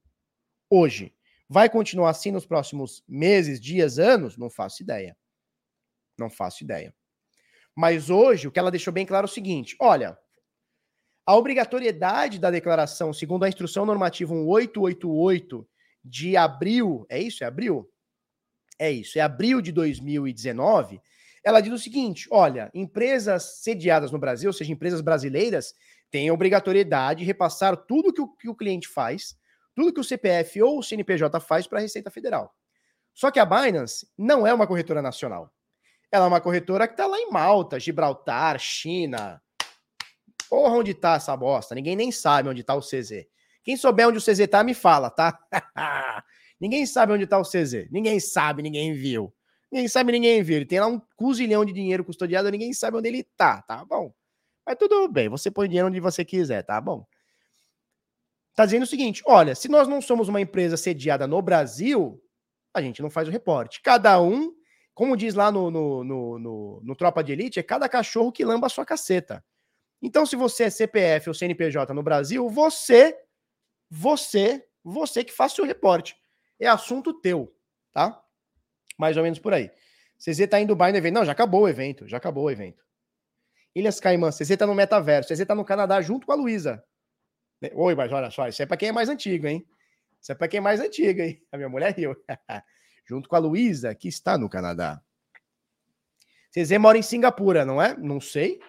Hoje. 0.69 1.13
Vai 1.51 1.67
continuar 1.67 2.11
assim 2.11 2.29
nos 2.31 2.45
próximos 2.45 3.03
meses, 3.07 3.59
dias, 3.59 3.97
anos? 3.97 4.37
Não 4.37 4.51
faço 4.51 4.83
ideia. 4.83 5.17
Não 6.15 6.29
faço 6.29 6.63
ideia. 6.63 6.93
Mas 7.79 8.09
hoje, 8.09 8.45
o 8.45 8.51
que 8.51 8.59
ela 8.59 8.69
deixou 8.69 8.91
bem 8.91 9.05
claro 9.05 9.23
é 9.23 9.29
o 9.29 9.33
seguinte: 9.33 9.73
olha, 9.79 10.19
a 11.25 11.33
obrigatoriedade 11.33 12.37
da 12.37 12.51
declaração, 12.51 13.13
segundo 13.13 13.45
a 13.45 13.47
instrução 13.47 13.85
normativa 13.85 14.33
1888 14.33 15.65
de 16.03 16.35
abril, 16.35 17.05
é 17.07 17.21
isso? 17.21 17.41
É 17.41 17.47
abril? 17.47 17.89
É 18.77 18.91
isso, 18.91 19.17
é 19.17 19.21
abril 19.21 19.61
de 19.61 19.71
2019. 19.71 20.99
Ela 21.41 21.61
diz 21.61 21.71
o 21.71 21.77
seguinte: 21.77 22.27
olha, 22.29 22.69
empresas 22.73 23.61
sediadas 23.61 24.11
no 24.11 24.19
Brasil, 24.19 24.49
ou 24.49 24.53
seja, 24.53 24.73
empresas 24.73 24.99
brasileiras, 24.99 25.73
têm 26.11 26.27
a 26.27 26.33
obrigatoriedade 26.33 27.21
de 27.21 27.25
repassar 27.25 27.77
tudo 27.77 28.11
que 28.11 28.19
o, 28.19 28.27
que 28.27 28.49
o 28.49 28.55
cliente 28.55 28.89
faz, 28.89 29.37
tudo 29.73 29.93
que 29.93 30.01
o 30.01 30.03
CPF 30.03 30.61
ou 30.61 30.79
o 30.79 30.83
CNPJ 30.83 31.39
faz 31.39 31.65
para 31.65 31.79
a 31.79 31.81
Receita 31.81 32.11
Federal. 32.11 32.53
Só 33.13 33.31
que 33.31 33.39
a 33.39 33.45
Binance 33.45 34.05
não 34.17 34.45
é 34.45 34.53
uma 34.53 34.67
corretora 34.67 35.01
nacional. 35.01 35.49
Ela 36.11 36.25
é 36.25 36.27
uma 36.27 36.41
corretora 36.41 36.87
que 36.87 36.93
está 36.93 37.05
lá 37.05 37.19
em 37.19 37.29
Malta, 37.29 37.79
Gibraltar, 37.79 38.57
China. 38.59 39.41
Porra, 40.49 40.75
onde 40.75 40.93
tá 40.93 41.15
essa 41.15 41.35
bosta? 41.37 41.75
Ninguém 41.75 41.95
nem 41.95 42.11
sabe 42.11 42.49
onde 42.49 42.63
tá 42.63 42.73
o 42.73 42.81
CZ. 42.81 43.27
Quem 43.63 43.77
souber 43.77 44.07
onde 44.07 44.17
o 44.17 44.21
CZ 44.21 44.47
tá, 44.47 44.63
me 44.63 44.73
fala, 44.73 45.11
tá? 45.11 45.37
ninguém 46.59 46.85
sabe 46.85 47.13
onde 47.13 47.27
tá 47.27 47.37
o 47.37 47.43
CZ. 47.43 47.87
Ninguém 47.91 48.19
sabe, 48.19 48.63
ninguém 48.63 48.93
viu. 48.93 49.31
Ninguém 49.71 49.87
sabe, 49.87 50.11
ninguém 50.11 50.41
viu. 50.41 50.55
Ele 50.57 50.65
tem 50.65 50.79
lá 50.79 50.87
um 50.87 50.99
cozilhão 51.15 51.63
de 51.63 51.71
dinheiro 51.71 52.03
custodiado, 52.03 52.49
ninguém 52.49 52.73
sabe 52.73 52.97
onde 52.97 53.07
ele 53.07 53.23
tá, 53.37 53.61
tá 53.61 53.85
bom? 53.85 54.11
Mas 54.65 54.75
tudo 54.77 55.07
bem, 55.07 55.29
você 55.29 55.51
põe 55.51 55.67
dinheiro 55.67 55.87
onde 55.87 55.99
você 55.99 56.25
quiser, 56.25 56.63
tá 56.63 56.81
bom? 56.81 57.05
Tá 58.55 58.65
dizendo 58.65 58.83
o 58.83 58.87
seguinte: 58.87 59.21
olha, 59.25 59.53
se 59.53 59.69
nós 59.69 59.87
não 59.87 60.01
somos 60.01 60.27
uma 60.27 60.41
empresa 60.41 60.75
sediada 60.75 61.27
no 61.27 61.41
Brasil, 61.41 62.19
a 62.73 62.81
gente 62.81 63.01
não 63.01 63.09
faz 63.09 63.27
o 63.27 63.31
reporte. 63.31 63.81
Cada 63.81 64.19
um 64.19 64.51
como 64.99 65.15
diz 65.15 65.33
lá 65.33 65.49
no, 65.49 65.71
no, 65.71 66.03
no, 66.03 66.39
no, 66.39 66.81
no 66.83 66.93
Tropa 66.93 67.23
de 67.23 67.31
Elite, 67.31 67.57
é 67.57 67.63
cada 67.63 67.87
cachorro 67.87 68.33
que 68.33 68.43
lamba 68.43 68.67
a 68.67 68.69
sua 68.69 68.85
caceta. 68.85 69.41
Então, 70.01 70.25
se 70.25 70.35
você 70.35 70.65
é 70.65 70.69
CPF 70.69 71.29
ou 71.29 71.33
CNPJ 71.33 71.93
no 71.93 72.03
Brasil, 72.03 72.49
você, 72.49 73.17
você, 73.89 74.61
você 74.83 75.23
que 75.23 75.31
faz 75.31 75.53
seu 75.53 75.63
reporte. 75.63 76.17
É 76.59 76.67
assunto 76.67 77.13
teu, 77.13 77.55
tá? 77.93 78.21
Mais 78.97 79.15
ou 79.15 79.23
menos 79.23 79.39
por 79.39 79.53
aí. 79.53 79.71
CZ 80.17 80.45
tá 80.49 80.59
em 80.59 80.65
Dubai 80.65 80.91
no 80.91 80.97
evento. 80.97 81.13
Não, 81.13 81.23
já 81.23 81.31
acabou 81.31 81.61
o 81.61 81.69
evento, 81.69 82.05
já 82.05 82.17
acabou 82.17 82.43
o 82.43 82.51
evento. 82.51 82.83
Ilhas 83.73 84.01
Caimã, 84.01 84.31
CZ 84.31 84.57
tá 84.57 84.67
no 84.67 84.75
metaverso, 84.75 85.33
CZ 85.33 85.45
tá 85.45 85.55
no 85.55 85.63
Canadá 85.63 86.01
junto 86.01 86.27
com 86.27 86.33
a 86.33 86.35
Luísa. 86.35 86.83
Oi, 87.73 87.95
mas 87.95 88.11
olha 88.11 88.29
só, 88.29 88.49
isso 88.49 88.61
é 88.61 88.65
pra 88.65 88.75
quem 88.75 88.89
é 88.89 88.91
mais 88.91 89.07
antigo, 89.07 89.47
hein? 89.47 89.65
Isso 90.19 90.33
é 90.33 90.35
pra 90.35 90.49
quem 90.49 90.57
é 90.57 90.61
mais 90.61 90.81
antigo, 90.81 91.21
hein? 91.21 91.41
A 91.53 91.55
minha 91.55 91.69
mulher 91.69 91.95
riu. 91.95 92.13
junto 93.09 93.27
com 93.27 93.35
a 93.35 93.39
Luísa, 93.39 93.95
que 93.95 94.07
está 94.07 94.37
no 94.37 94.47
Canadá. 94.47 95.01
Cezê 96.51 96.77
mora 96.77 96.95
em 96.95 97.01
Singapura, 97.01 97.65
não 97.65 97.81
é? 97.81 97.97
Não 97.97 98.21
sei. 98.21 98.59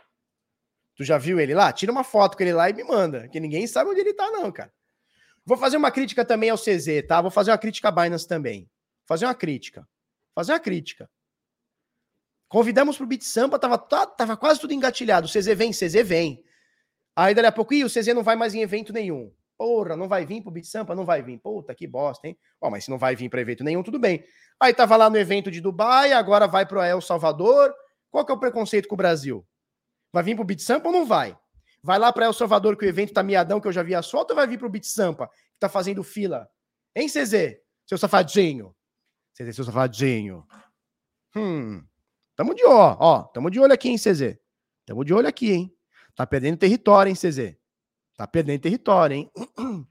Tu 0.97 1.05
já 1.05 1.19
viu 1.19 1.39
ele 1.39 1.55
lá? 1.55 1.71
Tira 1.75 1.93
uma 1.93 2.03
foto 2.03 2.39
com 2.39 2.43
ele 2.43 2.55
lá 2.55 2.71
e 2.71 2.73
me 2.73 2.83
manda, 2.83 3.29
que 3.29 3.39
ninguém 3.39 3.67
sabe 3.67 3.91
onde 3.91 4.01
ele 4.01 4.15
tá, 4.15 4.31
não, 4.31 4.51
cara. 4.51 4.73
Vou 5.45 5.59
fazer 5.59 5.77
uma 5.77 5.91
crítica 5.91 6.25
também 6.25 6.49
ao 6.49 6.57
CZ, 6.57 7.07
tá? 7.07 7.21
Vou 7.21 7.31
fazer 7.31 7.51
uma 7.51 7.59
crítica 7.59 7.89
à 7.89 7.91
Binance 7.91 8.27
também. 8.27 8.71
Fazer 9.07 9.27
uma 9.27 9.35
crítica. 9.35 9.87
Fazer 10.35 10.53
uma 10.53 10.61
crítica. 10.61 11.11
Convidamos 12.49 12.97
pro 12.97 13.07
Beat 13.07 13.23
Sampa, 13.23 13.59
tava, 13.59 13.77
tava 13.79 14.37
quase 14.39 14.59
tudo 14.59 14.73
engatilhado. 14.73 15.27
O 15.27 15.31
CZ 15.31 15.49
vem, 15.55 15.71
CZ 15.71 16.03
vem. 16.03 16.43
Aí 17.15 17.35
dali 17.35 17.47
a 17.47 17.53
pouco, 17.53 17.75
ih, 17.75 17.85
o 17.85 17.91
CZ 17.91 18.09
não 18.15 18.23
vai 18.23 18.37
mais 18.37 18.55
em 18.55 18.63
evento 18.63 18.91
nenhum. 18.91 19.33
Porra, 19.61 19.95
não 19.95 20.09
vai 20.09 20.25
vir 20.25 20.41
pro 20.41 20.51
Beat 20.51 20.65
Sampa? 20.65 20.95
Não 20.95 21.05
vai 21.05 21.21
vir. 21.21 21.37
Puta, 21.37 21.75
que 21.75 21.87
bosta, 21.87 22.27
hein? 22.27 22.35
Ó, 22.59 22.71
mas 22.71 22.85
se 22.85 22.91
não 22.91 22.97
vai 22.97 23.15
vir 23.15 23.29
para 23.29 23.43
evento 23.43 23.63
nenhum, 23.63 23.83
tudo 23.83 23.99
bem. 23.99 24.25
Aí 24.59 24.73
tava 24.73 24.97
lá 24.97 25.11
no 25.11 25.19
evento 25.19 25.51
de 25.51 25.61
Dubai, 25.61 26.15
agora 26.15 26.47
vai 26.47 26.65
pro 26.65 26.81
El 26.81 26.99
Salvador. 27.03 27.71
Qual 28.11 28.25
que 28.25 28.33
é 28.33 28.35
o 28.35 28.39
preconceito 28.41 28.89
com 28.89 28.95
o 28.95 28.97
Brasil? 28.97 29.47
Vai 30.11 30.23
vir 30.23 30.35
pro 30.35 30.47
Beat 30.47 30.61
Sampa 30.61 30.89
ou 30.89 30.95
não 30.95 31.05
vai? 31.05 31.37
Vai 31.83 31.99
lá 31.99 32.11
para 32.11 32.25
El 32.25 32.33
Salvador 32.33 32.75
que 32.75 32.87
o 32.87 32.89
evento 32.89 33.13
tá 33.13 33.23
miadão, 33.23 33.61
que 33.61 33.69
eu 33.69 33.73
já 33.73 33.83
vi 33.83 33.95
a 33.95 34.01
solta, 34.01 34.33
ou 34.33 34.37
vai 34.37 34.47
vir 34.47 34.59
pro 34.59 34.71
Beat 34.71 34.85
Sampa, 34.85 35.29
que 35.29 35.59
tá 35.61 35.69
fazendo 35.69 36.03
fila? 36.03 36.49
Hein, 36.97 37.07
CZ? 37.07 37.59
Seu 37.87 37.99
safadinho. 37.99 38.75
CZ, 39.35 39.55
seu 39.55 39.65
safadinho. 39.67 40.43
Hum. 41.37 41.85
Tamo 42.35 42.55
de 42.55 42.65
ó, 42.65 42.97
ó. 42.99 43.23
Tamo 43.25 43.51
de 43.51 43.61
olho 43.61 43.75
aqui, 43.75 43.91
hein, 43.91 43.99
CZ? 43.99 44.39
Tamo 44.87 45.05
de 45.05 45.13
olho 45.13 45.29
aqui, 45.29 45.53
hein? 45.53 45.77
Tá 46.17 46.27
perdendo 46.27 46.57
território, 46.57 47.11
hein, 47.11 47.15
CZ? 47.15 47.60
Tá 48.21 48.27
perdendo 48.27 48.61
território, 48.61 49.17
hein? 49.17 49.31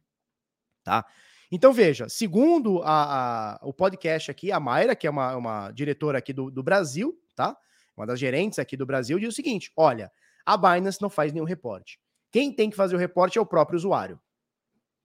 tá? 0.85 1.03
Então, 1.51 1.73
veja, 1.73 2.07
segundo 2.07 2.79
a, 2.83 3.55
a, 3.55 3.59
o 3.63 3.73
podcast 3.73 4.29
aqui, 4.29 4.51
a 4.51 4.59
Mayra, 4.59 4.95
que 4.95 5.07
é 5.07 5.09
uma, 5.09 5.35
uma 5.35 5.71
diretora 5.71 6.19
aqui 6.19 6.31
do, 6.31 6.51
do 6.51 6.61
Brasil, 6.61 7.19
tá? 7.35 7.57
Uma 7.97 8.05
das 8.05 8.19
gerentes 8.19 8.59
aqui 8.59 8.77
do 8.77 8.85
Brasil, 8.85 9.17
diz 9.17 9.29
o 9.29 9.35
seguinte: 9.35 9.71
olha, 9.75 10.11
a 10.45 10.55
Binance 10.55 11.01
não 11.01 11.09
faz 11.09 11.33
nenhum 11.33 11.43
reporte. 11.43 11.99
Quem 12.31 12.53
tem 12.53 12.69
que 12.69 12.75
fazer 12.75 12.95
o 12.95 12.99
reporte 12.99 13.39
é 13.39 13.41
o 13.41 13.47
próprio 13.47 13.77
usuário. 13.77 14.21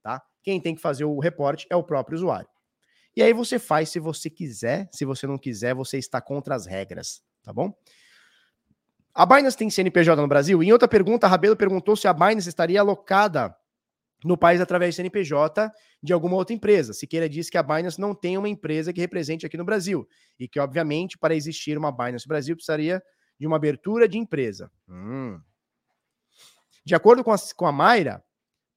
Tá? 0.03 0.21
Quem 0.43 0.61
tem 0.61 0.75
que 0.75 0.81
fazer 0.81 1.05
o 1.05 1.17
reporte 1.17 1.65
é 1.71 1.75
o 1.75 1.83
próprio 1.83 2.17
usuário. 2.17 2.47
E 3.15 3.23
aí 3.23 3.33
você 3.33 3.57
faz 3.57 3.89
se 3.89 3.99
você 3.99 4.29
quiser, 4.29 4.87
se 4.91 5.03
você 5.03 5.25
não 5.25 5.39
quiser, 5.39 5.73
você 5.73 5.97
está 5.97 6.21
contra 6.21 6.53
as 6.53 6.67
regras, 6.67 7.23
tá 7.41 7.51
bom? 7.51 7.75
A 9.15 9.25
Binance 9.25 9.55
tem 9.55 9.69
CNPJ 9.69 10.21
no 10.21 10.27
Brasil? 10.27 10.61
Em 10.61 10.73
outra 10.73 10.89
pergunta, 10.89 11.25
a 11.25 11.29
Rabelo 11.29 11.55
perguntou 11.55 11.95
se 11.95 12.05
a 12.05 12.11
Binance 12.11 12.49
estaria 12.49 12.81
alocada 12.81 13.55
no 14.25 14.37
país 14.37 14.59
através 14.59 14.93
de 14.93 14.97
CNPJ 14.97 15.71
de 16.03 16.11
alguma 16.11 16.35
outra 16.35 16.53
empresa. 16.53 16.91
Siqueira 16.93 17.29
diz 17.29 17.49
que 17.49 17.57
a 17.57 17.63
Binance 17.63 17.97
não 17.97 18.13
tem 18.13 18.37
uma 18.37 18.49
empresa 18.49 18.91
que 18.91 18.99
represente 18.99 19.45
aqui 19.45 19.55
no 19.55 19.63
Brasil 19.63 20.05
e 20.37 20.49
que, 20.49 20.59
obviamente, 20.59 21.17
para 21.17 21.33
existir 21.33 21.77
uma 21.77 21.93
Binance 21.93 22.27
Brasil 22.27 22.57
precisaria 22.57 23.01
de 23.39 23.47
uma 23.47 23.55
abertura 23.55 24.05
de 24.05 24.17
empresa. 24.17 24.69
Hum. 24.85 25.39
De 26.83 26.93
acordo 26.93 27.23
com 27.23 27.31
a, 27.31 27.37
com 27.55 27.65
a 27.65 27.71
Mayra, 27.71 28.21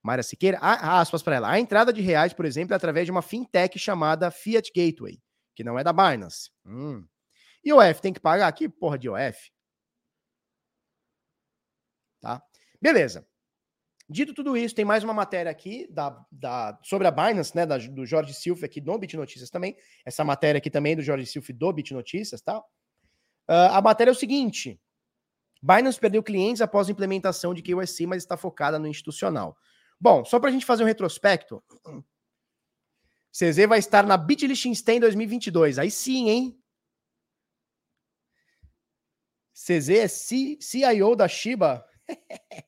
Mayra 0.05 0.23
Siqueira, 0.23 0.59
a, 0.61 1.01
aspas 1.01 1.21
para 1.21 1.35
ela, 1.35 1.51
a 1.51 1.59
entrada 1.59 1.93
de 1.93 2.01
reais, 2.01 2.33
por 2.33 2.45
exemplo, 2.45 2.75
é 2.75 2.77
através 2.77 3.07
de 3.07 3.11
uma 3.11 3.23
fintech 3.23 3.77
chamada 3.77 4.31
Fiat 4.31 4.71
Gateway, 4.75 5.21
que 5.57 5.65
não 5.65 5.77
é 5.77 5.83
da 5.83 5.93
Binance. 5.93 6.51
Hum. 6.65 7.05
E 7.65 7.73
o 7.73 7.83
F 7.83 8.01
tem 8.01 8.13
que 8.13 8.21
pagar? 8.21 8.53
Que 8.53 8.69
porra 8.69 8.97
de 8.97 9.09
OF? 9.09 9.51
Tá? 12.21 12.43
Beleza. 12.81 13.27
Dito 14.11 14.33
tudo 14.33 14.57
isso, 14.57 14.75
tem 14.75 14.87
mais 14.87 15.05
uma 15.05 15.13
matéria 15.13 15.51
aqui 15.51 15.87
da, 15.91 16.25
da, 16.33 16.79
sobre 16.83 17.07
a 17.07 17.11
Binance, 17.11 17.55
né, 17.55 17.67
da, 17.67 17.77
do 17.77 18.07
Jorge 18.07 18.33
Silva 18.33 18.65
aqui 18.65 18.81
no 18.81 18.99
Bit 18.99 19.17
Notícias 19.19 19.51
também. 19.51 19.77
Essa 20.03 20.25
matéria 20.25 20.59
aqui 20.59 20.71
também 20.71 20.97
do 20.97 21.03
Jorge 21.03 21.27
Silva 21.27 21.53
do 21.53 21.73
Bit 21.75 21.93
Notícias, 21.93 22.41
tá? 22.41 22.59
Uh, 22.59 23.69
a 23.71 23.83
matéria 23.83 24.11
é 24.11 24.13
o 24.13 24.17
seguinte: 24.17 24.81
Binance 25.63 26.01
perdeu 26.01 26.23
clientes 26.23 26.63
após 26.63 26.89
a 26.89 26.93
implementação 26.93 27.53
de 27.53 27.61
KYC, 27.61 28.07
mas 28.07 28.23
está 28.23 28.37
focada 28.37 28.79
no 28.79 28.87
institucional. 28.87 29.57
Bom, 30.01 30.25
só 30.25 30.41
para 30.41 30.49
a 30.49 30.53
gente 30.53 30.65
fazer 30.65 30.85
um 30.85 30.87
retrospecto, 30.87 31.63
CZ 33.31 33.67
vai 33.69 33.79
estar 33.79 34.07
na 34.07 34.17
Bit 34.17 34.47
Liechtenstein 34.47 35.01
2022. 35.01 35.79
Aí 35.79 35.91
sim, 35.91 36.31
hein? 36.31 36.63
CZ 39.53 39.89
é 39.91 40.09
CIO 40.09 41.15
da 41.15 41.29
Shiba. 41.29 41.85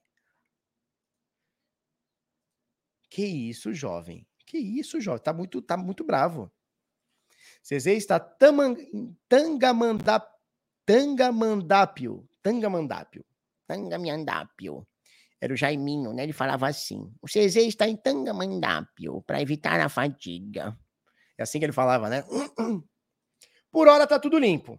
que 3.11 3.25
isso, 3.25 3.73
jovem? 3.73 4.27
Que 4.47 4.59
isso, 4.59 5.01
jovem? 5.01 5.23
Tá 5.23 5.33
muito, 5.33 5.63
tá 5.63 5.77
muito 5.77 6.05
bravo. 6.05 6.51
CZ 7.63 7.87
está 7.87 8.19
tangamandápio. 8.19 10.39
Tangamandápio. 12.43 13.25
Tangamandápio. 13.67 14.87
Era 15.41 15.55
o 15.55 15.57
Jaiminho, 15.57 16.13
né? 16.13 16.25
Ele 16.25 16.33
falava 16.33 16.69
assim: 16.69 17.11
o 17.23 17.27
CZ 17.27 17.57
está 17.57 17.89
em 17.89 17.97
Tangamandápio 17.97 19.23
para 19.23 19.41
evitar 19.41 19.81
a 19.81 19.89
fadiga. 19.89 20.77
É 21.39 21.43
assim 21.43 21.59
que 21.59 21.65
ele 21.65 21.73
falava, 21.73 22.11
né? 22.11 22.23
Por 23.73 23.89
hora 23.89 24.07
tá 24.07 24.19
tudo 24.19 24.39
limpo. 24.39 24.79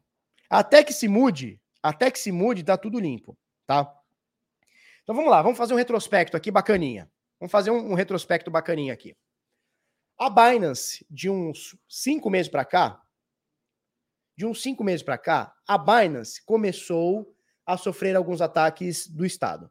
Até 0.49 0.83
que 0.83 0.93
se 0.93 1.07
mude, 1.07 1.59
até 1.81 2.11
que 2.11 2.19
se 2.19 2.31
mude, 2.31 2.63
tá 2.63 2.77
tudo 2.77 2.99
limpo, 2.99 3.37
tá? 3.65 3.91
Então 5.11 5.17
vamos 5.17 5.29
lá, 5.29 5.41
vamos 5.41 5.57
fazer 5.57 5.73
um 5.73 5.77
retrospecto 5.77 6.37
aqui 6.37 6.49
bacaninha. 6.49 7.11
Vamos 7.37 7.51
fazer 7.51 7.69
um, 7.69 7.91
um 7.91 7.93
retrospecto 7.95 8.49
bacaninha 8.49 8.93
aqui. 8.93 9.13
A 10.17 10.29
Binance, 10.29 11.05
de 11.09 11.29
uns 11.29 11.75
cinco 11.85 12.29
meses 12.29 12.49
para 12.49 12.63
cá, 12.63 13.01
de 14.37 14.45
uns 14.45 14.61
cinco 14.61 14.85
meses 14.85 15.03
para 15.03 15.17
cá, 15.17 15.53
a 15.67 15.77
Binance 15.77 16.41
começou 16.45 17.35
a 17.65 17.75
sofrer 17.75 18.15
alguns 18.15 18.39
ataques 18.39 19.05
do 19.05 19.25
Estado, 19.25 19.69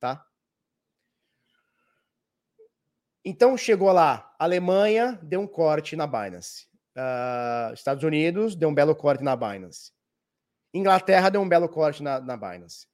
tá? 0.00 0.26
Então 3.24 3.56
chegou 3.56 3.92
lá, 3.92 4.34
Alemanha 4.36 5.20
deu 5.22 5.40
um 5.40 5.46
corte 5.46 5.94
na 5.94 6.08
Binance, 6.08 6.66
uh, 6.96 7.72
Estados 7.74 8.02
Unidos 8.02 8.56
deu 8.56 8.70
um 8.70 8.74
belo 8.74 8.96
corte 8.96 9.22
na 9.22 9.36
Binance, 9.36 9.92
Inglaterra 10.74 11.28
deu 11.28 11.40
um 11.40 11.48
belo 11.48 11.68
corte 11.68 12.02
na, 12.02 12.18
na 12.18 12.36
Binance. 12.36 12.92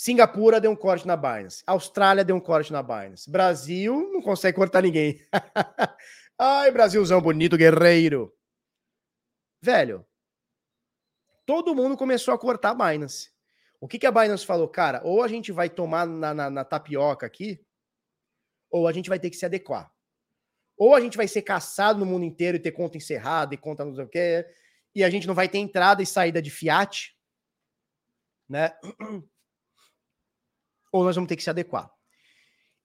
Singapura 0.00 0.58
deu 0.58 0.70
um 0.70 0.76
corte 0.76 1.06
na 1.06 1.14
Binance. 1.14 1.62
Austrália 1.66 2.24
deu 2.24 2.34
um 2.34 2.40
corte 2.40 2.72
na 2.72 2.82
Binance. 2.82 3.30
Brasil 3.30 4.10
não 4.10 4.22
consegue 4.22 4.56
cortar 4.56 4.80
ninguém. 4.80 5.22
Ai, 6.40 6.70
Brasilzão 6.70 7.20
bonito, 7.20 7.54
guerreiro. 7.54 8.34
Velho, 9.60 10.06
todo 11.44 11.74
mundo 11.74 11.98
começou 11.98 12.32
a 12.32 12.38
cortar 12.38 12.70
a 12.70 12.74
Binance. 12.74 13.30
O 13.78 13.86
que, 13.86 13.98
que 13.98 14.06
a 14.06 14.10
Binance 14.10 14.46
falou? 14.46 14.66
Cara, 14.70 15.02
ou 15.04 15.22
a 15.22 15.28
gente 15.28 15.52
vai 15.52 15.68
tomar 15.68 16.06
na, 16.06 16.32
na, 16.32 16.48
na 16.48 16.64
tapioca 16.64 17.26
aqui, 17.26 17.62
ou 18.70 18.88
a 18.88 18.92
gente 18.92 19.10
vai 19.10 19.20
ter 19.20 19.28
que 19.28 19.36
se 19.36 19.44
adequar. 19.44 19.92
Ou 20.78 20.94
a 20.94 21.00
gente 21.02 21.18
vai 21.18 21.28
ser 21.28 21.42
caçado 21.42 21.98
no 21.98 22.06
mundo 22.06 22.24
inteiro 22.24 22.56
e 22.56 22.60
ter 22.60 22.72
conta 22.72 22.96
encerrada 22.96 23.52
e 23.52 23.58
conta 23.58 23.84
não 23.84 23.94
sei 23.94 24.04
o 24.04 24.08
quê 24.08 24.46
e 24.94 25.04
a 25.04 25.10
gente 25.10 25.26
não 25.26 25.34
vai 25.34 25.46
ter 25.46 25.58
entrada 25.58 26.02
e 26.02 26.06
saída 26.06 26.40
de 26.40 26.50
Fiat, 26.50 27.14
né? 28.48 28.72
Ou 30.92 31.04
nós 31.04 31.14
vamos 31.14 31.28
ter 31.28 31.36
que 31.36 31.42
se 31.42 31.50
adequar. 31.50 31.90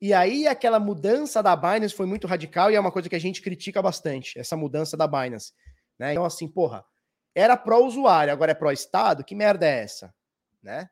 E 0.02 0.14
aí 0.14 0.48
aquela 0.48 0.80
mudança 0.80 1.42
da 1.42 1.56
Binance 1.56 1.96
foi 1.96 2.06
muito 2.06 2.28
radical 2.28 2.70
e 2.70 2.76
é 2.76 2.80
uma 2.80 2.92
coisa 2.92 3.10
que 3.10 3.16
a 3.16 3.20
gente 3.20 3.42
critica 3.42 3.82
bastante, 3.82 4.38
essa 4.38 4.56
mudança 4.56 4.98
da 4.98 5.08
Binance, 5.08 5.54
né? 5.98 6.12
Então 6.12 6.26
assim, 6.26 6.48
porra, 6.48 6.86
era 7.34 7.56
pró 7.58 7.80
usuário, 7.80 8.32
agora 8.32 8.52
é 8.52 8.56
pró 8.56 8.72
estado, 8.72 9.24
que 9.24 9.34
merda 9.34 9.66
é 9.66 9.84
essa, 9.84 10.14
né? 10.62 10.90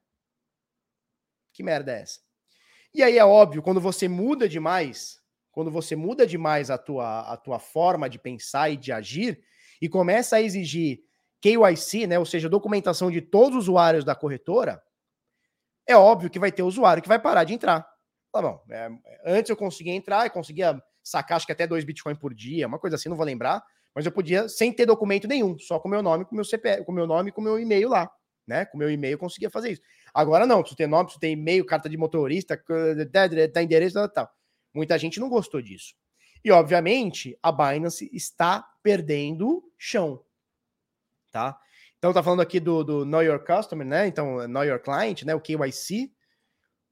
Que 1.54 1.62
merda 1.62 1.92
é 1.92 2.02
essa? 2.02 2.20
E 2.94 3.04
aí 3.04 3.18
é 3.18 3.26
óbvio, 3.26 3.62
quando 3.62 3.82
você 3.82 4.08
muda 4.08 4.48
demais, 4.48 5.20
quando 5.52 5.70
você 5.70 5.96
muda 5.96 6.26
demais 6.26 6.70
a 6.70 6.78
tua, 6.78 7.22
a 7.22 7.38
tua 7.38 7.60
forma 7.60 8.10
de 8.10 8.18
pensar 8.20 8.70
e 8.70 8.78
de 8.78 8.92
agir, 8.92 9.44
e 9.82 9.90
começa 9.90 10.38
a 10.38 10.42
exigir 10.42 11.02
KYC, 11.42 12.08
né, 12.08 12.18
ou 12.18 12.26
seja, 12.26 12.50
documentação 12.50 13.12
de 13.12 13.22
todos 13.22 13.58
os 13.58 13.64
usuários 13.66 14.06
da 14.06 14.16
corretora, 14.16 14.82
é 15.88 15.96
óbvio 15.96 16.30
que 16.30 16.40
vai 16.40 16.52
ter 16.52 16.64
usuário 16.64 17.02
que 17.02 17.10
vai 17.10 17.20
parar 17.20 17.44
de 17.44 17.54
entrar. 17.54 17.88
Tá 18.32 18.42
bom, 18.42 18.64
é, 18.70 18.90
antes 19.26 19.50
eu 19.50 19.56
conseguia 19.56 19.94
entrar, 19.94 20.26
eu 20.26 20.32
conseguia 20.32 20.82
sacar 21.04 21.36
acho 21.38 21.46
que 21.46 21.52
até 21.52 21.68
dois 21.68 21.84
Bitcoin 21.84 22.16
por 22.16 22.34
dia, 22.34 22.68
uma 22.68 22.80
coisa 22.80 22.96
assim, 22.96 23.10
não 23.10 23.18
vou 23.18 23.26
lembrar, 23.26 23.64
mas 23.94 24.06
eu 24.06 24.12
podia 24.12 24.50
sem 24.50 24.74
ter 24.74 24.86
documento 24.86 25.28
nenhum, 25.28 25.58
só 25.60 25.80
com 25.80 25.88
meu 25.88 26.02
nome, 26.02 26.26
com 26.26 26.36
meu 26.36 26.46
CPF, 26.46 26.84
com 26.84 26.92
meu 26.92 27.06
nome 27.06 27.30
e 27.30 27.32
com 27.32 27.42
meu 27.42 27.60
e-mail 27.60 27.90
lá, 27.90 28.10
né? 28.48 28.66
Com 28.66 28.78
meu 28.78 28.90
e-mail 28.90 29.14
eu 29.14 29.20
conseguia 29.20 29.50
fazer 29.50 29.72
isso. 29.72 29.82
Agora 30.14 30.48
não, 30.48 30.60
preciso 30.60 30.78
ter 30.78 30.88
nome, 30.88 31.06
preciso 31.06 31.20
ter 31.20 31.30
e-mail, 31.30 31.66
carta 31.66 31.90
de 31.90 31.98
motorista, 31.98 32.62
da 33.52 33.62
endereço, 33.62 33.96
tal, 33.96 34.10
tal. 34.10 34.30
Muita 34.74 34.98
gente 34.98 35.20
não 35.20 35.30
gostou 35.30 35.62
disso. 35.62 35.94
E, 36.44 36.52
obviamente, 36.52 37.38
a 37.42 37.52
Binance 37.52 38.10
está 38.12 38.68
perdendo 38.82 39.64
chão, 39.78 40.24
tá? 41.32 41.58
Então, 42.04 42.12
tá 42.12 42.22
falando 42.22 42.42
aqui 42.42 42.60
do, 42.60 42.84
do 42.84 43.06
Know 43.06 43.24
Your 43.24 43.40
Customer, 43.40 43.88
né? 43.88 44.06
Então, 44.06 44.46
Know 44.46 44.66
Your 44.66 44.78
Client, 44.78 45.24
né? 45.24 45.34
O 45.34 45.40
KYC, 45.40 46.12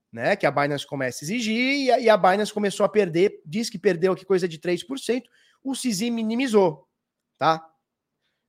né? 0.09 0.37
Que 0.37 0.45
a 0.45 0.51
Binance 0.51 0.87
começa 0.87 1.21
a 1.21 1.25
exigir 1.25 1.99
e 1.99 2.09
a, 2.09 2.15
Binance 2.15 2.53
começou 2.53 2.85
a 2.85 2.87
perder, 2.87 3.41
diz 3.45 3.69
que 3.69 3.77
perdeu 3.77 4.13
aqui 4.13 4.23
coisa 4.23 4.47
de 4.47 4.57
3%, 4.57 5.21
o 5.61 5.73
CZ 5.73 6.03
minimizou, 6.03 6.87
tá? 7.37 7.61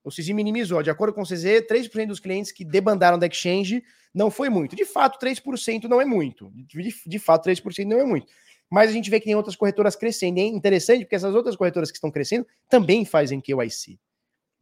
O 0.04 0.10
CZ 0.10 0.28
minimizou. 0.28 0.84
De 0.84 0.90
acordo 0.90 1.12
com 1.12 1.22
o 1.22 1.26
CZ, 1.26 1.66
3% 1.68 2.06
dos 2.06 2.20
clientes 2.20 2.52
que 2.52 2.64
debandaram 2.64 3.18
da 3.18 3.26
exchange 3.26 3.82
não 4.14 4.30
foi 4.30 4.48
muito. 4.48 4.76
De 4.76 4.84
fato, 4.84 5.18
3% 5.18 5.88
não 5.88 6.00
é 6.00 6.04
muito. 6.04 6.48
De, 6.54 6.94
de 7.04 7.18
fato, 7.18 7.48
3% 7.48 7.86
não 7.86 7.98
é 7.98 8.04
muito 8.04 8.28
mas 8.70 8.88
a 8.88 8.92
gente 8.94 9.10
vê 9.10 9.20
que 9.20 9.26
tem 9.26 9.34
outras 9.34 9.54
corretoras 9.54 9.94
crescendo. 9.94 10.38
É 10.38 10.44
interessante 10.44 11.00
porque 11.00 11.14
essas 11.14 11.34
outras 11.34 11.54
corretoras 11.56 11.90
que 11.90 11.96
estão 11.98 12.10
crescendo 12.10 12.46
também 12.70 13.04
fazem 13.04 13.38
KYC. 13.38 14.00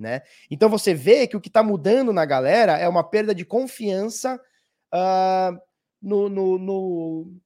Né? 0.01 0.23
Então 0.51 0.71
você 0.71 0.95
vê 0.95 1.27
que 1.27 1.37
o 1.37 1.41
que 1.41 1.49
está 1.49 1.63
mudando 1.63 2.11
na 2.11 2.25
galera 2.25 2.79
é 2.79 2.89
uma 2.89 3.05
perda 3.05 3.35
de 3.35 3.45
confiança 3.45 4.41
uh, 4.95 5.61
no, 6.01 6.27
no, 6.31 6.59
no, 6.59 7.37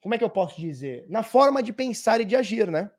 Como 0.00 0.12
é 0.12 0.18
que 0.18 0.24
eu 0.24 0.30
posso 0.30 0.60
dizer? 0.60 1.06
Na 1.08 1.22
forma 1.22 1.62
de 1.62 1.72
pensar 1.72 2.20
e 2.20 2.24
de 2.24 2.34
agir, 2.34 2.68
né? 2.68 2.90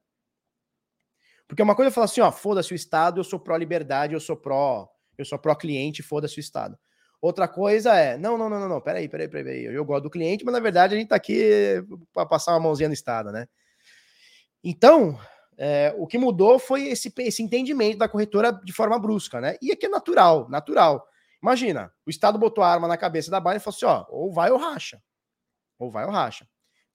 Porque 1.46 1.62
uma 1.62 1.76
coisa 1.76 1.90
é 1.90 1.92
falar 1.92 2.06
assim, 2.06 2.22
ó, 2.22 2.32
foda-se 2.32 2.72
o 2.72 2.76
Estado, 2.76 3.20
eu 3.20 3.24
sou 3.26 3.38
pró-liberdade, 3.38 4.14
eu 4.14 4.20
sou 4.20 4.38
pró, 4.38 4.90
eu 5.18 5.26
sou 5.26 5.38
pró-cliente, 5.38 6.02
foda-se 6.02 6.38
o 6.38 6.40
Estado. 6.40 6.80
Outra 7.22 7.50
coisa 7.50 7.96
é, 7.96 8.18
não, 8.18 8.38
não, 8.38 8.50
não, 8.50 8.62
não, 8.62 8.70
não, 8.70 8.82
peraí, 8.82 9.10
peraí, 9.10 9.28
peraí, 9.28 9.66
eu 9.66 9.84
gosto 9.84 10.04
do 10.04 10.10
cliente, 10.10 10.46
mas 10.46 10.54
na 10.54 10.60
verdade 10.62 10.96
a 10.96 10.98
gente 10.98 11.10
tá 11.10 11.18
aqui 11.18 11.84
para 12.14 12.26
passar 12.26 12.54
uma 12.54 12.62
mãozinha 12.62 12.88
no 12.88 12.94
Estado, 12.94 13.30
né? 13.30 13.46
Então, 14.64 15.20
é, 15.58 15.94
o 15.98 16.06
que 16.06 16.18
mudou 16.18 16.60
foi 16.60 16.88
esse, 16.88 17.12
esse 17.18 17.42
entendimento 17.42 17.98
da 17.98 18.08
corretora 18.08 18.52
de 18.52 18.72
forma 18.72 19.00
brusca, 19.00 19.42
né? 19.42 19.58
E 19.62 19.72
aqui 19.72 19.88
é 19.88 19.90
natural, 19.90 20.48
natural. 20.50 21.08
Imagina, 21.42 21.92
o 22.06 22.10
Estado 22.10 22.38
botou 22.38 22.64
a 22.64 22.72
arma 22.72 22.88
na 22.88 22.98
cabeça 22.98 23.32
da 23.32 23.40
Binance 23.40 23.58
e 23.58 23.64
falou 23.64 23.76
assim: 23.76 23.86
ó, 23.86 24.06
ou 24.10 24.32
vai 24.32 24.52
ou 24.52 24.58
racha. 24.58 25.02
Ou 25.80 25.90
vai 25.90 26.06
ou 26.06 26.12
racha. 26.12 26.48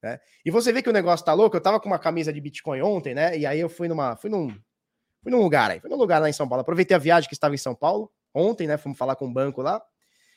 Né? 0.02 0.20
E 0.44 0.50
você 0.50 0.72
vê 0.72 0.82
que 0.82 0.90
o 0.90 0.92
negócio 0.92 1.24
tá 1.24 1.32
louco. 1.32 1.56
Eu 1.56 1.60
tava 1.60 1.80
com 1.80 1.86
uma 1.86 1.98
camisa 1.98 2.32
de 2.32 2.40
Bitcoin 2.40 2.82
ontem, 2.82 3.14
né? 3.14 3.36
E 3.36 3.46
aí 3.46 3.58
eu 3.58 3.68
fui 3.68 3.88
numa. 3.88 4.16
Fui 4.16 4.30
num, 4.30 4.48
fui 5.22 5.30
num 5.30 5.40
lugar 5.40 5.70
aí, 5.70 5.80
fui 5.80 5.90
num 5.90 5.96
lugar 5.96 6.20
lá 6.20 6.28
em 6.28 6.32
São 6.32 6.48
Paulo. 6.48 6.62
Aproveitei 6.62 6.94
a 6.96 7.00
viagem 7.00 7.28
que 7.28 7.34
estava 7.34 7.54
em 7.54 7.58
São 7.58 7.74
Paulo 7.74 8.12
ontem, 8.34 8.66
né? 8.66 8.76
Fomos 8.76 8.98
falar 8.98 9.16
com 9.16 9.26
um 9.26 9.32
banco 9.32 9.62
lá. 9.62 9.82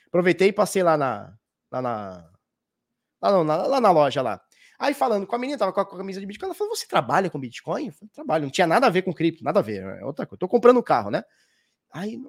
Aproveitei 0.08 0.50
e 0.50 0.54
passei 0.54 0.84
lá 0.84 0.98
na. 0.98 1.34
Lá 1.72 1.82
na. 1.82 2.32
Lá, 3.22 3.32
não, 3.32 3.44
lá, 3.44 3.68
lá 3.68 3.82
na 3.82 3.92
loja 3.92 4.22
lá. 4.22 4.42
Aí 4.78 4.94
falando 4.94 5.26
com 5.26 5.36
a 5.36 5.40
menina, 5.40 5.58
tava 5.58 5.72
com 5.72 5.80
a 5.80 5.86
camisa 5.86 6.20
de 6.20 6.26
Bitcoin, 6.26 6.48
ela 6.48 6.56
falou: 6.56 6.76
Você 6.76 6.88
trabalha 6.88 7.30
com 7.30 7.40
Bitcoin? 7.40 7.88
Eu 7.88 7.94
falei, 7.94 8.10
trabalho, 8.14 8.44
não 8.44 8.52
tinha 8.52 8.68
nada 8.68 8.88
a 8.88 8.90
ver 8.90 9.02
com 9.02 9.14
cripto, 9.14 9.44
nada 9.44 9.60
a 9.60 9.64
ver, 9.64 9.84
é 9.84 10.06
outra 10.06 10.26
coisa. 10.26 10.40
Tô 10.40 10.48
comprando 10.48 10.78
um 10.78 10.84
carro, 10.84 11.10
né? 11.10 11.24
Aí, 11.92 12.20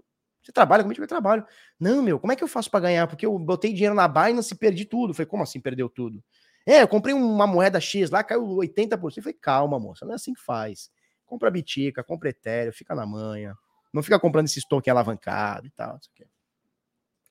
você 0.43 0.52
trabalha 0.52 0.82
com 0.82 0.89
Bitcoin? 0.89 1.05
Eu 1.05 1.09
trabalho. 1.09 1.47
Não, 1.78 2.02
meu, 2.02 2.20
como 2.20 2.32
é 2.32 2.36
que 2.36 2.44
eu 2.44 2.48
faço 2.48 2.70
para 2.70 2.81
ganhar? 2.81 3.06
Porque 3.09 3.27
eu 3.27 3.36
botei 3.39 3.73
dinheiro 3.73 3.94
na 3.94 4.06
Binance 4.06 4.55
e 4.55 4.56
perdi 4.56 4.85
tudo. 4.85 5.10
Eu 5.10 5.14
falei, 5.14 5.27
como 5.27 5.43
assim 5.43 5.60
perdeu 5.60 5.89
tudo? 5.89 6.23
É, 6.64 6.82
eu 6.82 6.89
comprei 6.89 7.14
uma 7.14 7.47
moeda 7.47 7.81
X 7.81 8.10
lá, 8.10 8.23
caiu 8.24 8.44
80%. 8.44 9.16
Eu 9.16 9.23
falei, 9.23 9.39
calma, 9.40 9.78
moça, 9.78 10.05
não 10.05 10.12
é 10.12 10.16
assim 10.16 10.35
que 10.35 10.40
faz. 10.40 10.90
Compra 11.24 11.51
Bitica, 11.51 12.05
compra 12.05 12.28
Ethereum, 12.31 12.73
fica 12.73 12.94
na 12.94 13.06
manha. 13.06 13.56
Não 13.93 14.02
fica 14.02 14.18
comprando 14.18 14.47
esse 14.47 14.59
estoque 14.59 14.90
alavancado 14.90 15.66
e 15.66 15.70
tal. 15.70 15.98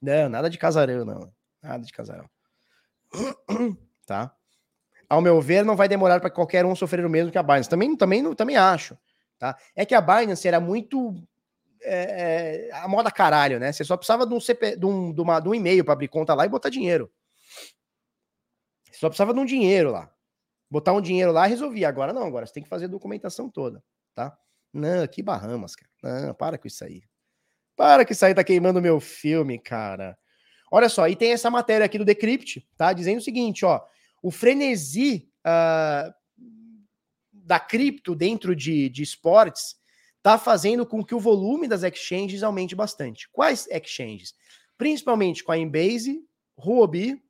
Não, 0.01 0.29
nada 0.29 0.49
de 0.49 0.57
casarão, 0.57 1.05
não. 1.05 1.33
Nada 1.61 1.83
de 1.85 1.91
casarão. 1.91 2.29
Tá? 4.05 4.31
Ao 5.09 5.21
meu 5.21 5.41
ver, 5.41 5.63
não 5.63 5.75
vai 5.75 5.87
demorar 5.87 6.19
para 6.19 6.29
qualquer 6.29 6.65
um 6.65 6.75
sofrer 6.75 7.05
o 7.05 7.09
mesmo 7.09 7.31
que 7.31 7.37
a 7.37 7.43
Binance. 7.43 7.69
Também, 7.69 7.95
também, 7.95 8.33
também 8.33 8.57
acho. 8.57 8.97
Tá? 9.37 9.57
É 9.75 9.85
que 9.85 9.93
a 9.93 10.01
Binance 10.01 10.47
era 10.47 10.59
muito 10.59 11.15
é, 11.85 12.69
é, 12.69 12.75
a 12.75 12.87
moda 12.87 13.11
caralho, 13.11 13.59
né? 13.59 13.71
Você 13.71 13.83
só 13.83 13.95
precisava 13.95 14.25
de 14.25 14.33
um, 14.33 14.39
CP, 14.39 14.75
de 14.75 14.85
um, 14.85 15.13
de 15.13 15.21
uma, 15.21 15.39
de 15.39 15.47
um 15.47 15.53
e-mail 15.53 15.83
para 15.83 15.93
abrir 15.93 16.07
conta 16.07 16.33
lá 16.33 16.45
e 16.45 16.49
botar 16.49 16.69
dinheiro. 16.69 17.11
Você 18.91 18.99
só 18.99 19.07
precisava 19.07 19.33
de 19.33 19.39
um 19.39 19.45
dinheiro 19.45 19.91
lá. 19.91 20.11
Botar 20.69 20.93
um 20.93 21.01
dinheiro 21.01 21.31
lá 21.31 21.45
e 21.45 21.49
resolvia. 21.49 21.87
Agora 21.87 22.11
não, 22.11 22.25
agora 22.25 22.45
você 22.45 22.53
tem 22.53 22.63
que 22.63 22.69
fazer 22.69 22.85
a 22.85 22.89
documentação 22.89 23.49
toda, 23.49 23.83
tá? 24.15 24.35
Não, 24.73 25.07
que 25.07 25.21
Bahamas, 25.21 25.75
cara. 25.75 26.25
Não, 26.27 26.33
para 26.33 26.57
com 26.57 26.67
isso 26.67 26.83
aí. 26.83 27.03
Para 27.75 28.03
que 28.03 28.13
isso 28.13 28.25
aí 28.25 28.33
tá 28.33 28.43
queimando 28.43 28.81
meu 28.81 28.99
filme, 28.99 29.59
cara. 29.59 30.17
Olha 30.71 30.89
só, 30.89 31.07
e 31.07 31.15
tem 31.15 31.31
essa 31.31 31.49
matéria 31.49 31.85
aqui 31.85 31.97
do 31.97 32.05
Decrypt, 32.05 32.67
tá? 32.75 32.91
Dizendo 32.93 33.19
o 33.19 33.23
seguinte, 33.23 33.63
ó. 33.63 33.81
O 34.25 34.31
frenesi 34.31 35.29
uh, 35.45 36.11
da 37.31 37.59
cripto 37.59 38.15
dentro 38.15 38.55
de, 38.55 38.89
de 38.89 39.03
esportes 39.03 39.75
tá 40.23 40.39
fazendo 40.39 40.83
com 40.83 41.05
que 41.05 41.13
o 41.13 41.19
volume 41.19 41.67
das 41.67 41.83
exchanges 41.83 42.41
aumente 42.41 42.73
bastante. 42.73 43.29
Quais 43.31 43.67
exchanges? 43.67 44.33
Principalmente 44.79 45.43
Coinbase, 45.43 46.25
Huobi, 46.57 47.21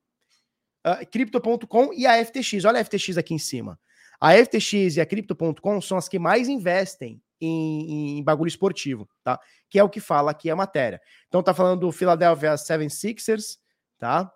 uh, 0.88 1.06
Crypto.com 1.12 1.94
e 1.94 2.08
a 2.08 2.26
FTX. 2.26 2.64
Olha 2.64 2.80
a 2.80 2.86
FTX 2.86 3.18
aqui 3.18 3.34
em 3.34 3.40
cima. 3.40 3.78
A 4.18 4.32
FTX 4.32 4.96
e 4.96 5.02
a 5.02 5.06
Crypto.com 5.06 5.82
são 5.82 5.98
as 5.98 6.08
que 6.08 6.18
mais 6.18 6.48
investem 6.48 7.22
em, 7.42 8.20
em, 8.20 8.24
bagulho 8.24 8.48
esportivo, 8.48 9.06
tá? 9.22 9.38
Que 9.70 9.80
é 9.80 9.84
o 9.84 9.90
que 9.90 10.00
fala 10.00 10.32
aqui 10.32 10.50
a 10.50 10.56
matéria. 10.56 11.02
Então 11.28 11.44
tá 11.44 11.54
falando 11.54 11.82
do 11.82 11.92
Philadelphia 11.92 12.54
76ers, 12.54 13.58
tá? 14.00 14.32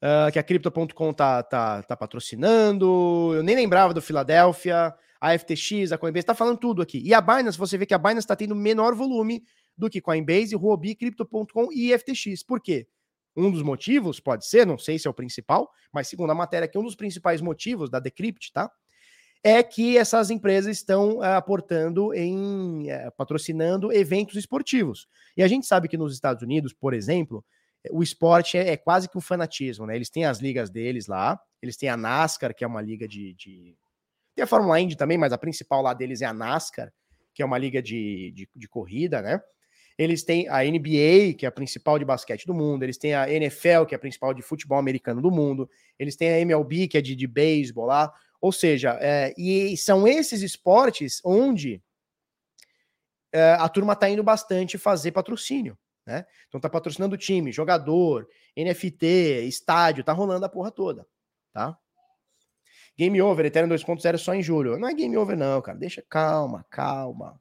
Uh, 0.00 0.30
que 0.32 0.38
a 0.38 0.42
Crypto.com 0.42 1.12
tá, 1.12 1.42
tá, 1.42 1.82
tá 1.82 1.96
patrocinando. 1.96 3.32
Eu 3.34 3.42
nem 3.42 3.56
lembrava 3.56 3.92
do 3.92 4.00
Philadelphia, 4.00 4.94
a 5.20 5.36
FTX, 5.36 5.90
a 5.92 5.98
Coinbase, 5.98 6.26
tá 6.26 6.34
falando 6.34 6.58
tudo 6.58 6.80
aqui. 6.80 7.02
E 7.04 7.12
a 7.12 7.20
Binance, 7.20 7.58
você 7.58 7.76
vê 7.76 7.84
que 7.84 7.94
a 7.94 7.98
Binance 7.98 8.26
tá 8.26 8.36
tendo 8.36 8.54
menor 8.54 8.94
volume 8.94 9.42
do 9.76 9.90
que 9.90 10.00
Coinbase, 10.00 10.54
Huobi, 10.54 10.94
Crypto.com 10.94 11.68
e 11.72 11.96
FTX. 11.96 12.42
Por 12.42 12.60
quê? 12.60 12.86
Um 13.36 13.50
dos 13.50 13.62
motivos, 13.62 14.18
pode 14.18 14.46
ser, 14.46 14.66
não 14.66 14.76
sei 14.76 14.98
se 14.98 15.06
é 15.06 15.10
o 15.10 15.14
principal, 15.14 15.70
mas 15.92 16.08
segundo 16.08 16.30
a 16.30 16.34
matéria 16.34 16.66
aqui, 16.66 16.76
um 16.76 16.82
dos 16.82 16.96
principais 16.96 17.40
motivos 17.40 17.88
da 17.88 18.00
Decrypt, 18.00 18.52
tá? 18.52 18.70
É 19.44 19.62
que 19.62 19.96
essas 19.96 20.30
empresas 20.30 20.76
estão 20.76 21.18
uh, 21.18 21.22
aportando 21.22 22.12
em 22.12 22.90
uh, 22.90 23.12
patrocinando 23.16 23.92
eventos 23.92 24.34
esportivos. 24.34 25.06
E 25.36 25.42
a 25.44 25.46
gente 25.46 25.66
sabe 25.66 25.86
que 25.86 25.96
nos 25.96 26.12
Estados 26.12 26.42
Unidos, 26.42 26.72
por 26.72 26.92
exemplo, 26.92 27.44
o 27.90 28.02
esporte 28.02 28.56
é, 28.56 28.70
é, 28.70 28.76
quase 28.76 29.08
que 29.08 29.16
um 29.16 29.20
fanatismo, 29.20 29.86
né? 29.86 29.96
Eles 29.96 30.10
têm 30.10 30.24
as 30.24 30.38
ligas 30.38 30.70
deles 30.70 31.06
lá, 31.06 31.40
eles 31.62 31.76
têm 31.76 31.88
a 31.88 31.96
NASCAR, 31.96 32.54
que 32.54 32.64
é 32.64 32.66
uma 32.66 32.80
liga 32.80 33.06
de. 33.06 33.34
de... 33.34 33.76
Tem 34.34 34.42
a 34.42 34.46
Fórmula 34.46 34.80
Indy 34.80 34.96
também, 34.96 35.18
mas 35.18 35.32
a 35.32 35.38
principal 35.38 35.82
lá 35.82 35.94
deles 35.94 36.22
é 36.22 36.26
a 36.26 36.32
NASCAR, 36.32 36.92
que 37.34 37.42
é 37.42 37.44
uma 37.44 37.58
liga 37.58 37.82
de, 37.82 38.32
de, 38.32 38.48
de 38.54 38.68
corrida, 38.68 39.20
né? 39.20 39.40
Eles 39.98 40.22
têm 40.22 40.48
a 40.48 40.62
NBA, 40.62 41.34
que 41.36 41.44
é 41.44 41.48
a 41.48 41.52
principal 41.52 41.98
de 41.98 42.04
basquete 42.04 42.46
do 42.46 42.54
mundo, 42.54 42.84
eles 42.84 42.96
têm 42.96 43.14
a 43.14 43.28
NFL, 43.28 43.84
que 43.86 43.94
é 43.94 43.96
a 43.96 43.98
principal 44.00 44.32
de 44.32 44.42
futebol 44.42 44.78
americano 44.78 45.20
do 45.20 45.30
mundo, 45.30 45.68
eles 45.98 46.14
têm 46.14 46.30
a 46.30 46.38
MLB, 46.38 46.86
que 46.86 46.96
é 46.96 47.00
de, 47.00 47.16
de 47.16 47.26
beisebol 47.26 47.86
lá. 47.86 48.12
Ou 48.40 48.52
seja, 48.52 48.96
é, 49.00 49.34
e 49.36 49.76
são 49.76 50.06
esses 50.06 50.42
esportes 50.42 51.20
onde 51.24 51.82
é, 53.32 53.52
a 53.58 53.68
turma 53.68 53.94
está 53.94 54.08
indo 54.08 54.22
bastante 54.22 54.78
fazer 54.78 55.10
patrocínio. 55.10 55.76
Né? 56.08 56.24
Então 56.48 56.58
tá 56.58 56.70
patrocinando 56.70 57.18
time, 57.18 57.52
jogador, 57.52 58.26
NFT, 58.56 59.44
estádio, 59.46 60.02
tá 60.02 60.10
rolando 60.14 60.46
a 60.46 60.48
porra 60.48 60.70
toda, 60.70 61.06
tá? 61.52 61.76
Game 62.96 63.20
over, 63.20 63.44
Ethereum 63.44 63.68
2.0 63.68 64.16
só 64.16 64.34
em 64.34 64.42
julho. 64.42 64.78
Não 64.78 64.88
é 64.88 64.94
game 64.94 65.18
over 65.18 65.36
não, 65.36 65.60
cara. 65.60 65.76
Deixa 65.76 66.02
calma, 66.08 66.64
calma. 66.70 67.38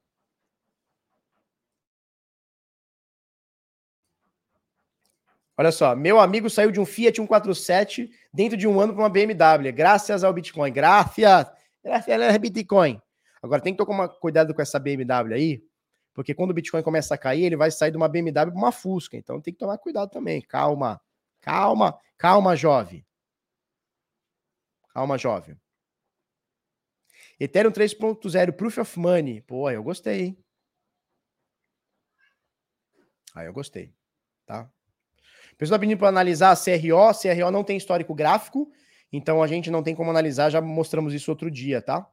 Olha 5.56 5.72
só, 5.72 5.95
meu 5.95 6.19
amigo 6.19 6.49
saiu 6.49 6.69
de 6.69 6.81
um 6.81 6.85
Fiat 6.85 7.15
147 7.15 8.11
dentro 8.34 8.57
de 8.57 8.68
um 8.68 8.81
ano 8.81 8.94
para 8.94 9.02
uma 9.02 9.10
BMW, 9.10 9.72
graças 9.72 10.26
ao 10.26 10.34
Bitcoin. 10.34 10.73
Graças, 10.73 11.48
graças 11.81 12.10
ao 12.10 12.39
Bitcoin. 12.39 13.02
Agora 13.41 13.61
tem 13.61 13.73
que 13.73 13.84
tomar 13.85 14.10
cuidado 14.10 14.53
com 14.53 14.61
essa 14.61 14.77
BMW 14.77 15.34
aí, 15.34 15.64
porque 16.18 16.34
quando 16.34 16.49
o 16.49 16.53
Bitcoin 16.56 16.81
começa 16.81 17.14
a 17.14 17.18
cair, 17.18 17.44
ele 17.44 17.56
vai 17.56 17.69
sair 17.69 17.91
de 17.91 17.98
uma 17.98 18.10
BMW 18.10 18.34
para 18.34 18.49
uma 18.49 18.72
Fusca. 18.72 19.15
Então 19.15 19.39
tem 19.39 19.53
que 19.53 19.60
tomar 19.60 19.77
cuidado 19.77 20.10
também. 20.10 20.41
Calma, 20.41 20.99
calma, 21.39 21.95
calma, 22.18 22.56
jovem. 22.56 23.06
Calma, 24.89 25.15
jovem. 25.15 25.56
Ethereum 27.39 27.72
3.0 27.72 28.52
Proof 28.53 28.80
of 28.80 28.98
Money. 28.98 29.41
Pô, 29.41 29.69
eu 29.69 29.84
gostei? 29.84 30.35
Aí 33.35 33.45
eu 33.45 33.53
gostei, 33.53 33.94
tá? 34.44 34.68
pessoal 35.56 35.77
tá 35.77 35.81
pedindo 35.81 35.99
para 35.99 36.10
analisar 36.10 36.49
a 36.49 36.56
CRO. 36.56 37.14
CRO 37.14 37.52
não 37.52 37.64
tem 37.64 37.77
histórico 37.77 38.15
gráfico, 38.15 38.72
então 39.14 39.44
a 39.44 39.45
gente 39.45 39.69
não 39.69 39.84
tem 39.84 39.94
como 39.94 40.10
analisar, 40.10 40.49
já 40.49 40.61
mostramos 40.61 41.14
isso 41.14 41.30
outro 41.30 41.52
dia, 41.52 41.80
tá? 41.80 42.11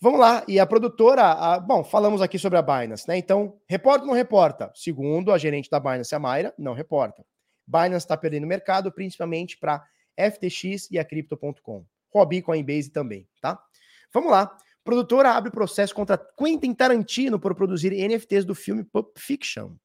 Vamos 0.00 0.18
lá, 0.18 0.42
e 0.48 0.58
a 0.58 0.64
produtora, 0.64 1.22
a, 1.22 1.60
bom, 1.60 1.84
falamos 1.84 2.22
aqui 2.22 2.38
sobre 2.38 2.58
a 2.58 2.62
Binance, 2.62 3.06
né? 3.06 3.18
Então, 3.18 3.60
reporta 3.68 4.00
ou 4.00 4.06
não 4.06 4.14
reporta? 4.14 4.72
Segundo 4.74 5.30
a 5.30 5.36
gerente 5.36 5.68
da 5.68 5.78
Binance, 5.78 6.14
a 6.14 6.18
Mayra, 6.18 6.54
não 6.58 6.72
reporta. 6.72 7.22
Binance 7.66 8.04
está 8.04 8.16
perdendo 8.16 8.46
mercado, 8.46 8.90
principalmente 8.90 9.58
para 9.58 9.84
FTX 10.16 10.90
e 10.90 10.98
a 10.98 11.04
Crypto.com. 11.04 11.84
Hobby, 12.14 12.40
Coinbase 12.40 12.90
também, 12.90 13.28
tá? 13.42 13.62
Vamos 14.12 14.30
lá. 14.30 14.56
Produtora 14.82 15.32
abre 15.32 15.50
processo 15.50 15.94
contra 15.94 16.16
Quentin 16.16 16.72
Tarantino 16.72 17.38
por 17.38 17.54
produzir 17.54 17.92
NFTs 17.92 18.46
do 18.46 18.54
filme 18.54 18.82
Pulp 18.82 19.18
Fiction 19.18 19.76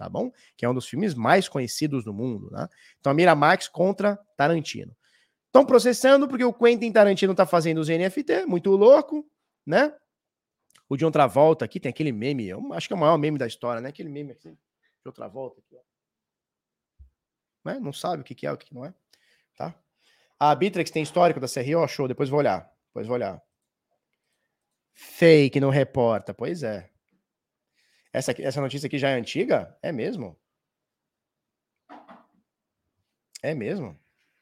tá 0.00 0.08
bom? 0.08 0.32
Que 0.56 0.64
é 0.64 0.68
um 0.68 0.72
dos 0.72 0.88
filmes 0.88 1.12
mais 1.12 1.46
conhecidos 1.46 2.04
do 2.04 2.14
mundo, 2.14 2.50
né? 2.50 2.66
Então, 2.98 3.12
a 3.12 3.14
Miramax 3.14 3.68
contra 3.68 4.18
Tarantino. 4.34 4.96
Estão 5.44 5.66
processando 5.66 6.26
porque 6.26 6.42
o 6.42 6.54
Quentin 6.54 6.90
Tarantino 6.90 7.34
tá 7.34 7.44
fazendo 7.44 7.82
os 7.82 7.88
NFT, 7.88 8.46
muito 8.46 8.70
louco, 8.70 9.28
né? 9.66 9.96
O 10.88 10.96
de 10.96 11.04
outra 11.04 11.26
volta 11.26 11.64
aqui 11.64 11.78
tem 11.78 11.90
aquele 11.90 12.12
meme, 12.12 12.48
eu 12.48 12.72
acho 12.72 12.88
que 12.88 12.92
é 12.92 12.96
o 12.96 13.00
maior 13.00 13.16
meme 13.16 13.38
da 13.38 13.46
história, 13.46 13.80
né? 13.80 13.88
Aquele 13.88 14.08
meme 14.08 14.32
aqui, 14.32 14.50
de 14.50 14.58
outra 15.06 15.28
volta 15.28 15.60
aqui, 15.60 15.76
ó. 15.76 15.80
Né? 17.64 17.78
Não 17.78 17.92
sabe 17.92 18.22
o 18.22 18.24
que, 18.24 18.34
que 18.34 18.46
é, 18.46 18.52
o 18.52 18.56
que, 18.56 18.66
que 18.66 18.74
não 18.74 18.84
é, 18.84 18.94
tá? 19.56 19.74
A 20.38 20.54
Bittrex 20.54 20.90
tem 20.90 21.02
histórico 21.02 21.38
da 21.38 21.46
CRO, 21.46 21.86
show, 21.86 22.08
depois 22.08 22.28
vou 22.28 22.38
olhar, 22.38 22.72
depois 22.86 23.06
vou 23.06 23.14
olhar. 23.14 23.42
Fake, 24.92 25.60
não 25.60 25.70
reporta, 25.70 26.34
pois 26.34 26.62
é. 26.62 26.90
Essa, 28.12 28.32
essa 28.42 28.60
notícia 28.60 28.86
aqui 28.86 28.98
já 28.98 29.10
é 29.10 29.14
antiga? 29.14 29.78
É 29.82 29.92
mesmo? 29.92 30.38
É 33.42 33.54
mesmo? 33.54 33.98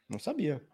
Não 0.09 0.19
sabia. 0.19 0.67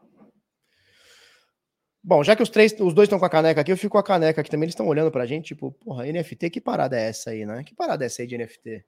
Bom, 2.07 2.23
já 2.23 2.37
que 2.37 2.43
os 2.43 2.51
três, 2.51 2.75
os 2.79 2.93
dois 2.93 3.07
estão 3.07 3.19
com 3.19 3.25
a 3.25 3.31
caneca 3.31 3.63
aqui, 3.63 3.73
eu 3.73 3.79
fico 3.79 3.93
com 3.93 3.99
a 3.99 4.03
caneca 4.03 4.39
aqui 4.39 4.51
também. 4.51 4.67
Eles 4.67 4.75
estão 4.75 4.87
olhando 4.87 5.11
pra 5.11 5.25
gente, 5.25 5.47
tipo, 5.47 5.73
porra, 5.73 6.05
NFT, 6.05 6.51
que 6.51 6.61
parada 6.61 7.01
é 7.01 7.09
essa 7.09 7.31
aí, 7.31 7.47
né? 7.47 7.65
Que 7.65 7.75
parada 7.75 8.05
é 8.05 8.07
essa 8.07 8.21
aí 8.21 8.29
de 8.29 8.37
NFT? 8.37 8.85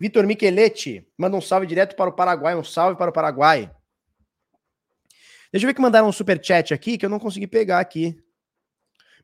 Vitor 0.00 0.26
Micheletti 0.26 1.06
manda 1.18 1.36
um 1.36 1.40
salve 1.42 1.66
direto 1.66 1.94
para 1.94 2.08
o 2.08 2.14
Paraguai. 2.14 2.56
Um 2.56 2.64
salve 2.64 2.96
para 2.96 3.10
o 3.10 3.12
Paraguai. 3.12 3.70
Deixa 5.52 5.66
eu 5.66 5.68
ver 5.68 5.74
que 5.74 5.82
mandaram 5.82 6.08
um 6.08 6.12
super 6.12 6.42
chat 6.42 6.72
aqui 6.72 6.96
que 6.96 7.04
eu 7.04 7.10
não 7.10 7.18
consegui 7.18 7.46
pegar 7.46 7.80
aqui. 7.80 8.18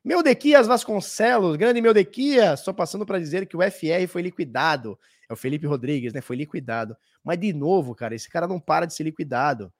Meldequias 0.03 0.67
Vasconcelos, 0.67 1.55
grande 1.55 1.81
Meldequias, 1.81 2.59
só 2.59 2.71
passando 2.71 3.03
para 3.03 3.17
dizer 3.17 3.47
que 3.47 3.57
o 3.57 3.61
FR 3.61 4.07
foi 4.07 4.21
liquidado. 4.21 4.97
É 5.31 5.33
o 5.33 5.37
Felipe 5.37 5.65
Rodrigues, 5.65 6.11
né? 6.11 6.19
Foi 6.19 6.35
liquidado. 6.35 6.97
Mas 7.23 7.39
de 7.39 7.53
novo, 7.53 7.95
cara, 7.95 8.13
esse 8.13 8.29
cara 8.29 8.49
não 8.49 8.59
para 8.59 8.85
de 8.85 8.93
ser 8.93 9.03
liquidado. 9.03 9.73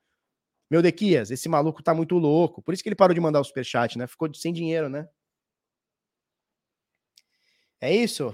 Meldequias, 0.70 1.30
esse 1.30 1.50
maluco 1.50 1.84
tá 1.84 1.94
muito 1.94 2.18
louco. 2.18 2.62
Por 2.62 2.74
isso 2.74 2.82
que 2.82 2.88
ele 2.88 2.96
parou 2.96 3.14
de 3.14 3.20
mandar 3.20 3.42
o 3.42 3.44
superchat, 3.44 3.98
né? 3.98 4.08
Ficou 4.08 4.34
sem 4.34 4.54
dinheiro, 4.54 4.88
né? 4.88 5.10
É 7.82 7.94
isso? 7.94 8.34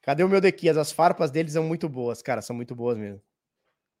Cadê 0.00 0.24
o 0.24 0.28
Meldequias? 0.30 0.78
As 0.78 0.90
farpas 0.90 1.30
deles 1.30 1.52
são 1.52 1.64
muito 1.64 1.86
boas, 1.86 2.22
cara, 2.22 2.40
são 2.40 2.56
muito 2.56 2.74
boas 2.74 2.96
mesmo. 2.96 3.22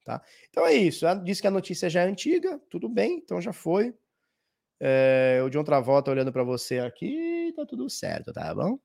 Tá? 0.06 0.22
Então 0.48 0.64
é 0.64 0.72
isso. 0.72 1.04
Diz 1.22 1.38
que 1.38 1.46
a 1.46 1.50
notícia 1.50 1.90
já 1.90 2.00
é 2.00 2.08
antiga, 2.08 2.58
tudo 2.70 2.88
bem, 2.88 3.18
então 3.18 3.42
já 3.42 3.52
foi. 3.52 3.94
É, 4.80 5.42
o 5.44 5.50
John 5.50 5.64
Travolta 5.64 6.10
olhando 6.10 6.32
para 6.32 6.44
você 6.44 6.78
aqui, 6.78 7.52
tá 7.54 7.66
tudo 7.66 7.90
certo, 7.90 8.32
tá 8.32 8.54
bom? 8.54 8.78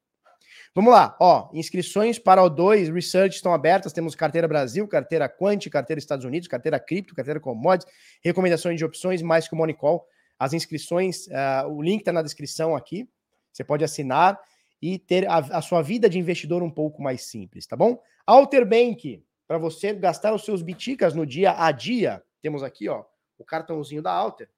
Vamos 0.76 0.92
lá, 0.92 1.16
ó, 1.20 1.50
inscrições 1.54 2.18
para 2.18 2.42
o 2.42 2.50
2 2.50 2.90
Research 2.90 3.36
estão 3.36 3.54
abertas, 3.54 3.94
temos 3.94 4.16
carteira 4.16 4.48
Brasil, 4.48 4.88
carteira 4.88 5.30
Quant, 5.30 5.70
carteira 5.70 6.00
Estados 6.00 6.26
Unidos, 6.26 6.48
carteira 6.48 6.80
Cripto, 6.80 7.14
carteira 7.14 7.40
Commodities, 7.40 7.92
recomendações 8.24 8.78
de 8.78 8.86
opções, 8.86 9.22
mais 9.22 9.48
que 9.48 9.56
o 9.56 9.76
Call. 9.76 10.06
As 10.40 10.54
inscrições, 10.54 11.28
uh, 11.28 11.68
o 11.70 11.82
link 11.82 12.00
está 12.00 12.12
na 12.12 12.22
descrição 12.22 12.76
aqui, 12.76 13.08
você 13.52 13.64
pode 13.64 13.84
assinar 13.84 14.40
e 14.82 15.00
ter 15.00 15.28
a, 15.30 15.38
a, 15.38 15.62
sua 15.62 15.82
vida 15.82 16.10
de 16.10 16.20
investidor 16.20 16.62
um 16.62 16.72
pouco 16.72 17.02
mais 17.02 17.24
simples, 17.24 17.66
tá 17.66 17.76
bom? 17.76 18.02
Alter 18.26 18.68
Bank, 18.68 19.24
para 19.48 19.58
você 19.58 19.94
gastar 19.94 20.34
os 20.34 20.44
seus 20.44 20.62
biticas 20.62 21.14
no 21.14 21.26
dia 21.26 21.56
a 21.58 21.72
dia, 21.72 22.22
temos 22.42 22.64
aqui, 22.64 22.90
ó, 22.90 23.06
o 23.38 23.46
cartãozinho 23.46 24.02
da 24.02 24.12
Alter, 24.12 24.50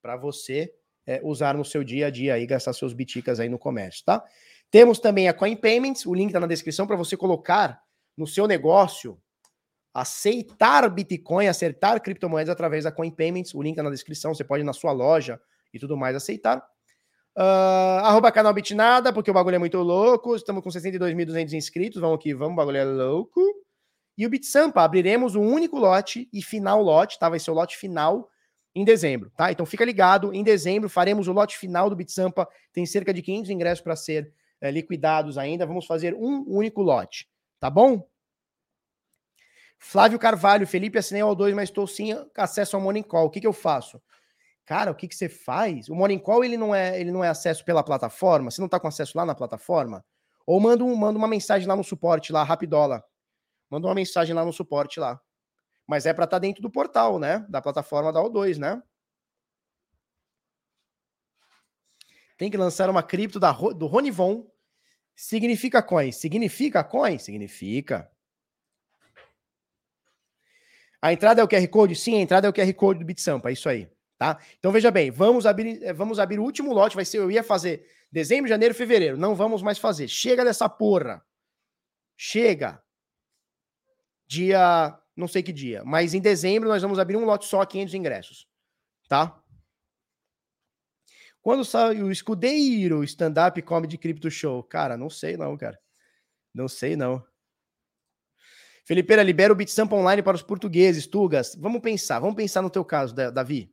para 0.00 0.16
você 0.16 0.72
é, 1.06 1.20
usar 1.22 1.54
no 1.54 1.64
seu 1.64 1.84
dia 1.84 2.06
a 2.06 2.10
dia 2.10 2.38
e 2.38 2.46
gastar 2.46 2.72
seus 2.72 2.92
biticas 2.92 3.40
aí 3.40 3.48
no 3.48 3.58
comércio, 3.58 4.04
tá? 4.04 4.24
Temos 4.74 4.98
também 4.98 5.28
a 5.28 5.32
Coin 5.32 5.54
Payments, 5.54 6.04
o 6.04 6.12
link 6.12 6.30
está 6.30 6.40
na 6.40 6.48
descrição 6.48 6.84
para 6.84 6.96
você 6.96 7.16
colocar 7.16 7.80
no 8.18 8.26
seu 8.26 8.48
negócio, 8.48 9.16
aceitar 9.94 10.90
Bitcoin, 10.90 11.46
acertar 11.46 12.02
criptomoedas 12.02 12.50
através 12.50 12.82
da 12.82 12.90
Coin 12.90 13.12
Payments. 13.12 13.54
O 13.54 13.62
link 13.62 13.74
está 13.74 13.84
na 13.84 13.90
descrição, 13.90 14.34
você 14.34 14.42
pode 14.42 14.64
ir 14.64 14.66
na 14.66 14.72
sua 14.72 14.90
loja 14.90 15.40
e 15.72 15.78
tudo 15.78 15.96
mais 15.96 16.16
aceitar. 16.16 16.58
Uh, 17.38 18.02
arroba 18.02 18.32
canal 18.32 18.52
Bitnada, 18.52 19.12
porque 19.12 19.30
o 19.30 19.34
bagulho 19.34 19.54
é 19.54 19.58
muito 19.60 19.78
louco. 19.78 20.34
Estamos 20.34 20.60
com 20.60 20.70
62.200 20.70 21.52
inscritos. 21.52 22.00
Vamos 22.00 22.16
aqui, 22.16 22.34
vamos, 22.34 22.54
o 22.54 22.56
bagulho 22.56 22.78
é 22.78 22.84
louco. 22.84 23.40
E 24.18 24.26
o 24.26 24.28
Bitsampa, 24.28 24.82
abriremos 24.82 25.36
um 25.36 25.46
único 25.46 25.78
lote 25.78 26.28
e 26.32 26.42
final 26.42 26.82
lote, 26.82 27.16
tá? 27.16 27.28
Vai 27.28 27.38
ser 27.38 27.52
o 27.52 27.54
lote 27.54 27.76
final 27.76 28.28
em 28.74 28.84
dezembro, 28.84 29.30
tá? 29.36 29.52
Então 29.52 29.64
fica 29.64 29.84
ligado, 29.84 30.34
em 30.34 30.42
dezembro 30.42 30.88
faremos 30.88 31.28
o 31.28 31.32
lote 31.32 31.56
final 31.56 31.88
do 31.88 31.94
Bitsampa. 31.94 32.48
Tem 32.72 32.84
cerca 32.84 33.14
de 33.14 33.22
500 33.22 33.50
ingressos 33.50 33.80
para 33.80 33.94
ser 33.94 34.34
é, 34.66 34.70
liquidados 34.70 35.38
ainda. 35.38 35.66
Vamos 35.66 35.86
fazer 35.86 36.14
um 36.14 36.44
único 36.48 36.82
lote, 36.82 37.28
tá 37.60 37.68
bom? 37.68 38.08
Flávio 39.78 40.18
Carvalho, 40.18 40.66
Felipe, 40.66 40.98
assinei 40.98 41.22
o 41.22 41.34
2, 41.34 41.54
mas 41.54 41.68
estou 41.68 41.86
sem 41.86 42.12
acesso 42.36 42.76
ao 42.76 42.82
Morning 42.82 43.02
Call. 43.02 43.26
O 43.26 43.30
que, 43.30 43.40
que 43.40 43.46
eu 43.46 43.52
faço? 43.52 44.02
Cara, 44.64 44.90
o 44.90 44.94
que, 44.94 45.06
que 45.06 45.14
você 45.14 45.28
faz? 45.28 45.90
O 45.90 45.94
Morning 45.94 46.18
Call 46.18 46.42
ele 46.42 46.56
não 46.56 46.74
é, 46.74 46.98
ele 46.98 47.12
não 47.12 47.22
é 47.22 47.28
acesso 47.28 47.64
pela 47.64 47.82
plataforma. 47.82 48.50
Você 48.50 48.60
não 48.62 48.66
está 48.66 48.80
com 48.80 48.88
acesso 48.88 49.16
lá 49.16 49.26
na 49.26 49.34
plataforma? 49.34 50.02
Ou 50.46 50.58
manda, 50.58 50.82
um, 50.82 50.96
manda 50.96 51.18
uma 51.18 51.28
mensagem 51.28 51.68
lá 51.68 51.76
no 51.76 51.84
suporte, 51.84 52.32
lá, 52.32 52.42
Rapidola. 52.42 53.04
Manda 53.68 53.86
uma 53.86 53.94
mensagem 53.94 54.34
lá 54.34 54.44
no 54.44 54.52
suporte 54.52 54.98
lá. 54.98 55.20
Mas 55.86 56.06
é 56.06 56.14
para 56.14 56.24
estar 56.24 56.36
tá 56.36 56.40
dentro 56.40 56.62
do 56.62 56.70
portal, 56.70 57.18
né? 57.18 57.44
Da 57.48 57.60
plataforma 57.60 58.10
da 58.10 58.20
O2, 58.20 58.56
né? 58.56 58.82
Tem 62.38 62.50
que 62.50 62.56
lançar 62.56 62.88
uma 62.88 63.02
cripto 63.02 63.38
da, 63.38 63.52
do 63.52 63.86
Ronivon 63.86 64.46
Significa 65.14 65.82
coin? 65.82 66.10
Significa 66.10 66.82
coin? 66.82 67.18
Significa. 67.18 68.10
A 71.00 71.12
entrada 71.12 71.42
é 71.42 71.44
o 71.44 71.48
QR 71.48 71.68
Code? 71.68 71.94
Sim, 71.94 72.16
a 72.16 72.20
entrada 72.20 72.46
é 72.46 72.50
o 72.50 72.52
QR 72.52 72.72
Code 72.72 73.00
do 73.00 73.04
BitSampa, 73.04 73.50
é 73.50 73.52
isso 73.52 73.68
aí, 73.68 73.86
tá? 74.16 74.38
Então 74.58 74.72
veja 74.72 74.90
bem, 74.90 75.10
vamos 75.10 75.44
abrir, 75.44 75.82
eh, 75.82 75.92
vamos 75.92 76.18
abrir 76.18 76.38
o 76.38 76.42
último 76.42 76.72
lote, 76.72 76.96
vai 76.96 77.04
ser, 77.04 77.18
eu 77.18 77.30
ia 77.30 77.44
fazer 77.44 77.86
dezembro, 78.10 78.48
janeiro, 78.48 78.74
fevereiro, 78.74 79.16
não 79.16 79.34
vamos 79.34 79.60
mais 79.60 79.76
fazer. 79.76 80.08
Chega 80.08 80.42
dessa 80.44 80.66
porra. 80.66 81.22
Chega. 82.16 82.82
Dia, 84.26 84.98
não 85.14 85.28
sei 85.28 85.42
que 85.42 85.52
dia, 85.52 85.82
mas 85.84 86.14
em 86.14 86.20
dezembro 86.20 86.70
nós 86.70 86.80
vamos 86.80 86.98
abrir 86.98 87.16
um 87.16 87.26
lote 87.26 87.44
só, 87.44 87.66
500 87.66 87.92
ingressos, 87.92 88.48
tá? 89.06 89.43
Quando 91.44 91.62
sai 91.62 92.00
o 92.00 92.10
Escudeiro 92.10 93.04
Stand-Up 93.04 93.60
Comedy 93.60 93.98
Crypto 93.98 94.30
Show? 94.30 94.62
Cara, 94.62 94.96
não 94.96 95.10
sei 95.10 95.36
não, 95.36 95.58
cara. 95.58 95.78
Não 96.54 96.66
sei 96.66 96.96
não. 96.96 97.22
Felipeira, 98.86 99.22
libera 99.22 99.52
o 99.52 99.56
BitSampa 99.56 99.94
online 99.94 100.22
para 100.22 100.36
os 100.36 100.42
portugueses, 100.42 101.06
Tugas. 101.06 101.54
Vamos 101.54 101.82
pensar, 101.82 102.18
vamos 102.18 102.34
pensar 102.34 102.62
no 102.62 102.70
teu 102.70 102.82
caso, 102.82 103.14
Davi. 103.14 103.70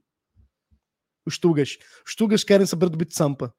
Os 1.25 1.37
Tugas. 1.37 1.77
Os 2.05 2.13
Tugas 2.13 2.43
querem 2.43 2.65
saber 2.65 2.89
do 2.89 2.97
BitSampa. 2.97 3.55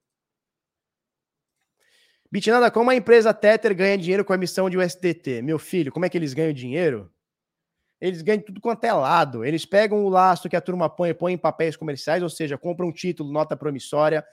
Bitnada, 2.30 2.70
como 2.70 2.90
a 2.90 2.94
empresa 2.94 3.32
Tether 3.32 3.74
ganha 3.74 3.96
dinheiro 3.96 4.26
com 4.26 4.34
a 4.34 4.36
emissão 4.36 4.68
de 4.68 4.76
USDT? 4.76 5.40
Meu 5.40 5.58
filho, 5.58 5.90
como 5.90 6.04
é 6.04 6.10
que 6.10 6.18
eles 6.18 6.34
ganham 6.34 6.52
dinheiro? 6.52 7.10
Eles 8.02 8.20
ganham 8.20 8.42
tudo 8.42 8.60
quanto 8.60 8.82
é 8.82 8.92
lado. 8.92 9.44
Eles 9.44 9.64
pegam 9.64 10.04
o 10.04 10.08
laço 10.08 10.48
que 10.48 10.56
a 10.56 10.60
turma 10.60 10.90
põe 10.90 11.10
e 11.10 11.14
põe 11.14 11.34
em 11.34 11.38
papéis 11.38 11.76
comerciais, 11.76 12.20
ou 12.20 12.28
seja, 12.28 12.58
compram 12.58 12.88
um 12.88 12.92
título, 12.92 13.32
nota 13.32 13.56
promissória. 13.56 14.26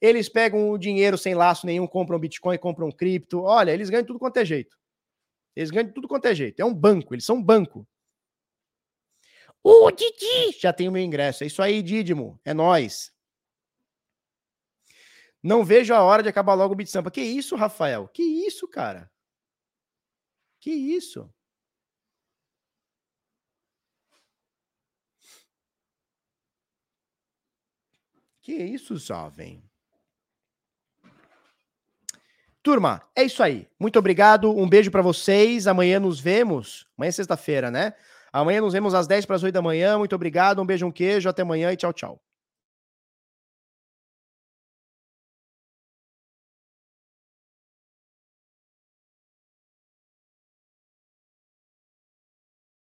Eles 0.00 0.26
pegam 0.26 0.70
o 0.70 0.78
dinheiro 0.78 1.18
sem 1.18 1.34
laço 1.34 1.66
nenhum, 1.66 1.86
compram 1.86 2.18
Bitcoin, 2.18 2.56
compram 2.56 2.90
cripto. 2.90 3.42
Olha, 3.42 3.72
eles 3.72 3.90
ganham 3.90 4.06
tudo 4.06 4.18
quanto 4.18 4.38
é 4.38 4.44
jeito. 4.46 4.74
Eles 5.54 5.70
ganham 5.70 5.92
tudo 5.92 6.08
quanto 6.08 6.24
é 6.24 6.34
jeito. 6.34 6.60
É 6.60 6.64
um 6.64 6.72
banco, 6.72 7.14
eles 7.14 7.26
são 7.26 7.36
um 7.36 7.42
banco. 7.42 7.86
Ô, 9.62 9.90
Didi! 9.90 10.58
Já 10.58 10.72
tem 10.72 10.88
o 10.88 10.92
meu 10.92 11.02
ingresso. 11.02 11.44
É 11.44 11.46
isso 11.46 11.60
aí, 11.60 11.82
Didimo. 11.82 12.40
É 12.42 12.54
nós. 12.54 13.12
Não 15.42 15.62
vejo 15.62 15.92
a 15.92 16.02
hora 16.02 16.22
de 16.22 16.30
acabar 16.30 16.54
logo 16.54 16.72
o 16.72 16.76
Bitsampa. 16.76 17.10
Que 17.10 17.20
isso, 17.20 17.54
Rafael? 17.54 18.08
Que 18.08 18.22
isso, 18.22 18.66
cara? 18.66 19.10
Que 20.58 20.70
isso? 20.70 21.30
Que 28.50 28.56
isso, 28.56 28.96
jovem? 28.96 29.62
Turma, 32.60 33.00
é 33.14 33.22
isso 33.22 33.44
aí. 33.44 33.68
Muito 33.78 33.96
obrigado. 33.96 34.50
Um 34.50 34.68
beijo 34.68 34.90
para 34.90 35.02
vocês. 35.02 35.68
Amanhã 35.68 36.00
nos 36.00 36.18
vemos. 36.18 36.84
Amanhã 36.98 37.10
é 37.10 37.12
sexta-feira, 37.12 37.70
né? 37.70 37.94
Amanhã 38.32 38.60
nos 38.60 38.72
vemos 38.72 38.92
às 38.92 39.06
10 39.06 39.24
para 39.24 39.36
as 39.36 39.44
8 39.44 39.54
da 39.54 39.62
manhã. 39.62 39.96
Muito 39.96 40.16
obrigado. 40.16 40.60
Um 40.60 40.66
beijo, 40.66 40.84
um 40.84 40.90
queijo. 40.90 41.28
Até 41.28 41.42
amanhã 41.42 41.72
e 41.72 41.76
tchau, 41.76 41.92
tchau. 41.92 42.20